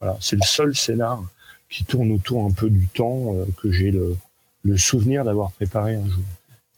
Voilà, 0.00 0.16
c'est 0.20 0.36
le 0.36 0.46
seul 0.46 0.74
scénar 0.74 1.22
qui 1.68 1.84
tourne 1.84 2.10
autour 2.10 2.44
un 2.44 2.52
peu 2.52 2.70
du 2.70 2.86
temps 2.86 3.34
euh, 3.34 3.44
que 3.60 3.70
j'ai 3.70 3.90
le, 3.90 4.16
le 4.62 4.76
souvenir 4.78 5.24
d'avoir 5.24 5.52
préparé 5.52 5.96
un 5.96 6.08
jour. 6.08 6.24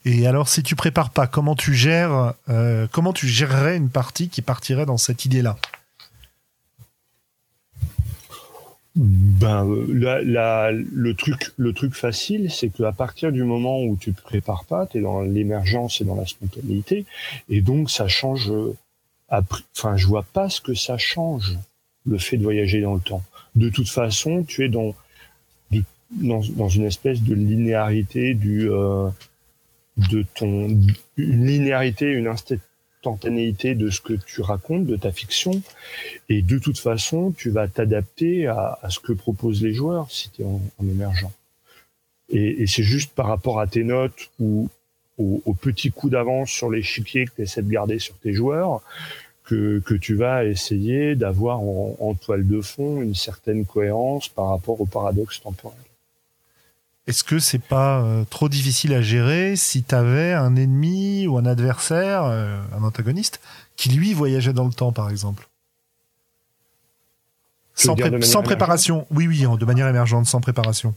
Et 0.07 0.27
alors, 0.27 0.49
si 0.49 0.63
tu 0.63 0.75
prépares 0.77 1.11
pas, 1.11 1.27
comment 1.27 1.55
tu 1.55 1.73
gères, 1.73 2.35
euh, 2.49 2.87
comment 2.93 3.13
tu 3.13 3.27
gérerais 3.27 3.77
une 3.77 3.89
partie 3.89 4.29
qui 4.29 4.43
partirait 4.43 4.87
dans 4.87 4.99
cette 4.99 5.25
idée-là? 5.25 5.57
Ben, 8.97 9.67
la, 9.89 10.71
le 10.71 11.15
truc, 11.15 11.51
le 11.57 11.73
truc 11.73 11.95
facile, 11.95 12.51
c'est 12.51 12.69
qu'à 12.69 12.93
partir 12.93 13.33
du 13.33 13.43
moment 13.43 13.83
où 13.83 13.97
tu 13.97 14.13
te 14.15 14.23
prépares 14.23 14.65
pas, 14.67 14.87
tu 14.87 14.99
es 14.99 15.01
dans 15.01 15.21
l'émergence 15.23 16.01
et 16.01 16.05
dans 16.05 16.15
la 16.15 16.27
spontanéité, 16.27 17.05
et 17.49 17.61
donc 17.61 17.91
ça 17.91 18.07
change. 18.09 18.51
euh, 18.51 18.77
Enfin, 19.77 19.97
je 19.97 20.07
vois 20.07 20.23
pas 20.23 20.49
ce 20.49 20.61
que 20.61 20.75
ça 20.75 20.97
change 20.97 21.59
le 22.07 22.19
fait 22.19 22.37
de 22.37 22.45
voyager 22.45 22.81
dans 22.81 22.95
le 22.95 23.01
temps. 23.01 23.25
De 23.57 23.69
toute 23.69 23.89
façon, 23.89 24.45
tu 24.45 24.65
es 24.65 24.69
dans 24.69 24.95
dans, 26.13 26.43
dans 26.57 26.69
une 26.69 26.85
espèce 26.85 27.23
de 27.23 27.35
linéarité 27.35 28.35
du 28.35 28.71
euh, 28.71 29.09
de 29.97 30.25
ton 30.35 30.69
une 31.17 31.47
linéarité, 31.47 32.07
une 32.07 32.29
de 33.05 33.91
ce 33.91 34.01
que 34.01 34.15
tu 34.15 34.41
racontes, 34.41 34.87
de 34.87 34.97
ta 34.97 35.13
fiction. 35.13 35.63
Et 36.29 36.43
de 36.43 36.59
toute 36.59 36.79
façon, 36.79 37.33
tu 37.33 37.51
vas 37.51 37.69
t'adapter 37.69 38.47
à, 38.47 38.79
ce 38.89 39.01
que 39.01 39.13
proposent 39.13 39.63
les 39.63 39.73
joueurs 39.73 40.11
si 40.11 40.31
tu 40.31 40.43
es 40.43 40.45
en, 40.45 40.61
en 40.79 40.89
émergent. 40.89 41.31
Et, 42.31 42.67
c'est 42.67 42.83
juste 42.83 43.15
par 43.15 43.27
rapport 43.27 43.61
à 43.61 43.67
tes 43.67 43.85
notes 43.85 44.31
ou 44.41 44.69
au, 45.19 45.43
au 45.45 45.55
petit 45.55 45.91
coup 45.91 46.11
d'avance 46.11 46.51
sur 46.51 46.71
l'échiquier 46.71 47.27
que 47.27 47.33
tu 47.37 47.43
essaies 47.43 47.63
de 47.63 47.71
garder 47.71 47.99
sur 47.99 48.17
tes 48.17 48.33
joueurs 48.33 48.83
que, 49.45 49.97
tu 50.01 50.15
vas 50.15 50.45
essayer 50.45 51.15
d'avoir 51.15 51.61
en 51.61 52.15
toile 52.15 52.47
de 52.47 52.61
fond 52.61 53.03
une 53.03 53.15
certaine 53.15 53.67
cohérence 53.67 54.29
par 54.29 54.49
rapport 54.49 54.81
au 54.81 54.87
paradoxe 54.87 55.41
temporel. 55.41 55.79
Est-ce 57.07 57.23
que 57.23 57.39
c'est 57.39 57.59
pas 57.59 58.01
euh, 58.01 58.25
trop 58.31 58.49
difficile 58.49 58.95
à 58.95 59.03
gérer 59.03 59.57
si 59.57 59.83
t'avais 59.83 60.33
un 60.33 60.57
ennemi 60.57 61.27
ou 61.27 61.37
un 61.37 61.45
adversaire, 61.45 62.25
euh, 62.25 62.59
un 62.75 62.83
antagoniste, 62.83 63.41
qui 63.77 63.91
lui 63.91 64.15
voyageait 64.15 64.55
dans 64.55 64.65
le 64.65 64.73
temps, 64.73 64.93
par 64.93 65.11
exemple? 65.11 65.49
Sans, 67.75 67.95
pré- 67.97 68.43
préparation. 68.43 69.07
Oui, 69.11 69.27
oui, 69.27 69.45
de 69.59 69.65
manière 69.65 69.89
émergente, 69.89 70.27
sans 70.27 70.41
préparation. 70.41 70.95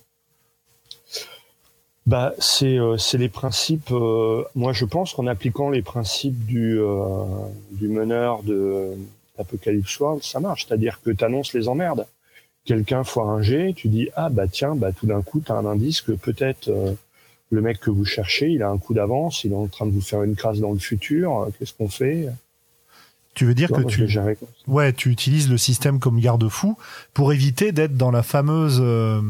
Bah, 2.05 2.33
c'est 2.39 2.79
euh, 2.79 2.97
c'est 2.97 3.17
les 3.17 3.27
principes. 3.27 3.91
euh, 3.91 4.45
moi, 4.55 4.71
je 4.71 4.85
pense 4.85 5.13
qu'en 5.13 5.27
appliquant 5.27 5.69
les 5.69 5.81
principes 5.81 6.45
du 6.45 6.79
euh, 6.79 7.25
du 7.71 7.89
meneur 7.89 8.43
de 8.43 8.93
Apocalypse 9.37 9.99
World, 9.99 10.23
ça 10.23 10.39
marche. 10.39 10.65
C'est-à-dire 10.67 11.01
que 11.01 11.09
tu 11.09 11.25
annonces 11.25 11.53
les 11.53 11.67
emmerdes. 11.67 12.05
Quelqu'un 12.67 13.03
foire 13.05 13.29
un 13.29 13.41
jet, 13.41 13.73
tu 13.73 13.87
dis 13.87 14.09
ah 14.15 14.29
bah 14.29 14.47
tiens, 14.47 14.75
bah 14.75 14.91
tout 14.91 15.07
d'un 15.07 15.21
coup, 15.21 15.39
tu 15.43 15.51
as 15.51 15.55
un 15.55 15.65
indice 15.65 16.01
que 16.01 16.11
peut-être 16.11 16.67
euh, 16.67 16.93
le 17.49 17.61
mec 17.61 17.79
que 17.79 17.89
vous 17.89 18.03
cherchez, 18.03 18.49
il 18.49 18.61
a 18.61 18.69
un 18.69 18.77
coup 18.77 18.93
d'avance, 18.93 19.45
il 19.45 19.53
est 19.53 19.55
en 19.55 19.67
train 19.67 19.85
de 19.85 19.91
vous 19.91 20.01
faire 20.01 20.21
une 20.23 20.35
crasse 20.35 20.59
dans 20.59 20.73
le 20.73 20.79
futur. 20.79 21.43
euh, 21.43 21.49
Qu'est-ce 21.57 21.73
qu'on 21.73 21.87
fait? 21.87 22.27
Tu 23.33 23.45
veux 23.45 23.53
dire 23.53 23.67
Tu 23.67 23.73
vois, 23.73 23.83
que 23.83 23.87
tu, 23.87 24.01
ouais, 24.67 24.91
tu 24.93 25.09
utilises 25.11 25.49
le 25.49 25.57
système 25.57 25.99
comme 25.99 26.19
garde-fou 26.19 26.75
pour 27.13 27.31
éviter 27.31 27.71
d'être 27.71 27.95
dans 27.95 28.11
la 28.11 28.23
fameuse, 28.23 28.79
euh, 28.81 29.21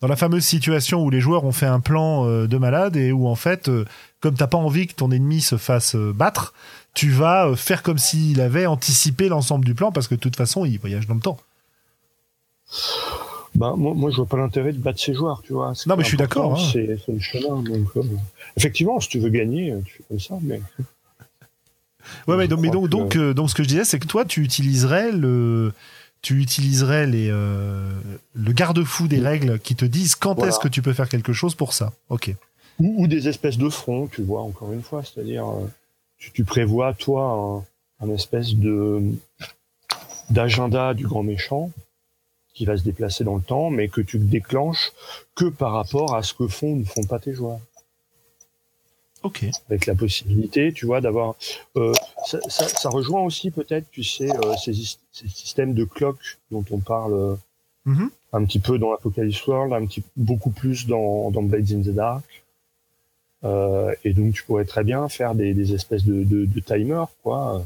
dans 0.00 0.06
la 0.06 0.16
fameuse 0.16 0.44
situation 0.44 1.02
où 1.02 1.10
les 1.10 1.20
joueurs 1.20 1.44
ont 1.44 1.52
fait 1.52 1.66
un 1.66 1.80
plan 1.80 2.26
de 2.46 2.58
malade 2.58 2.96
et 2.96 3.10
où 3.10 3.26
en 3.26 3.34
fait, 3.36 3.68
euh, 3.68 3.86
comme 4.20 4.34
t'as 4.34 4.46
pas 4.48 4.58
envie 4.58 4.86
que 4.86 4.94
ton 4.94 5.10
ennemi 5.10 5.40
se 5.40 5.56
fasse 5.56 5.96
battre, 5.96 6.52
tu 6.94 7.10
vas 7.10 7.56
faire 7.56 7.82
comme 7.82 7.98
s'il 7.98 8.40
avait 8.40 8.66
anticipé 8.66 9.28
l'ensemble 9.28 9.64
du 9.64 9.74
plan 9.74 9.90
parce 9.92 10.08
que 10.08 10.14
de 10.14 10.20
toute 10.20 10.36
façon, 10.36 10.64
il 10.64 10.78
voyage 10.78 11.06
dans 11.06 11.14
le 11.14 11.20
temps. 11.20 11.38
Ben, 13.54 13.74
moi, 13.76 13.94
moi, 13.94 14.10
je 14.10 14.16
vois 14.16 14.26
pas 14.26 14.36
l'intérêt 14.36 14.72
de 14.72 14.78
battre 14.78 15.00
ses 15.00 15.14
joueurs, 15.14 15.42
tu 15.42 15.52
vois. 15.52 15.72
Non, 15.86 15.96
mais 15.96 16.02
je 16.04 16.08
suis 16.08 16.16
d'accord, 16.16 16.54
hein. 16.54 16.70
C'est 16.72 16.86
le 17.08 17.18
chemin. 17.20 17.62
Donc, 17.62 17.88
euh, 17.96 18.02
effectivement, 18.56 19.00
si 19.00 19.08
tu 19.08 19.18
veux 19.18 19.30
gagner, 19.30 19.74
tu 19.84 19.96
fais 19.96 20.04
comme 20.08 20.20
ça, 20.20 20.38
mais. 20.42 20.60
Ouais, 22.26 22.36
mais 22.36 22.48
donc, 22.48 22.60
mais 22.60 22.70
donc, 22.70 22.84
que- 22.84 22.88
donc, 22.90 23.16
euh, 23.16 23.34
donc, 23.34 23.50
ce 23.50 23.54
que 23.54 23.62
je 23.62 23.68
disais, 23.68 23.84
c'est 23.84 23.98
que 23.98 24.06
toi, 24.06 24.24
tu 24.24 24.42
utiliserais 24.42 25.12
le, 25.12 25.72
tu 26.22 26.40
utiliserais 26.40 27.06
les, 27.06 27.28
euh, 27.30 27.90
le 28.34 28.52
garde-fou 28.52 29.08
des 29.08 29.18
règles 29.20 29.58
qui 29.58 29.74
te 29.74 29.84
disent 29.84 30.14
quand 30.14 30.34
Voilà. 30.34 30.48
est-ce 30.50 30.58
que 30.60 30.68
tu 30.68 30.80
peux 30.82 30.92
faire 30.92 31.08
quelque 31.08 31.32
chose 31.32 31.54
pour 31.54 31.72
ça. 31.74 31.92
Ok. 32.10 32.32
ou, 32.78 33.02
ou 33.02 33.06
des 33.08 33.28
espèces 33.28 33.58
de 33.58 33.68
fronts, 33.68 34.08
tu 34.10 34.22
vois, 34.22 34.42
encore 34.42 34.72
une 34.72 34.82
fois, 34.82 35.02
c'est-à-dire 35.02 35.46
euh, 35.48 35.66
tu, 36.18 36.30
tu 36.32 36.44
prévois 36.44 36.94
toi 36.94 37.64
un, 38.00 38.06
un 38.06 38.10
espèce 38.14 38.54
de 38.54 39.02
d'agenda 40.30 40.94
du 40.94 41.06
grand 41.06 41.22
méchant 41.22 41.70
qui 42.58 42.64
va 42.64 42.76
se 42.76 42.82
déplacer 42.82 43.22
dans 43.22 43.36
le 43.36 43.42
temps, 43.42 43.70
mais 43.70 43.86
que 43.88 44.00
tu 44.00 44.18
déclenches 44.18 44.90
que 45.36 45.44
par 45.44 45.72
rapport 45.72 46.16
à 46.16 46.24
ce 46.24 46.34
que 46.34 46.48
font 46.48 46.72
ou 46.72 46.76
ne 46.76 46.84
font 46.84 47.04
pas 47.04 47.20
tes 47.20 47.32
joueurs. 47.32 47.60
Ok. 49.22 49.44
Avec 49.68 49.86
la 49.86 49.94
possibilité, 49.94 50.72
tu 50.72 50.86
vois, 50.86 51.00
d'avoir. 51.00 51.36
euh, 51.76 51.92
ça, 52.26 52.40
ça, 52.48 52.66
ça 52.68 52.88
rejoint 52.88 53.22
aussi 53.22 53.52
peut-être, 53.52 53.86
tu 53.92 54.02
sais, 54.02 54.28
euh, 54.30 54.54
ces, 54.56 54.74
systèmes 55.12 55.72
de 55.74 55.84
cloques 55.84 56.38
dont 56.50 56.64
on 56.72 56.78
parle 56.78 57.14
euh, 57.14 57.36
Mhm. 57.84 58.10
un 58.32 58.44
petit 58.44 58.58
peu 58.58 58.78
dans 58.78 58.92
Apocalypse 58.92 59.46
World, 59.46 59.72
un 59.72 59.86
petit 59.86 60.02
beaucoup 60.16 60.50
plus 60.50 60.86
dans, 60.86 61.30
dans 61.30 61.42
Blades 61.42 61.72
in 61.72 61.80
the 61.80 61.94
Dark. 61.94 62.24
Euh, 63.44 63.94
et 64.04 64.12
donc 64.14 64.34
tu 64.34 64.42
pourrais 64.42 64.64
très 64.66 64.82
bien 64.84 65.08
faire 65.08 65.34
des, 65.36 65.54
des 65.54 65.72
espèces 65.74 66.04
de, 66.04 66.24
de, 66.24 66.44
de 66.44 66.60
timers, 66.60 67.06
quoi, 67.22 67.64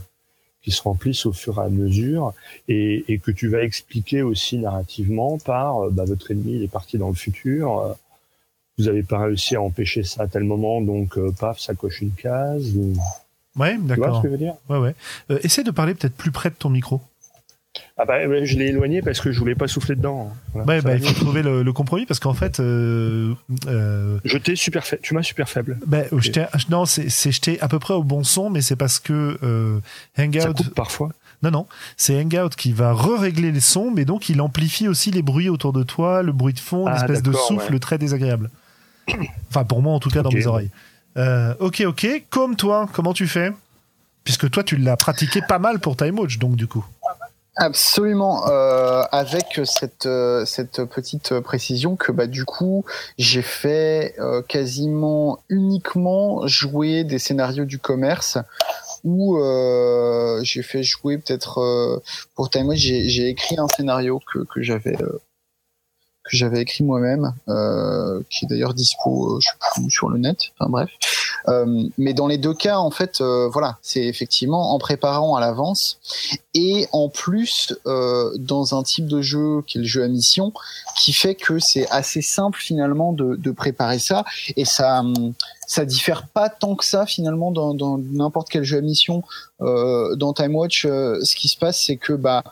qui 0.62 0.70
se 0.70 0.82
remplissent 0.82 1.26
au 1.26 1.32
fur 1.32 1.58
et 1.58 1.64
à 1.64 1.68
mesure, 1.68 2.32
et, 2.68 3.04
et 3.08 3.18
que 3.18 3.30
tu 3.30 3.48
vas 3.48 3.62
expliquer 3.62 4.22
aussi 4.22 4.58
narrativement 4.58 5.38
par 5.38 5.84
euh, 5.84 5.90
bah, 5.90 6.04
votre 6.04 6.30
ennemi 6.30 6.54
il 6.54 6.62
est 6.62 6.68
parti 6.68 6.98
dans 6.98 7.08
le 7.08 7.14
futur, 7.14 7.78
euh, 7.78 7.92
vous 8.78 8.88
avez 8.88 9.02
pas 9.02 9.18
réussi 9.18 9.54
à 9.56 9.60
empêcher 9.60 10.02
ça 10.02 10.22
à 10.22 10.26
tel 10.26 10.44
moment, 10.44 10.80
donc 10.80 11.18
paf, 11.38 11.58
ça 11.60 11.74
coche 11.74 12.00
une 12.00 12.12
case. 12.12 12.74
Ou... 12.74 12.94
Ouais, 13.56 13.76
d'accord. 13.78 14.06
Tu 14.06 14.10
vois 14.10 14.16
ce 14.16 14.22
que 14.22 14.28
je 14.28 14.32
veux 14.32 14.38
dire? 14.38 14.54
Ouais, 14.70 14.78
ouais. 14.78 14.94
essaie 15.42 15.62
de 15.62 15.70
parler 15.70 15.94
peut-être 15.94 16.14
plus 16.14 16.30
près 16.30 16.48
de 16.48 16.54
ton 16.54 16.70
micro. 16.70 17.00
Ah 17.98 18.04
bah, 18.06 18.44
je 18.44 18.56
l'ai 18.56 18.66
éloigné 18.66 19.02
parce 19.02 19.20
que 19.20 19.32
je 19.32 19.38
voulais 19.38 19.54
pas 19.54 19.68
souffler 19.68 19.94
dedans. 19.94 20.32
ouais, 20.54 20.80
bah, 20.80 20.96
il 20.96 21.06
faut 21.06 21.12
trouver 21.12 21.42
le, 21.42 21.72
compromis 21.72 22.06
parce 22.06 22.20
qu'en 22.20 22.34
fait. 22.34 22.60
Euh, 22.60 23.34
euh, 23.66 24.18
je 24.24 24.38
t'ai 24.38 24.56
super 24.56 24.84
faible. 24.84 25.02
Tu 25.02 25.14
m'as 25.14 25.22
super 25.22 25.48
faible. 25.48 25.78
Bah, 25.86 26.02
non, 26.70 26.86
c'est 26.86 27.32
jeté 27.32 27.60
à 27.60 27.68
peu 27.68 27.78
près 27.78 27.94
au 27.94 28.02
bon 28.02 28.24
son, 28.24 28.50
mais 28.50 28.62
c'est 28.62 28.76
parce 28.76 28.98
que 28.98 29.38
euh, 29.42 29.80
Hangout. 30.18 30.40
Ça 30.40 30.52
coupe 30.52 30.74
parfois. 30.74 31.10
Non, 31.42 31.50
non, 31.50 31.66
c'est 31.96 32.18
Hangout 32.18 32.50
qui 32.56 32.72
va 32.72 32.92
re-régler 32.92 33.50
les 33.50 33.60
sons, 33.60 33.90
mais 33.90 34.04
donc 34.04 34.28
il 34.28 34.40
amplifie 34.40 34.86
aussi 34.86 35.10
les 35.10 35.22
bruits 35.22 35.48
autour 35.48 35.72
de 35.72 35.82
toi, 35.82 36.22
le 36.22 36.30
bruit 36.32 36.54
de 36.54 36.60
fond, 36.60 36.86
ah, 36.86 36.94
espèce 36.94 37.22
de 37.22 37.32
souffle 37.32 37.78
très 37.80 37.98
désagréable. 37.98 38.50
Enfin, 39.50 39.64
pour 39.64 39.82
moi 39.82 39.92
en 39.92 39.98
tout 39.98 40.08
cas, 40.08 40.22
dans 40.22 40.30
mes 40.30 40.46
oreilles. 40.46 40.70
Euh, 41.16 41.54
ok, 41.58 41.82
ok. 41.86 42.24
Comme 42.30 42.56
toi, 42.56 42.88
comment 42.92 43.12
tu 43.12 43.26
fais? 43.26 43.52
Puisque 44.24 44.48
toi, 44.50 44.62
tu 44.62 44.76
l'as 44.76 44.96
pratiqué 44.96 45.40
pas 45.46 45.58
mal 45.58 45.80
pour 45.80 45.96
Time 45.96 46.18
Watch, 46.18 46.38
donc 46.38 46.56
du 46.56 46.66
coup. 46.66 46.84
Absolument, 47.56 48.48
euh, 48.48 49.02
avec 49.12 49.60
cette 49.64 50.06
euh, 50.06 50.46
cette 50.46 50.84
petite 50.84 51.38
précision 51.40 51.96
que 51.96 52.10
bah 52.10 52.26
du 52.26 52.46
coup 52.46 52.86
j'ai 53.18 53.42
fait 53.42 54.14
euh, 54.18 54.40
quasiment 54.40 55.38
uniquement 55.50 56.46
jouer 56.46 57.04
des 57.04 57.18
scénarios 57.18 57.66
du 57.66 57.78
commerce 57.78 58.38
où 59.04 59.36
euh, 59.36 60.40
j'ai 60.44 60.62
fait 60.62 60.82
jouer 60.82 61.18
peut-être 61.18 62.02
pour 62.34 62.48
Time 62.48 62.72
j'ai 62.74 63.10
j'ai 63.10 63.28
écrit 63.28 63.58
un 63.58 63.68
scénario 63.68 64.18
que 64.32 64.38
que 64.54 64.62
j'avais 64.62 64.96
que 66.24 66.36
j'avais 66.36 66.60
écrit 66.60 66.84
moi-même, 66.84 67.34
euh, 67.48 68.22
qui 68.30 68.44
est 68.44 68.48
d'ailleurs 68.48 68.74
dispo, 68.74 69.36
euh, 69.36 69.40
je 69.40 69.88
sur 69.90 70.08
le 70.08 70.18
net. 70.18 70.38
Enfin 70.58 70.70
bref. 70.70 70.90
Euh, 71.48 71.88
mais 71.98 72.14
dans 72.14 72.26
les 72.26 72.38
deux 72.38 72.54
cas, 72.54 72.78
en 72.78 72.90
fait, 72.90 73.20
euh, 73.20 73.48
voilà, 73.48 73.78
c'est 73.82 74.04
effectivement 74.04 74.72
en 74.72 74.78
préparant 74.78 75.36
à 75.36 75.40
l'avance. 75.40 75.98
Et 76.54 76.86
en 76.92 77.08
plus 77.08 77.74
euh, 77.86 78.30
dans 78.38 78.78
un 78.78 78.82
type 78.82 79.06
de 79.06 79.22
jeu 79.22 79.62
qui 79.66 79.78
est 79.78 79.80
le 79.80 79.86
jeu 79.86 80.02
à 80.02 80.08
mission, 80.08 80.52
qui 80.96 81.12
fait 81.12 81.34
que 81.34 81.58
c'est 81.58 81.88
assez 81.90 82.22
simple 82.22 82.58
finalement 82.60 83.12
de, 83.12 83.50
préparer 83.52 83.98
ça. 83.98 84.24
Et 84.56 84.64
ça 84.64 85.04
ça 85.66 85.84
diffère 85.84 86.26
pas 86.26 86.48
tant 86.48 86.74
que 86.74 86.84
ça 86.84 87.06
finalement 87.06 87.50
dans 87.50 87.98
n'importe 87.98 88.48
quel 88.48 88.64
jeu 88.64 88.78
à 88.78 88.80
mission. 88.80 89.22
dans 89.60 90.32
Time 90.32 90.56
Watch, 90.56 90.82
ce 90.86 91.36
qui 91.36 91.48
se 91.48 91.58
passe, 91.58 91.82
c'est 91.84 91.96
que 91.96 92.14
bah 92.14 92.42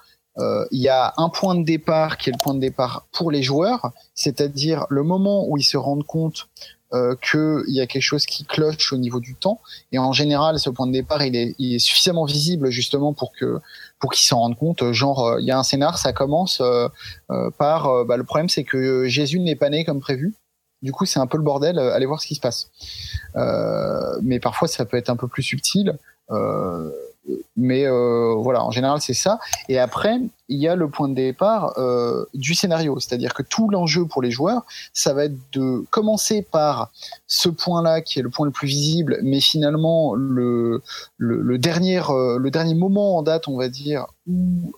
il 0.71 0.81
y 0.81 0.89
a 0.89 1.15
un 1.17 1.31
point 1.31 1.55
de 1.55 1.65
départ 1.65 2.19
qui 2.19 2.29
est 2.29 2.33
le 2.33 2.39
point 2.43 2.55
de 2.55 2.61
départ 2.61 3.07
pour 3.13 3.31
les 3.31 3.43
joueurs, 3.43 3.93
c'est-à-dire 4.15 4.87
le 4.91 5.03
moment 5.03 5.47
où 5.49 5.57
ils 5.57 5.65
se 5.65 5.79
rendent 5.79 6.07
compte 6.07 6.49
euh, 6.93 7.15
qu'il 7.23 7.75
y 7.75 7.81
a 7.81 7.87
quelque 7.87 8.03
chose 8.03 8.27
qui 8.27 8.45
cloche 8.45 8.93
au 8.93 8.97
niveau 8.97 9.21
du 9.21 9.35
temps. 9.35 9.61
Et 9.93 9.99
en 9.99 10.13
général, 10.13 10.59
ce 10.59 10.71
point 10.71 10.87
de 10.87 10.93
départ, 10.93 11.25
il 11.25 11.37
est, 11.37 11.55
il 11.59 11.75
est 11.75 11.79
suffisamment 11.79 12.25
visible 12.25 12.71
justement 12.71 13.13
pour 13.13 13.33
que 13.33 13.61
pour 13.99 14.13
qu'ils 14.13 14.27
s'en 14.27 14.39
rendent 14.39 14.59
compte. 14.59 14.93
Genre, 14.93 15.27
euh, 15.27 15.41
il 15.41 15.47
y 15.47 15.51
a 15.51 15.59
un 15.59 15.63
scénar, 15.63 15.99
ça 15.99 16.13
commence 16.13 16.61
euh, 16.61 16.89
par 17.59 18.05
bah, 18.07 18.17
le 18.17 18.25
problème, 18.25 18.49
c'est 18.49 18.65
que 18.65 19.07
Jésus 19.07 19.41
n'est 19.41 19.57
pas 19.57 19.71
né 19.71 19.85
comme 19.85 20.01
prévu. 20.01 20.35
Du 20.83 20.93
coup, 20.93 21.05
c'est 21.05 21.21
un 21.21 21.27
peu 21.27 21.37
le 21.37 21.45
bordel. 21.45 21.79
allez 21.79 22.07
voir 22.07 22.23
ce 22.23 22.27
qui 22.27 22.35
se 22.35 22.41
passe. 22.41 22.71
mais 24.23 24.41
parfois, 24.41 24.67
ça 24.69 24.85
peut 24.85 24.97
être 24.97 25.11
un 25.11 25.17
peu 25.17 25.29
plus 25.29 25.43
subtil. 25.43 25.99
Euh, 26.31 26.91
mais 27.57 27.87
euh, 27.87 28.35
voilà, 28.39 28.65
en 28.65 28.71
général, 28.71 29.01
c'est 29.01 29.15
ça. 29.15 29.39
Et 29.69 29.79
après, 29.79 30.19
il 30.49 30.59
y 30.59 30.67
a 30.67 30.75
le 30.75 30.89
point 30.89 31.09
de 31.09 31.15
départ 31.15 31.79
euh, 31.79 32.25
du 32.35 32.55
scénario, 32.55 32.99
c'est-à-dire 32.99 33.35
que 33.35 33.43
tout 33.43 33.69
l'enjeu 33.69 34.07
pour 34.07 34.23
les 34.23 34.31
joueurs, 34.31 34.63
ça 34.93 35.13
va 35.13 35.27
être 35.27 35.37
de 35.53 35.85
commencer 35.91 36.43
par 36.43 36.91
ce 37.27 37.49
point-là 37.49 38.01
qui 38.01 38.19
est 38.19 38.23
le 38.23 38.31
point 38.31 38.47
le 38.47 38.53
plus 38.53 38.67
visible, 38.67 39.19
mais 39.23 39.41
finalement 39.41 40.15
le 40.15 40.81
dernier 41.59 42.01
euh, 42.09 42.39
le 42.39 42.51
dernier 42.51 42.75
moment 42.75 43.19
en 43.19 43.23
date, 43.23 43.47
on 43.47 43.57
va 43.57 43.69
dire, 43.69 44.07
où 44.27 44.73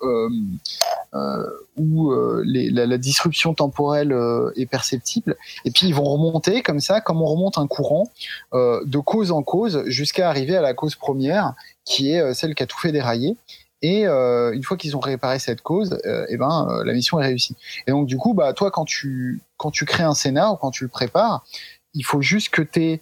où 1.76 2.12
la, 2.45 2.99
disruption 2.99 3.55
temporelle 3.55 4.14
est 4.57 4.66
perceptible. 4.66 5.36
Et 5.64 5.70
puis 5.70 5.86
ils 5.86 5.95
vont 5.95 6.05
remonter 6.05 6.62
comme 6.62 6.80
ça, 6.80 7.01
comme 7.01 7.22
on 7.22 7.26
remonte 7.26 7.59
un 7.59 7.66
courant, 7.66 8.11
de 8.53 8.99
cause 8.99 9.30
en 9.30 9.43
cause, 9.43 9.84
jusqu'à 9.86 10.28
arriver 10.28 10.57
à 10.57 10.62
la 10.62 10.74
cause 10.74 10.97
première 10.97 11.55
qui 11.85 12.12
est 12.12 12.20
euh, 12.20 12.35
celle 12.35 12.55
qui 12.55 12.62
a 12.62 12.66
tout 12.66 12.78
fait 12.78 12.93
dérailler. 12.93 13.37
Et 13.83 14.07
euh, 14.07 14.53
une 14.53 14.62
fois 14.62 14.76
qu'ils 14.76 14.97
ont 14.97 15.01
réparé 15.01 15.41
cette 15.41 15.61
cause, 15.61 15.99
euh, 16.07 16.24
eh 16.28 16.37
ben 16.37 16.68
euh, 16.70 16.85
la 16.85 16.93
mission 16.93 17.20
est 17.20 17.26
réussie. 17.26 17.57
Et 17.87 17.91
donc 17.91 18.07
du 18.07 18.16
coup, 18.16 18.33
bah 18.33 18.53
toi 18.53 18.70
quand 18.70 18.85
tu 18.85 19.43
quand 19.57 19.72
tu 19.72 19.85
crées 19.85 20.05
un 20.05 20.14
scénar 20.14 20.55
ou 20.55 20.57
quand 20.57 20.70
tu 20.70 20.85
le 20.85 20.89
prépares, 20.89 21.45
il 21.93 22.05
faut 22.05 22.22
juste 22.22 22.51
que 22.51 22.62
tu 22.62 22.83
aies 22.83 23.01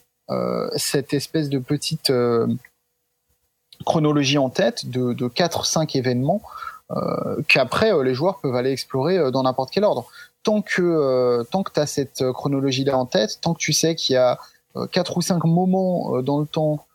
cette 0.76 1.12
espèce 1.12 1.48
de 1.48 1.58
petite 1.58 2.12
chronologie 3.84 4.38
en 4.38 4.48
tête 4.48 4.88
de, 4.88 5.12
de 5.12 5.26
4-5 5.26 5.98
événements 5.98 6.40
qu'après 7.48 7.90
les 8.04 8.14
joueurs 8.14 8.38
peuvent 8.38 8.54
aller 8.54 8.70
explorer 8.70 9.32
dans 9.32 9.42
n'importe 9.42 9.72
quel 9.72 9.82
ordre. 9.82 10.06
Tant 10.44 10.62
que 10.62 11.42
tant 11.50 11.64
que 11.64 11.72
tu 11.72 11.80
as 11.80 11.86
cette 11.86 12.30
chronologie 12.30 12.84
là 12.84 12.96
en 12.96 13.06
tête, 13.06 13.40
tant 13.40 13.54
que 13.54 13.58
tu 13.58 13.72
sais 13.72 13.96
qu'il 13.96 14.14
y 14.14 14.18
a 14.18 14.38
quatre 14.92 15.16
ou 15.16 15.20
cinq 15.20 15.44
moments 15.44 16.22
dans 16.22 16.38
le 16.38 16.46
temps 16.46 16.86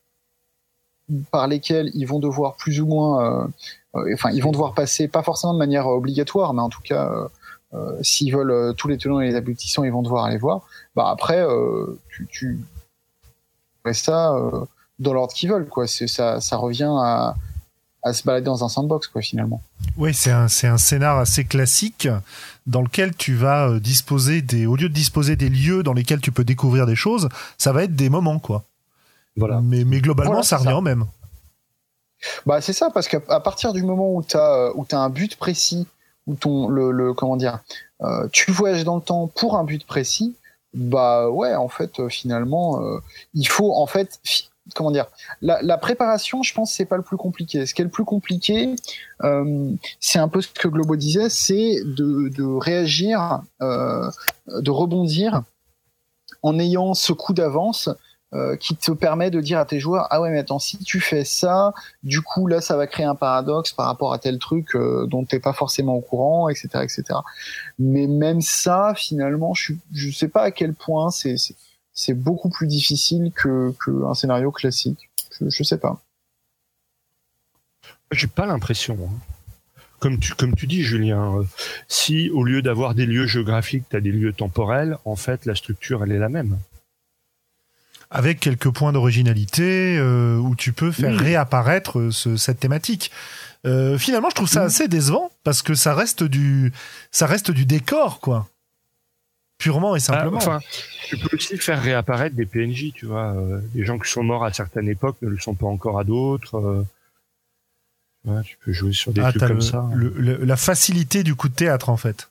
par 1.31 1.47
lesquels 1.47 1.91
ils 1.93 2.05
vont 2.05 2.19
devoir 2.19 2.55
plus 2.55 2.81
ou 2.81 2.87
moins, 2.87 3.23
euh, 3.23 3.47
euh, 3.95 4.13
enfin, 4.13 4.31
ils 4.31 4.41
vont 4.41 4.51
devoir 4.51 4.73
passer, 4.73 5.07
pas 5.07 5.23
forcément 5.23 5.53
de 5.53 5.59
manière 5.59 5.87
obligatoire, 5.87 6.53
mais 6.53 6.61
en 6.61 6.69
tout 6.69 6.81
cas, 6.81 7.11
euh, 7.73 7.91
s'ils 8.01 8.33
veulent 8.33 8.73
tous 8.75 8.87
les 8.87 8.97
tenants 8.97 9.19
et 9.19 9.27
les 9.27 9.35
aboutissants, 9.35 9.83
ils 9.83 9.91
vont 9.91 10.01
devoir 10.01 10.25
aller 10.25 10.37
voir. 10.37 10.61
Bah 10.95 11.09
après, 11.09 11.45
tu, 12.09 12.27
tu 12.31 12.59
ça 13.93 14.35
dans 14.97 15.13
l'ordre 15.13 15.33
qu'ils 15.33 15.49
veulent, 15.49 15.67
quoi. 15.67 15.85
Ça, 15.87 16.41
ça 16.41 16.57
revient 16.57 16.91
à, 16.97 17.35
se 18.13 18.23
balader 18.23 18.45
dans 18.45 18.63
un 18.63 18.69
sandbox, 18.69 19.07
quoi, 19.07 19.21
finalement. 19.21 19.61
Oui, 19.97 20.13
c'est 20.13 20.31
un, 20.31 20.45
un 20.45 20.77
scénar 20.77 21.19
assez 21.19 21.43
classique 21.43 22.07
dans 22.65 22.81
lequel 22.81 23.15
tu 23.15 23.35
vas 23.35 23.79
disposer 23.79 24.41
des, 24.41 24.65
au 24.65 24.75
lieu 24.75 24.89
de 24.89 24.93
disposer 24.93 25.35
des 25.35 25.49
lieux 25.49 25.83
dans 25.83 25.93
lesquels 25.93 26.21
tu 26.21 26.31
peux 26.31 26.43
découvrir 26.43 26.85
des 26.85 26.95
choses, 26.95 27.29
ça 27.57 27.73
va 27.73 27.83
être 27.83 27.95
des 27.95 28.09
moments, 28.09 28.39
quoi. 28.39 28.63
Voilà. 29.35 29.61
Mais, 29.61 29.83
mais 29.83 29.99
globalement, 29.99 30.43
ça 30.43 30.57
revient 30.57 30.73
au 30.73 30.81
même. 30.81 31.05
Bah, 32.45 32.61
c'est 32.61 32.73
ça, 32.73 32.89
parce 32.89 33.07
qu'à 33.07 33.39
partir 33.39 33.73
du 33.73 33.83
moment 33.83 34.13
où 34.13 34.23
tu 34.23 34.37
as, 34.37 34.71
où 34.75 34.85
as 34.91 34.97
un 34.97 35.09
but 35.09 35.35
précis, 35.35 35.85
où 36.25 36.35
ton, 36.35 36.69
le, 36.69 36.91
le 36.91 37.13
comment 37.13 37.35
dire, 37.37 37.59
euh, 38.01 38.27
tu 38.31 38.51
voyages 38.51 38.83
dans 38.83 38.95
le 38.95 39.01
temps 39.01 39.27
pour 39.27 39.57
un 39.57 39.63
but 39.63 39.85
précis, 39.85 40.35
bah 40.73 41.29
ouais, 41.29 41.55
en 41.55 41.67
fait, 41.69 41.99
euh, 41.99 42.09
finalement, 42.09 42.81
euh, 42.81 42.99
il 43.33 43.47
faut, 43.47 43.73
en 43.73 43.85
fait, 43.85 44.19
comment 44.73 44.91
dire, 44.91 45.05
la, 45.41 45.61
la 45.61 45.77
préparation, 45.77 46.41
je 46.41 46.53
pense, 46.53 46.73
c'est 46.73 46.85
pas 46.85 46.97
le 46.97 47.03
plus 47.03 47.17
compliqué. 47.17 47.65
Ce 47.65 47.73
qui 47.73 47.81
est 47.81 47.85
le 47.85 47.91
plus 47.91 48.05
compliqué, 48.05 48.75
euh, 49.23 49.71
c'est 49.99 50.19
un 50.19 50.27
peu 50.27 50.41
ce 50.41 50.47
que 50.47 50.67
Globo 50.67 50.95
disait, 50.95 51.29
c'est 51.29 51.77
de, 51.83 52.29
de 52.29 52.43
réagir, 52.43 53.41
euh, 53.61 54.09
de 54.47 54.71
rebondir 54.71 55.43
en 56.41 56.57
ayant 56.59 56.93
ce 56.93 57.13
coup 57.13 57.33
d'avance 57.33 57.89
euh, 58.33 58.55
qui 58.57 58.75
te 58.75 58.91
permet 58.91 59.29
de 59.29 59.39
dire 59.39 59.59
à 59.59 59.65
tes 59.65 59.79
joueurs 59.79 60.07
ah 60.09 60.19
ouais 60.19 60.31
mais 60.31 60.39
attends 60.39 60.59
si 60.59 60.79
tu 60.79 60.99
fais 60.99 61.23
ça 61.23 61.73
du 62.03 62.21
coup 62.21 62.47
là 62.47 62.59
ça 62.59 62.75
va 62.75 62.87
créer 62.87 63.05
un 63.05 63.15
paradoxe 63.15 63.71
par 63.71 63.85
rapport 63.85 64.13
à 64.13 64.19
tel 64.19 64.39
truc 64.39 64.75
euh, 64.75 65.05
dont 65.05 65.23
t'es 65.25 65.39
pas 65.39 65.53
forcément 65.53 65.95
au 65.95 66.01
courant 66.01 66.49
etc 66.49 66.67
etc 66.81 67.19
mais 67.77 68.07
même 68.07 68.41
ça 68.41 68.93
finalement 68.95 69.53
je 69.53 69.73
je 69.93 70.09
sais 70.09 70.27
pas 70.27 70.41
à 70.41 70.51
quel 70.51 70.73
point 70.73 71.11
c'est 71.11 71.37
c'est 71.95 72.13
beaucoup 72.13 72.49
plus 72.49 72.67
difficile 72.67 73.31
que 73.33 73.73
qu'un 73.83 74.13
scénario 74.13 74.51
classique. 74.51 75.09
Je, 75.39 75.49
je 75.49 75.63
sais 75.63 75.79
pas. 75.79 76.01
J'ai 78.11 78.27
pas 78.27 78.45
l'impression 78.45 78.97
hein. 79.01 79.17
comme 79.99 80.19
tu, 80.19 80.33
comme 80.35 80.53
tu 80.53 80.67
dis, 80.67 80.83
Julien, 80.83 81.39
euh, 81.39 81.43
si 81.87 82.29
au 82.29 82.43
lieu 82.43 82.61
d'avoir 82.61 82.93
des 82.93 83.05
lieux 83.05 83.25
géographiques, 83.25 83.85
tu 83.89 83.95
as 83.95 84.01
des 84.01 84.11
lieux 84.11 84.33
temporels, 84.33 84.97
en 85.05 85.15
fait, 85.15 85.45
la 85.45 85.55
structure, 85.55 86.03
elle 86.03 86.11
est 86.11 86.19
la 86.19 86.29
même 86.29 86.59
avec 88.15 88.39
quelques 88.39 88.69
points 88.69 88.93
d'originalité 88.93 89.97
euh, 89.97 90.37
où 90.37 90.55
tu 90.55 90.71
peux 90.71 90.93
faire 90.93 91.17
réapparaître 91.17 91.99
euh, 91.99 92.11
cette 92.11 92.61
thématique. 92.61 93.11
Euh, 93.65 93.97
finalement, 93.97 94.29
je 94.29 94.35
trouve 94.35 94.47
ça 94.47 94.63
assez 94.63 94.87
décevant 94.87 95.31
parce 95.43 95.61
que 95.61 95.73
ça 95.73 95.93
reste 95.93 96.23
du, 96.23 96.71
ça 97.11 97.27
reste 97.27 97.51
du 97.51 97.65
décor, 97.65 98.21
quoi. 98.21 98.47
Purement 99.57 99.95
et 99.95 99.99
ah, 99.99 99.99
simplement. 99.99 100.37
enfin, 100.37 100.59
tu 101.07 101.17
peux 101.17 101.35
aussi 101.35 101.57
faire 101.57 101.81
réapparaître 101.81 102.37
des 102.37 102.45
PNJ, 102.45 102.93
tu 102.93 103.05
vois. 103.05 103.35
des 103.73 103.83
gens 103.83 103.99
qui 103.99 104.09
sont 104.09 104.23
morts 104.23 104.45
à 104.45 104.53
certaines 104.53 104.87
époques 104.87 105.17
ne 105.21 105.29
le 105.29 105.37
sont 105.37 105.55
pas 105.55 105.67
encore 105.67 105.99
à 105.99 106.05
d'autres. 106.05 106.85
tu 108.45 108.57
peux 108.63 108.71
jouer 108.71 108.93
sur 108.93 109.11
des 109.11 109.21
ah, 109.21 109.31
trucs 109.31 109.45
comme 109.45 109.61
ça. 109.61 109.89
la 109.93 110.55
facilité 110.55 111.23
du 111.23 111.35
coup 111.35 111.49
de 111.49 111.55
théâtre, 111.55 111.89
en 111.89 111.97
fait. 111.97 112.29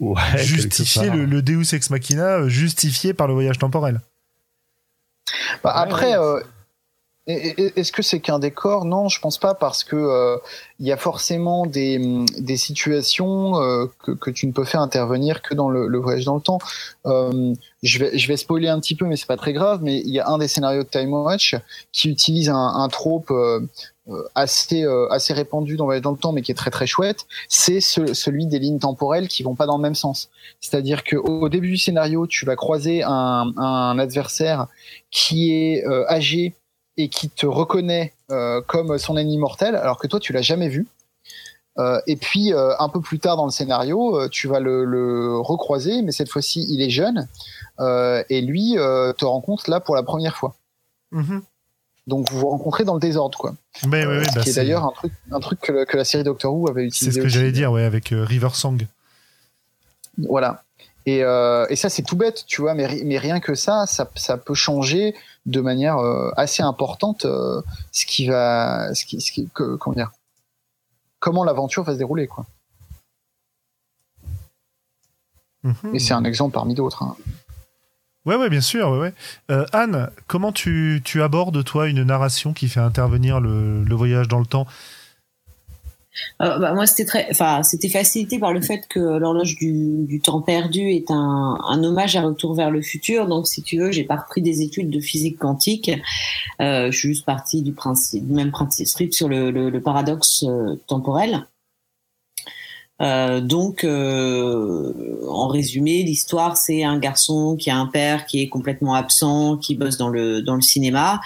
Ouais, 0.00 0.20
justifier 0.38 1.10
le, 1.10 1.24
le, 1.26 1.42
Deus 1.42 1.74
ex 1.74 1.90
machina, 1.90 2.48
justifié 2.48 3.14
par 3.14 3.28
le 3.28 3.34
voyage 3.34 3.58
temporel. 3.58 4.00
Bah, 5.62 5.72
après, 5.74 6.16
euh, 6.16 6.40
Est-ce 7.28 7.92
que 7.92 8.00
c'est 8.00 8.20
qu'un 8.20 8.38
décor? 8.38 8.86
Non, 8.86 9.10
je 9.10 9.20
pense 9.20 9.36
pas 9.36 9.52
parce 9.52 9.84
que 9.84 9.96
euh, 9.96 10.38
il 10.80 10.86
y 10.86 10.92
a 10.92 10.96
forcément 10.96 11.66
des, 11.66 12.24
des 12.38 12.56
situations 12.56 13.60
euh, 13.60 13.84
que, 14.02 14.12
que, 14.12 14.30
tu 14.30 14.46
ne 14.46 14.52
peux 14.52 14.64
faire 14.64 14.80
intervenir 14.80 15.42
que 15.42 15.54
dans 15.54 15.68
le, 15.68 15.88
le 15.88 15.98
voyage 15.98 16.24
dans 16.24 16.36
le 16.36 16.40
temps. 16.40 16.58
Euh, 17.04 17.52
je 17.82 17.98
vais 17.98 18.16
je 18.16 18.28
vais 18.28 18.38
spoiler 18.38 18.68
un 18.68 18.80
petit 18.80 18.94
peu, 18.94 19.04
mais 19.04 19.16
c'est 19.16 19.26
pas 19.26 19.36
très 19.36 19.52
grave. 19.52 19.80
Mais 19.82 19.98
il 19.98 20.08
y 20.08 20.20
a 20.20 20.26
un 20.26 20.38
des 20.38 20.48
scénarios 20.48 20.84
de 20.84 20.88
Time 20.88 21.12
Watch 21.12 21.54
qui 21.92 22.08
utilise 22.08 22.48
un, 22.48 22.56
un 22.56 22.88
trope 22.88 23.30
euh, 23.30 23.60
assez 24.34 24.86
assez 25.10 25.34
répandu 25.34 25.76
dans 25.76 25.84
voyage 25.84 26.00
dans 26.00 26.12
le 26.12 26.16
temps, 26.16 26.32
mais 26.32 26.40
qui 26.40 26.50
est 26.50 26.54
très 26.54 26.70
très 26.70 26.86
chouette. 26.86 27.26
C'est 27.50 27.82
ce, 27.82 28.14
celui 28.14 28.46
des 28.46 28.58
lignes 28.58 28.78
temporelles 28.78 29.28
qui 29.28 29.42
vont 29.42 29.54
pas 29.54 29.66
dans 29.66 29.76
le 29.76 29.82
même 29.82 29.94
sens. 29.94 30.30
C'est-à-dire 30.60 31.04
que 31.04 31.16
au 31.16 31.50
début 31.50 31.72
du 31.72 31.76
scénario, 31.76 32.26
tu 32.26 32.46
vas 32.46 32.56
croiser 32.56 33.02
un, 33.02 33.52
un 33.58 33.98
adversaire 33.98 34.66
qui 35.10 35.52
est 35.52 35.84
âgé 36.08 36.54
et 36.98 37.08
qui 37.08 37.30
te 37.30 37.46
reconnaît 37.46 38.12
euh, 38.30 38.60
comme 38.66 38.98
son 38.98 39.16
ennemi 39.16 39.38
mortel, 39.38 39.76
alors 39.76 39.98
que 39.98 40.06
toi 40.06 40.20
tu 40.20 40.34
l'as 40.34 40.42
jamais 40.42 40.68
vu. 40.68 40.86
Euh, 41.78 42.00
et 42.08 42.16
puis 42.16 42.52
euh, 42.52 42.74
un 42.80 42.88
peu 42.88 43.00
plus 43.00 43.20
tard 43.20 43.36
dans 43.36 43.44
le 43.44 43.52
scénario, 43.52 44.28
tu 44.28 44.48
vas 44.48 44.58
le, 44.58 45.38
recroiser, 45.38 46.02
mais 46.02 46.12
cette 46.12 46.28
fois-ci 46.28 46.66
il 46.68 46.82
est 46.82 46.90
jeune 46.90 47.28
et 48.28 48.40
lui 48.42 48.74
te 48.74 49.24
rencontre 49.24 49.70
là 49.70 49.80
pour 49.80 49.94
la 49.94 50.02
première 50.02 50.36
fois. 50.36 50.56
Mm-hmm. 51.12 51.40
Donc 52.08 52.30
vous 52.30 52.40
vous 52.40 52.48
rencontrez 52.48 52.84
dans 52.84 52.94
le 52.94 53.00
désordre, 53.00 53.38
quoi. 53.38 53.54
Mais, 53.86 54.04
oui, 54.06 54.16
oui, 54.18 54.24
ce 54.24 54.34
bah, 54.34 54.40
qui 54.42 54.50
est, 54.50 54.54
d'ailleurs 54.54 54.84
un 54.84 54.92
truc, 54.92 55.12
un 55.30 55.40
truc 55.40 55.60
que, 55.60 55.96
la 55.96 56.04
série 56.04 56.24
Doctor 56.24 56.52
Who 56.52 56.68
avait 56.68 56.84
utilisé. 56.84 57.12
C'est 57.12 57.18
ce 57.18 57.22
que 57.22 57.28
j'allais 57.28 57.52
dire, 57.52 57.70
ouais, 57.70 57.84
avec 57.84 58.08
River 58.10 58.48
Song. 58.54 58.86
Voilà. 60.16 60.64
Et, 61.08 61.20
et 61.70 61.76
ça 61.76 61.88
c'est 61.88 62.02
tout 62.02 62.16
bête, 62.16 62.44
tu 62.46 62.60
vois, 62.60 62.74
mais, 62.74 63.02
mais 63.04 63.18
rien 63.18 63.40
que 63.40 63.54
ça, 63.54 63.86
ça, 63.86 64.10
ça 64.14 64.36
peut 64.36 64.54
changer 64.54 65.14
de 65.48 65.60
manière 65.60 65.98
euh, 65.98 66.30
assez 66.36 66.62
importante 66.62 67.24
euh, 67.24 67.62
ce 67.90 68.06
qui 68.06 68.26
va, 68.26 68.94
ce 68.94 69.04
qui, 69.04 69.20
ce 69.20 69.32
qui, 69.32 69.48
comment 69.54 69.94
dire, 69.94 70.12
comment 71.18 71.44
l'aventure 71.44 71.82
va 71.82 71.94
se 71.94 71.98
dérouler, 71.98 72.26
quoi. 72.26 72.46
Mhm. 75.64 75.94
Et 75.94 75.98
c'est 75.98 76.14
un 76.14 76.24
exemple 76.24 76.54
parmi 76.54 76.74
d'autres. 76.74 77.02
Hein. 77.02 77.16
Ouais, 78.26 78.36
ouais, 78.36 78.50
bien 78.50 78.60
sûr. 78.60 78.90
Ouais, 78.90 78.98
ouais. 78.98 79.14
Euh, 79.50 79.64
Anne, 79.72 80.10
comment 80.26 80.52
tu, 80.52 81.00
tu, 81.04 81.22
abordes, 81.22 81.64
toi, 81.64 81.88
une 81.88 82.04
narration 82.04 82.52
qui 82.52 82.68
fait 82.68 82.80
intervenir 82.80 83.40
le, 83.40 83.82
le 83.82 83.94
voyage 83.94 84.28
dans 84.28 84.38
le 84.38 84.46
temps? 84.46 84.66
Euh, 86.42 86.58
bah, 86.58 86.74
moi, 86.74 86.86
c'était 86.86 87.04
très, 87.04 87.26
enfin, 87.30 87.62
c'était 87.62 87.88
facilité 87.88 88.38
par 88.38 88.52
le 88.52 88.60
fait 88.60 88.86
que 88.88 89.00
l'horloge 89.00 89.56
du, 89.56 90.04
du, 90.06 90.20
temps 90.20 90.40
perdu 90.40 90.90
est 90.90 91.10
un, 91.10 91.58
un, 91.68 91.84
hommage 91.84 92.16
à 92.16 92.22
Retour 92.22 92.54
vers 92.54 92.70
le 92.70 92.82
futur. 92.82 93.26
Donc, 93.26 93.46
si 93.46 93.62
tu 93.62 93.78
veux, 93.78 93.90
j'ai 93.90 94.04
pas 94.04 94.16
repris 94.16 94.42
des 94.42 94.62
études 94.62 94.90
de 94.90 95.00
physique 95.00 95.38
quantique. 95.38 95.90
Euh, 96.60 96.90
je 96.90 96.98
suis 96.98 97.08
juste 97.08 97.26
partie 97.26 97.62
du 97.62 97.72
principe, 97.72 98.26
du 98.26 98.32
même 98.32 98.50
principe 98.50 99.12
sur 99.12 99.28
le, 99.28 99.50
le, 99.50 99.70
le 99.70 99.80
paradoxe 99.80 100.44
euh, 100.46 100.76
temporel. 100.86 101.46
Euh, 103.00 103.40
donc, 103.40 103.84
euh, 103.84 104.92
en 105.28 105.46
résumé, 105.46 106.02
l'histoire, 106.02 106.56
c'est 106.56 106.82
un 106.82 106.98
garçon 106.98 107.56
qui 107.56 107.70
a 107.70 107.76
un 107.76 107.86
père 107.86 108.26
qui 108.26 108.42
est 108.42 108.48
complètement 108.48 108.94
absent, 108.94 109.56
qui 109.56 109.76
bosse 109.76 109.96
dans 109.98 110.08
le 110.08 110.42
dans 110.42 110.56
le 110.56 110.60
cinéma 110.60 111.20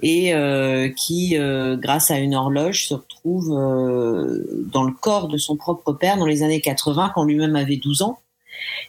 et 0.00 0.32
euh, 0.34 0.88
qui, 0.90 1.36
euh, 1.36 1.76
grâce 1.76 2.10
à 2.12 2.18
une 2.18 2.34
horloge, 2.34 2.86
se 2.86 2.94
retrouve 2.94 3.48
dans 3.48 4.84
le 4.84 4.92
corps 4.92 5.28
de 5.28 5.38
son 5.38 5.56
propre 5.56 5.92
père 5.92 6.18
dans 6.18 6.26
les 6.26 6.42
années 6.42 6.60
80, 6.60 7.12
quand 7.14 7.24
lui-même 7.24 7.56
avait 7.56 7.76
12 7.76 8.02
ans 8.02 8.20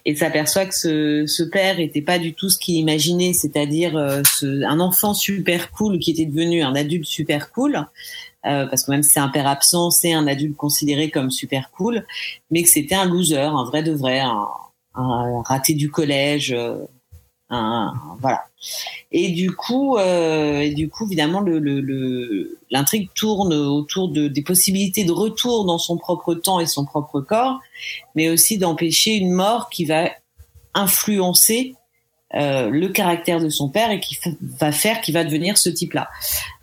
et 0.04 0.16
s'aperçoit 0.16 0.66
que 0.66 0.74
ce, 0.74 1.26
ce 1.26 1.42
père 1.44 1.78
était 1.78 2.02
pas 2.02 2.18
du 2.18 2.34
tout 2.34 2.48
ce 2.48 2.58
qu'il 2.58 2.76
imaginait, 2.76 3.32
c'est-à-dire 3.32 3.96
un 3.96 4.80
enfant 4.80 5.14
super 5.14 5.70
cool 5.70 5.98
qui 5.98 6.10
était 6.12 6.26
devenu 6.26 6.62
un 6.62 6.74
adulte 6.74 7.06
super 7.06 7.52
cool, 7.52 7.86
euh, 8.46 8.66
parce 8.66 8.84
que 8.84 8.90
même 8.90 9.02
si 9.02 9.10
c'est 9.10 9.20
un 9.20 9.28
père 9.28 9.46
absent, 9.46 9.90
c'est 9.90 10.12
un 10.12 10.26
adulte 10.26 10.56
considéré 10.56 11.10
comme 11.10 11.30
super 11.30 11.70
cool, 11.70 12.06
mais 12.50 12.62
que 12.62 12.68
c'était 12.68 12.94
un 12.94 13.04
loser, 13.04 13.38
un 13.38 13.64
vrai 13.64 13.82
de 13.82 13.92
vrai, 13.92 14.20
un, 14.20 14.48
un 14.94 15.42
raté 15.42 15.74
du 15.74 15.90
collège, 15.90 16.52
euh, 16.52 16.78
un, 17.50 17.92
voilà. 18.20 18.44
Et 19.12 19.30
du 19.30 19.52
coup, 19.54 19.96
euh, 19.96 20.72
du 20.72 20.88
coup, 20.88 21.06
évidemment, 21.06 21.40
le, 21.40 21.58
le, 21.58 22.58
l'intrigue 22.70 23.10
tourne 23.14 23.52
autour 23.52 24.08
de, 24.08 24.28
des 24.28 24.42
possibilités 24.42 25.04
de 25.04 25.12
retour 25.12 25.64
dans 25.64 25.78
son 25.78 25.98
propre 25.98 26.34
temps 26.34 26.60
et 26.60 26.66
son 26.66 26.84
propre 26.84 27.20
corps, 27.20 27.58
mais 28.14 28.30
aussi 28.30 28.56
d'empêcher 28.56 29.16
une 29.16 29.32
mort 29.32 29.68
qui 29.68 29.84
va 29.84 30.10
influencer 30.74 31.74
euh, 32.34 32.70
le 32.70 32.88
caractère 32.88 33.40
de 33.40 33.48
son 33.48 33.68
père 33.68 33.90
et 33.90 33.98
qui 33.98 34.16
va 34.60 34.70
faire 34.70 35.00
qu'il 35.00 35.14
va 35.14 35.24
devenir 35.24 35.58
ce 35.58 35.68
type-là. 35.68 36.08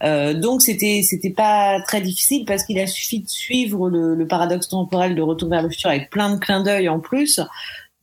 Euh, 0.03 0.33
donc 0.33 0.61
c'était 0.61 1.01
c'était 1.03 1.29
pas 1.29 1.81
très 1.81 1.99
difficile 1.99 2.45
parce 2.45 2.63
qu'il 2.63 2.79
a 2.79 2.87
suffi 2.87 3.19
de 3.19 3.27
suivre 3.27 3.89
le, 3.89 4.15
le, 4.15 4.27
paradoxe 4.27 4.69
temporel 4.69 5.13
de 5.15 5.21
Retour 5.21 5.49
vers 5.49 5.61
le 5.61 5.69
futur 5.69 5.89
avec 5.89 6.09
plein 6.09 6.33
de 6.33 6.39
clins 6.39 6.63
d'œil 6.63 6.87
en 6.87 6.99
plus. 6.99 7.41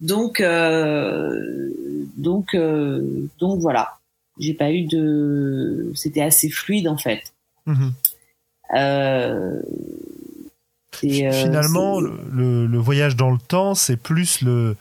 Donc 0.01 0.41
euh, 0.41 1.71
donc 2.19 2.55
euh, 2.55 3.31
donc 3.39 3.61
voilà, 3.61 3.99
j'ai 4.39 4.53
pas 4.53 4.71
eu 4.71 4.83
de, 4.85 5.91
c'était 5.95 6.23
assez 6.23 6.51
fluide 6.51 6.89
en 6.89 6.99
fait. 6.99 7.23
Mm-hmm. 7.67 7.93
Euh, 8.77 9.61
Finalement, 10.93 12.01
le, 12.01 12.67
le, 12.67 12.79
voyage 12.79 13.17
dans 13.17 13.31
le 13.31 13.39
temps, 13.39 13.75
c'est 13.75 13.97
plus 13.97 14.43
le 14.43 14.77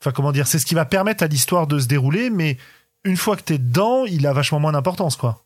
Enfin, 0.00 0.12
comment 0.12 0.32
dire, 0.32 0.46
c'est 0.46 0.58
ce 0.58 0.66
qui 0.66 0.74
va 0.74 0.84
permettre 0.84 1.24
à 1.24 1.26
l'histoire 1.26 1.66
de 1.66 1.78
se 1.78 1.86
dérouler, 1.86 2.30
mais 2.30 2.58
une 3.04 3.16
fois 3.16 3.36
que 3.36 3.42
t'es 3.42 3.58
dedans, 3.58 4.04
il 4.04 4.26
a 4.26 4.32
vachement 4.32 4.60
moins 4.60 4.72
d'importance, 4.72 5.16
quoi. 5.16 5.45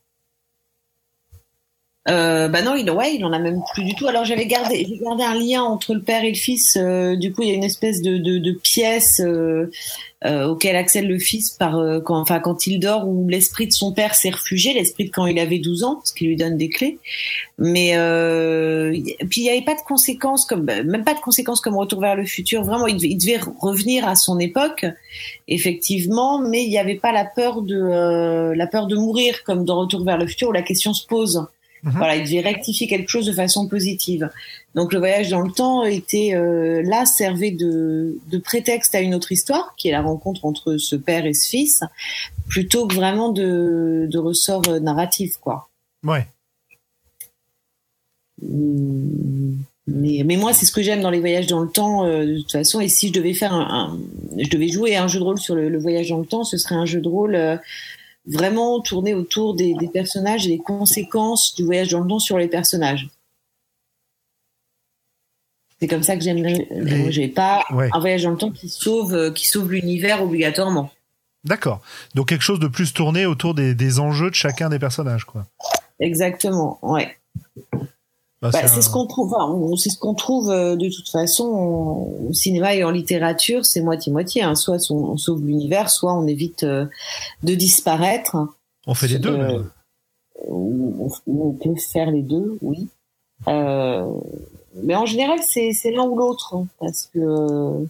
Euh, 2.09 2.49
bah 2.49 2.63
non, 2.63 2.77
il, 2.77 2.91
ouais, 2.91 3.15
il 3.15 3.25
en 3.27 3.33
a 3.33 3.39
même 3.39 3.61
plus 3.75 3.85
du 3.85 3.95
tout. 3.95 4.07
Alors 4.07 4.25
j'avais 4.25 4.47
gardé, 4.47 4.87
j'ai 4.89 4.97
gardé 4.97 5.23
un 5.23 5.35
lien 5.35 5.63
entre 5.63 5.95
le 5.95 6.01
père 6.01 6.25
et 6.25 6.31
le 6.31 6.37
fils. 6.37 6.79
Euh, 6.81 7.15
du 7.15 7.31
coup, 7.31 7.43
il 7.43 7.51
y 7.51 7.53
a 7.53 7.55
une 7.55 7.65
espèce 7.65 8.01
de, 8.01 8.17
de, 8.17 8.39
de 8.39 8.53
pièce 8.53 9.21
euh, 9.21 9.71
euh, 10.25 10.49
auquel 10.49 10.77
accède 10.77 11.05
le 11.05 11.19
fils 11.19 11.51
par 11.51 11.77
euh, 11.77 12.01
quand, 12.01 12.19
enfin 12.19 12.41
quand 12.41 12.67
il 12.67 12.81
dort, 12.81 13.07
où 13.07 13.29
l'esprit 13.29 13.67
de 13.67 13.73
son 13.73 13.93
père 13.93 14.15
s'est 14.15 14.31
réfugié, 14.31 14.73
l'esprit 14.73 15.05
de 15.05 15.11
quand 15.11 15.27
il 15.27 15.39
avait 15.39 15.59
12 15.59 15.85
ans, 15.85 16.01
ce 16.03 16.15
qui 16.15 16.25
lui 16.25 16.37
donne 16.37 16.57
des 16.57 16.71
clés. 16.71 16.99
Mais 17.59 17.91
puis 19.29 19.43
il 19.43 19.45
n'y 19.45 19.51
avait 19.51 19.61
pas 19.61 19.75
de 19.75 19.83
conséquences 19.87 20.47
comme, 20.47 20.65
même 20.65 21.05
pas 21.05 21.13
de 21.13 21.21
conséquences 21.21 21.61
comme 21.61 21.77
Retour 21.77 22.01
vers 22.01 22.17
le 22.17 22.25
futur. 22.25 22.65
Vraiment, 22.65 22.87
il 22.87 22.97
devait, 22.97 23.09
il 23.09 23.19
devait 23.19 23.41
revenir 23.61 24.09
à 24.09 24.15
son 24.15 24.39
époque, 24.39 24.87
effectivement, 25.49 26.41
mais 26.41 26.65
il 26.65 26.71
n'y 26.71 26.79
avait 26.79 26.95
pas 26.95 27.13
la 27.13 27.27
peur 27.27 27.61
de 27.61 28.55
la 28.55 28.67
peur 28.67 28.87
de 28.87 28.97
mourir 28.97 29.45
comme 29.45 29.67
dans 29.67 29.81
Retour 29.81 30.03
vers 30.03 30.17
le 30.17 30.27
futur 30.27 30.49
où 30.49 30.53
la 30.53 30.63
question 30.63 30.95
se 30.95 31.07
pose. 31.07 31.47
Mhm. 31.83 31.93
Voilà, 31.97 32.17
il 32.17 32.25
devait 32.25 32.41
rectifier 32.41 32.87
quelque 32.87 33.09
chose 33.09 33.27
de 33.27 33.33
façon 33.33 33.69
positive. 33.69 34.31
Donc 34.75 34.93
le 34.93 34.99
voyage 34.99 35.31
dans 35.31 35.41
le 35.41 35.51
temps 35.51 35.85
était 35.85 36.35
euh, 36.35 36.83
là 36.83 37.07
servait 37.07 37.51
de, 37.51 38.19
de 38.31 38.39
prétexte 38.39 38.95
à 38.95 39.01
une 39.01 39.15
autre 39.15 39.33
histoire, 39.33 39.75
qui 39.77 39.89
est 39.89 39.93
la 39.93 40.03
rencontre 40.03 40.45
entre 40.45 40.77
ce 40.77 40.97
père 40.97 41.27
et 41.27 41.35
ce 41.35 41.49
fils, 41.49 41.83
plutôt 42.49 42.87
que 42.87 42.95
vraiment 42.95 43.31
de, 43.31 44.07
de 44.11 44.19
ressort 44.19 44.69
euh, 44.69 44.81
narratif, 44.81 45.37
quoi. 45.41 45.69
Ouais. 46.05 46.27
Hum, 48.43 49.59
mais, 49.87 50.23
mais 50.25 50.37
moi, 50.37 50.53
c'est 50.53 50.67
ce 50.67 50.73
que 50.73 50.83
j'aime 50.83 51.01
dans 51.01 51.11
les 51.11 51.21
voyages 51.21 51.47
dans 51.47 51.61
le 51.61 51.69
temps, 51.69 52.05
euh, 52.05 52.25
de 52.25 52.39
toute 52.39 52.53
façon. 52.53 52.81
Et 52.81 52.89
si 52.89 53.09
je 53.09 53.13
devais 53.13 53.35
faire 53.35 53.53
un, 53.53 53.99
je 54.39 54.49
devais 54.49 54.69
jouer 54.69 54.97
un 54.97 55.09
jeu 55.09 55.19
de 55.19 55.25
rôle 55.25 55.39
sur 55.39 55.55
le, 55.55 55.69
le, 55.69 55.79
voyage 55.79 56.11
dans 56.11 56.19
le 56.19 56.27
temps, 56.27 56.45
ce 56.45 56.57
serait 56.57 56.77
un 56.77 56.87
jeu 56.87 57.01
de 57.01 57.09
rôle 57.09 57.35
euh, 57.35 57.57
vraiment 58.31 58.81
tourner 58.81 59.15
autour 59.15 59.55
des, 59.55 59.75
des, 59.75 59.89
personnages 59.89 60.47
et 60.47 60.51
des 60.51 60.59
conséquences 60.59 61.55
du 61.55 61.65
voyage 61.65 61.89
dans 61.91 62.01
le 62.01 62.09
temps 62.09 62.19
sur 62.19 62.39
les 62.39 62.49
personnages. 62.49 63.09
C'est 65.81 65.89
comme 65.89 66.03
ça 66.03 66.17
que 66.17 66.23
j'aimerais. 66.23 66.69
J'ai 67.11 67.29
pas 67.29 67.65
un 67.71 67.99
voyage 67.99 68.23
dans 68.23 68.31
le 68.31 68.37
temps 68.37 68.51
qui 68.51 68.69
sauve, 68.69 69.15
euh, 69.15 69.31
qui 69.31 69.47
sauve 69.47 69.73
l'univers 69.73 70.23
obligatoirement. 70.23 70.91
D'accord. 71.45 71.81
Donc 72.15 72.29
quelque 72.29 72.43
chose 72.43 72.61
de 72.61 72.69
plus 72.69 72.93
tourné 72.93 73.25
autour 73.25 73.55
des, 73.55 73.75
des 73.75 73.99
enjeux 73.99 74.31
de 74.31 74.35
chacun 74.35 74.69
des 74.69 74.79
personnages, 74.79 75.25
quoi. 75.25 75.47
Exactement. 75.99 76.79
Ouais. 76.83 77.17
Bah, 78.43 78.49
bah, 78.53 78.69
c'est 78.69 78.81
ce 78.81 78.89
qu'on 78.89 79.07
trouve. 79.07 79.35
Enfin, 79.35 79.77
c'est 79.77 79.91
ce 79.91 79.99
qu'on 79.99 80.15
trouve 80.15 80.51
euh, 80.51 80.75
de 80.75 80.89
toute 80.89 81.11
façon 81.11 81.45
au 81.45 82.33
cinéma 82.33 82.75
et 82.75 82.85
en 82.85 82.91
littérature, 82.91 83.67
c'est 83.67 83.83
moitié 83.83 84.11
moitié. 84.11 84.43
Hein. 84.43 84.55
Soit 84.55 84.79
on, 84.91 85.19
sauve 85.19 85.45
l'univers, 85.45 85.91
soit 85.91 86.15
on 86.15 86.27
évite 86.27 86.65
euh, 86.65 86.87
de 87.43 87.55
disparaître. 87.55 88.37
On 88.87 88.95
fait 88.95 89.09
les 89.09 89.19
deux. 89.19 89.39
Euh, 89.39 89.63
on, 90.49 91.11
on, 91.27 91.53
peut 91.53 91.75
faire 91.93 92.11
les 92.11 92.23
deux, 92.23 92.57
oui. 92.63 92.89
mais 93.47 94.95
en 94.95 95.05
général, 95.05 95.39
c'est 95.47 95.91
l'un 95.95 96.05
ou 96.05 96.17
l'autre, 96.17 96.55
hein, 96.57 96.67
parce 96.79 97.11
que 97.13 97.87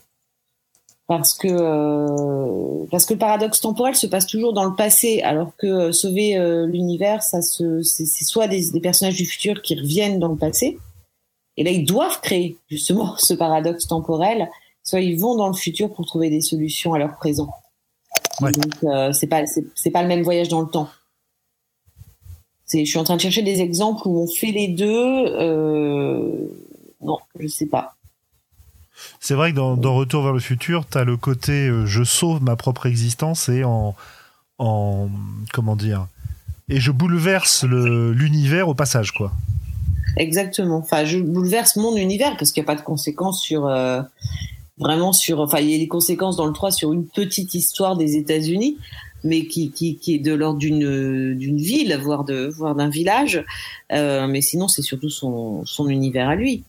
parce 1.11 1.35
que 1.35 1.49
euh, 1.51 2.87
parce 2.89 3.05
que 3.05 3.15
le 3.15 3.19
paradoxe 3.19 3.61
temporel 3.61 3.97
se 3.97 4.07
passe 4.07 4.29
toujours 4.29 4.53
dans 4.53 4.63
le 4.63 4.77
passé, 4.77 5.21
alors 5.23 5.57
que 5.57 5.67
euh, 5.67 5.93
sauver 5.93 6.39
euh, 6.39 6.67
l'univers, 6.67 7.25
ça 7.25 7.43
se 7.43 7.83
c'est 7.83 8.07
soit 8.07 8.47
des, 8.47 8.71
des, 8.71 8.81
personnages 8.81 9.17
du 9.17 9.27
futur 9.27 9.61
qui 9.61 9.75
reviennent 9.75 10.21
dans 10.21 10.29
le 10.29 10.37
passé, 10.37 10.79
et 11.57 11.65
là 11.65 11.73
ils 11.73 11.85
doivent 11.85 12.21
créer 12.21 12.59
justement 12.69 13.17
ce 13.19 13.35
paradoxe 13.35 13.89
temporel, 13.89 14.49
soit 14.85 15.01
ils 15.01 15.19
vont 15.19 15.35
dans 15.35 15.49
le 15.49 15.55
futur 15.55 15.93
pour 15.93 16.07
trouver 16.07 16.31
des 16.31 16.41
solutions 16.41 16.95
à 16.95 17.01
leur 17.01 17.17
présent. 17.17 17.51
Ouais. 18.41 18.53
Donc 18.53 19.13
c'est 19.13 19.27
pas 19.27 19.43
c'est 19.47 19.91
pas 19.91 20.03
le 20.03 20.09
même 20.09 20.23
voyage 20.23 20.47
dans 20.47 20.61
le 20.61 20.69
temps. 20.69 20.91
je 22.73 22.85
suis 22.85 22.99
en 22.99 23.05
train 23.05 23.17
de 23.17 23.21
chercher 23.21 23.43
des 23.43 23.63
exemples 23.63 24.07
où 24.07 24.23
on 24.23 24.29
fait 24.29 24.53
les 24.53 24.69
deux. 24.69 25.25
non, 27.01 27.19
je 27.37 27.49
sais 27.49 27.67
pas. 27.67 27.97
C'est 29.21 29.35
vrai 29.35 29.53
que 29.53 29.57
dans, 29.57 29.95
Retour 29.95 30.23
vers 30.23 30.33
le 30.33 30.41
futur, 30.41 30.85
tu 30.91 30.99
as 30.99 31.05
le 31.05 31.17
côté 31.17 31.71
je 31.85 32.05
sauve 32.05 32.43
ma 32.43 32.57
propre 32.57 32.87
existence 32.87 33.49
et 33.49 33.65
en, 33.65 33.95
en 34.59 35.09
comment 35.53 35.77
dire 35.77 36.07
et 36.71 36.79
je 36.81 36.93
bouleverse 36.93 37.65
l'univers 37.65 38.69
au 38.69 38.75
passage 38.75 39.13
quoi. 39.13 39.33
Exactement. 40.17 40.79
Enfin, 40.79 41.05
je 41.05 41.19
bouleverse 41.19 41.77
mon 41.77 41.97
univers 41.97 42.37
parce 42.37 42.53
qu'il 42.53 42.63
n'y 42.63 42.67
a 42.67 42.73
pas 42.73 42.81
de 42.81 42.85
conséquences 42.85 43.43
sur 43.43 43.67
euh, 43.67 44.03
vraiment 44.79 45.13
sur. 45.13 45.41
Enfin, 45.41 45.59
il 45.59 45.71
y 45.71 45.75
a 45.75 45.79
des 45.79 45.89
conséquences 45.89 46.37
dans 46.37 46.47
le 46.47 46.53
3 46.53 46.71
sur 46.71 46.93
une 46.93 47.07
petite 47.07 47.55
histoire 47.55 47.97
des 47.97 48.17
États-Unis, 48.17 48.79
mais 49.25 49.47
qui, 49.47 49.71
qui, 49.71 49.97
qui 49.97 50.15
est 50.15 50.19
de 50.19 50.33
l'ordre 50.33 50.59
d'une 50.59 51.35
d'une 51.37 51.59
ville, 51.59 51.97
voire 52.03 52.25
de 52.25 52.47
voire 52.47 52.75
d'un 52.75 52.89
village. 52.89 53.45
Euh, 53.93 54.27
mais 54.27 54.41
sinon, 54.41 54.69
c'est 54.69 54.83
surtout 54.83 55.11
son 55.11 55.65
son 55.65 55.89
univers 55.89 56.29
à 56.29 56.35
lui. 56.35 56.65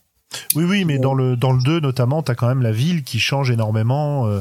Oui, 0.54 0.64
oui, 0.64 0.84
mais 0.84 0.98
dans 0.98 1.14
le 1.14 1.36
dans 1.36 1.52
le 1.52 1.62
2 1.62 1.80
notamment, 1.80 2.22
tu 2.22 2.30
as 2.30 2.34
quand 2.34 2.48
même 2.48 2.62
la 2.62 2.72
ville 2.72 3.02
qui 3.02 3.18
change 3.18 3.50
énormément. 3.50 4.26
Euh, 4.26 4.40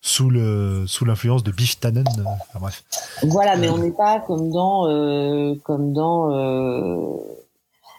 sous 0.00 0.30
le 0.30 0.84
sous 0.86 1.04
l'influence 1.04 1.42
de 1.42 1.50
Biff 1.50 1.80
Tannen. 1.80 2.04
Enfin, 2.06 2.60
bref. 2.60 2.84
Voilà, 3.24 3.56
mais 3.56 3.68
on 3.68 3.78
n'est 3.78 3.90
pas 3.90 4.20
comme 4.20 4.48
dans 4.52 4.84
comme 5.64 5.92
dans 5.92 6.30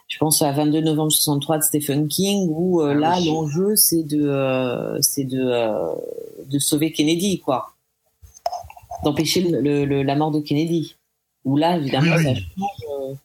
je 0.10 0.18
pense 0.18 0.42
à 0.42 0.52
22 0.52 0.82
novembre 0.82 1.12
63 1.12 1.60
de 1.60 1.64
Stephen 1.64 2.08
King 2.08 2.50
où 2.50 2.82
euh, 2.82 2.92
ah 2.92 3.00
là 3.00 3.20
l'enjeu 3.22 3.76
c'est 3.76 4.04
de 4.04 4.28
euh, 4.28 4.98
c'est 5.02 5.24
de 5.24 5.40
euh, 5.40 5.94
de 6.46 6.60
sauver 6.60 6.92
Kennedy 6.92 7.40
quoi 7.40 7.74
d'empêcher 9.04 9.42
le, 9.42 10.04
la 10.04 10.16
mort 10.16 10.32
de 10.32 10.42
Kennedy 10.42 10.96
où 11.46 11.56
là 11.56 11.78
évidemment 11.78 12.18
ça 12.18 12.34
change 12.34 13.18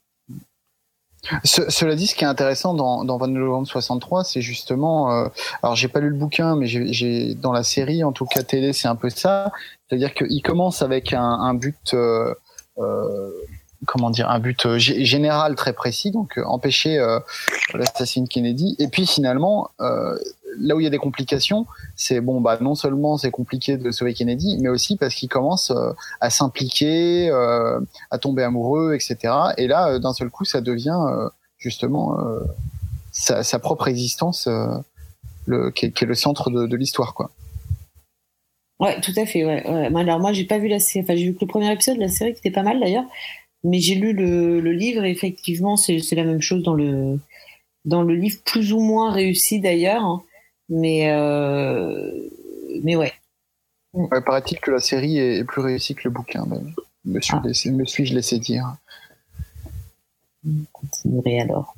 cela 1.45 1.95
dit, 1.95 2.07
ce 2.07 2.15
qui 2.15 2.25
est 2.25 2.29
intéressant 2.29 2.75
dans, 2.75 3.05
dans 3.05 3.17
22 3.19 3.41
novembre 3.41 3.67
63, 3.67 4.25
c'est 4.25 4.41
justement, 4.41 5.29
alors 5.63 5.75
j'ai 5.75 5.89
pas 5.89 6.01
lu 6.01 6.11
le 6.11 6.17
bouquin, 6.17 6.57
mais 6.57 6.67
j'ai 6.67 7.35
dans 7.35 7.53
la 7.53 7.63
série, 7.63 8.05
en 8.05 8.13
tout 8.13 8.27
cas 8.27 8.43
télé, 8.43 8.73
c'est 8.73 8.89
un 8.89 8.97
peu 8.97 9.11
ça. 9.11 9.53
C'est-à-dire 9.89 10.15
qu'il 10.15 10.43
commence 10.43 10.83
avec 10.83 11.13
un, 11.13 11.23
un 11.23 11.55
but 11.55 11.95
euh, 11.95 12.35
comment 13.85 14.11
dire 14.11 14.31
un 14.31 14.39
but 14.39 14.67
euh, 14.67 14.79
général 14.79 15.55
très 15.55 15.73
précis, 15.73 16.11
donc 16.11 16.39
euh, 16.39 16.45
empêcher 16.45 16.99
euh, 16.99 17.21
l'assassin 17.75 18.27
Kennedy. 18.27 18.77
Et 18.79 18.89
puis 18.89 19.07
finalement, 19.07 19.71
là 20.59 20.75
où 20.75 20.81
il 20.81 20.85
y 20.85 20.87
a 20.87 20.91
des 20.91 20.99
complications, 20.99 21.67
c'est 21.97 22.21
bon 22.21 22.41
bah 22.41 22.59
non 22.61 22.75
seulement 22.75 23.17
c'est 23.17 23.31
compliqué 23.31 23.77
de 23.77 23.91
sauver 23.91 24.15
Kennedy, 24.15 24.59
mais 24.61 24.69
aussi 24.69 24.97
parce 24.97 25.15
qu'il 25.15 25.29
commence 25.29 25.73
à 26.21 26.31
s'impliquer, 26.31 27.31
à 27.31 28.19
tomber 28.19 28.43
amoureux, 28.43 28.95
etc. 28.95 29.35
Et 29.57 29.67
là, 29.67 29.99
d'un 29.99 30.13
seul 30.13 30.31
coup, 30.31 30.45
ça 30.45 30.61
devient 30.61 30.99
justement 31.59 32.17
sa, 33.13 33.59
propre 33.59 33.89
existence, 33.89 34.49
qui 35.75 35.87
est, 35.87 36.03
le 36.03 36.15
centre 36.15 36.51
de, 36.51 36.77
l'histoire, 36.77 37.15
quoi. 37.15 37.31
Ouais, 38.81 39.01
tout 39.01 39.13
à 39.17 39.25
fait. 39.25 39.43
Alors 39.43 40.21
moi, 40.21 40.33
j'ai 40.33 40.45
pas 40.45 40.59
vu 40.59 40.69
la 40.69 40.79
série. 40.79 41.07
J'ai 41.09 41.27
vu 41.27 41.35
que 41.35 41.41
le 41.43 41.47
premier 41.47 41.73
épisode 41.73 41.97
de 41.97 42.03
la 42.03 42.09
série 42.09 42.33
qui 42.33 42.41
était 42.41 42.51
pas 42.51 42.63
mal 42.63 42.81
d'ailleurs. 42.81 43.05
Mais 43.63 43.79
j'ai 43.79 43.95
lu 43.95 44.13
le, 44.13 44.61
le, 44.61 44.73
livre 44.73 45.05
et 45.05 45.11
effectivement, 45.11 45.77
c'est 45.77 46.01
la 46.13 46.25
même 46.25 46.43
chose 46.43 46.63
dans 46.63 46.75
le, 46.75 47.19
dans 47.85 48.03
le 48.03 48.15
livre, 48.15 48.39
plus 48.45 48.73
ou 48.73 48.81
moins 48.81 49.11
réussi 49.11 49.61
d'ailleurs. 49.61 50.05
Hein. 50.05 50.23
Mais, 50.69 51.11
euh, 51.11 52.11
mais 52.83 52.97
ouais. 52.97 53.13
ouais 53.93 54.21
Paraît-il 54.23 54.59
que 54.61 54.71
la 54.71 54.81
série 54.81 55.19
est 55.19 55.45
plus 55.45 55.61
réussie 55.61 55.95
que 55.95 56.03
le 56.05 56.11
bouquin. 56.11 56.47
Me, 57.05 57.21
ah. 57.33 57.43
me 57.45 57.85
suis-je 57.85 58.15
laissé 58.15 58.39
dire 58.39 58.77
On 60.47 60.51
continuerai 60.73 61.41
alors. 61.41 61.75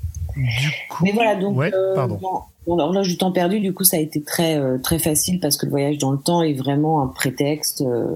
Mais 1.02 1.12
voilà, 1.12 1.34
donc. 1.36 1.56
Ouais, 1.56 1.72
euh, 1.74 1.94
pardon. 1.94 2.20
Bon, 2.66 2.74
alors 2.74 2.92
là, 2.92 3.02
du 3.02 3.16
temps 3.16 3.32
perdu, 3.32 3.60
du 3.60 3.72
coup, 3.72 3.84
ça 3.84 3.96
a 3.96 4.00
été 4.00 4.22
très, 4.22 4.56
euh, 4.56 4.78
très 4.78 4.98
facile 4.98 5.40
parce 5.40 5.56
que 5.56 5.66
le 5.66 5.70
voyage 5.70 5.98
dans 5.98 6.10
le 6.10 6.18
temps 6.18 6.42
est 6.42 6.52
vraiment 6.52 7.02
un 7.02 7.06
prétexte, 7.06 7.80
euh, 7.82 8.14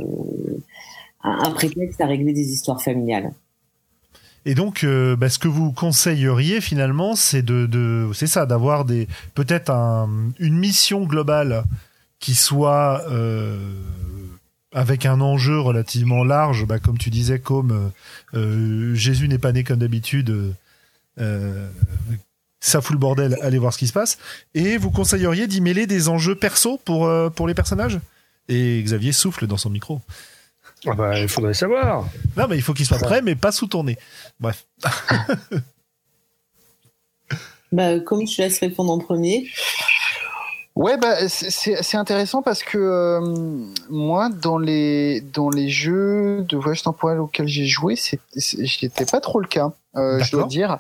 un 1.23 1.51
prétexte 1.53 2.01
à 2.01 2.07
régler 2.07 2.33
des 2.33 2.53
histoires 2.53 2.83
familiales. 2.83 3.33
Et 4.47 4.55
donc, 4.55 4.85
euh, 4.85 5.17
bah, 5.17 5.29
ce 5.29 5.39
que 5.39 5.49
vous 5.49 5.73
conseilleriez 5.73 6.61
finalement, 6.61 7.15
c'est 7.15 7.43
de, 7.43 8.11
c'est 8.15 8.27
ça, 8.27 8.47
d'avoir 8.47 8.85
des 8.85 9.07
peut-être 9.35 9.71
un, 9.71 10.09
une 10.39 10.59
mission 10.59 11.05
globale 11.05 11.65
qui 12.21 12.35
soit 12.35 13.03
euh, 13.11 13.59
avec 14.73 15.05
un 15.05 15.21
enjeu 15.21 15.59
relativement 15.61 16.25
large, 16.25 16.67
bah, 16.67 16.79
comme 16.79 16.99
tu 16.99 17.11
disais, 17.11 17.39
comme 17.39 17.93
euh, 18.35 18.95
Jésus 18.95 19.29
n'est 19.29 19.39
pas 19.39 19.53
né 19.53 19.65
comme 19.65 19.79
d'habitude. 19.79 20.55
ça 22.63 22.81
fout 22.81 22.93
le 22.93 22.99
bordel, 22.99 23.39
allez 23.43 23.59
voir 23.59 23.75
ce 23.75 23.79
qui 23.79 23.87
se 23.87 23.93
passe. 23.93 24.19
Et 24.55 24.79
vous 24.79 24.91
conseilleriez 24.91 25.47
d'y 25.47 25.61
mêler 25.61 25.87
des 25.87 26.09
enjeux 26.09 26.35
perso 26.35 26.81
pour, 26.85 27.11
pour 27.33 27.47
les 27.47 27.55
personnages? 27.55 28.01
Et 28.49 28.83
Xavier 28.83 29.13
souffle 29.13 29.47
dans 29.47 29.59
son 29.59 29.71
micro. 29.71 30.01
Ah 30.87 30.95
bah, 30.95 31.19
il 31.19 31.29
faudrait 31.29 31.55
savoir. 31.55 32.07
Non, 32.37 32.47
mais 32.49 32.57
il 32.57 32.63
faut 32.63 32.73
qu'il 32.73 32.87
soit 32.87 32.99
prêt, 32.99 33.23
mais 33.23 33.35
pas 33.35 33.53
sous 33.53 33.67
ton 33.67 33.85
nez. 33.85 33.99
Bref. 34.39 34.67
bah, 37.73 38.01
comme 38.01 38.27
je 38.27 38.43
laisse 38.43 38.59
répondre 38.61 38.93
en 38.93 38.99
premier? 38.99 39.47
Ouais, 40.77 40.97
bah, 40.97 41.29
c'est 41.29 41.97
intéressant 41.97 42.43
parce 42.43 42.63
que 42.63 42.79
euh, 42.79 43.21
moi, 43.91 44.31
dans 44.31 44.57
les, 44.57 45.21
dans 45.21 45.51
les 45.51 45.69
jeux 45.69 46.43
de 46.49 46.57
voyage 46.57 46.83
temporel 46.83 47.19
auxquels 47.19 47.49
j'ai 47.49 47.67
joué, 47.67 47.97
c'était 47.97 49.05
pas 49.05 49.21
trop 49.21 49.41
le 49.41 49.49
cas, 49.49 49.73
euh, 49.97 50.21
je 50.21 50.31
dois 50.31 50.47
dire. 50.47 50.79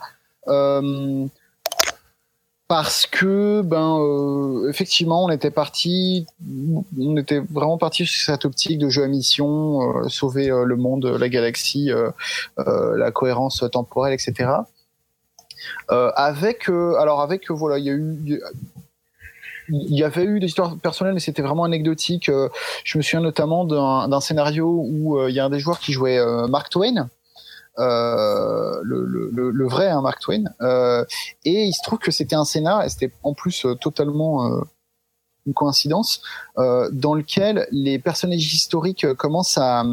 Euh, 0.48 1.27
parce 2.70 3.05
que 3.05 3.62
ben 3.62 3.98
euh, 3.98 4.70
effectivement 4.70 5.24
on 5.24 5.28
était 5.28 5.51
parti 5.51 6.24
on 6.97 7.16
était 7.16 7.40
vraiment 7.51 7.78
parti 7.78 8.06
sur 8.06 8.32
cette 8.32 8.44
optique 8.44 8.78
de 8.78 8.88
jeu 8.88 9.02
à 9.02 9.09
mission 9.09 9.82
euh, 9.82 10.09
sauver 10.09 10.52
euh, 10.52 10.62
le 10.62 10.76
monde 10.76 11.05
la 11.05 11.28
galaxie 11.28 11.90
la 12.56 13.10
cohérence 13.10 13.64
temporelle 13.72 14.12
etc 14.12 14.51
avec 15.88 16.68
alors 16.68 17.22
avec 17.22 17.51
voilà 17.51 17.78
il 17.78 17.84
y 17.86 17.90
a 17.90 17.94
eu 17.94 18.40
il 19.68 19.98
y 19.98 20.05
avait 20.05 20.24
eu 20.24 20.40
des 20.40 20.47
histoires 20.47 20.76
personnelles, 20.78 21.14
mais 21.14 21.20
c'était 21.20 21.42
vraiment 21.42 21.62
anecdotique. 21.62 22.28
je 22.84 22.98
me 22.98 23.02
souviens 23.02 23.20
notamment 23.20 23.64
d'un 23.64 24.20
scénario 24.20 24.66
où 24.66 25.28
il 25.28 25.34
y 25.34 25.40
a 25.40 25.44
un 25.44 25.51
des 25.51 25.60
joueurs 25.60 25.78
qui 25.78 25.92
jouait 25.92 26.20
Mark 26.48 26.70
Twain, 26.70 27.09
euh, 27.81 28.81
le, 28.82 29.66
vrai 29.69 29.89
hein, 29.89 30.02
Mark 30.02 30.20
Twain. 30.20 30.44
Euh, 30.61 31.05
et 31.44 31.65
il 31.65 31.73
se 31.73 31.82
trouve 31.82 31.98
que 31.98 32.11
c'était 32.11 32.36
un 32.36 32.44
scénar, 32.44 32.85
et 32.85 32.89
c'était 32.89 33.12
en 33.23 33.35
plus 33.35 33.65
euh, 33.65 33.74
totalement 33.74 34.51
une 35.47 35.55
coïncidence, 35.55 36.23
dans 36.57 37.15
lequel 37.15 37.66
les 37.70 37.98
personnages 37.98 38.52
historiques 38.52 39.12
commencent 39.15 39.59
à, 39.59 39.85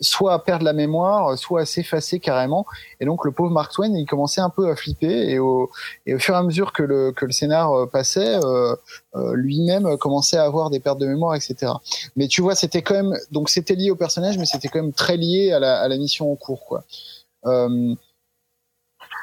soit 0.00 0.32
à 0.32 0.38
perdre 0.38 0.64
la 0.64 0.72
mémoire, 0.72 1.36
soit 1.38 1.62
à 1.62 1.66
s'effacer 1.66 2.20
carrément. 2.20 2.66
Et 3.00 3.04
donc 3.04 3.24
le 3.24 3.32
pauvre 3.32 3.50
Mark 3.50 3.72
Twain, 3.72 3.94
il 3.94 4.06
commençait 4.06 4.40
un 4.40 4.50
peu 4.50 4.70
à 4.70 4.76
flipper. 4.76 5.30
Et 5.30 5.38
au, 5.38 5.70
et 6.06 6.14
au 6.14 6.18
fur 6.18 6.34
et 6.34 6.38
à 6.38 6.42
mesure 6.42 6.72
que 6.72 6.82
le, 6.82 7.12
que 7.12 7.26
le 7.26 7.32
scénar 7.32 7.72
euh, 7.72 7.86
passait, 7.86 8.38
euh, 8.44 8.74
euh, 9.14 9.34
lui-même 9.34 9.96
commençait 9.98 10.38
à 10.38 10.44
avoir 10.44 10.70
des 10.70 10.80
pertes 10.80 10.98
de 10.98 11.06
mémoire, 11.06 11.34
etc. 11.34 11.72
Mais 12.16 12.28
tu 12.28 12.40
vois, 12.40 12.54
c'était 12.54 12.82
quand 12.82 12.94
même 12.94 13.16
donc 13.30 13.50
c'était 13.50 13.74
lié 13.74 13.90
au 13.90 13.96
personnage, 13.96 14.38
mais 14.38 14.46
c'était 14.46 14.68
quand 14.68 14.82
même 14.82 14.92
très 14.92 15.16
lié 15.16 15.52
à 15.52 15.58
la, 15.58 15.80
à 15.80 15.88
la 15.88 15.96
mission 15.98 16.32
en 16.32 16.36
cours, 16.36 16.64
quoi. 16.64 16.84
Euh, 17.46 17.94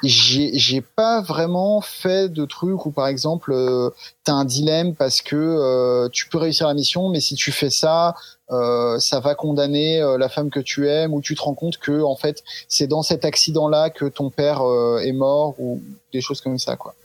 j'ai 0.04 0.82
pas 0.82 1.22
vraiment 1.22 1.82
fait 1.82 2.30
de 2.30 2.46
trucs 2.46 2.86
où 2.86 2.92
par 2.92 3.08
exemple 3.08 3.52
euh, 3.52 3.90
t'as 4.24 4.34
un 4.34 4.46
dilemme 4.46 4.96
parce 4.96 5.22
que 5.22 5.36
euh, 5.36 6.10
tu 6.10 6.30
peux 6.30 6.38
réussir 6.38 6.68
la 6.68 6.74
mission 6.74 7.10
mais 7.10 7.20
si 7.20 7.36
tu 7.36 7.52
fais 7.52 7.70
ça 7.70 8.16
euh, 8.50 8.98
ça 9.00 9.20
va 9.20 9.36
condamner 9.36 10.02
euh, 10.02 10.18
la 10.18 10.30
femme 10.30 10.50
que 10.50 10.62
tu 10.62 10.88
aimes 10.88 11.14
ou 11.14 11.20
tu 11.20 11.36
te 11.36 11.42
rends 11.42 11.54
compte 11.54 11.78
que 11.80 12.02
en 12.02 12.16
fait 12.16 12.44
c'est 12.70 12.88
dans 12.88 13.02
cet 13.02 13.26
accident 13.26 13.68
là 13.68 13.90
que 13.90 14.06
ton 14.06 14.30
père 14.30 14.62
euh, 14.62 15.00
est 15.00 15.12
mort 15.12 15.56
ou 15.60 15.82
des 16.14 16.22
choses 16.22 16.40
comme 16.40 16.58
ça 16.58 16.76
quoi. 16.78 16.96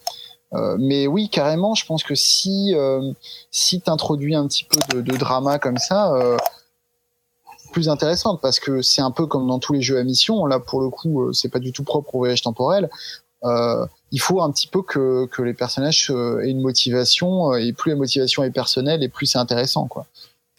Mais 0.78 1.06
oui 1.06 1.31
carrément 1.31 1.74
je 1.74 1.86
pense 1.86 2.02
que 2.02 2.14
si 2.14 2.74
si 3.51 3.81
t'introduis 3.81 4.35
un 4.35 4.47
petit 4.47 4.64
peu 4.64 4.78
de, 4.94 5.01
de, 5.01 5.16
drama 5.16 5.59
comme 5.59 5.78
ça 5.78 6.12
plus 7.73 7.89
intéressante 7.89 8.40
parce 8.40 8.61
que 8.61 8.82
c'est 8.82 9.03
un 9.03 9.11
peu 9.11 9.27
comme 9.27 9.49
dans 9.49 9.59
tous 9.59 9.73
les 9.73 9.82
jeux 9.82 9.99
à 9.99 10.05
mission. 10.05 10.47
Là, 10.47 10.61
pour 10.61 10.81
le 10.81 10.89
coup, 10.90 11.23
euh, 11.23 11.32
c'est 11.32 11.49
pas 11.49 11.59
du 11.59 11.73
tout 11.73 11.82
propre 11.82 12.15
au 12.15 12.19
voyage 12.19 12.43
temporel. 12.43 12.89
Euh, 13.44 13.85
il 14.12 14.20
faut 14.20 14.40
un 14.40 14.53
petit 14.53 14.69
peu 14.69 14.82
que, 14.82 15.27
que 15.27 15.43
les 15.43 15.55
personnages 15.55 16.11
euh, 16.11 16.44
aient 16.44 16.51
une 16.51 16.61
motivation 16.61 17.55
et 17.55 17.73
plus 17.73 17.90
la 17.90 17.97
motivation 17.97 18.44
est 18.44 18.53
personnelle 18.53 19.03
et 19.03 19.09
plus 19.09 19.27
c'est 19.27 19.39
intéressant, 19.39 19.89
quoi. 19.89 20.07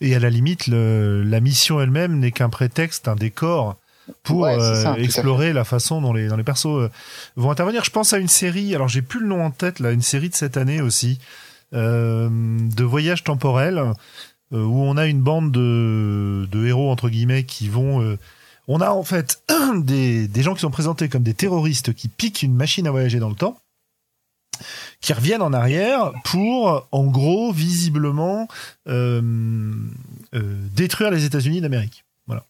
Et 0.01 0.13
à 0.15 0.19
la 0.19 0.29
limite, 0.29 0.67
le, 0.67 1.23
la 1.23 1.39
mission 1.39 1.79
elle-même 1.79 2.19
n'est 2.19 2.31
qu'un 2.31 2.49
prétexte, 2.49 3.07
un 3.07 3.15
décor 3.15 3.77
pour 4.23 4.49
explorer 4.49 5.53
la 5.53 5.63
façon 5.63 6.01
dont 6.01 6.11
les, 6.11 6.27
dont 6.27 6.35
les 6.35 6.43
persos 6.43 6.89
vont 7.37 7.51
intervenir. 7.51 7.85
Je 7.85 7.91
pense 7.91 8.11
à 8.11 8.17
une 8.17 8.27
série, 8.27 8.75
alors 8.75 8.89
j'ai 8.89 9.01
plus 9.01 9.21
le 9.21 9.27
nom 9.27 9.45
en 9.45 9.51
tête, 9.51 9.79
là, 9.79 9.91
une 9.91 10.01
série 10.01 10.27
de 10.27 10.35
cette 10.35 10.57
année 10.57 10.81
aussi, 10.81 11.19
de 11.71 12.83
voyage 12.83 13.23
temporel 13.23 13.93
où 14.59 14.83
on 14.83 14.97
a 14.97 15.07
une 15.07 15.21
bande 15.21 15.51
de, 15.51 16.65
héros 16.65 16.91
entre 16.91 17.09
guillemets 17.09 17.43
qui 17.43 17.69
vont 17.69 18.01
euh, 18.01 18.17
On 18.67 18.81
a 18.81 18.91
en 18.91 19.03
fait 19.03 19.43
des, 19.77 20.27
des 20.27 20.43
gens 20.43 20.53
qui 20.53 20.61
sont 20.61 20.71
présentés 20.71 21.09
comme 21.09 21.23
des 21.23 21.33
terroristes 21.33 21.93
qui 21.93 22.07
piquent 22.07 22.43
une 22.43 22.55
machine 22.55 22.87
à 22.87 22.91
voyager 22.91 23.19
dans 23.19 23.29
le 23.29 23.35
temps 23.35 23.57
qui 25.01 25.13
reviennent 25.13 25.41
en 25.41 25.53
arrière 25.53 26.13
pour, 26.23 26.87
en 26.91 27.03
gros, 27.05 27.51
visiblement, 27.51 28.47
euh, 28.87 29.21
euh, 30.33 30.67
détruire 30.75 31.11
les 31.11 31.25
États-Unis 31.25 31.61
d'Amérique. 31.61 32.05
Voilà. 32.27 32.45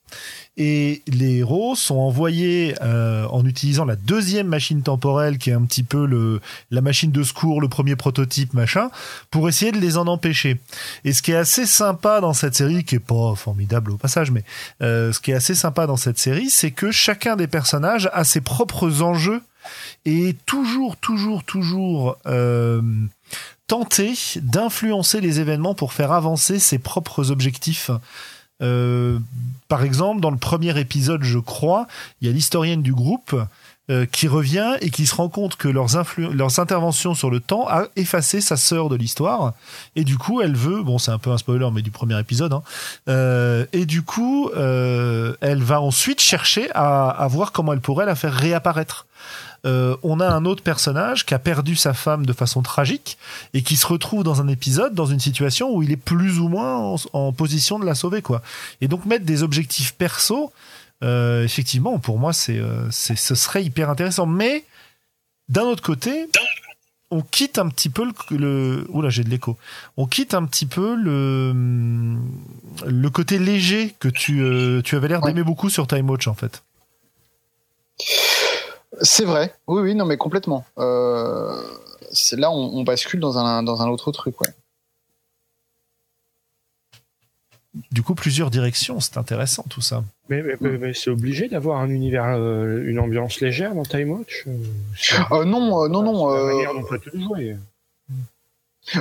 Et 0.55 1.01
les 1.07 1.37
héros 1.37 1.75
sont 1.75 1.95
envoyés 1.95 2.75
euh, 2.81 3.25
en 3.29 3.43
utilisant 3.45 3.85
la 3.85 3.95
deuxième 3.95 4.47
machine 4.47 4.83
temporelle, 4.83 5.39
qui 5.39 5.49
est 5.49 5.53
un 5.53 5.63
petit 5.63 5.81
peu 5.81 6.05
le 6.05 6.41
la 6.69 6.81
machine 6.81 7.11
de 7.11 7.23
secours, 7.23 7.59
le 7.59 7.67
premier 7.67 7.95
prototype, 7.95 8.53
machin, 8.53 8.91
pour 9.31 9.49
essayer 9.49 9.71
de 9.71 9.79
les 9.79 9.97
en 9.97 10.05
empêcher. 10.05 10.59
Et 11.05 11.13
ce 11.13 11.23
qui 11.23 11.31
est 11.31 11.37
assez 11.37 11.65
sympa 11.65 12.21
dans 12.21 12.33
cette 12.33 12.53
série, 12.53 12.83
qui 12.83 12.95
est 12.95 12.99
pas 12.99 13.33
formidable 13.35 13.91
au 13.91 13.97
passage, 13.97 14.29
mais 14.29 14.43
ce 14.79 15.19
qui 15.19 15.31
est 15.31 15.35
assez 15.35 15.55
sympa 15.55 15.87
dans 15.87 15.97
cette 15.97 16.19
série, 16.19 16.51
c'est 16.51 16.71
que 16.71 16.91
chacun 16.91 17.35
des 17.35 17.47
personnages 17.47 18.09
a 18.13 18.23
ses 18.23 18.41
propres 18.41 19.01
enjeux 19.01 19.41
et 20.05 20.35
toujours, 20.45 20.97
toujours, 20.97 21.43
toujours 21.43 22.17
euh, 22.25 22.81
tenter 23.67 24.13
d'influencer 24.41 25.21
les 25.21 25.39
événements 25.39 25.75
pour 25.75 25.93
faire 25.93 26.11
avancer 26.11 26.59
ses 26.59 26.79
propres 26.79 27.31
objectifs. 27.31 27.91
Euh, 28.61 29.19
par 29.73 29.83
exemple, 29.83 30.21
dans 30.21 30.29
le 30.29 30.37
premier 30.37 30.79
épisode, 30.79 31.23
je 31.23 31.39
crois, 31.39 31.87
il 32.21 32.27
y 32.27 32.29
a 32.29 32.31
l'historienne 32.31 32.83
du 32.83 32.93
groupe 32.93 33.35
euh, 33.89 34.05
qui 34.05 34.27
revient 34.27 34.75
et 34.81 34.91
qui 34.91 35.07
se 35.07 35.15
rend 35.15 35.29
compte 35.29 35.55
que 35.55 35.67
leurs, 35.67 35.87
leurs 36.31 36.59
interventions 36.59 37.15
sur 37.15 37.31
le 37.31 37.39
temps 37.39 37.67
a 37.67 37.87
effacé 37.95 38.39
sa 38.39 38.55
sœur 38.55 38.87
de 38.87 38.95
l'histoire. 38.95 39.53
Et 39.95 40.03
du 40.03 40.19
coup 40.19 40.41
elle 40.41 40.55
veut 40.55 40.83
bon 40.83 40.99
c'est 40.99 41.09
un 41.09 41.17
peu 41.17 41.31
un 41.31 41.39
spoiler 41.39 41.67
mais 41.73 41.81
du 41.81 41.89
premier 41.89 42.19
épisode 42.19 42.53
hein, 42.53 42.61
euh, 43.09 43.65
et 43.73 43.87
du 43.87 44.03
coup 44.03 44.51
euh, 44.55 45.33
elle 45.41 45.63
va 45.63 45.81
ensuite 45.81 46.21
chercher 46.21 46.69
à, 46.75 47.09
à 47.09 47.27
voir 47.27 47.51
comment 47.51 47.73
elle 47.73 47.81
pourrait 47.81 48.05
la 48.05 48.13
faire 48.13 48.33
réapparaître 48.33 49.07
euh, 49.65 49.95
on 50.03 50.19
a 50.19 50.27
un 50.27 50.43
autre 50.43 50.61
personnage 50.61 51.25
qui 51.25 51.33
a 51.33 51.39
perdu 51.39 51.75
sa 51.75 51.93
femme 51.93 52.25
de 52.25 52.33
façon 52.33 52.61
tragique 52.61 53.17
et 53.53 53.61
qui 53.61 53.77
se 53.77 53.87
retrouve 53.87 54.23
dans 54.23 54.41
un 54.41 54.49
épisode, 54.49 54.93
dans 54.93 55.05
une 55.05 55.21
situation 55.21 55.73
où 55.73 55.81
il 55.81 55.91
est 55.91 55.97
plus 55.97 56.39
ou 56.39 56.49
moins 56.49 56.97
en, 57.13 57.31
position 57.31 57.79
de 57.79 57.85
la 57.85 57.95
sauver, 57.95 58.21
quoi. 58.21 58.41
Et 58.81 58.89
donc 58.89 59.05
mettre 59.05 59.25
des 59.25 59.41
objectifs 59.41 59.93
perso, 59.93 60.51
euh, 61.01 61.45
effectivement, 61.45 61.97
pour 61.97 62.19
moi, 62.19 62.31
euh, 62.49 62.87
c'est, 62.91 63.15
ce 63.15 63.35
serait 63.35 63.63
hyper 63.63 63.89
intéressant. 63.89 64.25
Mais 64.25 64.65
d'un 65.47 65.63
autre 65.63 65.83
côté, 65.83 66.27
on 67.09 67.21
quitte 67.21 67.57
un 67.57 67.69
petit 67.69 67.89
peu 67.89 68.03
le, 68.03 68.37
le 68.37 68.85
oula 68.89 69.09
j'ai 69.09 69.23
de 69.23 69.29
l'écho 69.29 69.55
on 69.97 70.07
quitte 70.07 70.33
un 70.33 70.45
petit 70.45 70.65
peu 70.65 70.95
le 70.95 71.53
le 72.87 73.09
côté 73.11 73.37
léger 73.37 73.95
que 73.99 74.07
tu 74.07 74.43
tu 74.83 74.95
avais 74.95 75.09
l'air 75.09 75.21
d'aimer 75.21 75.43
beaucoup 75.43 75.69
sur 75.69 75.85
Time 75.85 76.09
Watch 76.09 76.27
en 76.27 76.33
fait 76.33 76.63
c'est 79.01 79.25
vrai, 79.25 79.53
oui, 79.67 79.81
oui, 79.81 79.95
non, 79.95 80.05
mais 80.05 80.17
complètement. 80.17 80.65
Euh, 80.77 81.61
là, 82.33 82.51
on, 82.51 82.83
bascule 82.83 83.19
dans 83.19 83.37
un, 83.37 83.63
dans 83.63 83.81
un 83.81 83.89
autre 83.89 84.11
truc, 84.11 84.39
ouais. 84.41 84.49
Du 87.91 88.03
coup, 88.03 88.13
plusieurs 88.13 88.51
directions, 88.51 88.99
c'est 88.99 89.17
intéressant 89.17 89.65
tout 89.67 89.81
ça. 89.81 90.03
Mais, 90.29 90.43
c'est 90.93 91.09
obligé 91.09 91.47
d'avoir 91.47 91.79
un 91.79 91.89
univers, 91.89 92.25
euh, 92.37 92.83
une 92.85 92.99
ambiance 92.99 93.41
légère 93.41 93.73
dans 93.73 93.83
Time 93.83 94.11
Watch 94.11 94.45
euh, 94.47 95.43
Non, 95.43 95.89
non, 95.89 96.03
non. 96.03 96.29
La 96.29 96.43
manière 96.43 96.73
dont 96.73 96.85
tu 96.97 97.19
jouer. 97.19 97.55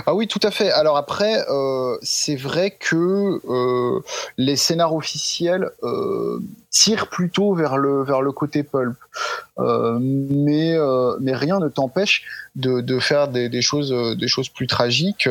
Ah 0.06 0.14
oui, 0.14 0.28
tout 0.28 0.40
à 0.42 0.50
fait. 0.50 0.70
Alors 0.70 0.96
après, 0.96 1.44
euh, 1.50 1.96
c'est 2.02 2.36
vrai 2.36 2.70
que 2.70 3.40
euh, 3.48 4.00
les 4.38 4.56
scénars 4.56 4.94
officiels 4.94 5.70
euh, 5.82 6.40
tirent 6.70 7.08
plutôt 7.08 7.54
vers 7.54 7.76
le 7.76 8.04
vers 8.04 8.22
le 8.22 8.32
côté 8.32 8.62
pulp, 8.62 8.96
mais 9.58 10.76
mais 11.20 11.34
rien 11.34 11.58
ne 11.58 11.68
t'empêche 11.68 12.22
de, 12.54 12.80
de 12.80 12.98
faire 12.98 13.28
des, 13.28 13.48
des 13.48 13.62
choses 13.62 13.92
des 14.16 14.28
choses 14.28 14.48
plus 14.48 14.66
tragiques. 14.66 15.28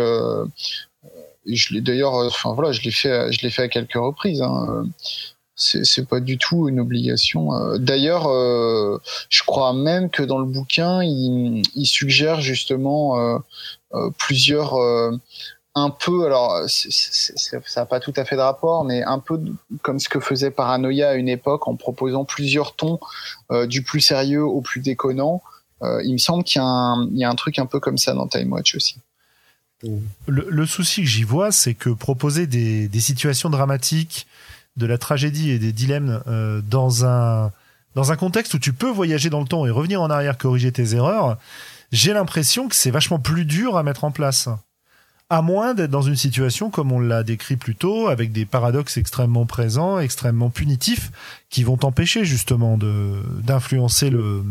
je 1.45 1.73
l'ai 1.73 1.81
d'ailleurs, 1.81 2.13
enfin 2.13 2.53
voilà, 2.53 2.71
je 2.71 2.81
l'ai 2.81 2.91
fait 2.91 3.31
je 3.31 3.41
l'ai 3.41 3.49
fait 3.49 3.63
à 3.63 3.67
quelques 3.69 3.93
reprises. 3.93 4.41
Hein. 4.41 4.85
C'est 5.55 6.07
pas 6.07 6.19
du 6.19 6.37
tout 6.39 6.67
une 6.69 6.79
obligation. 6.79 7.77
D'ailleurs, 7.77 8.23
je 9.29 9.43
crois 9.43 9.73
même 9.73 10.09
que 10.09 10.23
dans 10.23 10.39
le 10.39 10.45
bouquin, 10.45 11.03
il, 11.03 11.61
il 11.75 11.85
suggère 11.85 12.41
justement 12.41 13.19
euh, 13.19 13.37
plusieurs 14.17 14.75
euh, 14.75 15.11
un 15.73 15.89
peu, 15.89 16.25
alors 16.25 16.63
ça 16.67 17.59
n'a 17.77 17.85
pas 17.85 17.99
tout 18.01 18.13
à 18.17 18.25
fait 18.25 18.35
de 18.35 18.41
rapport, 18.41 18.83
mais 18.83 19.03
un 19.03 19.19
peu 19.19 19.39
comme 19.81 19.99
ce 19.99 20.09
que 20.09 20.19
faisait 20.19 20.51
Paranoia 20.51 21.09
à 21.09 21.13
une 21.13 21.29
époque 21.29 21.67
en 21.67 21.75
proposant 21.75 22.25
plusieurs 22.25 22.75
tons 22.75 22.99
euh, 23.51 23.67
du 23.67 23.81
plus 23.81 24.01
sérieux 24.01 24.43
au 24.43 24.61
plus 24.61 24.81
déconnant. 24.81 25.41
il 26.03 26.13
me 26.13 26.17
semble 26.17 26.43
qu'il 26.43 26.61
y, 26.61 27.19
y, 27.19 27.23
a 27.23 27.29
un 27.29 27.35
truc 27.35 27.57
un 27.57 27.65
peu 27.65 27.79
comme 27.79 27.97
ça 27.97 28.13
dans 28.13 28.27
Time 28.27 28.51
Watch 28.51 28.75
aussi. 28.75 28.97
Le, 30.27 30.45
le 30.47 30.65
souci 30.65 31.01
que 31.01 31.07
j'y 31.07 31.23
vois, 31.23 31.51
c'est 31.51 31.73
que 31.73 31.89
proposer 31.89 32.45
des, 32.45 32.87
des, 32.87 32.99
situations 32.99 33.49
dramatiques, 33.49 34.27
de 34.77 34.85
la 34.85 34.97
tragédie 34.97 35.51
et 35.51 35.59
des 35.59 35.71
dilemmes 35.71 36.21
euh, 36.27 36.61
dans 36.61 37.05
un 37.05 37.51
dans 37.93 38.13
un 38.13 38.15
contexte 38.15 38.53
où 38.53 38.59
tu 38.59 38.71
peux 38.71 38.89
voyager 38.89 39.29
dans 39.29 39.41
le 39.41 39.47
temps 39.47 39.65
et 39.65 39.69
revenir 39.69 40.01
en 40.01 40.09
arrière 40.09 40.37
corriger 40.37 40.71
tes 40.71 40.95
erreurs, 40.95 41.37
j'ai 41.91 42.13
l'impression 42.13 42.67
que 42.67 42.75
c'est 42.75 42.91
vachement 42.91 43.19
plus 43.19 43.45
dur 43.45 43.77
à 43.77 43.83
mettre 43.83 44.03
en 44.03 44.11
place. 44.11 44.49
À 45.29 45.41
moins 45.41 45.73
d'être 45.73 45.91
dans 45.91 46.01
une 46.01 46.15
situation 46.15 46.69
comme 46.69 46.91
on 46.91 46.99
l'a 46.99 47.23
décrit 47.23 47.55
plus 47.55 47.75
tôt, 47.75 48.07
avec 48.07 48.31
des 48.31 48.45
paradoxes 48.45 48.97
extrêmement 48.97 49.45
présents, 49.45 49.99
extrêmement 49.99 50.49
punitifs, 50.49 51.11
qui 51.49 51.63
vont 51.63 51.77
t'empêcher 51.77 52.25
justement 52.25 52.77
de 52.77 53.21
d'influencer 53.41 54.09
le 54.09 54.43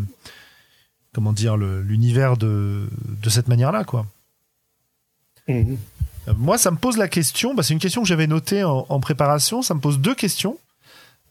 comment 1.13 1.35
dire 1.35 1.57
l'univers 1.57 2.37
de 2.37 2.89
de 3.07 3.31
cette 3.31 3.49
manière-là, 3.49 3.85
quoi. 3.85 4.07
Mhm. 5.49 5.77
Moi, 6.37 6.59
ça 6.59 6.71
me 6.71 6.77
pose 6.77 6.97
la 6.97 7.09
question. 7.09 7.55
Bah, 7.55 7.63
c'est 7.63 7.73
une 7.73 7.81
question 7.81 8.03
que 8.03 8.09
j'avais 8.09 8.27
notée 8.27 8.63
en, 8.65 9.01
préparation. 9.01 9.63
Ça 9.63 9.75
me 9.75 9.81
pose 9.81 9.99
deux 9.99 10.15
questions. 10.15 10.59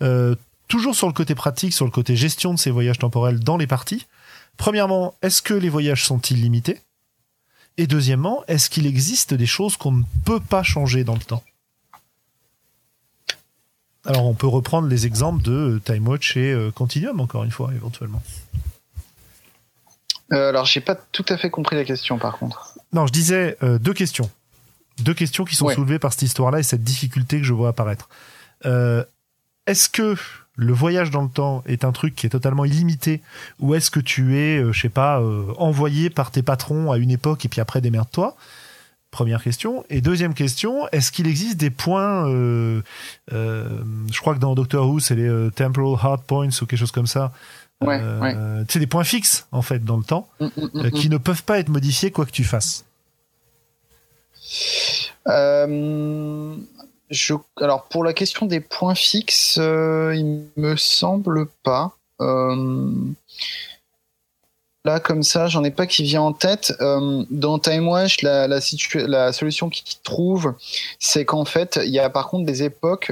Euh, 0.02 0.36
toujours 0.68 0.95
sur 0.95 1.07
le 1.07 1.14
côté 1.14 1.36
pratique, 1.36 1.73
sur 1.73 1.86
le 1.86 1.91
côté 1.91 2.15
gestion 2.15 2.53
de 2.53 2.60
ces 2.60 2.72
voyages 2.72 2.99
temporels 2.99 3.40
dans 3.40 3.57
les 3.57 3.68
parties. 3.68 4.07
Premièrement, 4.60 5.15
est-ce 5.22 5.41
que 5.41 5.53
les 5.53 5.69
voyages 5.69 6.03
sont 6.03 6.19
illimités? 6.19 6.81
Et 7.77 7.88
deuxièmement, 7.88 8.44
est-ce 8.49 8.69
qu'il 8.69 8.86
existe 8.86 9.34
des 9.34 9.45
choses 9.45 9.77
qu'on 9.77 9.94
ne 9.94 10.03
peut 10.26 10.41
pas 10.41 10.64
changer 10.64 11.06
dans 11.06 11.14
le 11.14 11.22
temps? 11.22 11.41
Alors 14.06 14.26
on 14.26 14.34
peut 14.34 14.48
reprendre 14.48 14.90
les 14.90 15.06
exemples 15.06 15.41
de 15.44 15.81
Time 15.86 16.06
Watch 16.06 16.36
et 16.36 16.52
euh, 16.52 16.72
Continuum 16.72 17.22
encore 17.22 17.45
une 17.45 17.52
fois 17.52 17.72
éventuellement. 17.73 18.22
Euh, 20.34 20.49
alors 20.49 20.65
j'ai 20.65 20.81
pas 20.81 20.95
tout 20.95 21.26
à 21.30 21.38
fait 21.38 21.49
compris 21.49 21.77
la 21.77 21.86
question 21.86 22.18
par 22.18 22.38
contre. 22.38 22.77
Non, 22.91 23.07
je 23.07 23.14
disais 23.14 23.57
euh, 23.64 23.80
deux 23.80 23.94
questions. 23.94 24.30
Deux 24.99 25.14
questions 25.14 25.45
qui 25.45 25.56
sont 25.56 25.69
soulevées 25.69 25.99
par 25.99 26.11
cette 26.11 26.23
histoire-là 26.23 26.60
et 26.60 26.64
cette 26.64 26.84
difficulté 26.84 27.38
que 27.38 27.45
je 27.45 27.53
vois 27.53 27.69
apparaître. 27.69 28.10
Est-ce 28.65 29.88
que 29.88 30.18
le 30.60 30.73
voyage 30.73 31.10
dans 31.10 31.22
le 31.22 31.30
temps 31.30 31.64
est 31.65 31.86
un 31.86 31.91
truc 31.91 32.15
qui 32.15 32.26
est 32.26 32.30
totalement 32.30 32.65
illimité 32.65 33.22
ou 33.60 33.76
est-ce 33.76 33.90
que 33.90 34.02
tu 34.02 34.38
es, 34.38 34.57
euh, 34.57 34.73
je 34.73 34.81
sais 34.81 34.90
pas, 34.90 35.22
euh, 35.22 35.53
envoyé 35.57 36.10
par 36.10 36.31
tes 36.31 36.41
patrons 36.41 36.91
à 36.91 36.98
une 36.98 37.11
époque 37.11 37.45
et 37.45 37.49
puis 37.49 37.61
après 37.61 37.80
démerde-toi? 37.80 38.36
Première 39.10 39.41
question. 39.41 39.86
Et 39.90 40.02
deuxième 40.02 40.34
question, 40.34 40.88
est-ce 40.91 41.11
qu'il 41.11 41.27
existe 41.27 41.57
des 41.57 41.72
points, 41.72 42.30
euh, 42.30 42.81
je 43.31 44.19
crois 44.19 44.36
que 44.36 44.40
dans 44.40 44.53
Doctor 44.53 44.88
Who, 44.88 44.99
c'est 44.99 45.15
les 45.15 45.49
temporal 45.56 45.98
hard 45.99 46.23
points 46.23 46.49
ou 46.61 46.65
quelque 46.68 46.77
chose 46.77 46.91
comme 46.91 47.07
ça. 47.07 47.31
Ouais, 47.81 47.99
Tu 48.68 48.73
sais, 48.73 48.80
des 48.80 48.86
points 48.86 49.06
fixes, 49.06 49.48
en 49.52 49.64
fait, 49.64 49.84
dans 49.84 49.98
le 49.98 50.03
temps, 50.03 50.27
mm, 50.40 50.45
mm, 50.45 50.69
mm, 50.73 50.91
qui 50.91 51.10
ne 51.10 51.18
peuvent 51.18 51.44
pas 51.44 51.57
être 51.57 51.69
modifiés 51.69 52.11
quoi 52.11 52.26
que 52.27 52.31
tu 52.31 52.44
fasses. 52.44 52.86
Euh, 55.27 56.56
alors 57.57 57.84
pour 57.86 58.03
la 58.03 58.14
question 58.14 58.45
des 58.45 58.60
points 58.60 58.95
fixes, 58.95 59.57
euh, 59.60 60.14
il 60.15 60.45
me 60.57 60.76
semble 60.76 61.48
pas. 61.64 61.95
Euh, 62.22 62.91
là 64.86 64.99
comme 64.99 65.23
ça, 65.23 65.48
j'en 65.48 65.64
ai 65.64 65.72
pas 65.72 65.88
qui 65.88 66.03
vient 66.03 66.22
en 66.22 66.34
tête. 66.34 66.73
Euh, 66.81 67.23
dans 67.31 67.57
Time 67.57 67.90
la, 68.22 68.48
la, 68.48 69.34
solution 69.34 69.69
qu'ils 69.69 69.99
trouvent, 70.03 70.53
c'est 70.99 71.26
qu'en 71.26 71.45
fait, 71.45 71.80
il 71.84 71.91
y 71.91 71.99
a 71.99 72.10
par 72.10 72.27
contre 72.27 72.45
des 72.45 72.64
époques 72.64 73.11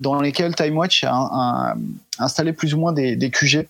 dans 0.00 0.20
lesquelles 0.20 0.54
Time 0.54 0.76
Watch 0.76 1.04
a, 1.04 1.74
installé 2.18 2.52
plus 2.52 2.74
ou 2.74 2.78
moins 2.78 2.92
des, 2.92 3.30
QG. 3.30 3.68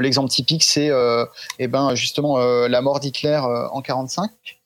L'exemple 0.00 0.28
typique, 0.28 0.64
c'est 0.64 0.90
eh 1.58 1.66
ben 1.66 1.94
justement 1.94 2.36
la 2.38 2.82
mort 2.82 3.00
d'Hitler 3.00 3.40
en 3.72 3.80
45 3.80 4.30
euh, 4.30 4.57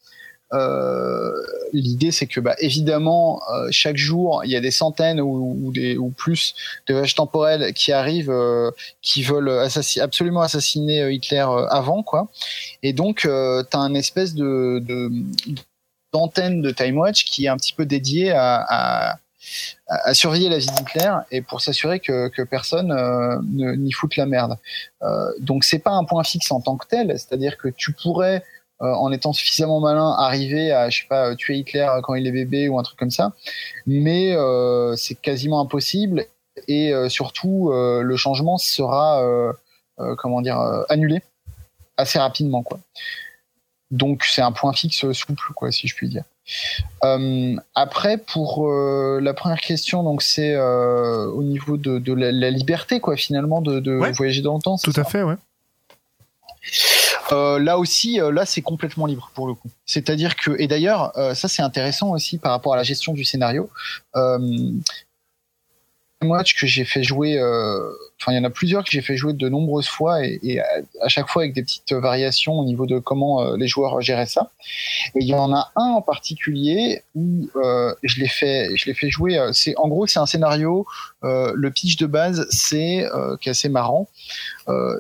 l'idée, 1.73 2.13
c'est 2.13 2.27
que, 2.27 2.41
bah, 2.41 2.55
évidemment, 2.59 3.43
euh, 3.51 3.69
chaque 3.71 3.97
jour, 3.97 4.43
il 4.45 4.51
y 4.51 4.57
a 4.57 4.61
des 4.61 4.71
centaines 4.71 5.21
ou, 5.21 5.73
des, 5.73 5.97
ou 5.97 6.11
plus 6.11 6.55
de 6.87 6.95
vaches 6.95 7.15
temporelles 7.15 7.73
qui 7.73 7.93
arrivent, 7.93 8.31
euh, 8.31 8.71
qui 9.01 9.23
veulent 9.23 9.67
absolument 10.01 10.43
assassiner 10.43 11.13
Hitler 11.13 11.47
avant, 11.71 12.03
quoi. 12.03 12.29
Et 12.83 12.93
donc, 12.93 13.21
tu 13.21 13.29
as 13.29 13.67
un 13.79 13.95
espèce 13.95 14.35
de, 14.35 14.83
d'antenne 16.13 16.63
de 16.63 16.71
Time 16.71 16.99
Watch 16.99 17.25
qui 17.25 17.47
est 17.47 17.49
un 17.49 17.57
petit 17.57 17.73
peu 17.73 17.87
dédiée 17.87 18.33
à, 18.33 19.17
à, 19.89 20.15
surveiller 20.15 20.49
la 20.49 20.59
vie 20.59 20.69
d'Hitler 20.69 21.13
et 21.31 21.43
pour 21.43 21.61
s'assurer 21.61 21.99
que, 21.99 22.29
que 22.29 22.43
personne 22.43 22.89
ne 22.89 23.75
n'y 23.75 23.93
foute 23.93 24.17
la 24.17 24.27
merde. 24.27 24.57
donc 25.41 25.65
c'est 25.65 25.81
pas 25.81 25.91
un 25.91 26.05
point 26.05 26.23
fixe 26.23 26.51
en 26.53 26.61
tant 26.61 26.77
que 26.77 26.87
tel, 26.87 27.09
c'est-à-dire 27.19 27.59
que 27.59 27.69
tu 27.69 27.93
pourrais 27.93 28.45
en 28.83 29.13
étant 29.13 29.33
suffisamment 29.33 29.81
malin 29.81 30.15
arriver 30.19 30.73
à 30.73 30.91
je 30.91 31.03
sais 31.03 31.09
pas 31.09 31.35
tuer 31.37 31.57
Hitler 31.57 31.89
quand 32.03 32.15
il 32.15 32.27
est 32.27 32.33
bébé 32.33 32.69
ou 32.69 32.79
un 32.79 32.83
truc 32.83 32.99
comme 32.99 33.11
ça, 33.11 33.33
mais 33.87 34.35
c'est 34.97 35.15
quasiment 35.15 35.61
impossible 35.61 36.27
et 36.69 36.93
surtout 37.09 37.71
le 37.73 38.17
changement 38.17 38.59
sera 38.59 39.23
comment 40.19 40.43
dire 40.43 40.59
annulé 40.89 41.23
assez 41.97 42.19
rapidement 42.19 42.63
quoi. 42.63 42.81
Donc 43.93 44.25
c'est 44.25 44.41
un 44.41 44.53
point 44.53 44.73
fixe 44.73 45.13
souple, 45.13 45.53
quoi, 45.55 45.71
si 45.71 45.87
je 45.87 45.95
puis 45.95 46.09
dire. 46.09 46.25
Euh, 47.05 47.55
après, 47.75 48.17
pour 48.17 48.67
euh, 48.67 49.21
la 49.23 49.35
première 49.35 49.61
question, 49.61 50.03
donc 50.03 50.23
c'est 50.23 50.55
euh, 50.55 51.27
au 51.27 51.43
niveau 51.43 51.77
de, 51.77 52.13
la, 52.13 52.51
liberté, 52.51 53.01
quoi, 53.01 53.17
finalement, 53.17 53.61
de, 53.61 54.13
voyager 54.15 54.41
dans 54.41 54.57
le 54.57 54.63
temps. 54.63 54.77
Tout 54.79 54.93
à 54.97 55.05
fait, 55.05 55.23
ouais. 55.23 55.37
Là 57.33 57.79
aussi, 57.79 58.19
là 58.19 58.47
c'est 58.47 58.63
complètement 58.63 59.07
libre 59.07 59.31
pour 59.35 59.47
le 59.47 59.55
coup. 59.55 59.71
C'est-à-dire 59.87 60.37
que, 60.37 60.53
et 60.59 60.67
d'ailleurs, 60.67 61.13
ça 61.35 61.49
c'est 61.49 61.63
intéressant 61.63 62.11
aussi 62.11 62.39
par 62.39 62.53
rapport 62.53 62.75
à 62.75 62.77
la 62.77 62.83
gestion 62.83 63.13
du 63.13 63.25
scénario 63.25 63.71
match 66.25 66.55
que 66.55 66.67
j'ai 66.67 66.85
fait 66.85 67.03
jouer, 67.03 67.39
euh, 67.39 67.91
il 68.29 68.37
y 68.37 68.39
en 68.39 68.45
a 68.45 68.51
plusieurs 68.51 68.85
que 68.85 68.91
j'ai 68.91 69.01
fait 69.01 69.17
jouer 69.17 69.33
de 69.33 69.49
nombreuses 69.49 69.89
fois 69.89 70.25
et, 70.25 70.61
à, 71.01 71.09
chaque 71.09 71.29
fois 71.29 71.43
avec 71.43 71.55
des 71.55 71.63
petites 71.63 71.93
variations 71.93 72.59
au 72.59 72.65
niveau 72.65 72.87
de 72.87 72.99
comment 72.99 73.43
euh, 73.43 73.57
les 73.57 73.67
joueurs 73.67 74.01
géraient 74.01 74.27
ça. 74.27 74.51
Et 75.15 75.21
il 75.21 75.29
y 75.29 75.35
en 75.35 75.53
a 75.53 75.73
un 75.77 75.87
en 75.87 76.03
particulier 76.03 77.03
où 77.15 77.49
euh, 77.57 77.95
je 78.03 78.21
l'ai 78.21 78.29
fait, 78.29 78.71
je 78.77 78.87
l'ai 78.87 78.95
fait 78.95 79.11
jouer. 79.11 79.41
C'est 79.53 79.75
en 79.77 79.89
gros 79.89 80.07
c'est 80.07 80.19
un 80.19 80.27
scénario. 80.27 80.87
le 81.23 81.71
pitch 81.71 81.97
de 81.97 82.07
base 82.07 82.47
c'est 82.51 83.07
qui 83.41 83.49
est 83.49 83.53
assez 83.53 83.69
marrant. 83.69 84.09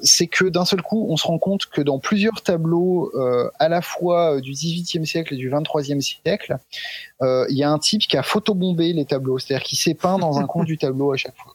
c'est 0.02 0.26
que 0.26 0.44
d'un 0.44 0.64
seul 0.64 0.82
coup 0.82 1.06
on 1.08 1.16
se 1.16 1.26
rend 1.26 1.38
compte 1.38 1.66
que 1.66 1.80
dans 1.80 1.98
plusieurs 1.98 2.42
tableaux 2.42 3.12
à 3.58 3.68
la 3.68 3.82
fois 3.82 4.40
du 4.40 4.52
18e 4.52 5.04
siècle 5.04 5.34
et 5.34 5.36
du 5.36 5.50
23e 5.50 6.00
siècle, 6.00 6.56
il 7.20 7.56
y 7.56 7.62
a 7.62 7.70
un 7.70 7.78
type 7.78 8.02
qui 8.02 8.16
a 8.16 8.22
photobombé 8.22 8.92
les 8.92 9.04
tableaux, 9.04 9.38
c'est-à-dire 9.38 9.64
qui 9.64 9.76
s'est 9.76 9.94
peint 9.94 10.18
dans 10.18 10.38
un 10.38 10.46
coin 10.46 10.64
du 10.64 10.78
tableau 10.78 11.12
à 11.12 11.16
chaque 11.16 11.36
fois. 11.36 11.54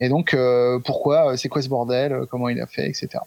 Et 0.00 0.08
donc, 0.08 0.34
euh, 0.34 0.78
pourquoi 0.80 1.32
euh, 1.32 1.36
C'est 1.36 1.48
quoi 1.48 1.62
ce 1.62 1.68
bordel 1.68 2.12
euh, 2.12 2.26
Comment 2.26 2.48
il 2.48 2.60
a 2.60 2.66
fait, 2.66 2.88
etc. 2.88 3.18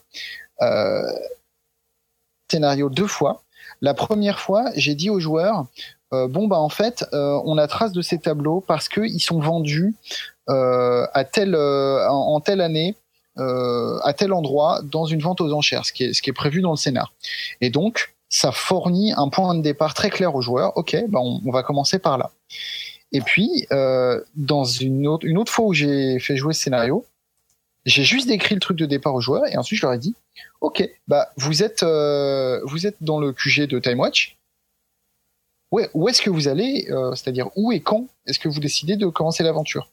scénario 2.50 2.90
deux 2.90 3.08
fois. 3.08 3.44
La 3.82 3.94
première 3.94 4.40
fois, 4.40 4.66
j'ai 4.76 4.96
dit 4.96 5.10
aux 5.10 5.20
joueurs 5.20 5.66
bon 6.12 6.48
bah 6.48 6.58
en 6.58 6.70
fait, 6.70 7.06
on 7.14 7.60
a 7.60 7.68
trace 7.68 7.92
de 7.92 8.02
ces 8.02 8.18
tableaux 8.18 8.62
parce 8.62 8.90
que 8.90 9.02
ils 9.02 9.20
sont 9.20 9.40
vendus 9.40 9.94
à 10.48 11.24
tel 11.32 11.56
en, 11.56 12.40
telle 12.42 12.62
année. 12.62 12.96
à 13.38 14.14
tel 14.18 14.34
endroit 14.34 14.82
dans 14.84 15.06
une 15.06 15.22
vente 15.22 15.40
aux 15.40 15.54
enchères, 15.54 15.86
ce 15.86 15.94
qui 15.94 16.06
est, 16.06 16.14
ce 16.14 16.24
qui 16.24 16.32
est 16.32 16.34
prévu 16.34 16.62
dans 16.62 16.72
le 16.72 16.78
scénar. 16.78 17.14
Et 17.62 17.70
donc, 17.70 18.16
ça 18.28 18.52
fournit 18.52 19.14
un 19.16 19.30
point 19.30 19.54
de 19.54 19.62
départ 19.62 19.94
très 19.94 20.10
clair 20.10 20.34
aux 20.34 20.42
joueurs. 20.42 20.76
Ok, 20.76 20.98
bah 21.10 21.20
on 21.22 21.52
va 21.52 21.62
commencer 21.62 22.00
par 22.00 22.18
là. 22.18 22.32
Et 23.12 23.22
puis, 23.22 23.66
euh, 23.72 24.24
dans 24.36 24.64
une 24.64 25.08
autre, 25.08 25.26
une 25.26 25.38
autre 25.38 25.52
fois 25.52 25.66
où 25.66 25.74
j'ai 25.74 26.20
fait 26.20 26.36
jouer 26.36 26.54
ce 26.54 26.62
scénario, 26.62 27.06
j'ai 27.86 28.04
juste 28.04 28.28
décrit 28.28 28.56
le 28.56 28.62
truc 28.62 28.78
de 28.78 28.86
départ 28.86 29.16
aux 29.16 29.22
joueurs 29.22 29.48
et 29.48 29.58
ensuite 29.58 29.80
je 29.80 29.86
leur 29.86 29.94
ai 29.94 29.98
dit, 29.98 30.16
ok, 30.62 30.88
bah 31.08 31.32
vous 31.38 31.64
êtes, 31.64 31.84
euh, 31.84 32.60
vous 32.66 32.86
êtes 32.86 32.98
dans 33.02 33.20
le 33.20 33.34
QG 33.34 33.68
de 33.68 33.80
Time 33.80 34.00
Watch. 34.00 34.38
Ouais, 35.72 35.90
où 35.94 36.10
est-ce 36.10 36.22
que 36.22 36.30
vous 36.30 36.48
allez 36.48 36.88
euh, 36.90 37.14
C'est-à-dire 37.16 37.50
où 37.56 37.72
et 37.72 37.80
quand 37.80 38.08
est-ce 38.26 38.40
que 38.40 38.50
vous 38.50 38.60
décidez 38.60 38.96
de 38.96 39.08
commencer 39.08 39.44
l'aventure? 39.44 39.90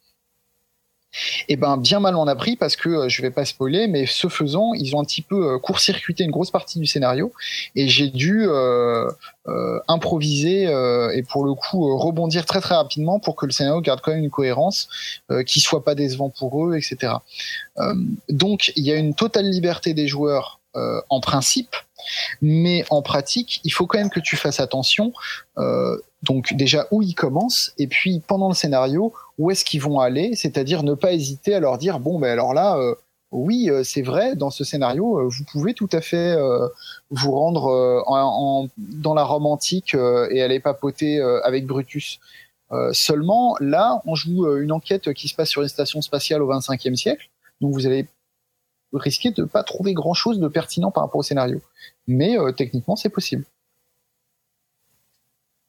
Et 1.48 1.54
eh 1.54 1.56
ben 1.56 1.76
bien 1.76 2.00
mal 2.00 2.16
en 2.16 2.26
a 2.26 2.34
pris 2.34 2.56
parce 2.56 2.76
que 2.76 2.88
euh, 2.88 3.08
je 3.08 3.22
vais 3.22 3.30
pas 3.30 3.44
spoiler, 3.44 3.86
mais 3.88 4.06
ce 4.06 4.28
faisant, 4.28 4.74
ils 4.74 4.94
ont 4.96 5.00
un 5.00 5.04
petit 5.04 5.22
peu 5.22 5.54
euh, 5.54 5.58
court-circuité 5.58 6.24
une 6.24 6.30
grosse 6.30 6.50
partie 6.50 6.78
du 6.78 6.86
scénario 6.86 7.32
et 7.74 7.88
j'ai 7.88 8.08
dû 8.08 8.46
euh, 8.46 9.10
improviser 9.88 10.64
et 10.64 11.22
pour 11.22 11.44
le 11.44 11.54
coup 11.54 11.96
rebondir 11.96 12.46
très 12.46 12.60
très 12.60 12.74
rapidement 12.74 13.20
pour 13.20 13.36
que 13.36 13.46
le 13.46 13.52
scénario 13.52 13.80
garde 13.80 14.00
quand 14.00 14.10
même 14.10 14.24
une 14.24 14.30
cohérence, 14.30 14.88
qui 15.46 15.60
soit 15.60 15.84
pas 15.84 15.94
décevant 15.94 16.30
pour 16.30 16.66
eux, 16.66 16.76
etc. 16.76 17.12
donc 18.28 18.72
il 18.74 18.84
y 18.84 18.90
a 18.90 18.96
une 18.96 19.14
totale 19.14 19.48
liberté 19.48 19.94
des 19.94 20.08
joueurs 20.08 20.58
en 20.74 21.20
principe, 21.20 21.76
mais 22.42 22.84
en 22.90 23.02
pratique, 23.02 23.60
il 23.62 23.70
faut 23.70 23.86
quand 23.86 23.98
même 23.98 24.10
que 24.10 24.20
tu 24.20 24.36
fasses 24.36 24.58
attention. 24.58 25.12
donc 26.24 26.52
déjà 26.54 26.88
où 26.90 27.02
ils 27.02 27.14
commencent 27.14 27.72
et 27.78 27.86
puis 27.86 28.20
pendant 28.26 28.48
le 28.48 28.54
scénario 28.54 29.12
où 29.38 29.50
est-ce 29.50 29.64
qu'ils 29.64 29.82
vont 29.82 30.00
aller, 30.00 30.34
c'est-à-dire 30.34 30.82
ne 30.82 30.94
pas 30.94 31.12
hésiter 31.12 31.54
à 31.54 31.60
leur 31.60 31.78
dire 31.78 32.00
bon 32.00 32.18
ben 32.18 32.30
alors 32.30 32.54
là 32.54 32.76
euh, 32.78 32.94
oui 33.32 33.68
euh, 33.70 33.84
c'est 33.84 34.02
vrai 34.02 34.34
dans 34.34 34.50
ce 34.50 34.64
scénario 34.64 35.18
euh, 35.18 35.28
vous 35.28 35.44
pouvez 35.44 35.74
tout 35.74 35.88
à 35.92 36.00
fait 36.00 36.36
vous 37.10 37.32
rendre 37.32 38.02
en, 38.06 38.68
dans 38.78 39.14
la 39.14 39.24
Rome 39.24 39.46
antique 39.46 39.94
et 39.94 40.42
aller 40.42 40.60
papoter 40.60 41.20
avec 41.20 41.66
Brutus. 41.66 42.20
seulement 42.92 43.56
là 43.60 44.00
on 44.06 44.14
joue 44.14 44.56
une 44.56 44.72
enquête 44.72 45.12
qui 45.12 45.28
se 45.28 45.34
passe 45.34 45.50
sur 45.50 45.62
une 45.62 45.68
station 45.68 46.00
spatiale 46.00 46.42
au 46.42 46.50
25e 46.52 46.96
siècle, 46.96 47.28
donc 47.60 47.72
vous 47.74 47.86
allez 47.86 48.08
risquer 48.92 49.30
de 49.32 49.44
pas 49.44 49.62
trouver 49.62 49.92
grand 49.92 50.14
chose 50.14 50.38
de 50.38 50.48
pertinent 50.48 50.90
par 50.90 51.02
rapport 51.02 51.18
au 51.18 51.22
scénario. 51.22 51.60
Mais 52.06 52.36
techniquement 52.56 52.96
c'est 52.96 53.10
possible. 53.10 53.44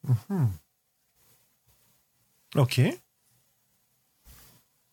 Mhm. 0.03 0.49
Ok 2.55 2.81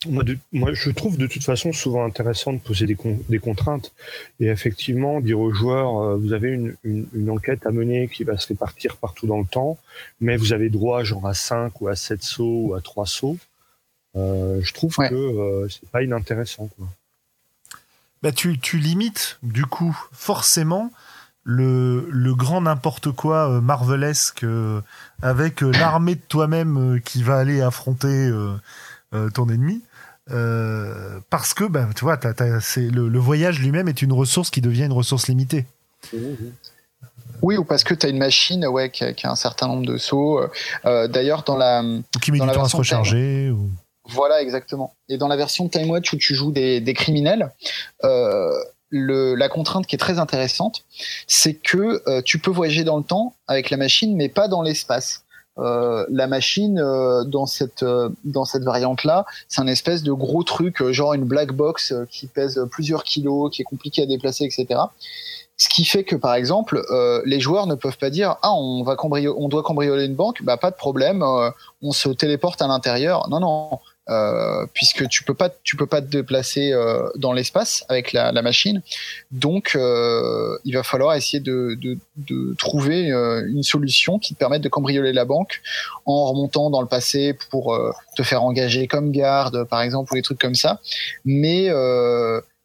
moi, 0.07 0.73
je 0.73 0.91
trouve 0.91 1.17
de 1.17 1.27
toute 1.27 1.45
façon 1.45 1.73
souvent 1.73 2.05
intéressant 2.05 2.53
de 2.53 2.59
poser 2.59 2.87
des, 2.87 2.97
des 3.29 3.39
contraintes 3.39 3.93
et 4.41 4.47
effectivement 4.47 5.21
dire 5.21 5.41
aux 5.41 5.53
joueurs 5.53 6.01
euh, 6.01 6.17
vous 6.17 6.33
avez 6.33 6.51
une, 6.51 6.77
une, 6.85 7.31
enquête 7.31 7.67
à 7.67 7.71
mener 7.71 8.09
qui 8.09 8.25
va 8.25 8.37
se 8.39 8.49
répartir 8.49 8.97
partout 8.97 9.27
dans 9.27 9.39
le 9.39 9.47
temps, 9.47 9.79
mais 10.21 10.37
vous 10.37 10.53
avez 10.53 10.71
droit 10.71 11.03
genre 11.05 11.27
à 11.27 11.35
5 11.35 11.81
ou 11.81 11.89
à 11.89 11.97
7 11.97 12.23
sauts 12.23 12.61
ou 12.67 12.75
à 12.75 12.81
3 12.81 13.07
sauts. 13.07 13.39
Euh, 14.17 14.61
je 14.63 14.73
trouve 14.73 14.95
que 14.97 15.15
euh, 15.15 15.69
c'est 15.69 15.89
pas 15.91 16.03
inintéressant. 16.03 16.69
Quoi. 16.77 16.87
Bah, 18.23 18.33
tu, 18.33 18.59
tu 18.59 18.79
limites 18.79 19.39
du 19.43 19.67
coup 19.67 19.97
forcément 20.13 20.93
le, 21.43 22.09
le 22.11 22.35
grand 22.35 22.63
n'importe 22.63 23.11
quoi 23.11 23.51
euh, 23.51 23.61
marvelesque 23.61 24.47
avec 25.23 25.61
l'armée 25.61 26.15
de 26.15 26.23
toi-même 26.29 27.01
qui 27.05 27.23
va 27.23 27.39
aller 27.39 27.61
affronter 27.61 28.31
ton 29.35 29.49
ennemi. 29.49 29.83
Euh, 30.31 31.21
parce 31.31 31.53
que, 31.55 31.65
ben, 31.65 31.91
tu 31.95 32.05
vois, 32.05 32.19
le, 32.23 33.19
voyage 33.19 33.61
lui-même 33.61 33.89
est 33.89 34.03
une 34.03 34.13
ressource 34.13 34.51
qui 34.51 34.61
devient 34.61 34.85
une 34.85 34.93
ressource 34.93 35.29
limitée. 35.29 35.67
Oui, 37.43 37.57
ou 37.57 37.65
parce 37.65 37.85
que 37.85 37.95
tu 37.95 38.07
as 38.07 38.09
une 38.09 38.19
machine 38.19 38.67
ouais, 38.67 38.91
qui, 38.91 39.05
a, 39.05 39.13
un 39.25 39.37
certain 39.37 39.69
nombre 39.69 39.87
de 39.87 39.99
sauts. 39.99 40.39
Euh, 40.39 40.49
euh, 40.87 41.09
d'ailleurs, 41.09 41.43
dans 41.43 41.57
la. 41.57 41.83
Qui 42.23 42.33
met 42.33 42.39
du 42.39 42.47
temps 42.47 42.65
à 42.65 42.69
se 42.69 42.77
recharger. 42.77 43.51
Ou... 43.51 43.71
Voilà, 44.07 44.41
exactement. 44.41 44.95
Et 45.09 45.19
dans 45.19 45.29
la 45.29 45.37
version 45.37 45.69
Time 45.69 45.91
Watch 45.91 46.13
où 46.13 46.17
tu 46.17 46.35
joues 46.35 46.53
des, 46.53 46.81
des 46.81 46.95
criminels, 46.95 47.51
le, 48.91 49.35
la 49.35 49.49
contrainte 49.49 49.87
qui 49.87 49.97
est 49.97 49.99
très 49.99 50.19
intéressante, 50.19 50.85
c'est 51.27 51.55
que 51.55 52.21
tu 52.21 52.39
peux 52.39 52.51
voyager 52.51 52.85
dans 52.85 52.97
le 52.97 53.03
temps 53.03 53.35
avec 53.47 53.71
la 53.71 53.77
machine, 53.77 54.15
mais 54.17 54.29
pas 54.29 54.47
dans 54.47 54.63
l'espace. 54.63 55.24
Euh, 55.59 56.05
la 56.11 56.27
machine 56.27 56.81
euh, 56.81 57.23
dans 57.23 57.47
cette 57.47 57.85
euh, 57.85 58.09
dans 58.25 58.45
cette 58.45 58.65
variante 58.65 59.05
là, 59.05 59.25
c'est 59.49 59.61
un 59.61 59.69
espèce 59.69 60.03
de 60.03 60.13
gros 60.13 60.43
truc 60.43 60.83
genre 60.91 61.15
une 61.15 61.25
black 61.25 61.53
box 61.53 61.95
qui 62.11 62.27
pèse 62.27 62.61
plusieurs 62.71 63.05
kilos, 63.05 63.51
qui 63.53 63.63
est 63.63 63.65
compliqué 63.65 64.03
à 64.03 64.07
déplacer, 64.07 64.45
etc. 64.45 64.81
Ce 65.57 65.69
qui 65.69 65.85
fait 65.85 66.03
que 66.03 66.17
par 66.17 66.35
exemple, 66.35 66.83
les 67.25 67.39
joueurs 67.39 67.69
ne 67.69 67.77
peuvent 67.77 67.99
pas 67.99 68.11
dire 68.11 68.37
ah 68.43 68.53
on 68.55 68.83
va 68.83 68.97
on 69.01 69.49
doit 69.49 69.63
cambrioler 69.63 70.07
une 70.07 70.17
banque, 70.17 70.43
bah 70.43 70.57
pas 70.57 70.73
de 70.73 70.77
problème, 70.77 71.25
on 71.83 71.93
se 71.93 72.09
téléporte 72.09 72.61
à 72.61 72.67
l'intérieur. 72.67 73.29
Non 73.29 73.39
non, 73.39 73.79
euh, 74.11 74.67
puisque 74.75 75.09
tu 75.09 75.25
peux 75.25 75.33
pas 75.33 75.51
tu 75.63 75.77
peux 75.77 75.87
pas 75.87 76.03
te 76.03 76.09
déplacer 76.09 76.73
euh, 76.73 77.09
dans 77.17 77.33
l'espace 77.33 77.87
avec 77.89 78.13
la, 78.13 78.33
la, 78.33 78.43
machine 78.43 78.83
donc 79.31 79.73
euh, 79.75 80.59
il 80.67 80.75
va 80.75 80.83
falloir 80.83 81.15
essayer 81.15 81.41
de, 81.41 81.75
de, 81.81 81.97
de 82.19 82.55
trouver 82.59 83.11
euh, 83.11 83.49
une 83.49 83.63
solution 83.63 84.19
qui 84.19 84.35
te 84.35 84.39
permette 84.39 84.61
de 84.61 84.69
cambrioler 84.69 85.15
la 85.15 85.25
banque 85.25 85.63
en 86.05 86.27
remontant 86.27 86.69
dans 86.69 86.83
le 86.83 86.87
passé 86.87 87.35
pour 87.51 87.79
te 88.15 88.23
faire 88.23 88.43
engager 88.43 88.87
comme 88.89 89.11
garde 89.11 89.65
par 89.65 89.81
exemple 89.81 90.13
ou 90.13 90.17
des 90.17 90.23
trucs 90.23 90.41
comme 90.41 90.55
ça 90.55 90.81
mais 91.25 91.71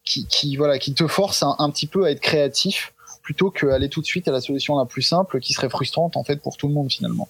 qui, 0.03 0.25
qui 0.27 0.57
voilà 0.57 0.77
qui 0.77 0.93
te 0.93 1.07
force 1.07 1.41
un, 1.41 1.55
un 1.59 1.69
petit 1.69 1.87
peu 1.87 2.03
à 2.03 2.11
être 2.11 2.19
créatif 2.19 2.93
plutôt 3.23 3.49
qu'aller 3.49 3.87
tout 3.87 4.01
de 4.01 4.05
suite 4.05 4.27
à 4.27 4.31
la 4.31 4.41
solution 4.41 4.77
la 4.77 4.85
plus 4.85 5.03
simple 5.03 5.39
qui 5.39 5.53
serait 5.53 5.69
frustrante 5.69 6.17
en 6.17 6.25
fait 6.25 6.41
pour 6.41 6.57
tout 6.57 6.67
le 6.67 6.73
monde 6.73 6.91
finalement 6.91 7.29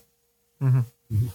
mmh. 0.61 0.79
Mmh. 1.11 1.27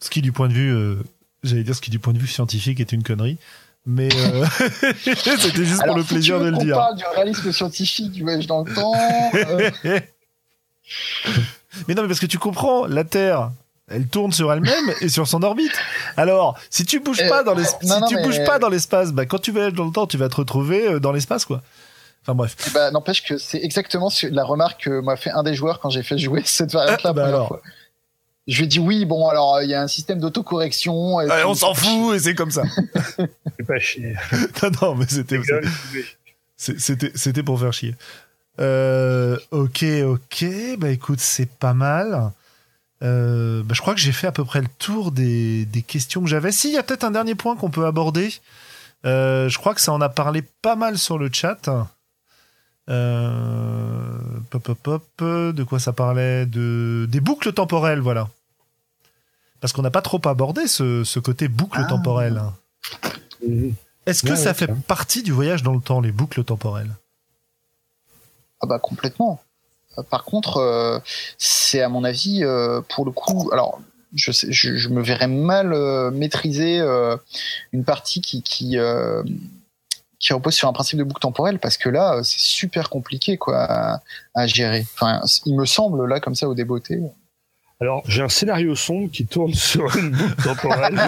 Ce 0.00 0.10
qui, 0.10 0.22
du 0.22 0.32
point 0.32 0.48
de 0.48 0.52
vue, 0.52 0.74
euh, 0.74 0.96
j'allais 1.42 1.62
dire, 1.62 1.74
ce 1.74 1.80
qui, 1.80 1.90
du 1.90 1.98
point 1.98 2.12
de 2.12 2.18
vue 2.18 2.26
scientifique, 2.26 2.80
est 2.80 2.92
une 2.92 3.02
connerie. 3.02 3.38
Mais 3.86 4.08
euh, 4.12 4.44
c'était 4.98 5.64
juste 5.64 5.84
pour 5.84 5.96
le 5.96 6.02
plaisir 6.02 6.40
de 6.40 6.46
le 6.46 6.56
dire. 6.56 6.76
On 6.76 6.80
parle 6.80 6.96
du 6.96 7.04
réalisme 7.14 7.52
scientifique 7.52 8.10
du 8.10 8.22
voyage 8.22 8.46
dans 8.46 8.64
le 8.64 8.74
temps. 8.74 8.92
Euh. 9.34 9.70
mais 11.88 11.94
non, 11.94 12.02
mais 12.02 12.08
parce 12.08 12.20
que 12.20 12.26
tu 12.26 12.38
comprends, 12.38 12.86
la 12.86 13.04
Terre, 13.04 13.52
Elle 13.88 14.08
tourne 14.08 14.32
sur 14.32 14.52
elle-même 14.52 14.92
et 15.00 15.08
sur 15.08 15.28
son 15.28 15.42
orbite. 15.44 15.72
Alors, 16.16 16.58
si 16.68 16.84
tu 16.84 16.98
bouges 16.98 17.26
pas 17.28 17.44
dans 17.44 17.54
l'espace, 17.54 17.88
si 17.88 18.14
tu 18.14 18.20
bouges 18.22 18.44
pas 18.44 18.58
dans 18.58 18.68
l'espace, 18.68 19.12
bah, 19.12 19.24
quand 19.24 19.38
tu 19.38 19.52
voyages 19.52 19.74
dans 19.74 19.86
le 19.86 19.92
temps, 19.92 20.08
tu 20.08 20.18
vas 20.18 20.28
te 20.28 20.36
retrouver 20.36 20.98
dans 20.98 21.12
l'espace, 21.12 21.44
quoi. 21.44 21.62
Enfin 22.22 22.34
bref. 22.34 22.56
Bah, 22.74 22.90
n'empêche 22.90 23.22
que 23.22 23.38
c'est 23.38 23.62
exactement 23.62 24.10
la 24.32 24.42
remarque 24.42 24.86
que 24.86 25.00
m'a 25.00 25.14
fait 25.14 25.30
un 25.30 25.44
des 25.44 25.54
joueurs 25.54 25.78
quand 25.78 25.90
j'ai 25.90 26.02
fait 26.02 26.18
jouer 26.18 26.42
cette 26.44 26.72
variante-là. 26.72 27.10
Ah, 27.10 27.12
bah 27.12 27.26
alors. 27.26 27.60
Je 28.46 28.58
lui 28.58 28.64
ai 28.64 28.66
dit 28.68 28.78
oui, 28.78 29.04
bon 29.04 29.28
alors 29.28 29.60
il 29.62 29.68
y 29.68 29.74
a 29.74 29.82
un 29.82 29.88
système 29.88 30.20
d'autocorrection. 30.20 31.16
on 31.16 31.54
s'en 31.54 31.74
fout 31.74 32.16
et 32.16 32.18
c'est 32.20 32.34
comme 32.34 32.50
ça. 32.50 32.62
c'est 33.16 33.66
pas 33.66 33.78
chier. 33.78 34.14
non, 34.62 34.70
non, 34.82 34.94
mais 34.94 35.06
c'était 35.08 35.40
c'était 36.56 37.12
c'était 37.14 37.42
pour 37.42 37.58
faire 37.60 37.72
chier. 37.72 37.94
Euh, 38.60 39.36
ok, 39.50 39.84
ok, 40.04 40.44
bah 40.78 40.90
écoute, 40.90 41.20
c'est 41.20 41.50
pas 41.50 41.74
mal. 41.74 42.32
Euh, 43.02 43.62
bah, 43.62 43.74
je 43.74 43.80
crois 43.80 43.94
que 43.94 44.00
j'ai 44.00 44.12
fait 44.12 44.26
à 44.26 44.32
peu 44.32 44.44
près 44.44 44.60
le 44.60 44.68
tour 44.78 45.12
des, 45.12 45.66
des 45.66 45.82
questions 45.82 46.22
que 46.22 46.28
j'avais. 46.28 46.52
Si, 46.52 46.68
il 46.68 46.74
y 46.74 46.78
a 46.78 46.82
peut-être 46.82 47.04
un 47.04 47.10
dernier 47.10 47.34
point 47.34 47.56
qu'on 47.56 47.70
peut 47.70 47.86
aborder. 47.86 48.32
Euh, 49.04 49.48
je 49.48 49.58
crois 49.58 49.74
que 49.74 49.80
ça 49.80 49.92
en 49.92 50.00
a 50.00 50.08
parlé 50.08 50.42
pas 50.62 50.76
mal 50.76 50.98
sur 50.98 51.18
le 51.18 51.30
chat. 51.32 51.68
Euh, 52.88 54.18
pop, 54.50 54.62
pop, 54.62 55.02
pop, 55.16 55.54
de 55.54 55.62
quoi 55.62 55.78
ça 55.78 55.92
parlait? 55.92 56.46
De 56.46 57.06
des 57.10 57.20
boucles 57.20 57.52
temporelles, 57.52 58.00
voilà. 58.00 58.28
Parce 59.60 59.72
qu'on 59.72 59.82
n'a 59.82 59.90
pas 59.90 60.02
trop 60.02 60.20
abordé 60.26 60.66
ce, 60.66 61.04
ce 61.04 61.18
côté 61.18 61.48
boucle 61.48 61.80
ah. 61.82 61.88
temporelle. 61.88 62.42
Est-ce 64.06 64.22
que 64.24 64.36
ça 64.36 64.54
fait 64.54 64.72
partie 64.86 65.22
du 65.22 65.32
voyage 65.32 65.62
dans 65.62 65.74
le 65.74 65.80
temps, 65.80 66.00
les 66.00 66.12
boucles 66.12 66.44
temporelles? 66.44 66.94
Ah 68.60 68.66
bah 68.66 68.78
complètement. 68.78 69.40
Euh, 69.98 70.02
par 70.02 70.24
contre, 70.24 70.58
euh, 70.58 70.98
c'est 71.38 71.82
à 71.82 71.88
mon 71.88 72.04
avis, 72.04 72.44
euh, 72.44 72.80
pour 72.88 73.04
le 73.04 73.10
coup, 73.10 73.50
alors 73.52 73.80
je, 74.14 74.32
sais, 74.32 74.50
je, 74.50 74.88
me 74.88 75.02
verrais 75.02 75.28
mal 75.28 75.74
maîtriser 76.12 76.80
une 77.72 77.84
partie 77.84 78.20
qui, 78.20 78.42
qui 78.42 78.78
qui 80.18 80.32
repose 80.32 80.54
sur 80.54 80.68
un 80.68 80.72
principe 80.72 80.98
de 80.98 81.04
boucle 81.04 81.20
temporelle 81.20 81.58
parce 81.58 81.76
que 81.76 81.90
là 81.90 82.22
c'est 82.22 82.40
super 82.40 82.88
compliqué 82.88 83.36
quoi 83.36 84.00
à, 84.34 84.46
gérer. 84.46 84.86
Enfin, 84.94 85.20
il 85.44 85.54
me 85.54 85.66
semble 85.66 86.06
là 86.06 86.20
comme 86.20 86.34
ça 86.34 86.48
au 86.48 86.54
débeauté. 86.54 87.00
Alors 87.80 88.02
j'ai 88.08 88.22
un 88.22 88.28
scénario 88.28 88.74
sombre 88.74 89.10
qui 89.10 89.26
tourne 89.26 89.54
sur 89.54 89.96
une 89.96 90.10
boucle 90.10 90.42
temporelle. 90.42 90.98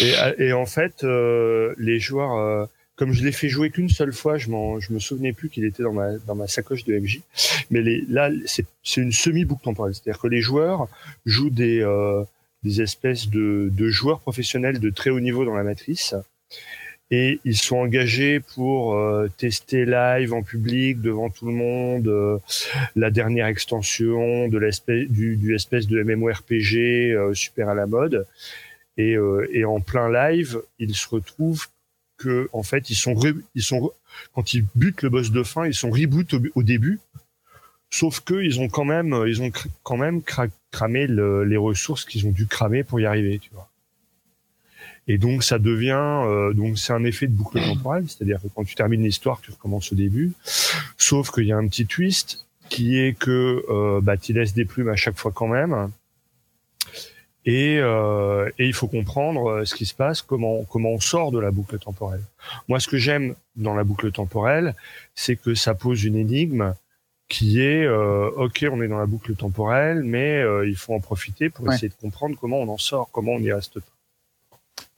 et, 0.00 0.14
et, 0.38 0.52
en 0.52 0.66
fait, 0.66 1.02
les 1.02 1.98
joueurs 1.98 2.68
comme 3.00 3.14
je 3.14 3.24
l'ai 3.24 3.32
fait 3.32 3.48
jouer 3.48 3.70
qu'une 3.70 3.88
seule 3.88 4.12
fois, 4.12 4.36
je, 4.36 4.44
je 4.44 4.92
me 4.92 4.98
souvenais 4.98 5.32
plus 5.32 5.48
qu'il 5.48 5.64
était 5.64 5.82
dans 5.82 5.94
ma, 5.94 6.18
dans 6.18 6.34
ma 6.34 6.46
sacoche 6.46 6.84
de 6.84 6.98
MJ. 6.98 7.22
Mais 7.70 7.80
les, 7.80 8.04
là, 8.10 8.28
c'est 8.44 9.00
une 9.00 9.10
semi-boucle 9.10 9.64
temporelle. 9.64 9.94
C'est-à-dire 9.94 10.20
que 10.20 10.28
les 10.28 10.42
joueurs 10.42 10.86
jouent 11.24 11.48
des, 11.48 11.80
euh, 11.80 12.22
des 12.62 12.82
espèces 12.82 13.30
de, 13.30 13.70
de 13.72 13.88
joueurs 13.88 14.20
professionnels 14.20 14.80
de 14.80 14.90
très 14.90 15.08
haut 15.08 15.18
niveau 15.18 15.46
dans 15.46 15.54
la 15.54 15.62
matrice. 15.62 16.14
Et 17.12 17.40
ils 17.44 17.56
sont 17.56 17.78
engagés 17.78 18.38
pour 18.38 18.94
euh, 18.94 19.28
tester 19.36 19.84
live 19.84 20.32
en 20.32 20.42
public 20.42 21.00
devant 21.00 21.28
tout 21.28 21.46
le 21.46 21.52
monde 21.52 22.06
euh, 22.06 22.38
la 22.94 23.10
dernière 23.10 23.46
extension 23.46 24.46
de 24.46 24.58
l'espèce 24.58 25.08
du, 25.08 25.36
du 25.36 25.54
espèce 25.56 25.88
de 25.88 26.02
MMORPG 26.04 27.12
euh, 27.12 27.34
super 27.34 27.68
à 27.68 27.74
la 27.74 27.86
mode. 27.86 28.26
Et, 28.96 29.16
et 29.52 29.64
en 29.64 29.80
plein 29.80 30.12
live, 30.12 30.60
ils 30.78 30.94
se 30.94 31.08
retrouvent 31.08 31.66
que 32.18 32.50
en 32.52 32.62
fait 32.62 32.90
ils 32.90 32.96
sont 32.96 33.14
ils 33.54 33.62
sont 33.62 33.92
quand 34.34 34.52
ils 34.52 34.66
butent 34.74 35.00
le 35.00 35.08
boss 35.08 35.30
de 35.30 35.42
fin, 35.42 35.66
ils 35.66 35.74
sont 35.74 35.90
reboot 35.90 36.34
au, 36.54 36.62
début. 36.62 36.98
Sauf 37.88 38.20
que 38.20 38.34
ils 38.34 38.60
ont 38.60 38.68
quand 38.68 38.84
même 38.84 39.24
ils 39.26 39.40
ont 39.40 39.50
quand 39.84 39.96
même 39.96 40.20
cramé 40.70 41.06
les 41.06 41.56
ressources 41.56 42.04
qu'ils 42.04 42.26
ont 42.26 42.32
dû 42.32 42.46
cramer 42.46 42.84
pour 42.84 43.00
y 43.00 43.06
arriver, 43.06 43.38
tu 43.38 43.48
vois. 43.54 43.69
Et 45.10 45.18
donc 45.18 45.42
ça 45.42 45.58
devient 45.58 46.22
euh, 46.24 46.52
donc 46.52 46.78
c'est 46.78 46.92
un 46.92 47.04
effet 47.04 47.26
de 47.26 47.32
boucle 47.32 47.60
temporelle, 47.60 48.04
c'est-à-dire 48.06 48.40
que 48.40 48.48
quand 48.54 48.64
tu 48.64 48.74
termines 48.74 49.02
l'histoire, 49.02 49.40
tu 49.40 49.50
recommences 49.50 49.92
au 49.92 49.96
début. 49.96 50.32
Sauf 50.98 51.30
qu'il 51.32 51.46
y 51.46 51.52
a 51.52 51.56
un 51.56 51.66
petit 51.66 51.86
twist 51.86 52.46
qui 52.68 52.98
est 52.98 53.18
que 53.18 53.64
euh, 53.68 54.00
bah 54.00 54.16
tu 54.16 54.32
laisses 54.32 54.54
des 54.54 54.64
plumes 54.64 54.88
à 54.88 54.96
chaque 54.96 55.16
fois 55.16 55.32
quand 55.32 55.48
même 55.48 55.90
et, 57.46 57.78
euh, 57.78 58.50
et, 58.58 58.66
il 58.66 58.74
faut 58.74 58.86
comprendre 58.86 59.50
euh, 59.50 59.64
ce 59.64 59.74
qui 59.74 59.86
se 59.86 59.94
passe, 59.94 60.20
comment 60.20 60.62
comment 60.64 60.90
on 60.90 61.00
sort 61.00 61.32
de 61.32 61.38
la 61.38 61.50
boucle 61.50 61.78
temporelle. 61.78 62.22
Moi, 62.68 62.80
ce 62.80 62.86
que 62.86 62.98
j'aime 62.98 63.34
dans 63.56 63.74
la 63.74 63.82
boucle 63.82 64.12
temporelle, 64.12 64.74
c'est 65.14 65.36
que 65.36 65.54
ça 65.54 65.74
pose 65.74 66.04
une 66.04 66.16
énigme 66.16 66.74
qui 67.28 67.62
est 67.62 67.84
euh, 67.84 68.28
ok, 68.36 68.66
on 68.70 68.82
est 68.82 68.88
dans 68.88 68.98
la 68.98 69.06
boucle 69.06 69.34
temporelle, 69.36 70.02
mais 70.02 70.42
euh, 70.42 70.68
il 70.68 70.76
faut 70.76 70.92
en 70.92 71.00
profiter 71.00 71.48
pour 71.48 71.72
essayer 71.72 71.88
de 71.88 71.94
comprendre 71.94 72.36
comment 72.38 72.60
on 72.60 72.68
en 72.68 72.78
sort, 72.78 73.08
comment 73.10 73.32
on 73.32 73.40
y 73.40 73.52
reste 73.52 73.80
pas. 73.80 73.99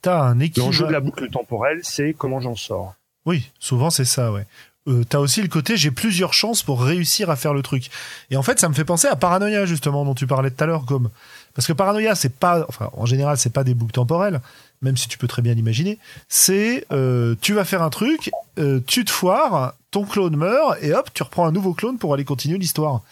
T'as 0.03 0.21
un 0.21 0.37
L'enjeu 0.57 0.85
de 0.85 0.91
la 0.91 0.99
boucle 0.99 1.29
temporelle, 1.29 1.79
c'est 1.81 2.13
comment 2.13 2.41
j'en 2.41 2.55
sors. 2.55 2.93
Oui, 3.25 3.49
souvent 3.57 3.89
c'est 3.89 4.05
ça, 4.05 4.33
ouais. 4.33 4.45
Euh, 4.89 5.05
t'as 5.07 5.19
aussi 5.19 5.41
le 5.41 5.47
côté 5.47 5.77
j'ai 5.77 5.91
plusieurs 5.91 6.33
chances 6.33 6.61
pour 6.61 6.83
réussir 6.83 7.29
à 7.29 7.37
faire 7.37 7.53
le 7.53 7.61
truc. 7.61 7.89
Et 8.29 8.35
en 8.35 8.43
fait, 8.43 8.59
ça 8.59 8.67
me 8.67 8.73
fait 8.73 8.83
penser 8.83 9.07
à 9.07 9.15
Paranoia 9.15 9.65
justement 9.65 10.03
dont 10.03 10.13
tu 10.13 10.27
parlais 10.27 10.51
tout 10.51 10.61
à 10.61 10.67
l'heure, 10.67 10.83
comme 10.85 11.09
parce 11.55 11.65
que 11.67 11.71
Paranoia, 11.71 12.15
c'est 12.15 12.35
pas, 12.35 12.65
enfin, 12.67 12.89
en 12.93 13.05
général, 13.05 13.37
c'est 13.37 13.53
pas 13.53 13.63
des 13.63 13.75
boucles 13.75 13.93
temporelles, 13.93 14.41
même 14.81 14.97
si 14.97 15.07
tu 15.07 15.17
peux 15.17 15.27
très 15.27 15.41
bien 15.41 15.53
l'imaginer. 15.53 15.99
C'est, 16.27 16.85
euh, 16.91 17.35
tu 17.39 17.53
vas 17.53 17.63
faire 17.63 17.81
un 17.81 17.89
truc, 17.89 18.29
euh, 18.59 18.81
tu 18.85 19.05
te 19.05 19.11
foires, 19.11 19.75
ton 19.91 20.03
clone 20.03 20.35
meurt, 20.35 20.77
et 20.81 20.93
hop, 20.93 21.11
tu 21.13 21.23
reprends 21.23 21.45
un 21.45 21.53
nouveau 21.53 21.73
clone 21.73 21.97
pour 21.97 22.13
aller 22.13 22.25
continuer 22.25 22.57
l'histoire. 22.57 23.03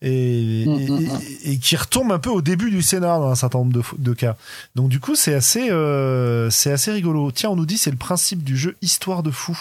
Et, 0.00 0.64
mm, 0.66 0.70
mm, 0.70 1.00
mm. 1.00 1.20
et, 1.44 1.58
qui 1.58 1.76
retombe 1.76 2.12
un 2.12 2.18
peu 2.18 2.30
au 2.30 2.40
début 2.40 2.70
du 2.70 2.82
scénar 2.82 3.18
dans 3.18 3.30
un 3.30 3.34
certain 3.34 3.58
nombre 3.58 3.72
de, 3.72 3.82
de 3.98 4.12
cas. 4.12 4.36
Donc 4.74 4.88
du 4.88 5.00
coup, 5.00 5.16
c'est 5.16 5.34
assez, 5.34 5.70
euh, 5.70 6.50
c'est 6.50 6.70
assez 6.70 6.92
rigolo. 6.92 7.30
Tiens, 7.32 7.50
on 7.50 7.56
nous 7.56 7.66
dit 7.66 7.78
c'est 7.78 7.90
le 7.90 7.96
principe 7.96 8.44
du 8.44 8.56
jeu 8.56 8.76
Histoire 8.80 9.22
de 9.22 9.30
fou. 9.30 9.58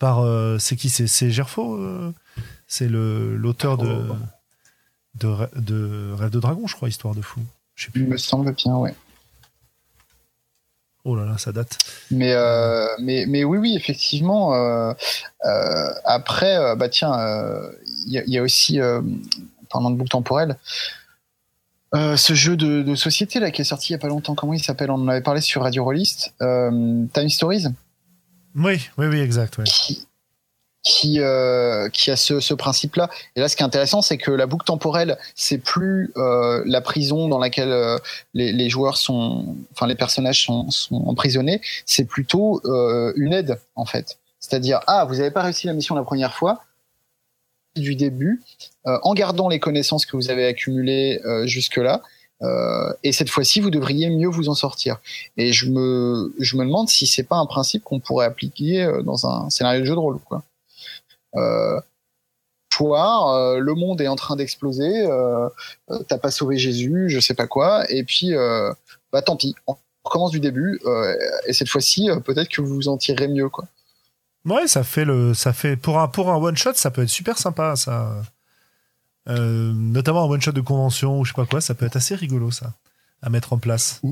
Par, 0.00 0.24
c'est 0.60 0.74
qui? 0.76 0.90
C'est 0.90 1.06
c'est 1.06 1.30
Gerfo 1.30 1.80
C'est 2.66 2.88
le 2.88 3.36
l'auteur 3.36 3.78
de. 3.78 4.06
Oh 4.10 4.14
de, 5.14 5.32
de 5.56 6.12
Rêve 6.12 6.30
de 6.30 6.40
Dragon, 6.40 6.66
je 6.66 6.74
crois, 6.74 6.88
Histoire 6.88 7.14
de 7.14 7.22
fou. 7.22 7.40
Je 7.74 7.84
sais 7.84 7.90
plus. 7.90 8.02
Il 8.02 8.08
me 8.08 8.16
semble 8.16 8.52
bien, 8.52 8.74
ouais. 8.76 8.94
Oh 11.06 11.14
là 11.16 11.26
là, 11.26 11.36
ça 11.36 11.52
date. 11.52 11.76
Mais 12.10 12.32
euh, 12.32 12.86
mais 12.98 13.26
mais 13.26 13.44
oui 13.44 13.58
oui 13.58 13.76
effectivement. 13.76 14.54
Euh, 14.54 14.94
euh, 15.44 15.90
après 16.06 16.74
bah 16.76 16.88
tiens 16.88 17.12
il 18.06 18.22
y, 18.26 18.38
a 18.38 18.42
aussi 18.42 18.78
pendant 19.70 19.90
le 19.90 19.96
boucle 19.96 20.10
temporel 20.10 20.56
ce 21.92 22.34
jeu 22.34 22.56
de, 22.56 22.82
de, 22.82 22.94
société 22.96 23.38
là 23.38 23.52
qui 23.52 23.60
est 23.60 23.64
sorti 23.64 23.90
il 23.90 23.92
y 23.92 23.94
a 23.94 23.98
pas 23.98 24.08
longtemps. 24.08 24.34
Comment 24.34 24.52
il 24.52 24.62
s'appelle? 24.62 24.90
On 24.90 24.94
en 24.94 25.06
avait 25.06 25.20
parlé 25.20 25.40
sur 25.40 25.62
Radio 25.62 25.84
Rollist. 25.84 26.34
Time 26.40 27.28
Stories. 27.28 27.66
Oui 28.56 28.80
oui 28.98 29.06
oui 29.06 29.20
exact. 29.20 29.60
Qui 29.64 31.18
euh, 31.18 31.88
qui 31.88 32.10
a 32.10 32.16
ce, 32.16 32.40
ce 32.40 32.52
principe-là. 32.52 33.08
Et 33.36 33.40
là, 33.40 33.48
ce 33.48 33.56
qui 33.56 33.62
est 33.62 33.66
intéressant, 33.66 34.02
c'est 34.02 34.18
que 34.18 34.30
la 34.30 34.46
boucle 34.46 34.66
temporelle, 34.66 35.16
c'est 35.34 35.56
plus 35.56 36.12
euh, 36.18 36.62
la 36.66 36.82
prison 36.82 37.26
dans 37.28 37.38
laquelle 37.38 37.72
euh, 37.72 37.96
les, 38.34 38.52
les, 38.52 38.68
joueurs 38.68 38.98
sont, 38.98 39.56
enfin 39.72 39.86
les 39.86 39.94
personnages 39.94 40.44
sont, 40.44 40.70
sont 40.70 41.02
emprisonnés. 41.06 41.62
C'est 41.86 42.04
plutôt 42.04 42.60
euh, 42.66 43.14
une 43.16 43.32
aide 43.32 43.58
en 43.76 43.86
fait. 43.86 44.18
C'est-à-dire, 44.40 44.80
ah, 44.86 45.06
vous 45.06 45.14
n'avez 45.14 45.30
pas 45.30 45.40
réussi 45.40 45.66
la 45.66 45.72
mission 45.72 45.94
la 45.94 46.02
première 46.02 46.34
fois 46.34 46.60
du 47.76 47.94
début, 47.96 48.42
euh, 48.86 48.98
en 49.02 49.14
gardant 49.14 49.48
les 49.48 49.60
connaissances 49.60 50.06
que 50.06 50.16
vous 50.16 50.30
avez 50.30 50.46
accumulées 50.46 51.20
jusque-là. 51.44 52.02
et 53.02 53.12
cette 53.12 53.30
fois-ci, 53.30 53.60
vous 53.60 53.70
devriez 53.70 54.10
mieux 54.10 54.28
vous 54.28 54.48
en 54.48 54.54
sortir. 54.54 54.98
Et 55.36 55.52
je 55.52 55.70
me, 55.70 56.34
je 56.38 56.56
me 56.56 56.64
demande 56.64 56.88
si 56.88 57.06
c'est 57.06 57.22
pas 57.22 57.36
un 57.36 57.46
principe 57.46 57.84
qu'on 57.84 58.00
pourrait 58.00 58.26
appliquer 58.26 58.86
dans 59.04 59.26
un 59.26 59.50
scénario 59.50 59.80
de 59.80 59.86
jeu 59.86 59.94
de 59.94 59.98
rôle, 59.98 60.18
quoi 60.18 60.42
euh, 61.36 61.80
euh, 62.80 63.58
le 63.58 63.74
monde 63.74 64.00
est 64.00 64.08
en 64.08 64.16
train 64.16 64.36
d'exploser, 64.36 65.06
euh, 65.06 65.48
euh, 65.90 65.98
t'as 66.08 66.18
pas 66.18 66.30
sauvé 66.30 66.56
Jésus, 66.56 67.08
je 67.08 67.20
sais 67.20 67.34
pas 67.34 67.46
quoi, 67.46 67.84
et 67.90 68.04
puis 68.04 68.32
bah 69.12 69.22
tant 69.22 69.36
pis, 69.36 69.54
on 69.66 69.76
recommence 70.04 70.32
du 70.32 70.40
début, 70.40 70.80
et 71.46 71.52
cette 71.52 71.68
fois-ci 71.68 72.08
peut-être 72.24 72.48
que 72.48 72.60
vous 72.60 72.74
vous 72.74 72.88
en 72.88 72.96
tirerez 72.96 73.28
mieux 73.28 73.48
quoi. 73.48 73.66
Ouais, 74.44 74.66
ça 74.66 74.84
fait 74.84 75.04
le, 75.04 75.34
ça 75.34 75.52
fait 75.52 75.76
pour 75.76 75.98
un 76.00 76.08
pour 76.08 76.30
un 76.30 76.36
one 76.36 76.56
shot, 76.56 76.74
ça 76.74 76.90
peut 76.90 77.02
être 77.02 77.08
super 77.08 77.38
sympa 77.38 77.76
ça. 77.76 78.22
notamment 79.26 80.24
un 80.24 80.28
one 80.28 80.40
shot 80.40 80.52
de 80.52 80.60
convention 80.60 81.18
ou 81.20 81.24
je 81.24 81.30
sais 81.30 81.36
pas 81.36 81.46
quoi, 81.46 81.60
ça 81.60 81.74
peut 81.74 81.86
être 81.86 81.96
assez 81.96 82.14
rigolo 82.14 82.50
ça 82.50 82.74
à 83.22 83.30
mettre 83.30 83.52
en 83.52 83.58
place. 83.58 84.02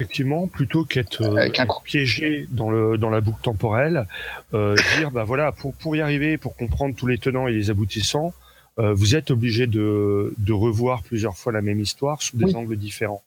Effectivement, 0.00 0.46
plutôt 0.46 0.84
qu'être 0.84 1.22
euh, 1.22 1.48
piégé 1.82 2.46
dans 2.52 2.70
le 2.70 2.98
dans 2.98 3.10
la 3.10 3.20
boucle 3.20 3.42
temporelle, 3.42 4.06
euh, 4.54 4.76
dire 4.96 5.10
bah 5.10 5.24
voilà 5.24 5.50
pour 5.50 5.74
pour 5.74 5.96
y 5.96 6.00
arriver, 6.00 6.38
pour 6.38 6.54
comprendre 6.54 6.94
tous 6.94 7.08
les 7.08 7.18
tenants 7.18 7.48
et 7.48 7.52
les 7.52 7.70
aboutissants, 7.70 8.32
euh, 8.78 8.94
vous 8.94 9.16
êtes 9.16 9.32
obligé 9.32 9.66
de 9.66 10.34
de 10.38 10.52
revoir 10.52 11.02
plusieurs 11.02 11.36
fois 11.36 11.52
la 11.52 11.62
même 11.62 11.80
histoire 11.80 12.22
sous 12.22 12.36
des 12.36 12.54
angles 12.54 12.76
différents. 12.76 13.24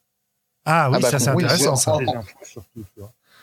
Ah 0.64 0.88
oui, 0.90 0.96
ah 0.96 1.00
bah, 1.02 1.10
ça 1.10 1.18
c'est 1.18 1.28
intéressant 1.28 1.76
ça. 1.76 1.98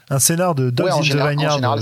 Un 0.09 0.17
scénar 0.17 0.55
de 0.55 0.71
Dogs 0.71 0.89
in 0.89 1.01
the 1.01 1.29
Vineyard. 1.29 1.77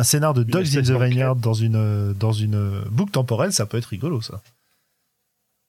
Un 0.00 0.02
scénar 0.02 0.32
de 0.32 0.42
Dogs 0.42 0.78
in 0.78 0.80
the 0.80 0.92
Vineyard 0.92 1.36
dans 1.36 1.52
une 1.52 2.14
dans 2.14 2.32
une 2.32 2.84
boucle 2.90 3.12
temporelle, 3.12 3.52
ça 3.52 3.66
peut 3.66 3.76
être 3.76 3.84
rigolo 3.84 4.22
ça. 4.22 4.40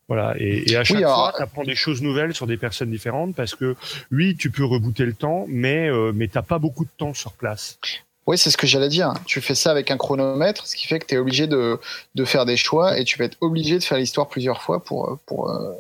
Voilà, 0.08 0.36
et, 0.38 0.74
à 0.78 0.86
chaque 0.86 1.02
fois, 1.02 1.34
tu 1.36 1.44
apprends 1.44 1.66
des 1.66 1.76
choses 1.76 2.02
nouvelles 2.02 2.34
sur 2.34 2.48
des 2.48 2.56
personnes 2.56 2.92
différentes 2.92 3.36
parce 3.36 3.56
que 3.56 3.76
oui, 4.10 4.38
tu 4.38 4.50
peux 4.50 4.64
rebooter 4.64 5.04
le 5.04 5.14
temps, 5.14 5.44
mais 5.50 5.90
euh, 5.90 6.14
mais 6.16 6.30
t'as 6.30 6.44
pas 6.44 6.60
beaucoup 6.60 6.86
de 6.86 6.90
temps 6.98 7.14
sur 7.14 7.34
place. 7.34 7.78
Oui, 8.26 8.38
c'est 8.38 8.52
ce 8.52 8.56
que 8.56 8.68
j'allais 8.68 8.88
dire. 8.88 9.14
Tu 9.26 9.42
fais 9.42 9.54
ça 9.54 9.70
avec 9.70 9.92
un 9.92 9.98
chronomètre, 9.98 10.66
ce 10.66 10.78
qui 10.78 10.88
fait 10.88 11.00
que 11.00 11.08
tu 11.08 11.16
es 11.16 11.18
obligé 11.18 11.48
de, 11.48 11.78
de 12.16 12.24
faire 12.24 12.46
des 12.46 12.56
choix 12.56 12.98
et 12.98 13.04
tu 13.04 13.18
vas 13.18 13.26
être 13.26 13.38
obligé 13.42 13.80
de 13.80 13.84
faire 13.84 13.98
l'histoire 13.98 14.30
plusieurs 14.30 14.62
fois 14.62 14.82
pour, 14.82 15.20
pour 15.26 15.50
euh, 15.50 15.74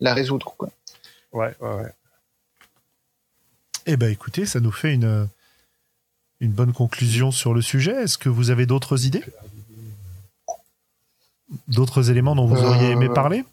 la 0.00 0.12
résoudre. 0.12 0.56
Quoi. 0.58 0.70
Ouais, 1.30 1.54
ouais, 1.60 1.74
ouais. 1.76 1.92
Eh 3.86 3.96
ben, 3.96 4.10
écoutez, 4.10 4.44
ça 4.44 4.58
nous 4.58 4.72
fait 4.72 4.92
une, 4.92 5.28
une 6.42 6.50
bonne 6.50 6.72
conclusion 6.72 7.30
sur 7.30 7.54
le 7.54 7.62
sujet. 7.62 7.92
Est-ce 8.02 8.18
que 8.18 8.28
vous 8.28 8.50
avez 8.50 8.66
d'autres 8.66 9.06
idées? 9.06 9.22
D'autres 11.68 12.10
éléments 12.10 12.34
dont 12.34 12.46
vous 12.46 12.64
auriez 12.64 12.90
aimé 12.90 13.06
euh, 13.08 13.14
parler? 13.14 13.44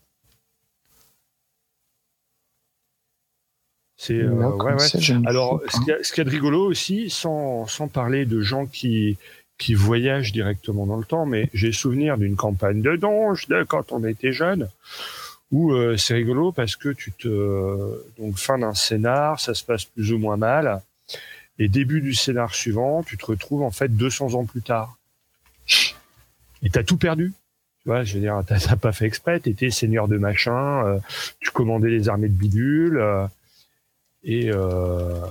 C'est 3.95 4.15
euh, 4.15 4.31
ouais, 4.31 4.73
ouais. 4.73 5.27
Alors, 5.27 5.61
ce 5.69 5.77
qu'il 6.11 6.17
y, 6.17 6.21
a 6.21 6.23
de 6.23 6.29
rigolo 6.29 6.65
aussi, 6.65 7.11
sans, 7.11 7.67
sans 7.67 7.87
parler 7.87 8.25
de 8.25 8.41
gens 8.41 8.65
qui 8.65 9.17
qui 9.59 9.73
voyagent 9.73 10.31
directement 10.31 10.85
dans 10.85 10.95
le 10.95 11.03
temps, 11.03 11.25
mais 11.25 11.49
j'ai 11.53 11.73
souvenir 11.73 12.17
d'une 12.17 12.37
campagne 12.37 12.81
de 12.81 12.95
donge 12.95 13.45
quand 13.67 13.91
on 13.91 14.05
était 14.05 14.31
jeune, 14.31 14.69
où 15.51 15.73
euh, 15.73 15.97
c'est 15.97 16.13
rigolo 16.13 16.53
parce 16.53 16.77
que 16.77 16.87
tu 16.87 17.11
te 17.11 18.01
donc 18.17 18.37
fin 18.37 18.57
d'un 18.57 18.73
scénar, 18.73 19.41
ça 19.41 19.53
se 19.53 19.65
passe 19.65 19.83
plus 19.83 20.13
ou 20.13 20.17
moins 20.17 20.37
mal, 20.37 20.81
et 21.59 21.67
début 21.67 22.01
du 22.01 22.13
scénar 22.13 22.55
suivant, 22.55 23.03
tu 23.03 23.17
te 23.17 23.25
retrouves 23.25 23.63
en 23.63 23.71
fait 23.71 23.89
200 23.89 24.33
ans 24.33 24.45
plus 24.45 24.61
tard, 24.61 24.97
et 26.63 26.69
t'as 26.69 26.83
tout 26.83 26.97
perdu. 26.97 27.33
Tu 27.83 27.89
vois, 27.89 28.03
je 28.03 28.15
veux 28.15 28.19
dire, 28.19 28.41
t'as 28.45 28.75
pas 28.75 28.91
fait 28.91 29.05
exprès, 29.05 29.39
t'étais 29.39 29.69
seigneur 29.69 30.07
de 30.07 30.17
machin, 30.17 30.85
euh, 30.85 30.99
tu 31.39 31.51
commandais 31.51 31.89
les 31.89 32.09
armées 32.09 32.27
de 32.27 32.33
bidule. 32.33 33.01
Et, 34.23 34.49
euh, 34.51 35.25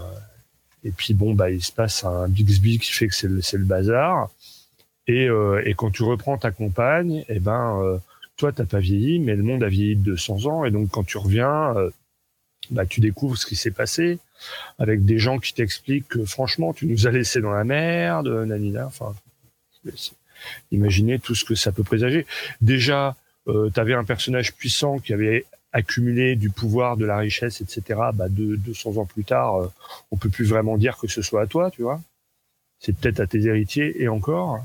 et 0.85 0.91
puis 0.91 1.15
bon, 1.15 1.35
bah, 1.35 1.51
il 1.51 1.63
se 1.63 1.73
passe 1.73 2.05
un 2.05 2.29
Bixby 2.29 2.79
qui 2.79 2.93
fait 2.93 3.09
que 3.09 3.15
c'est 3.15 3.29
le, 3.29 3.41
le, 3.53 3.65
bazar. 3.65 4.31
Et, 5.07 5.29
euh, 5.29 5.63
et, 5.65 5.75
quand 5.75 5.91
tu 5.91 6.03
reprends 6.03 6.39
ta 6.39 6.51
compagne, 6.51 7.25
eh 7.29 7.41
ben, 7.41 7.81
euh, 7.83 7.99
toi, 8.37 8.53
t'as 8.53 8.65
pas 8.65 8.79
vieilli, 8.79 9.19
mais 9.19 9.37
le 9.37 9.43
monde 9.43 9.63
a 9.63 9.69
vieilli 9.69 9.97
de 9.97 10.03
200 10.03 10.47
ans. 10.47 10.65
Et 10.65 10.71
donc, 10.71 10.91
quand 10.91 11.05
tu 11.05 11.19
reviens, 11.19 11.77
euh, 11.77 11.91
bah, 12.71 12.87
tu 12.87 13.01
découvres 13.01 13.37
ce 13.37 13.47
qui 13.47 13.57
s'est 13.57 13.71
passé 13.71 14.19
avec 14.79 15.05
des 15.05 15.19
gens 15.19 15.39
qui 15.39 15.55
t'expliquent 15.55 16.09
que 16.09 16.25
franchement, 16.25 16.73
tu 16.73 16.87
nous 16.87 17.07
as 17.07 17.11
laissé 17.11 17.41
dans 17.41 17.53
la 17.53 17.65
merde, 17.65 18.29
nanina. 18.29 18.87
Enfin, 18.87 19.15
imaginez 20.71 21.19
tout 21.19 21.35
ce 21.35 21.45
que 21.45 21.55
ça 21.55 21.73
peut 21.73 21.85
présager. 21.85 22.27
Déjà, 22.61 23.17
euh, 23.49 23.71
tu 23.73 23.81
avais 23.81 23.95
un 23.95 24.05
personnage 24.05 24.55
puissant 24.55 24.99
qui 24.99 25.13
avait 25.13 25.47
accumuler 25.73 26.37
du 26.37 26.51
pouvoir, 26.51 26.97
de 26.97 27.05
la 27.05 27.19
richesse, 27.19 27.61
etc. 27.61 28.01
Bah, 28.15 28.29
de 28.29 28.57
200 28.57 28.97
ans 28.97 29.07
plus 29.07 29.25
tard, 29.25 29.57
euh, 29.57 29.73
on 30.11 30.17
peut 30.17 30.31
plus 30.31 30.47
vraiment 30.47 30.79
dire 30.79 30.97
que 30.97 31.09
ce 31.09 31.23
soit 31.23 31.43
à 31.43 31.47
toi, 31.47 31.71
tu 31.71 31.83
vois. 31.83 32.01
C'est 32.79 32.97
peut-être 32.97 33.21
à 33.21 33.27
tes 33.27 33.45
héritiers 33.47 34.03
et 34.03 34.09
encore. 34.09 34.65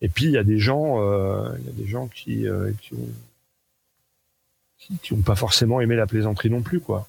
Et 0.00 0.08
puis 0.08 0.26
il 0.26 0.30
y 0.32 0.38
a 0.38 0.44
des 0.44 0.58
gens, 0.58 1.02
euh, 1.02 1.56
y 1.64 1.68
a 1.68 1.72
des 1.72 1.86
gens 1.86 2.08
qui 2.08 2.48
euh, 2.48 2.72
qui, 2.80 2.94
ont, 2.94 3.08
qui, 5.02 5.12
ont 5.12 5.20
pas 5.20 5.36
forcément 5.36 5.80
aimé 5.80 5.94
la 5.94 6.06
plaisanterie 6.06 6.48
non 6.48 6.62
plus, 6.62 6.80
quoi. 6.80 7.08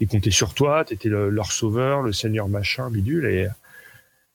Ils 0.00 0.08
comptaient 0.08 0.30
sur 0.30 0.54
toi, 0.54 0.84
t'étais 0.84 1.08
le, 1.08 1.30
leur 1.30 1.52
sauveur, 1.52 2.02
le 2.02 2.12
seigneur 2.12 2.48
machin, 2.48 2.90
bidule, 2.90 3.26
et, 3.26 3.48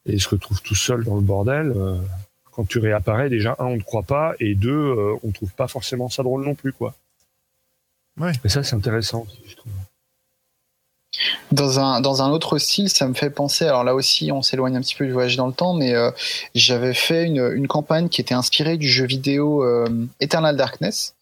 et 0.05 0.13
ils 0.13 0.21
se 0.21 0.29
retrouvent 0.29 0.61
tout 0.61 0.75
seuls 0.75 1.03
dans 1.03 1.15
le 1.15 1.21
bordel. 1.21 1.73
Euh, 1.75 1.97
quand 2.51 2.67
tu 2.67 2.77
réapparais, 2.77 3.29
déjà 3.29 3.55
un, 3.57 3.65
on 3.65 3.75
ne 3.77 3.81
croit 3.81 4.03
pas, 4.03 4.35
et 4.39 4.53
deux, 4.53 4.71
euh, 4.71 5.15
on 5.23 5.31
trouve 5.31 5.51
pas 5.53 5.67
forcément 5.67 6.07
ça 6.09 6.21
drôle 6.21 6.45
non 6.45 6.53
plus, 6.53 6.71
quoi. 6.71 6.95
Ouais. 8.19 8.31
Et 8.45 8.49
ça, 8.49 8.61
c'est 8.63 8.75
intéressant, 8.75 9.25
je 9.47 9.55
trouve. 9.55 9.73
Dans 11.51 11.79
un, 11.79 12.01
dans 12.01 12.23
un 12.23 12.31
autre 12.31 12.57
style, 12.57 12.89
ça 12.89 13.07
me 13.07 13.13
fait 13.13 13.29
penser, 13.29 13.65
alors 13.65 13.83
là 13.83 13.93
aussi 13.93 14.31
on 14.31 14.41
s'éloigne 14.41 14.75
un 14.75 14.81
petit 14.81 14.95
peu 14.95 15.05
du 15.05 15.11
voyage 15.11 15.37
dans 15.37 15.45
le 15.45 15.53
temps, 15.53 15.73
mais 15.73 15.93
euh, 15.93 16.09
j'avais 16.55 16.95
fait 16.95 17.25
une, 17.25 17.51
une, 17.53 17.67
campagne 17.67 18.09
qui 18.09 18.19
était 18.19 18.33
inspirée 18.33 18.77
du 18.77 18.89
jeu 18.89 19.05
vidéo 19.05 19.63
euh, 19.63 19.85
Eternal 20.19 20.57
Darkness. 20.57 21.13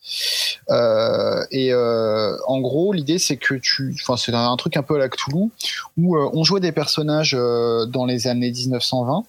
Euh, 0.70 1.44
et 1.52 1.74
en 1.74 2.60
gros, 2.62 2.94
l'idée 2.94 3.20
c'est 3.20 3.36
que 3.36 3.56
tu, 3.56 3.94
enfin 4.02 4.16
c'est 4.16 4.34
un, 4.34 4.56
truc 4.56 4.78
un 4.78 4.84
peu 4.84 4.96
à 4.96 5.00
la 5.00 5.10
Cthulhu, 5.10 5.50
où 5.98 6.18
on 6.18 6.44
jouait 6.46 6.62
des 6.62 6.72
personnages 6.72 7.34
dans 7.34 8.06
les 8.06 8.28
années 8.28 8.52
1920, 8.52 9.26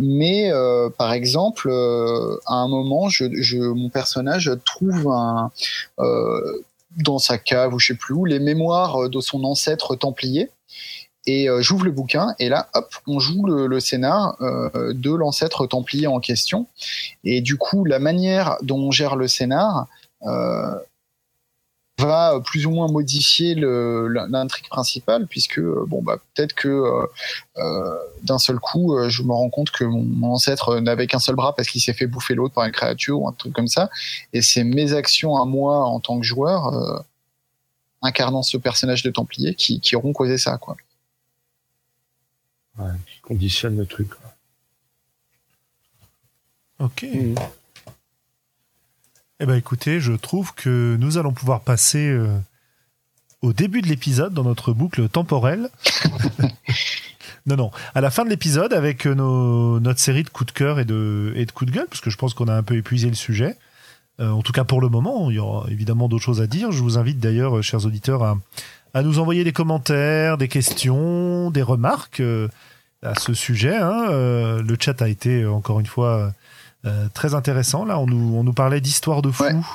mais 0.00 0.50
par 0.96 1.12
exemple, 1.12 1.70
à 2.46 2.54
un 2.54 2.68
moment, 2.68 3.08
je, 3.08 3.58
mon 3.58 3.90
personnage 3.90 4.50
trouve 4.64 5.08
un 5.08 5.50
dans 6.96 7.18
sa 7.18 7.38
cave 7.38 7.74
ou 7.74 7.78
je 7.78 7.88
sais 7.88 7.94
plus 7.94 8.14
où 8.14 8.24
les 8.24 8.38
mémoires 8.38 9.08
de 9.08 9.20
son 9.20 9.44
ancêtre 9.44 9.96
templier. 9.96 10.50
Et 11.26 11.48
euh, 11.48 11.62
j'ouvre 11.62 11.84
le 11.84 11.92
bouquin 11.92 12.34
et 12.40 12.48
là 12.48 12.68
hop 12.74 12.92
on 13.06 13.20
joue 13.20 13.46
le, 13.46 13.66
le 13.68 13.78
scénar 13.78 14.36
euh, 14.40 14.92
de 14.92 15.12
l'ancêtre 15.12 15.66
templier 15.66 16.08
en 16.08 16.18
question. 16.18 16.66
Et 17.22 17.40
du 17.40 17.56
coup 17.56 17.84
la 17.84 18.00
manière 18.00 18.56
dont 18.62 18.78
on 18.78 18.90
gère 18.90 19.14
le 19.14 19.28
scénar 19.28 19.86
euh, 20.24 20.74
va 22.04 22.40
plus 22.44 22.66
ou 22.66 22.70
moins 22.70 22.88
modifier 22.88 23.54
l'intrigue 23.54 24.68
principale 24.68 25.26
puisque 25.26 25.58
euh, 25.58 25.84
bon 25.86 26.02
bah 26.02 26.18
peut-être 26.34 26.54
que 26.54 26.68
euh, 26.68 27.06
euh, 27.58 27.96
d'un 28.22 28.38
seul 28.38 28.58
coup 28.58 28.96
je 29.08 29.22
me 29.22 29.32
rends 29.32 29.50
compte 29.50 29.70
que 29.70 29.84
mon, 29.84 30.32
ancêtre 30.32 30.80
n'avait 30.80 31.06
qu'un 31.06 31.18
seul 31.18 31.34
bras 31.34 31.54
parce 31.54 31.68
qu'il 31.68 31.80
s'est 31.80 31.92
fait 31.92 32.06
bouffer 32.06 32.34
l'autre 32.34 32.54
par 32.54 32.64
une 32.64 32.72
créature 32.72 33.20
ou 33.20 33.28
un 33.28 33.32
truc 33.32 33.52
comme 33.52 33.68
ça 33.68 33.90
et 34.32 34.42
c'est 34.42 34.64
mes 34.64 34.92
actions 34.92 35.36
à 35.36 35.44
moi 35.44 35.84
en 35.86 36.00
tant 36.00 36.18
que 36.18 36.26
joueur 36.26 37.04
incarnant 38.02 38.42
ce 38.42 38.56
personnage 38.56 39.02
de 39.02 39.10
Templier 39.10 39.54
qui, 39.54 39.80
qui 39.80 39.96
auront 39.96 40.12
causé 40.12 40.38
ça 40.38 40.58
quoi. 40.58 40.76
Ouais, 42.78 42.90
qui 43.06 43.20
conditionne 43.20 43.76
le 43.76 43.86
truc. 43.86 44.08
Ok. 46.78 47.02
Mmh. 47.02 47.34
Eh 49.42 49.44
ben 49.44 49.56
écoutez, 49.56 49.98
je 49.98 50.12
trouve 50.12 50.54
que 50.54 50.96
nous 51.00 51.18
allons 51.18 51.32
pouvoir 51.32 51.62
passer 51.62 52.08
euh, 52.08 52.28
au 53.40 53.52
début 53.52 53.82
de 53.82 53.88
l'épisode 53.88 54.32
dans 54.32 54.44
notre 54.44 54.72
boucle 54.72 55.08
temporelle. 55.08 55.68
non, 57.46 57.56
non, 57.56 57.70
à 57.96 58.00
la 58.00 58.12
fin 58.12 58.24
de 58.24 58.30
l'épisode 58.30 58.72
avec 58.72 59.04
euh, 59.04 59.16
nos, 59.16 59.80
notre 59.80 59.98
série 59.98 60.22
de 60.22 60.28
coups 60.28 60.52
de 60.52 60.56
cœur 60.56 60.78
et 60.78 60.84
de, 60.84 61.32
et 61.34 61.44
de 61.44 61.50
coups 61.50 61.72
de 61.72 61.76
gueule, 61.76 61.88
parce 61.88 62.00
que 62.00 62.08
je 62.08 62.16
pense 62.16 62.34
qu'on 62.34 62.46
a 62.46 62.54
un 62.54 62.62
peu 62.62 62.76
épuisé 62.76 63.08
le 63.08 63.16
sujet. 63.16 63.56
Euh, 64.20 64.30
en 64.30 64.42
tout 64.42 64.52
cas 64.52 64.62
pour 64.62 64.80
le 64.80 64.88
moment, 64.88 65.28
il 65.28 65.34
y 65.34 65.40
aura 65.40 65.68
évidemment 65.72 66.08
d'autres 66.08 66.22
choses 66.22 66.40
à 66.40 66.46
dire. 66.46 66.70
Je 66.70 66.80
vous 66.80 66.96
invite 66.96 67.18
d'ailleurs, 67.18 67.64
chers 67.64 67.84
auditeurs, 67.84 68.22
à, 68.22 68.38
à, 68.94 69.02
nous 69.02 69.18
envoyer 69.18 69.42
des 69.42 69.52
commentaires, 69.52 70.38
des 70.38 70.46
questions, 70.46 71.50
des 71.50 71.62
remarques 71.62 72.22
à 73.02 73.18
ce 73.18 73.34
sujet. 73.34 73.74
Hein. 73.74 74.06
le 74.08 74.76
chat 74.78 75.02
a 75.02 75.08
été 75.08 75.44
encore 75.46 75.80
une 75.80 75.86
fois 75.86 76.32
très 77.14 77.34
intéressant. 77.34 77.84
Là, 77.84 77.98
on 77.98 78.06
nous, 78.06 78.36
on 78.36 78.44
nous 78.44 78.52
parlait 78.52 78.80
d'histoire 78.80 79.22
de 79.22 79.30
fou. 79.30 79.66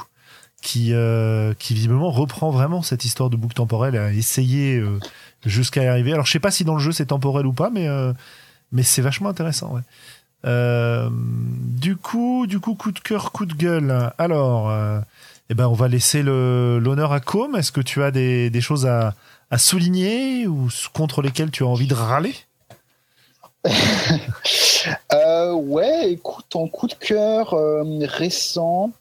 Qui, 0.59 0.91
euh, 0.91 1.53
qui 1.59 1.75
visiblement 1.75 2.09
reprend 2.09 2.49
vraiment 2.49 2.81
cette 2.81 3.05
histoire 3.05 3.29
de 3.29 3.37
boucle 3.37 3.53
temporelle 3.53 3.95
à 3.95 4.11
essayer 4.11 4.77
euh, 4.77 4.99
jusqu'à 5.45 5.83
y 5.83 5.87
arriver. 5.87 6.13
Alors 6.13 6.25
je 6.25 6.31
sais 6.31 6.39
pas 6.39 6.49
si 6.49 6.65
dans 6.65 6.73
le 6.73 6.79
jeu 6.79 6.91
c'est 6.91 7.05
temporel 7.05 7.45
ou 7.45 7.53
pas, 7.53 7.69
mais 7.69 7.87
mais 8.71 8.81
c'est 8.81 9.03
vachement 9.03 9.29
intéressant. 9.29 9.75
Ouais. 9.75 11.09
du 11.79 11.95
coup, 11.95 12.47
du 12.47 12.59
coup, 12.59 12.73
coup 12.73 12.91
de 12.91 12.99
cœur, 12.99 13.31
coup 13.31 13.45
de 13.45 13.53
gueule. 13.53 14.11
Alors, 14.17 14.73
eh 15.49 15.53
ben, 15.53 15.67
on 15.67 15.73
va 15.73 15.87
laisser 15.87 16.23
l'honneur 16.23 17.13
à 17.13 17.19
Com. 17.19 17.55
Est-ce 17.55 17.71
que 17.71 17.81
tu 17.81 18.01
as 18.01 18.09
des, 18.09 18.49
des 18.49 18.61
choses 18.61 18.87
à, 18.87 19.13
à 19.51 19.59
souligner 19.59 20.47
ou 20.47 20.69
contre 20.91 21.21
lesquelles 21.21 21.51
tu 21.51 21.63
as 21.63 21.67
envie 21.67 21.87
de 21.87 21.93
râler? 21.93 22.35
euh, 25.13 25.53
ouais, 25.53 26.11
écoute, 26.11 26.55
en 26.55 26.67
coup 26.67 26.87
de 26.87 26.93
cœur 26.93 27.53
euh, 27.53 27.83
récent, 28.01 28.91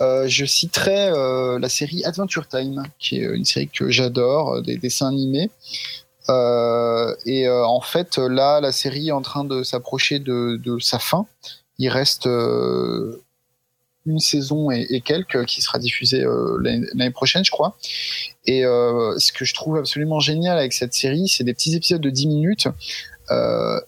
euh, 0.00 0.26
je 0.28 0.44
citerai 0.44 1.10
la 1.58 1.68
série 1.68 2.04
Adventure 2.04 2.48
Time, 2.48 2.82
qui 2.98 3.16
est 3.16 3.24
une 3.24 3.44
série 3.44 3.68
que 3.68 3.90
j'adore, 3.90 4.62
des 4.62 4.76
dessins 4.76 5.08
animés. 5.08 5.50
et 7.26 7.48
en 7.48 7.80
fait, 7.80 8.18
là, 8.18 8.60
la 8.60 8.72
série 8.72 9.08
est 9.08 9.12
en 9.12 9.22
train 9.22 9.44
de 9.44 9.62
s'approcher 9.62 10.18
de, 10.18 10.78
sa 10.80 10.98
fin. 10.98 11.26
Il 11.78 11.88
reste 11.88 12.26
une 14.06 14.18
saison 14.18 14.70
et, 14.70 15.02
quelques 15.02 15.44
qui 15.44 15.60
sera 15.60 15.78
diffusée 15.78 16.24
l'année 16.62 17.10
prochaine, 17.10 17.44
je 17.44 17.50
crois. 17.50 17.76
Et 18.46 18.62
ce 18.62 19.32
que 19.32 19.44
je 19.44 19.52
trouve 19.52 19.76
absolument 19.76 20.20
génial 20.20 20.56
avec 20.56 20.72
cette 20.72 20.94
série, 20.94 21.28
c'est 21.28 21.44
des 21.44 21.52
petits 21.52 21.76
épisodes 21.76 22.00
de 22.00 22.10
10 22.10 22.26
minutes 22.26 22.68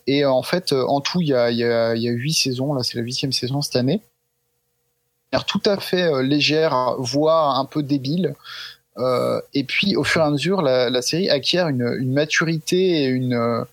et 0.07 0.25
en 0.25 0.43
fait, 0.43 0.73
en 0.73 1.01
tout, 1.01 1.21
il 1.21 1.29
y 1.29 1.35
a, 1.35 1.51
y, 1.51 1.65
a, 1.65 1.95
y 1.97 2.09
a 2.09 2.13
huit 2.13 2.33
saisons. 2.33 2.75
Là, 2.75 2.83
c'est 2.83 2.97
la 2.97 3.03
huitième 3.03 3.33
saison 3.33 3.61
cette 3.61 3.77
année. 3.77 4.01
Tout 5.41 5.63
à 5.65 5.79
fait 5.79 6.03
euh, 6.03 6.23
légère, 6.23 6.97
voire 6.99 7.59
un 7.59 7.65
peu 7.65 7.83
débile. 7.83 8.35
Euh, 8.99 9.41
et 9.55 9.65
puis, 9.65 9.97
au 9.97 10.05
fur 10.05 10.21
et 10.21 10.25
à 10.25 10.31
mesure, 10.31 10.61
la, 10.61 11.03
série 11.03 11.31
acquiert 11.31 11.69
une, 11.69 12.13
maturité 12.13 13.05
et 13.05 13.07
une, 13.07 13.65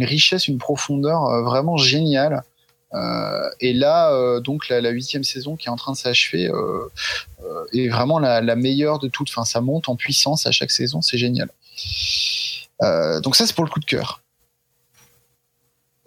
richesse, 0.00 0.46
une 0.46 0.58
profondeur 0.58 1.24
euh, 1.26 1.42
vraiment 1.42 1.76
géniale. 1.76 2.44
Euh, 2.94 3.50
et 3.60 3.74
là, 3.74 4.12
euh, 4.12 4.40
donc 4.40 4.68
la 4.68 4.90
huitième 4.90 5.24
saison 5.24 5.56
qui 5.56 5.66
est 5.66 5.70
en 5.70 5.76
train 5.76 5.92
de 5.92 5.96
s'achever, 5.96 6.50
est 7.72 7.88
vraiment 7.88 8.20
la, 8.20 8.40
la, 8.40 8.56
meilleure 8.56 9.00
de 9.00 9.08
toutes. 9.08 9.28
Enfin, 9.30 9.44
ça 9.44 9.60
monte 9.60 9.88
en 9.88 9.96
puissance 9.96 10.46
à 10.46 10.52
chaque 10.52 10.70
saison, 10.70 11.02
c'est 11.02 11.18
génial. 11.18 11.50
donc 13.22 13.34
ça, 13.34 13.46
c'est 13.46 13.54
pour 13.54 13.64
le 13.64 13.70
coup 13.70 13.80
de 13.80 13.84
cœur. 13.84 14.22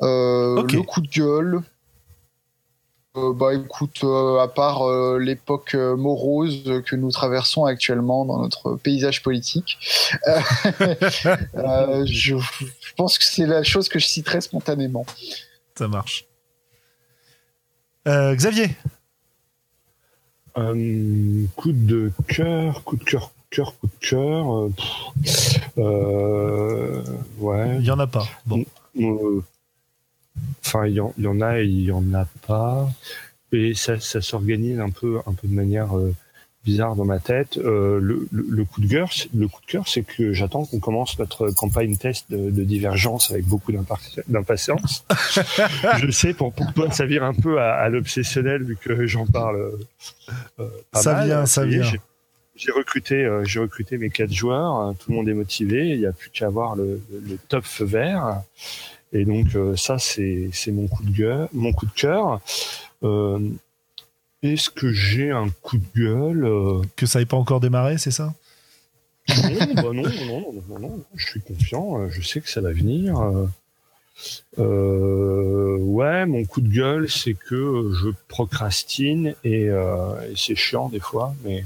Le 0.01 0.81
coup 0.81 1.01
de 1.01 1.07
gueule. 1.07 1.61
Euh, 3.17 3.33
bah 3.33 3.53
écoute, 3.53 4.05
euh, 4.05 4.39
à 4.39 4.47
part 4.47 4.83
euh, 4.83 5.19
l'époque 5.19 5.73
morose 5.75 6.81
que 6.85 6.95
nous 6.95 7.11
traversons 7.11 7.65
actuellement 7.65 8.23
dans 8.23 8.39
notre 8.39 8.75
paysage 8.75 9.21
politique, 9.21 9.77
je, 10.25 12.05
je, 12.05 12.35
pense 12.95 13.17
que 13.17 13.25
c'est 13.25 13.45
la 13.45 13.63
chose 13.63 13.89
que 13.89 13.99
je 13.99 14.05
citerai 14.05 14.39
spontanément. 14.39 15.05
Ça 15.75 15.89
marche. 15.89 16.25
Xavier 18.07 18.69
Coup 20.55 21.71
de 21.73 22.11
cœur, 22.29 22.83
coup 22.83 22.95
de 22.95 23.03
cœur, 23.03 23.31
cœur, 23.49 23.77
coup 23.77 23.87
de 23.87 24.07
cœur. 24.07 24.69
ouais. 27.39 27.77
Il 27.79 27.85
y 27.85 27.91
en 27.91 27.99
a 27.99 28.07
pas. 28.07 28.25
Bon. 28.45 28.63
Enfin, 30.65 30.87
il 30.87 30.95
y, 30.95 31.27
en 31.27 31.41
a 31.41 31.59
et 31.59 31.65
il 31.65 31.85
y 31.85 31.91
en 31.91 32.13
a 32.13 32.27
pas. 32.47 32.89
Et 33.51 33.73
ça, 33.73 33.99
ça 33.99 34.21
s'organise 34.21 34.79
un 34.79 34.89
peu, 34.89 35.19
un 35.25 35.33
peu 35.33 35.47
de 35.47 35.53
manière 35.53 35.97
euh, 35.97 36.13
bizarre 36.63 36.95
dans 36.95 37.05
ma 37.05 37.19
tête. 37.19 37.57
Euh, 37.57 37.99
le, 37.99 38.27
le, 38.31 38.65
coup 38.65 38.81
de 38.81 38.87
cœur, 38.87 39.09
le 39.33 39.47
coup 39.47 39.61
de 39.61 39.65
cœur, 39.65 39.87
c'est 39.87 40.03
que 40.03 40.33
j'attends 40.33 40.65
qu'on 40.65 40.79
commence 40.79 41.17
notre 41.17 41.49
campagne 41.51 41.97
test 41.97 42.31
de, 42.31 42.49
de 42.51 42.63
divergence 42.63 43.31
avec 43.31 43.45
beaucoup 43.45 43.71
d'impatience. 44.27 45.05
je 45.99 46.11
sais, 46.11 46.33
pour, 46.33 46.53
pour 46.53 46.71
toi, 46.73 46.91
ça 46.91 47.05
vire 47.05 47.23
un 47.23 47.33
peu 47.33 47.59
à, 47.59 47.73
à 47.73 47.89
l'obsessionnel 47.89 48.63
vu 48.63 48.77
que 48.77 49.05
j'en 49.07 49.25
parle. 49.25 49.71
Euh, 50.59 50.67
pas 50.91 51.01
ça 51.01 51.23
vient, 51.23 51.45
ça 51.45 51.65
vient. 51.65 51.91
J'ai 52.55 52.71
recruté, 52.71 53.15
euh, 53.15 53.43
j'ai 53.43 53.59
recruté 53.59 53.97
mes 53.97 54.09
quatre 54.09 54.31
joueurs. 54.31 54.93
Tout 54.99 55.09
le 55.11 55.17
monde 55.17 55.29
est 55.29 55.33
motivé. 55.33 55.89
Il 55.89 55.99
n'y 55.99 56.05
a 56.05 56.11
plus 56.11 56.29
qu'à 56.29 56.45
avoir 56.45 56.75
le, 56.75 57.01
le, 57.11 57.37
top 57.49 57.63
feu 57.63 57.85
vert. 57.85 58.43
Et 59.13 59.25
donc 59.25 59.55
euh, 59.55 59.75
ça, 59.75 59.99
c'est 59.99 60.49
c'est 60.53 60.71
mon 60.71 60.87
coup 60.87 61.03
de 61.03 61.11
gueule, 61.11 61.47
mon 61.53 61.73
coup 61.73 61.85
de 61.85 61.91
cœur. 61.91 62.39
Euh, 63.03 63.39
Est-ce 64.41 64.69
que 64.69 64.91
j'ai 64.91 65.31
un 65.31 65.49
coup 65.61 65.77
de 65.77 65.85
gueule 65.95 66.45
euh 66.45 66.81
Que 66.95 67.05
ça 67.05 67.19
n'ait 67.19 67.25
pas 67.25 67.37
encore 67.37 67.59
démarré, 67.59 67.97
c'est 67.97 68.11
ça? 68.11 68.33
Non, 69.29 69.73
bah 69.75 69.81
non, 69.83 70.03
non, 70.03 70.53
non, 70.69 70.79
non, 70.79 71.03
je 71.15 71.25
suis 71.25 71.41
confiant. 71.41 72.09
Je 72.09 72.21
sais 72.21 72.41
que 72.41 72.49
ça 72.49 72.61
va 72.61 72.71
venir. 72.71 73.19
Euh, 74.59 75.77
ouais, 75.77 76.25
mon 76.25 76.43
coup 76.45 76.61
de 76.61 76.69
gueule, 76.69 77.09
c'est 77.09 77.33
que 77.33 77.91
je 77.93 78.09
procrastine 78.27 79.35
et, 79.43 79.69
c'est 80.35 80.55
chiant 80.55 80.89
des 80.89 80.99
fois, 80.99 81.35
mais 81.43 81.63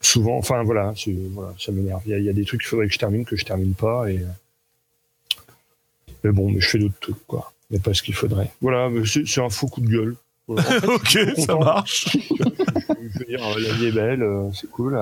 souvent, 0.00 0.38
enfin 0.38 0.62
voilà, 0.62 0.94
ça 0.96 1.72
m'énerve. 1.72 2.02
Il 2.06 2.18
y, 2.18 2.22
y, 2.22 2.28
a 2.30 2.32
des 2.32 2.44
trucs 2.44 2.60
qu'il 2.60 2.68
faudrait 2.68 2.86
que 2.86 2.94
je 2.94 2.98
termine 2.98 3.24
que 3.24 3.36
je 3.36 3.44
termine 3.44 3.74
pas 3.74 4.10
et 4.10 4.24
mais 6.24 6.32
bon, 6.32 6.50
mais 6.50 6.60
je 6.60 6.68
fais 6.68 6.78
d'autres 6.78 6.98
trucs, 7.00 7.26
quoi. 7.26 7.52
Mais 7.70 7.78
pas 7.78 7.94
ce 7.94 8.02
qu'il 8.02 8.14
faudrait. 8.14 8.50
Voilà, 8.60 8.90
c'est 9.04 9.40
un 9.40 9.50
faux 9.50 9.68
coup 9.68 9.80
de 9.80 9.88
gueule. 9.88 10.16
ok, 10.48 11.18
ça 11.38 11.56
marche. 11.56 12.16
je, 12.28 13.18
veux 13.18 13.24
dire, 13.26 13.40
la 13.40 13.72
vie 13.74 13.86
est 13.86 13.92
belle, 13.92 14.22
euh, 14.22 14.50
c'est 14.52 14.70
cool. 14.70 14.98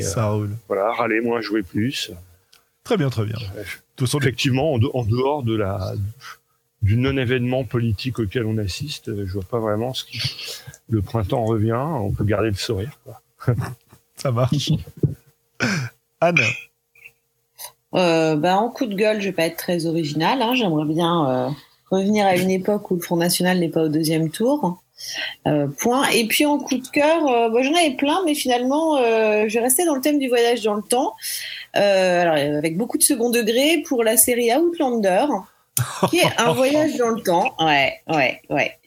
Ça 0.00 0.28
euh, 0.28 0.32
roule. 0.32 0.56
Voilà, 0.68 0.92
râler 0.92 1.20
moins, 1.20 1.40
jouer 1.40 1.62
plus. 1.62 2.12
Très 2.84 2.96
bien, 2.96 3.10
très 3.10 3.24
bien. 3.24 3.38
Effectivement, 4.00 4.74
en, 4.74 5.04
dehors 5.04 5.42
de 5.42 5.54
la 5.54 5.94
du 6.82 6.96
non-événement 6.96 7.62
politique 7.62 8.18
auquel 8.18 8.44
on 8.44 8.58
assiste, 8.58 9.08
euh, 9.08 9.24
je 9.24 9.32
vois 9.34 9.44
pas 9.44 9.60
vraiment 9.60 9.94
ce 9.94 10.04
qui. 10.04 10.20
Le 10.88 11.00
printemps 11.00 11.44
revient, 11.44 11.78
on 11.78 12.10
peut 12.10 12.24
garder 12.24 12.48
le 12.48 12.56
sourire. 12.56 12.98
Quoi. 13.04 13.20
ça 14.16 14.32
marche. 14.32 14.72
Anne. 16.20 16.40
Euh, 17.94 18.36
ben, 18.36 18.56
en 18.56 18.70
coup 18.70 18.86
de 18.86 18.94
gueule, 18.94 19.20
je 19.20 19.26
vais 19.26 19.32
pas 19.32 19.44
être 19.44 19.56
très 19.56 19.86
original. 19.86 20.40
Hein. 20.42 20.54
J'aimerais 20.54 20.86
bien 20.86 21.28
euh, 21.28 21.48
revenir 21.90 22.26
à 22.26 22.36
une 22.36 22.50
époque 22.50 22.90
où 22.90 22.96
le 22.96 23.00
Front 23.00 23.16
National 23.16 23.58
n'est 23.58 23.68
pas 23.68 23.82
au 23.82 23.88
deuxième 23.88 24.30
tour. 24.30 24.82
Euh, 25.46 25.66
point. 25.66 26.08
Et 26.10 26.26
puis 26.26 26.46
en 26.46 26.58
coup 26.58 26.76
de 26.76 26.86
cœur, 26.86 27.26
euh, 27.26 27.48
bah, 27.48 27.62
j'en 27.62 27.74
avais 27.74 27.96
plein, 27.96 28.22
mais 28.24 28.34
finalement, 28.34 28.96
euh, 28.96 29.44
je 29.48 29.54
vais 29.54 29.60
rester 29.60 29.84
dans 29.84 29.94
le 29.94 30.00
thème 30.00 30.18
du 30.18 30.28
voyage 30.28 30.62
dans 30.62 30.74
le 30.74 30.82
temps. 30.82 31.14
alors, 31.74 32.34
avec 32.34 32.76
beaucoup 32.76 32.98
de 32.98 33.02
second 33.02 33.30
degré 33.30 33.82
pour 33.86 34.04
la 34.04 34.16
série 34.16 34.54
Outlander, 34.54 35.26
qui 36.10 36.18
est 36.18 36.38
un 36.38 36.52
voyage 36.52 36.96
dans 36.96 37.10
le 37.10 37.22
temps. 37.22 37.54
Ouais, 37.58 38.00
ouais, 38.08 38.40
ouais 38.50 38.78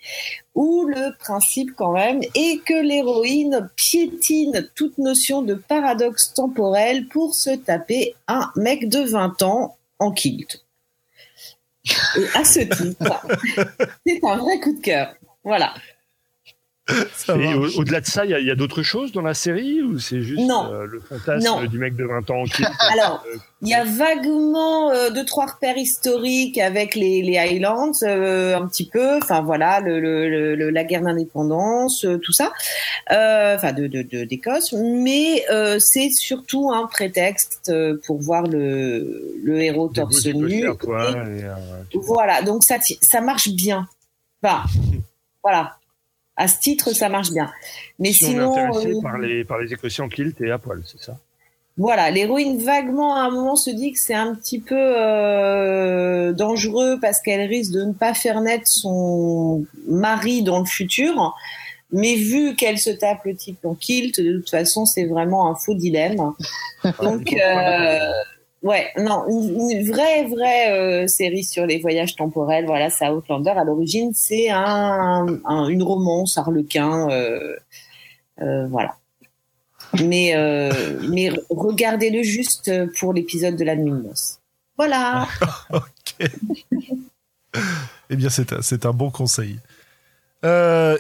où 0.56 0.86
le 0.86 1.16
principe 1.18 1.72
quand 1.76 1.92
même 1.92 2.22
est 2.34 2.64
que 2.64 2.82
l'héroïne 2.82 3.70
piétine 3.76 4.70
toute 4.74 4.98
notion 4.98 5.42
de 5.42 5.54
paradoxe 5.54 6.34
temporel 6.34 7.08
pour 7.08 7.36
se 7.36 7.50
taper 7.50 8.16
un 8.28 8.52
mec 8.56 8.88
de 8.90 9.00
20 9.00 9.44
ans 9.44 9.78
en 10.00 10.12
kilt. 10.12 10.64
Et 12.18 12.26
à 12.34 12.44
ce 12.44 12.62
titre, 12.62 13.28
c'est 14.08 14.24
un 14.24 14.38
vrai 14.38 14.60
coup 14.62 14.74
de 14.74 14.82
cœur. 14.82 15.14
Voilà. 15.44 15.74
au-delà 17.78 18.00
de 18.00 18.06
ça, 18.06 18.26
il 18.26 18.46
y 18.46 18.52
a, 18.52 18.56
d'autres 18.56 18.84
choses 18.84 19.12
dans 19.12 19.24
la 19.24 19.34
série 19.34 19.82
ou 19.82 19.98
c'est 19.98 20.22
juste 20.22 20.52
euh, 20.52 20.86
le 20.86 21.00
fantasme 21.00 21.68
du 21.68 21.80
mec 21.80 21.96
de 21.96 22.06
20 22.06 22.30
ans 22.30 22.44
qui 22.44 22.64
Alors, 22.92 23.26
il 23.64 23.70
y 23.70 23.74
a 23.74 23.84
vaguement 23.84 24.92
euh, 24.92 25.10
deux 25.10 25.26
trois 25.26 25.48
repères 25.48 25.78
historiques 25.78 26.60
avec 26.60 26.94
les, 26.94 27.24
les 27.24 27.40
Highlands, 27.40 27.92
euh, 28.04 28.56
un 28.56 28.68
petit 28.68 28.88
peu. 28.88 29.18
Enfin 29.18 29.42
voilà, 29.42 29.80
le, 29.80 30.00
le, 30.00 30.70
la 30.70 30.84
guerre 30.84 31.02
d'indépendance, 31.02 32.06
tout 32.22 32.34
ça. 32.34 32.52
Enfin 33.10 33.74
de 33.74 33.88
d'Écosse, 33.88 34.72
de, 34.72 34.78
mais 34.78 35.44
c'est 35.80 36.12
surtout 36.12 36.72
un 36.72 36.86
prétexte 36.86 37.74
pour 38.06 38.22
voir 38.22 38.44
le, 38.44 39.36
le 39.44 39.60
héros 39.60 39.90
torse 39.90 40.28
nu. 40.28 40.68
voilà, 41.96 42.44
donc 42.44 42.64
ça 42.64 42.78
ça 43.02 43.22
marche 43.22 43.50
bien. 43.50 43.88
Enfin, 44.44 44.62
voilà 45.42 45.78
à 46.38 46.48
ce 46.48 46.60
titre, 46.60 46.94
ça 46.94 47.10
marche 47.10 47.32
bien. 47.32 47.52
Mais 48.00 48.12
sinon, 48.12 48.52
on 48.52 48.58
est 48.58 48.62
intéressé 48.62 48.98
euh, 48.98 49.02
par 49.02 49.18
les 49.18 49.44
par 49.44 49.60
les 49.60 49.68
kilt 50.10 50.42
et 50.42 50.52
à 50.52 50.58
poil, 50.58 50.82
c'est 50.86 51.02
ça? 51.02 51.18
Voilà, 51.78 52.10
l'héroïne 52.10 52.64
vaguement 52.64 53.16
à 53.16 53.22
un 53.22 53.32
moment 53.32 53.58
se 53.58 53.70
dit 53.70 53.92
que 53.92 54.00
c'est 54.00 54.14
un 54.14 54.34
petit 54.34 54.60
peu 54.60 54.78
euh, 54.78 56.32
dangereux 56.32 56.98
parce 57.02 57.20
qu'elle 57.20 57.48
risque 57.50 57.74
de 57.74 57.84
ne 57.84 57.92
pas 57.92 58.14
faire 58.14 58.40
naître 58.40 58.68
son 58.68 59.66
mari 59.88 60.42
dans 60.42 60.60
le 60.60 60.66
futur. 60.66 61.36
Mais 61.92 62.16
vu 62.16 62.56
qu'elle 62.56 62.78
se 62.78 62.90
tape 62.90 63.26
le 63.26 63.36
type 63.36 63.64
en 63.66 63.76
kilt, 63.76 64.20
de 64.20 64.38
toute 64.38 64.50
façon, 64.50 64.86
c'est 64.86 65.06
vraiment 65.06 65.50
un 65.50 65.56
faux 65.56 65.76
dilemme. 65.76 66.34
Donc, 67.02 67.34
euh, 67.34 68.00
Ouais, 68.66 68.92
non, 68.98 69.28
une, 69.30 69.88
vraie, 69.88 70.26
vraie 70.26 70.72
euh, 70.72 71.06
série 71.06 71.44
sur 71.44 71.68
les 71.68 71.78
voyages 71.78 72.16
temporels. 72.16 72.66
Voilà, 72.66 72.90
ça 72.90 73.14
Outlander. 73.14 73.52
À 73.52 73.64
l'origine, 73.64 74.12
c'est 74.16 74.50
un, 74.50 75.28
une 75.70 75.84
romance 75.84 76.40
arlequin. 76.40 77.08
Euh, 77.12 77.56
euh, 78.42 78.66
voilà. 78.66 78.96
Mais, 80.04 80.34
regardez-le 81.52 82.24
juste 82.24 82.72
pour 83.00 83.14
l'épisode 83.14 83.56
de 83.56 83.64
la 83.64 83.76
nuit. 83.76 83.94
Voilà. 84.78 85.28
ok. 85.72 86.28
eh 88.10 88.16
bien, 88.16 88.30
c'est 88.30 88.52
un, 88.52 88.64
c'est 88.64 88.88
un 88.88 88.94
bon 88.94 89.12
conseil. 89.12 89.60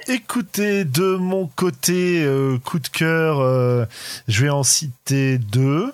écoutez, 0.08 0.86
de 0.86 1.16
mon 1.16 1.48
côté, 1.48 2.24
coup 2.64 2.78
de 2.78 2.90
cœur, 2.90 3.88
je 4.28 4.44
vais 4.44 4.52
en 4.52 4.62
citer 4.62 5.40
deux. 5.40 5.92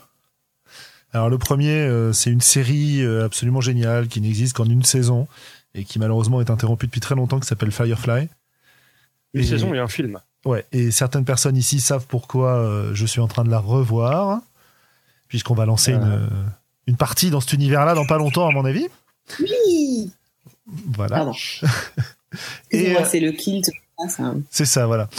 Alors 1.14 1.30
le 1.30 1.38
premier, 1.38 1.72
euh, 1.72 2.14
c'est 2.14 2.32
une 2.32 2.42
série 2.42 3.02
euh, 3.02 3.26
absolument 3.26 3.62
géniale 3.62 4.08
qui 4.08 4.22
n'existe 4.22 4.56
qu'en 4.56 4.66
une 4.66 4.84
saison 4.84 5.28
et 5.76 5.84
qui 5.84 6.00
malheureusement 6.00 6.42
est 6.42 6.50
interrompue 6.50 6.88
depuis 6.88 7.02
très 7.02 7.16
longtemps, 7.16 7.40
qui 7.40 7.48
s'appelle 7.48 7.72
Firefly. 7.72 8.30
Une 9.34 9.44
saison 9.44 9.74
et 9.74 9.80
un 9.80 9.88
film. 9.88 10.20
Ouais, 10.46 10.66
et 10.72 10.92
certaines 10.92 11.26
personnes 11.26 11.56
ici 11.56 11.80
savent 11.80 12.06
pourquoi 12.08 12.56
euh, 12.56 12.92
je 12.94 13.06
suis 13.06 13.22
en 13.22 13.28
train 13.28 13.44
de 13.44 13.52
la 13.52 13.60
revoir, 13.60 14.42
puisqu'on 15.28 15.54
va 15.54 15.66
lancer 15.66 15.94
une, 15.94 16.30
une 16.88 16.98
partie 16.98 17.30
dans 17.30 17.40
cet 17.40 17.54
univers-là 17.54 17.94
dans 17.94 18.06
pas 18.06 18.18
longtemps, 18.18 18.48
à 18.48 18.52
mon 18.52 18.66
avis. 18.66 18.88
Oui. 19.40 20.12
Voilà. 20.68 21.32
et 22.72 22.96
c'est 23.06 23.20
le 23.20 23.32
kilt. 23.32 23.70
C'est 24.50 24.66
ça, 24.66 24.88
voilà. 24.88 25.10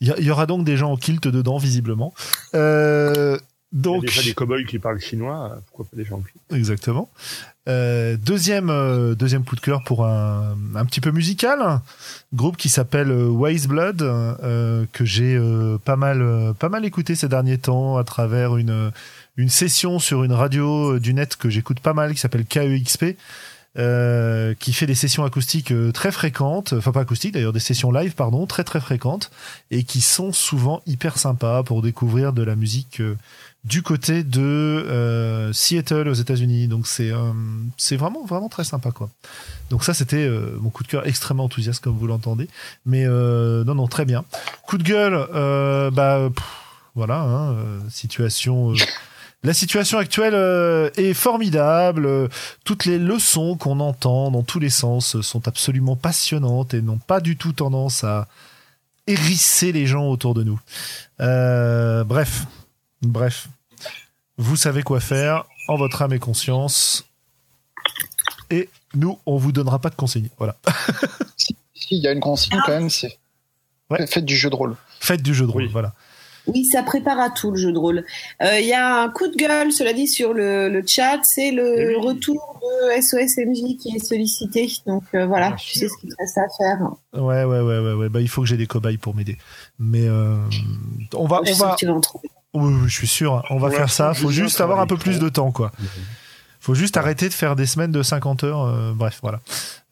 Il 0.00 0.08
y, 0.08 0.30
aura 0.30 0.46
donc 0.46 0.64
des 0.64 0.78
gens 0.78 0.92
en 0.92 0.96
kilt 0.96 1.28
dedans, 1.28 1.58
visiblement. 1.58 2.14
Euh, 2.54 3.38
donc, 3.72 4.02
il 4.02 4.06
y 4.06 4.12
a 4.12 4.16
déjà 4.16 4.22
des 4.22 4.34
cowboys 4.34 4.64
qui 4.66 4.78
parlent 4.78 5.00
chinois, 5.00 5.58
pourquoi 5.66 5.86
pas 5.90 5.96
des 5.96 6.04
gens 6.04 6.20
Exactement. 6.52 7.08
Euh, 7.68 8.16
deuxième, 8.16 8.68
euh, 8.70 9.14
deuxième 9.14 9.44
coup 9.44 9.54
de 9.54 9.60
cœur 9.60 9.82
pour 9.84 10.04
un, 10.04 10.56
un 10.74 10.84
petit 10.86 11.00
peu 11.00 11.12
musical, 11.12 11.80
groupe 12.34 12.56
qui 12.56 12.68
s'appelle 12.68 13.10
euh, 13.12 13.28
Wise 13.28 13.68
Blood, 13.68 14.02
euh, 14.02 14.86
que 14.92 15.04
j'ai 15.04 15.36
euh, 15.36 15.78
pas 15.84 15.94
mal, 15.96 16.52
pas 16.58 16.68
mal 16.68 16.84
écouté 16.84 17.14
ces 17.14 17.28
derniers 17.28 17.58
temps 17.58 17.96
à 17.96 18.02
travers 18.02 18.56
une, 18.56 18.90
une 19.36 19.50
session 19.50 19.98
sur 20.00 20.24
une 20.24 20.32
radio 20.32 20.98
du 20.98 21.14
net 21.14 21.36
que 21.36 21.48
j'écoute 21.48 21.78
pas 21.80 21.92
mal, 21.94 22.12
qui 22.12 22.18
s'appelle 22.20 22.46
KEXP. 22.46 23.16
euh, 23.78 24.52
qui 24.58 24.72
fait 24.72 24.86
des 24.86 24.96
sessions 24.96 25.22
acoustiques 25.24 25.70
euh, 25.70 25.92
très 25.92 26.10
fréquentes, 26.10 26.72
enfin 26.72 26.90
pas 26.90 27.02
acoustiques 27.02 27.34
d'ailleurs, 27.34 27.52
des 27.52 27.60
sessions 27.60 27.92
live, 27.92 28.14
pardon, 28.16 28.44
très 28.46 28.64
très 28.64 28.80
fréquentes, 28.80 29.30
et 29.70 29.84
qui 29.84 30.00
sont 30.00 30.32
souvent 30.32 30.82
hyper 30.86 31.18
sympas 31.18 31.62
pour 31.62 31.80
découvrir 31.80 32.32
de 32.32 32.42
la 32.42 32.56
musique 32.56 33.00
euh, 33.00 33.16
du 33.64 33.82
côté 33.82 34.24
de 34.24 34.40
euh, 34.40 35.52
Seattle 35.52 36.08
aux 36.08 36.14
États-Unis. 36.14 36.68
Donc 36.68 36.86
c'est 36.86 37.12
c'est 37.76 37.96
vraiment 37.96 38.24
vraiment 38.24 38.48
très 38.48 38.64
sympa 38.64 38.90
quoi. 38.90 39.10
Donc 39.70 39.84
ça 39.84 39.94
c'était 39.94 40.28
mon 40.60 40.70
coup 40.70 40.82
de 40.82 40.88
cœur 40.88 41.06
extrêmement 41.06 41.44
enthousiaste 41.44 41.82
comme 41.82 41.96
vous 41.96 42.06
l'entendez, 42.06 42.48
mais 42.86 43.06
non 43.06 43.74
non 43.74 43.86
très 43.86 44.04
bien. 44.04 44.24
Coup 44.66 44.78
de 44.78 44.84
gueule, 44.84 45.26
bah 45.92 46.30
voilà, 46.94 47.20
hein, 47.20 47.56
situation 47.90 48.74
la 49.42 49.54
situation 49.54 49.98
actuelle 49.98 50.34
euh, 50.34 50.90
est 50.96 51.14
formidable. 51.14 52.28
Toutes 52.64 52.84
les 52.84 52.98
leçons 52.98 53.56
qu'on 53.56 53.80
entend 53.80 54.30
dans 54.30 54.42
tous 54.42 54.58
les 54.58 54.70
sens 54.70 55.20
sont 55.22 55.48
absolument 55.48 55.96
passionnantes 55.96 56.74
et 56.74 56.82
n'ont 56.82 56.98
pas 56.98 57.20
du 57.20 57.36
tout 57.36 57.52
tendance 57.52 58.04
à 58.04 58.28
hérisser 59.06 59.72
les 59.72 59.86
gens 59.86 60.08
autour 60.08 60.34
de 60.34 60.44
nous. 60.44 60.60
Euh, 61.20 62.04
bref, 62.04 62.44
bref, 63.02 63.48
vous 64.36 64.56
savez 64.56 64.82
quoi 64.82 65.00
faire 65.00 65.44
en 65.68 65.76
votre 65.76 66.02
âme 66.02 66.12
et 66.12 66.18
conscience. 66.18 67.06
Et 68.50 68.68
nous, 68.94 69.18
on 69.26 69.36
vous 69.36 69.52
donnera 69.52 69.78
pas 69.78 69.90
de 69.90 69.94
consignes. 69.94 70.30
Voilà. 70.38 70.56
si, 71.36 71.56
il 71.90 72.02
y 72.02 72.08
a 72.08 72.12
une 72.12 72.20
consigne 72.20 72.58
quand 72.66 72.72
même, 72.72 72.90
c'est 72.90 73.18
faites 74.06 74.24
du 74.24 74.36
jeu 74.36 74.50
de 74.50 74.54
rôle. 74.54 74.76
Faites 75.00 75.22
du 75.22 75.34
jeu 75.34 75.46
de 75.46 75.50
rôle, 75.50 75.68
voilà. 75.68 75.92
Oui, 76.46 76.64
ça 76.64 76.82
prépare 76.82 77.20
à 77.20 77.30
tout 77.30 77.50
le 77.50 77.56
jeu 77.56 77.72
de 77.72 77.78
rôle. 77.78 78.04
Il 78.40 78.46
euh, 78.46 78.60
y 78.60 78.72
a 78.72 79.02
un 79.02 79.08
coup 79.10 79.28
de 79.28 79.36
gueule, 79.36 79.72
cela 79.72 79.92
dit, 79.92 80.08
sur 80.08 80.32
le, 80.32 80.82
chat, 80.86 81.20
c'est 81.22 81.50
le 81.50 81.98
retour 81.98 82.60
de 82.62 83.00
SOSMJ 83.00 83.76
qui 83.78 83.94
est 83.94 84.04
sollicité. 84.04 84.68
Donc 84.86 85.04
euh, 85.14 85.26
voilà, 85.26 85.52
tu 85.52 85.78
sais 85.78 85.88
ce 85.88 85.96
qu'il 86.00 86.12
reste 86.18 86.38
à 86.38 86.48
faire. 86.56 86.78
Ouais, 87.12 87.44
ouais, 87.44 87.60
ouais, 87.60 87.78
ouais, 87.78 87.92
ouais. 87.92 88.08
Bah, 88.08 88.20
il 88.20 88.28
faut 88.28 88.42
que 88.42 88.48
j'ai 88.48 88.56
des 88.56 88.66
cobayes 88.66 88.96
pour 88.96 89.14
m'aider. 89.14 89.36
Mais 89.78 90.08
euh, 90.08 90.36
on 91.14 91.26
va, 91.26 91.42
on 91.46 91.52
va. 91.54 91.76
Oui, 92.54 92.72
je 92.86 92.94
suis 92.94 93.06
sûr. 93.06 93.34
Hein. 93.34 93.42
On 93.50 93.58
va 93.58 93.70
faire 93.70 93.90
ça. 93.90 94.14
Faut 94.14 94.30
juste 94.30 94.60
avoir 94.60 94.80
un 94.80 94.86
peu 94.86 94.96
plus 94.96 95.18
de 95.18 95.28
temps, 95.28 95.52
quoi 95.52 95.72
faut 96.60 96.74
juste 96.74 96.98
arrêter 96.98 97.28
de 97.28 97.34
faire 97.34 97.56
des 97.56 97.64
semaines 97.64 97.90
de 97.90 98.02
50 98.02 98.44
heures. 98.44 98.62
Euh, 98.62 98.92
bref, 98.94 99.18
voilà. 99.22 99.40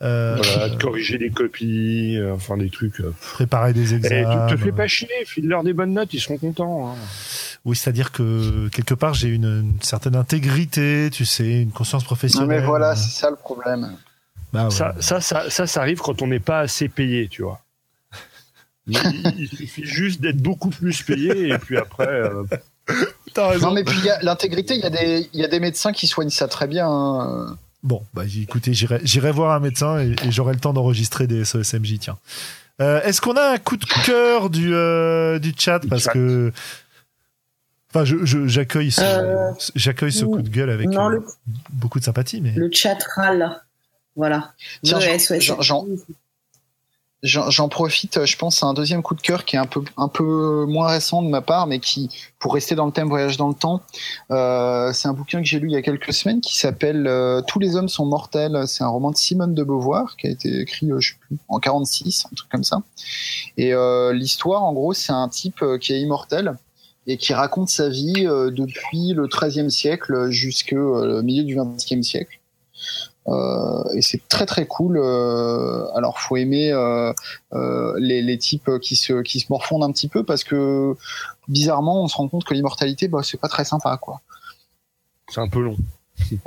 Euh, 0.03 0.37
voilà, 0.37 0.69
de 0.69 0.81
corriger 0.81 1.17
des 1.17 1.31
copies, 1.31 2.17
euh, 2.19 2.35
enfin 2.35 2.59
des 2.59 2.69
trucs. 2.69 3.03
préparer 3.35 3.73
des 3.73 3.95
examens. 3.95 4.47
Et 4.47 4.51
tu 4.51 4.57
te 4.57 4.61
fais 4.63 4.73
pas 4.73 4.87
chier, 4.87 5.09
file-leur 5.25 5.65
des 5.65 5.73
bonnes 5.73 5.95
notes, 5.95 6.13
ils 6.13 6.21
seront 6.21 6.37
contents. 6.37 6.91
Hein. 6.91 6.95
Oui, 7.65 7.75
c'est-à-dire 7.75 8.13
que 8.13 8.69
quelque 8.69 8.95
part 8.95 9.15
j'ai 9.15 9.29
une, 9.29 9.75
certaine 9.81 10.15
intégrité, 10.15 11.09
tu 11.11 11.25
sais, 11.25 11.63
une 11.63 11.73
conscience 11.73 12.05
professionnelle. 12.05 12.49
Non 12.49 12.55
mais 12.55 12.67
voilà, 12.67 12.95
c'est 12.95 13.19
ça 13.19 13.31
le 13.31 13.37
problème. 13.37 13.97
Bah, 14.53 14.69
ça, 14.71 14.95
ça, 15.01 15.21
ça, 15.21 15.51
ça, 15.51 15.81
arrive 15.81 15.99
quand 15.99 16.23
on 16.23 16.27
n'est 16.27 16.41
pas 16.41 16.61
assez 16.61 16.89
payé, 16.89 17.29
tu 17.29 17.43
vois. 17.43 17.61
Il, 18.89 19.49
suffit 19.49 19.85
juste 19.85 20.21
d'être 20.21 20.39
beaucoup 20.39 20.71
plus 20.71 21.03
payé 21.03 21.51
et 21.51 21.59
puis 21.59 21.77
après. 21.77 22.23
Non, 23.61 23.73
mais 23.73 23.85
puis 23.85 23.99
l'intégrité, 24.23 24.75
il 24.75 24.81
y, 24.81 24.87
a 24.87 24.91
des, 24.91 25.29
y 25.33 25.45
a 25.45 25.49
des 25.49 25.61
médecins 25.61 25.93
qui 25.93 26.07
soignent 26.07 26.31
ça 26.31 26.49
très 26.49 26.67
bien. 26.67 26.89
Hein. 26.89 27.57
Bon, 27.83 28.03
bah 28.13 28.25
écoutez, 28.25 28.73
j'irai 28.75 29.33
voir 29.33 29.55
un 29.55 29.61
médecin 29.61 30.01
et, 30.01 30.17
j'aurai 30.31 30.55
le 30.55 30.61
temps 30.61 30.73
d'enregistrer 30.73 31.27
des 31.27 31.45
SOSMJ, 31.45 31.99
tiens. 32.01 32.19
Euh, 32.81 33.03
est-ce 33.03 33.21
qu'on 33.21 33.37
a 33.37 33.53
un 33.53 33.59
coup 33.59 33.77
de 33.77 33.85
cœur 34.05 34.51
du, 34.51 34.75
euh, 34.75 35.39
du 35.39 35.53
chat? 35.57 35.81
Parce 35.89 36.07
que. 36.07 36.53
Enfin, 37.91 38.05
j'accueille 38.05 38.91
ce, 38.91 39.01
euh, 39.01 39.51
j'accueille 39.75 40.13
ce 40.13 40.25
coup 40.25 40.43
de 40.43 40.49
gueule 40.49 40.71
avec 40.71 40.89
beaucoup 41.71 41.99
de 41.99 42.05
sympathie. 42.05 42.41
Mais... 42.41 42.53
Le 42.55 42.69
chat 42.73 42.99
râle. 43.15 43.63
Voilà. 44.15 44.53
Tiens, 44.83 44.99
J'en 45.61 45.87
profite, 47.69 48.25
je 48.25 48.37
pense, 48.37 48.63
à 48.63 48.67
un 48.67 48.75
deuxième 48.75 49.03
coup 49.03 49.15
de 49.15 49.21
cœur 49.21 49.45
qui 49.45 49.57
est 49.57 49.59
un 49.59 49.67
peu 49.67 49.83
un 49.97 50.09
peu 50.09 50.67
moins 50.69 50.89
récent 50.89 51.23
de 51.23 51.29
ma 51.29 51.41
part, 51.41 51.67
mais 51.67 51.81
qui, 51.81 52.09
pour 52.39 52.55
rester 52.55 52.75
dans 52.75 52.87
le 52.87 52.93
thème 52.93 53.09
voyage 53.09 53.37
dans 53.37 53.49
le 53.49 53.55
temps, 53.55 53.83
euh, 54.31 54.93
c'est 54.93 55.09
un 55.09 55.13
bouquin 55.13 55.41
que 55.41 55.47
j'ai 55.47 55.59
lu 55.59 55.69
il 55.69 55.73
y 55.73 55.77
a 55.77 55.83
quelques 55.83 56.13
semaines 56.13 56.41
qui 56.41 56.57
s'appelle 56.57 57.07
euh, 57.07 57.43
Tous 57.47 57.59
les 57.59 57.77
hommes 57.77 57.89
sont 57.89 58.07
mortels. 58.07 58.65
C'est 58.67 58.85
un 58.85 58.89
roman 58.89 59.11
de 59.11 59.17
Simone 59.17 59.55
de 59.55 59.65
Beauvoir 59.65 60.17
qui 60.17 60.29
a 60.29 60.31
été 60.31 60.61
écrit, 60.61 60.93
euh, 60.93 61.01
je 61.01 61.13
sais 61.13 61.19
plus, 61.21 61.37
en 61.49 61.59
46, 61.59 62.27
un 62.31 62.35
truc 62.37 62.51
comme 62.51 62.65
ça. 62.65 62.83
Et 63.57 63.75
euh, 63.75 64.13
l'histoire, 64.13 64.63
en 64.63 64.73
gros, 64.73 64.93
c'est 64.93 65.13
un 65.13 65.29
type 65.29 65.65
qui 65.81 65.93
est 65.93 66.01
immortel 66.01 66.57
et 67.07 67.17
qui 67.17 67.33
raconte 67.33 67.71
sa 67.71 67.89
vie 67.89 68.25
depuis 68.25 69.15
le 69.15 69.27
XIIIe 69.27 69.71
siècle 69.71 70.29
jusqu'au 70.29 71.23
milieu 71.23 71.43
du 71.43 71.57
XXe 71.57 72.07
siècle. 72.07 72.38
Euh, 73.29 73.85
et 73.95 74.03
c'est 74.03 74.27
très 74.29 74.47
très 74.47 74.67
cool. 74.67 74.99
Euh, 74.99 75.87
alors 75.95 76.19
faut 76.19 76.37
aimer 76.37 76.73
euh, 76.73 77.13
les, 77.99 78.23
les, 78.23 78.39
types 78.39 78.71
qui 78.81 78.97
se 78.97 79.23
qui 79.23 79.41
se 79.41 79.47
morfondent 79.51 79.85
un 79.85 79.93
petit 79.93 80.09
peu 80.09 80.25
parce 80.25 80.45
que 80.45 80.97
bizarrement 81.47 82.03
on 82.03 82.09
se 82.09 82.17
rend 82.17 82.29
compte 82.29 82.45
que 82.45 82.55
l'immortalité 82.55 83.09
bah 83.09 83.23
c'est 83.23 83.41
pas 83.41 83.49
très 83.49 83.65
sympa 83.65 83.97
quoi. 83.99 84.23
C'est 85.29 85.41
un 85.41 85.49
peu 85.49 85.61
long. 85.61 85.77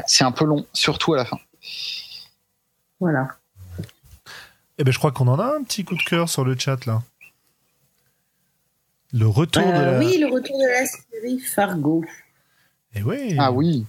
C'est 0.08 0.24
un 0.24 0.32
peu 0.32 0.45
long, 0.45 0.66
surtout 0.74 1.14
à 1.14 1.18
la 1.18 1.26
fin. 1.26 1.40
Voilà. 2.99 3.28
Eh 4.78 4.84
ben 4.84 4.91
je 4.91 4.98
crois 4.98 5.12
qu'on 5.12 5.28
en 5.28 5.40
a 5.40 5.56
un 5.56 5.64
petit 5.64 5.84
coup 5.84 5.95
de 5.95 6.03
cœur 6.03 6.30
sur 6.30 6.44
le 6.44 6.58
chat 6.58 6.86
là. 6.86 7.03
Le 9.14 9.28
retour 9.28 9.64
de 9.64 9.72
la... 9.72 9.99
Oui, 9.99 10.18
le 10.20 10.28
retour 10.28 10.58
de 10.58 10.68
la 10.68 10.86
série 10.86 11.40
Fargo. 11.40 12.03
Eh 12.95 13.03
oui. 13.03 13.36
Ah 13.38 13.52
oui. 13.52 13.86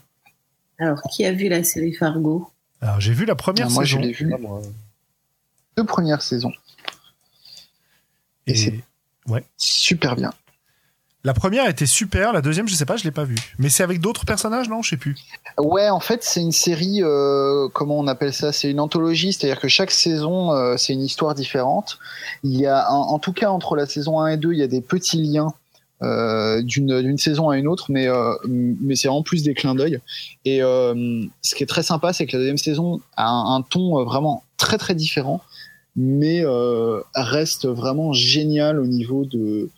Alors, 0.78 1.00
qui 1.12 1.24
a 1.24 1.32
vu 1.32 1.48
la 1.48 1.62
série 1.62 1.92
Fargo? 1.92 2.51
Alors 2.82 3.00
j'ai 3.00 3.12
vu 3.12 3.24
la 3.24 3.36
première 3.36 3.68
saison. 3.68 3.74
Moi 3.76 3.84
je 3.84 3.98
l'ai 3.98 4.12
vu. 4.12 4.34
Deux 5.76 5.84
premières 5.84 6.20
saisons. 6.20 6.52
Et, 8.46 8.56
c'est 8.56 8.80
ouais. 9.28 9.44
super 9.56 10.16
bien. 10.16 10.32
La 11.24 11.32
première 11.32 11.68
était 11.68 11.86
super, 11.86 12.32
la 12.32 12.42
deuxième 12.42 12.66
je 12.66 12.74
sais 12.74 12.84
pas, 12.84 12.96
je 12.96 13.04
l'ai 13.04 13.12
pas 13.12 13.22
vue. 13.22 13.36
Mais 13.58 13.68
c'est 13.68 13.84
avec 13.84 14.00
d'autres 14.00 14.24
personnages, 14.24 14.68
non? 14.68 14.82
Je 14.82 14.90
sais 14.90 14.96
plus. 14.96 15.16
Ouais, 15.56 15.88
en 15.88 16.00
fait 16.00 16.24
c'est 16.24 16.40
une 16.40 16.50
série, 16.50 16.98
euh, 17.02 17.68
comment 17.72 17.98
on 18.00 18.08
appelle 18.08 18.34
ça? 18.34 18.52
C'est 18.52 18.68
une 18.68 18.80
anthologie, 18.80 19.32
c'est-à-dire 19.32 19.60
que 19.60 19.68
chaque 19.68 19.92
saison 19.92 20.52
euh, 20.52 20.76
c'est 20.76 20.92
une 20.92 21.02
histoire 21.02 21.36
différente. 21.36 22.00
Il 22.42 22.58
y 22.58 22.66
a, 22.66 22.90
en, 22.90 23.20
tout 23.20 23.32
cas 23.32 23.50
entre 23.50 23.76
la 23.76 23.86
saison 23.86 24.20
1 24.20 24.32
et 24.32 24.36
2, 24.36 24.52
il 24.52 24.58
y 24.58 24.62
a 24.62 24.66
des 24.66 24.80
petits 24.80 25.22
liens 25.22 25.54
d'une 26.62 27.18
saison 27.18 27.50
à 27.50 27.58
une 27.58 27.68
autre, 27.68 27.90
mais 27.90 28.08
euh, 28.08 28.34
mais 28.46 28.96
c'est 28.96 29.08
en 29.08 29.22
plus 29.22 29.42
des 29.42 29.54
clins 29.54 29.74
d'œil. 29.74 30.00
Et 30.44 30.62
euh, 30.62 31.24
ce 31.42 31.54
qui 31.54 31.62
est 31.62 31.66
très 31.66 31.82
sympa, 31.82 32.12
c'est 32.12 32.26
que 32.26 32.36
la 32.36 32.40
deuxième 32.40 32.58
saison 32.58 33.00
a 33.16 33.28
un, 33.28 33.62
ton 33.62 34.02
vraiment 34.04 34.44
très 34.56 34.78
très 34.78 34.94
différent, 34.94 35.42
mais 35.96 36.44
reste 37.14 37.66
vraiment 37.66 38.12
génial 38.12 38.80
au 38.80 38.86
niveau 38.86 39.24
de 39.24 39.70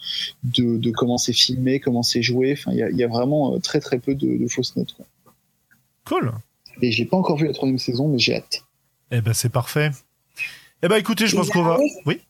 de, 0.44 0.78
de 0.78 0.90
comment 0.90 1.18
c'est 1.18 1.32
filmé, 1.32 1.80
comment 1.80 2.02
c'est 2.02 2.22
joué. 2.22 2.52
Enfin, 2.52 2.72
il 2.72 2.78
y 2.78 2.82
a, 2.82 2.90
y 2.90 3.05
a, 3.05 3.09
vraiment 3.09 3.59
très 3.60 3.80
très 3.80 3.98
peu 3.98 4.14
de, 4.14 4.42
de 4.42 4.48
fausses 4.48 4.76
notes. 4.76 4.94
Quoi. 4.94 5.06
Cool. 6.06 6.32
Et 6.82 6.92
j'ai 6.92 7.05
pas 7.05 7.16
encore 7.16 7.36
vu 7.36 7.46
la 7.46 7.52
troisième 7.52 7.78
saison, 7.78 8.09
mais 8.09 8.18
j'ai 8.18 8.36
hâte. 8.36 8.64
Eh 9.10 9.20
ben 9.20 9.32
c'est 9.32 9.51
parfait. 9.51 9.90
Eh 10.82 10.88
ben 10.88 10.96
écoutez, 10.96 11.26
je 11.26 11.36
pense 11.36 11.51
qu'on 11.51 11.62
va. 11.62 11.78
Oui? 12.06 12.20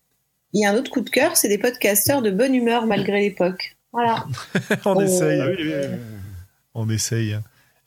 Il 0.52 0.60
y 0.60 0.64
a 0.64 0.70
un 0.70 0.76
autre 0.76 0.90
coup 0.90 1.00
de 1.00 1.10
cœur, 1.10 1.36
c'est 1.36 1.48
des 1.48 1.58
podcasteurs 1.58 2.22
de 2.22 2.30
bonne 2.30 2.54
humeur 2.54 2.86
malgré 2.86 3.20
l'époque. 3.20 3.76
Voilà. 3.94 4.26
on 4.84 5.00
essaye. 5.00 5.98
On 6.74 6.90
essaye. 6.90 7.38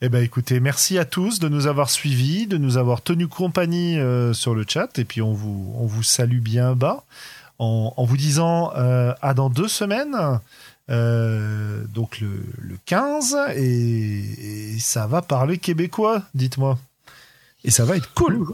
Eh 0.01 0.09
ben, 0.09 0.23
écoutez, 0.23 0.59
merci 0.59 0.97
à 0.97 1.05
tous 1.05 1.39
de 1.39 1.49
nous 1.49 1.67
avoir 1.67 1.89
suivis, 1.89 2.47
de 2.47 2.57
nous 2.57 2.77
avoir 2.77 3.01
tenu 3.01 3.27
compagnie 3.27 3.99
euh, 3.99 4.31
sur 4.31 4.55
le 4.55 4.63
chat, 4.67 4.97
et 4.99 5.03
puis 5.03 5.21
on 5.21 5.34
vous, 5.34 5.73
on 5.77 5.85
vous 5.85 6.03
salue 6.03 6.39
bien 6.39 6.75
bas 6.75 7.03
en, 7.59 7.93
en 7.97 8.05
vous 8.05 8.15
disant 8.15 8.71
euh, 8.77 9.13
à 9.21 9.34
dans 9.34 9.49
deux 9.49 9.67
semaines, 9.67 10.15
euh, 10.89 11.84
donc 11.93 12.21
le, 12.21 12.45
le 12.59 12.77
15, 12.85 13.38
et, 13.55 14.75
et, 14.75 14.79
ça 14.79 15.07
va 15.07 15.21
parler 15.21 15.57
québécois, 15.57 16.21
dites-moi. 16.35 16.77
Et 17.63 17.71
ça 17.71 17.85
va 17.85 17.97
être 17.97 18.13
cool. 18.13 18.45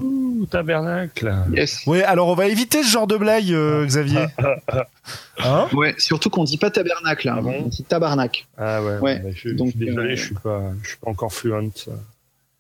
tabernacle. 0.50 1.34
Yes. 1.52 1.86
Ouais, 1.86 2.04
alors 2.04 2.30
on 2.30 2.36
va 2.36 2.48
éviter 2.48 2.84
ce 2.84 2.90
genre 2.90 3.08
de 3.08 3.18
blague, 3.18 3.52
euh, 3.52 3.86
Xavier. 3.86 4.26
hein 5.40 5.68
ouais, 5.74 5.94
surtout 5.98 6.30
qu'on 6.30 6.46
dit 6.46 6.58
pas 6.58 6.72
tabernacle, 6.72 7.28
hein. 7.28 7.36
ah 7.40 7.48
on 7.48 7.68
dit 7.68 7.84
tabarnak. 7.84 8.48
Ah 8.58 8.82
ouais. 8.82 8.98
ouais. 9.00 9.20
Bah, 9.20 9.30
je, 9.36 9.50
Donc, 9.50 9.76
désolé, 9.76 10.14
euh, 10.14 10.16
je 10.16 10.24
suis 10.24 10.36
pas, 10.36 10.72
je 10.82 10.88
suis 10.90 10.98
pas 10.98 11.10
encore 11.10 11.34
fluent. 11.34 11.70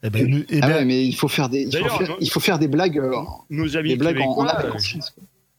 Eh 0.05 0.09
ben, 0.09 0.27
nous, 0.27 0.43
eh 0.49 0.59
ah 0.61 0.67
ben... 0.67 0.75
ouais, 0.75 0.85
mais 0.85 1.05
il 1.05 1.15
faut 1.15 1.29
faire 1.29 1.47
des, 1.47 1.61
il 1.61 1.77
faut 1.77 1.89
faire, 1.89 2.17
il 2.19 2.29
faut 2.29 2.39
faire 2.41 2.59
des 2.59 2.67
blagues. 2.67 2.99
Euh, 2.99 3.15
nos 3.49 3.77
amis 3.77 3.89
des 3.89 3.95
blagues 3.95 4.19
en, 4.19 4.45
en 4.45 4.77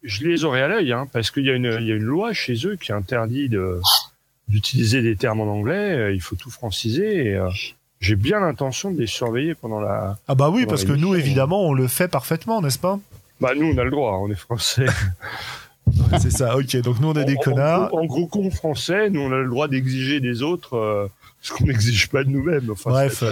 je 0.02 0.24
les 0.24 0.44
aurai 0.44 0.60
à 0.60 0.68
l'œil, 0.68 0.92
hein, 0.92 1.08
parce 1.14 1.30
qu'il 1.30 1.46
y 1.46 1.50
a 1.50 1.54
une, 1.54 1.78
il 1.80 1.86
y 1.86 1.92
a 1.92 1.94
une 1.94 2.02
loi 2.02 2.34
chez 2.34 2.54
eux 2.66 2.76
qui 2.76 2.92
interdit 2.92 3.48
de 3.48 3.80
d'utiliser 4.48 5.00
des 5.00 5.16
termes 5.16 5.40
en 5.40 5.50
anglais. 5.50 6.14
Il 6.14 6.20
faut 6.20 6.36
tout 6.36 6.50
franciser. 6.50 7.30
Et, 7.30 7.40
j'ai 8.04 8.16
bien 8.16 8.40
l'intention 8.40 8.90
de 8.90 8.98
les 9.00 9.06
surveiller 9.06 9.54
pendant 9.54 9.80
la. 9.80 10.18
Ah 10.28 10.34
bah 10.34 10.50
oui, 10.50 10.66
parce 10.66 10.84
que 10.84 10.92
nous, 10.92 11.14
évidemment, 11.14 11.66
on 11.66 11.72
le 11.72 11.88
fait 11.88 12.08
parfaitement, 12.08 12.60
n'est-ce 12.60 12.78
pas? 12.78 12.98
Bah 13.40 13.52
nous, 13.56 13.66
on 13.66 13.78
a 13.78 13.84
le 13.84 13.90
droit, 13.90 14.18
on 14.20 14.30
est 14.30 14.34
français. 14.34 14.86
c'est 16.20 16.30
ça, 16.30 16.56
ok. 16.56 16.76
Donc 16.82 17.00
nous, 17.00 17.08
on 17.08 17.14
est 17.14 17.24
des 17.24 17.36
connards. 17.36 17.94
En 17.94 18.04
gros, 18.04 18.26
con 18.26 18.50
français, 18.50 19.08
nous, 19.08 19.20
on 19.20 19.32
a 19.32 19.38
le 19.38 19.48
droit 19.48 19.68
d'exiger 19.68 20.20
des 20.20 20.42
autres 20.42 20.76
euh, 20.76 21.06
ce 21.44 21.52
qu'on 21.52 21.66
n'exige 21.66 22.08
pas 22.08 22.24
de 22.24 22.30
nous-mêmes. 22.30 22.70
Enfin, 22.70 22.88
Bref. 22.88 23.22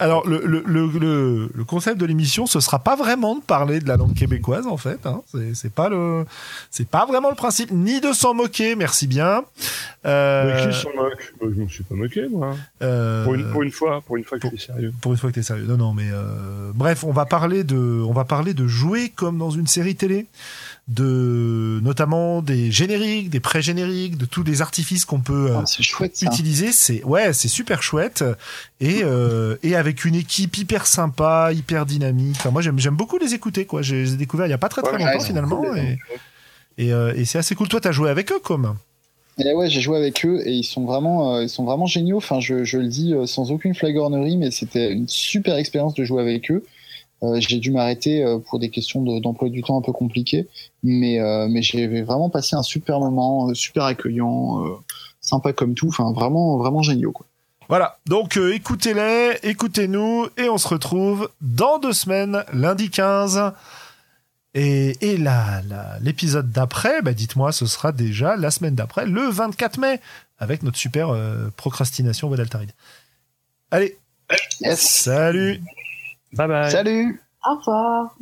Alors, 0.00 0.26
le, 0.26 0.42
le, 0.44 0.64
le, 0.66 1.48
le, 1.54 1.64
concept 1.64 1.96
de 1.96 2.04
l'émission, 2.04 2.44
ce 2.46 2.58
sera 2.58 2.80
pas 2.80 2.96
vraiment 2.96 3.36
de 3.36 3.40
parler 3.40 3.78
de 3.78 3.86
la 3.86 3.96
langue 3.96 4.14
québécoise, 4.14 4.66
en 4.66 4.76
fait. 4.76 5.06
Hein. 5.06 5.22
C'est 5.54 5.72
pas 5.72 5.88
le, 5.88 6.24
c'est 6.72 6.88
pas 6.88 7.06
vraiment 7.06 7.30
le 7.30 7.36
principe, 7.36 7.70
ni 7.70 8.00
de 8.00 8.12
s'en 8.12 8.34
moquer, 8.34 8.74
merci 8.74 9.06
bien. 9.06 9.44
Euh... 10.04 10.66
Mais 10.66 10.72
qui 10.72 10.76
s'en 10.76 10.92
moque? 10.92 11.34
Je 11.40 11.60
ne 11.62 11.68
suis 11.68 11.84
pas 11.84 11.94
moqué, 11.94 12.26
moi. 12.28 12.56
Euh... 12.82 13.22
Pour, 13.22 13.34
une, 13.34 13.48
pour, 13.52 13.62
une, 13.62 13.70
fois, 13.70 14.00
pour 14.00 14.16
une 14.16 14.24
fois 14.24 14.40
que 14.40 14.48
es 14.48 14.58
sérieux. 14.58 14.92
Pour 15.00 15.12
une 15.12 15.18
fois 15.18 15.30
que 15.30 15.34
tu 15.34 15.40
es 15.40 15.44
sérieux. 15.44 15.66
Non, 15.68 15.76
non, 15.76 15.94
mais 15.94 16.10
euh... 16.12 16.72
bref, 16.74 17.04
on 17.04 17.12
va 17.12 17.26
parler 17.26 17.62
de, 17.62 17.76
on 17.76 18.12
va 18.12 18.24
parler 18.24 18.54
de 18.54 18.66
jouer 18.66 19.10
comme 19.14 19.38
dans 19.38 19.50
une 19.50 19.68
série 19.68 19.94
télé 19.94 20.26
de 20.88 21.80
notamment 21.82 22.42
des 22.42 22.72
génériques, 22.72 23.30
des 23.30 23.38
pré-génériques, 23.38 24.18
de 24.18 24.26
tous 24.26 24.42
les 24.42 24.62
artifices 24.62 25.04
qu'on 25.04 25.20
peut 25.20 25.52
euh, 25.52 25.60
ah, 25.60 26.04
utiliser. 26.22 26.72
C'est 26.72 27.04
ouais, 27.04 27.32
c'est 27.32 27.48
super 27.48 27.82
chouette 27.82 28.24
et 28.80 29.02
euh, 29.04 29.56
et 29.62 29.76
avec 29.76 30.04
une 30.04 30.16
équipe 30.16 30.56
hyper 30.58 30.86
sympa, 30.86 31.52
hyper 31.54 31.86
dynamique. 31.86 32.36
Enfin, 32.38 32.50
moi 32.50 32.62
j'aime 32.62 32.78
j'aime 32.78 32.96
beaucoup 32.96 33.18
les 33.18 33.32
écouter 33.32 33.64
quoi. 33.64 33.82
J'ai 33.82 34.16
découvert 34.16 34.46
il 34.46 34.50
y 34.50 34.54
a 34.54 34.58
pas 34.58 34.68
très 34.68 34.82
très 34.82 34.98
longtemps 34.98 35.24
finalement 35.24 35.74
et 35.76 35.98
et, 36.78 36.92
euh, 36.92 37.12
et 37.14 37.26
c'est 37.26 37.38
assez 37.38 37.54
cool. 37.54 37.68
Toi 37.68 37.80
t'as 37.80 37.92
joué 37.92 38.10
avec 38.10 38.32
eux 38.32 38.40
comme? 38.42 38.74
Et 39.38 39.54
ouais, 39.54 39.70
j'ai 39.70 39.80
joué 39.80 39.96
avec 39.96 40.26
eux 40.26 40.42
et 40.44 40.52
ils 40.52 40.64
sont 40.64 40.84
vraiment, 40.84 41.40
ils 41.40 41.48
sont 41.48 41.64
vraiment 41.64 41.86
géniaux. 41.86 42.18
Enfin, 42.18 42.38
je, 42.40 42.64
je 42.64 42.76
le 42.76 42.88
dis 42.88 43.14
sans 43.24 43.50
aucune 43.50 43.74
flagornerie, 43.74 44.36
mais 44.36 44.50
c'était 44.50 44.92
une 44.92 45.08
super 45.08 45.56
expérience 45.56 45.94
de 45.94 46.04
jouer 46.04 46.20
avec 46.20 46.50
eux. 46.50 46.64
Euh, 47.22 47.38
j'ai 47.40 47.58
dû 47.58 47.70
m'arrêter 47.70 48.24
euh, 48.24 48.38
pour 48.38 48.58
des 48.58 48.68
questions 48.68 49.02
d'emploi 49.20 49.48
du 49.48 49.62
temps 49.62 49.78
un 49.78 49.82
peu 49.82 49.92
compliquées, 49.92 50.48
mais 50.82 51.20
euh, 51.20 51.46
mais 51.48 51.62
j'ai 51.62 52.02
vraiment 52.02 52.30
passé 52.30 52.56
un 52.56 52.62
super 52.62 52.98
moment, 52.98 53.54
super 53.54 53.84
accueillant, 53.84 54.80
sympa 55.20 55.52
comme 55.52 55.74
tout, 55.74 55.88
enfin 55.88 56.12
vraiment 56.12 56.56
vraiment 56.58 56.82
génial 56.82 57.10
quoi. 57.10 57.26
Voilà, 57.68 57.98
donc 58.06 58.36
écoutez-les, 58.36 59.38
écoutez-nous, 59.44 60.26
et 60.36 60.48
on 60.48 60.58
se 60.58 60.68
retrouve 60.68 61.30
dans 61.40 61.78
deux 61.78 61.92
semaines, 61.92 62.44
lundi 62.52 62.90
15. 62.90 63.52
Et, 64.54 64.98
et 65.00 65.16
l'épisode 66.02 66.52
d'après, 66.52 67.00
bah 67.00 67.14
dites-moi, 67.14 67.52
ce 67.52 67.64
sera 67.64 67.92
déjà 67.92 68.36
la 68.36 68.50
semaine 68.50 68.74
d'après, 68.74 69.06
le 69.06 69.22
24 69.22 69.78
mai, 69.78 70.00
avec 70.38 70.62
notre 70.62 70.76
super 70.76 71.16
procrastination 71.56 72.28
Vodaltaride. 72.28 72.72
Allez, 73.70 73.96
salut 74.74 75.62
Bye 76.32 76.48
bye. 76.48 76.70
Salut. 76.70 77.20
Au 77.44 77.56
revoir. 77.56 78.16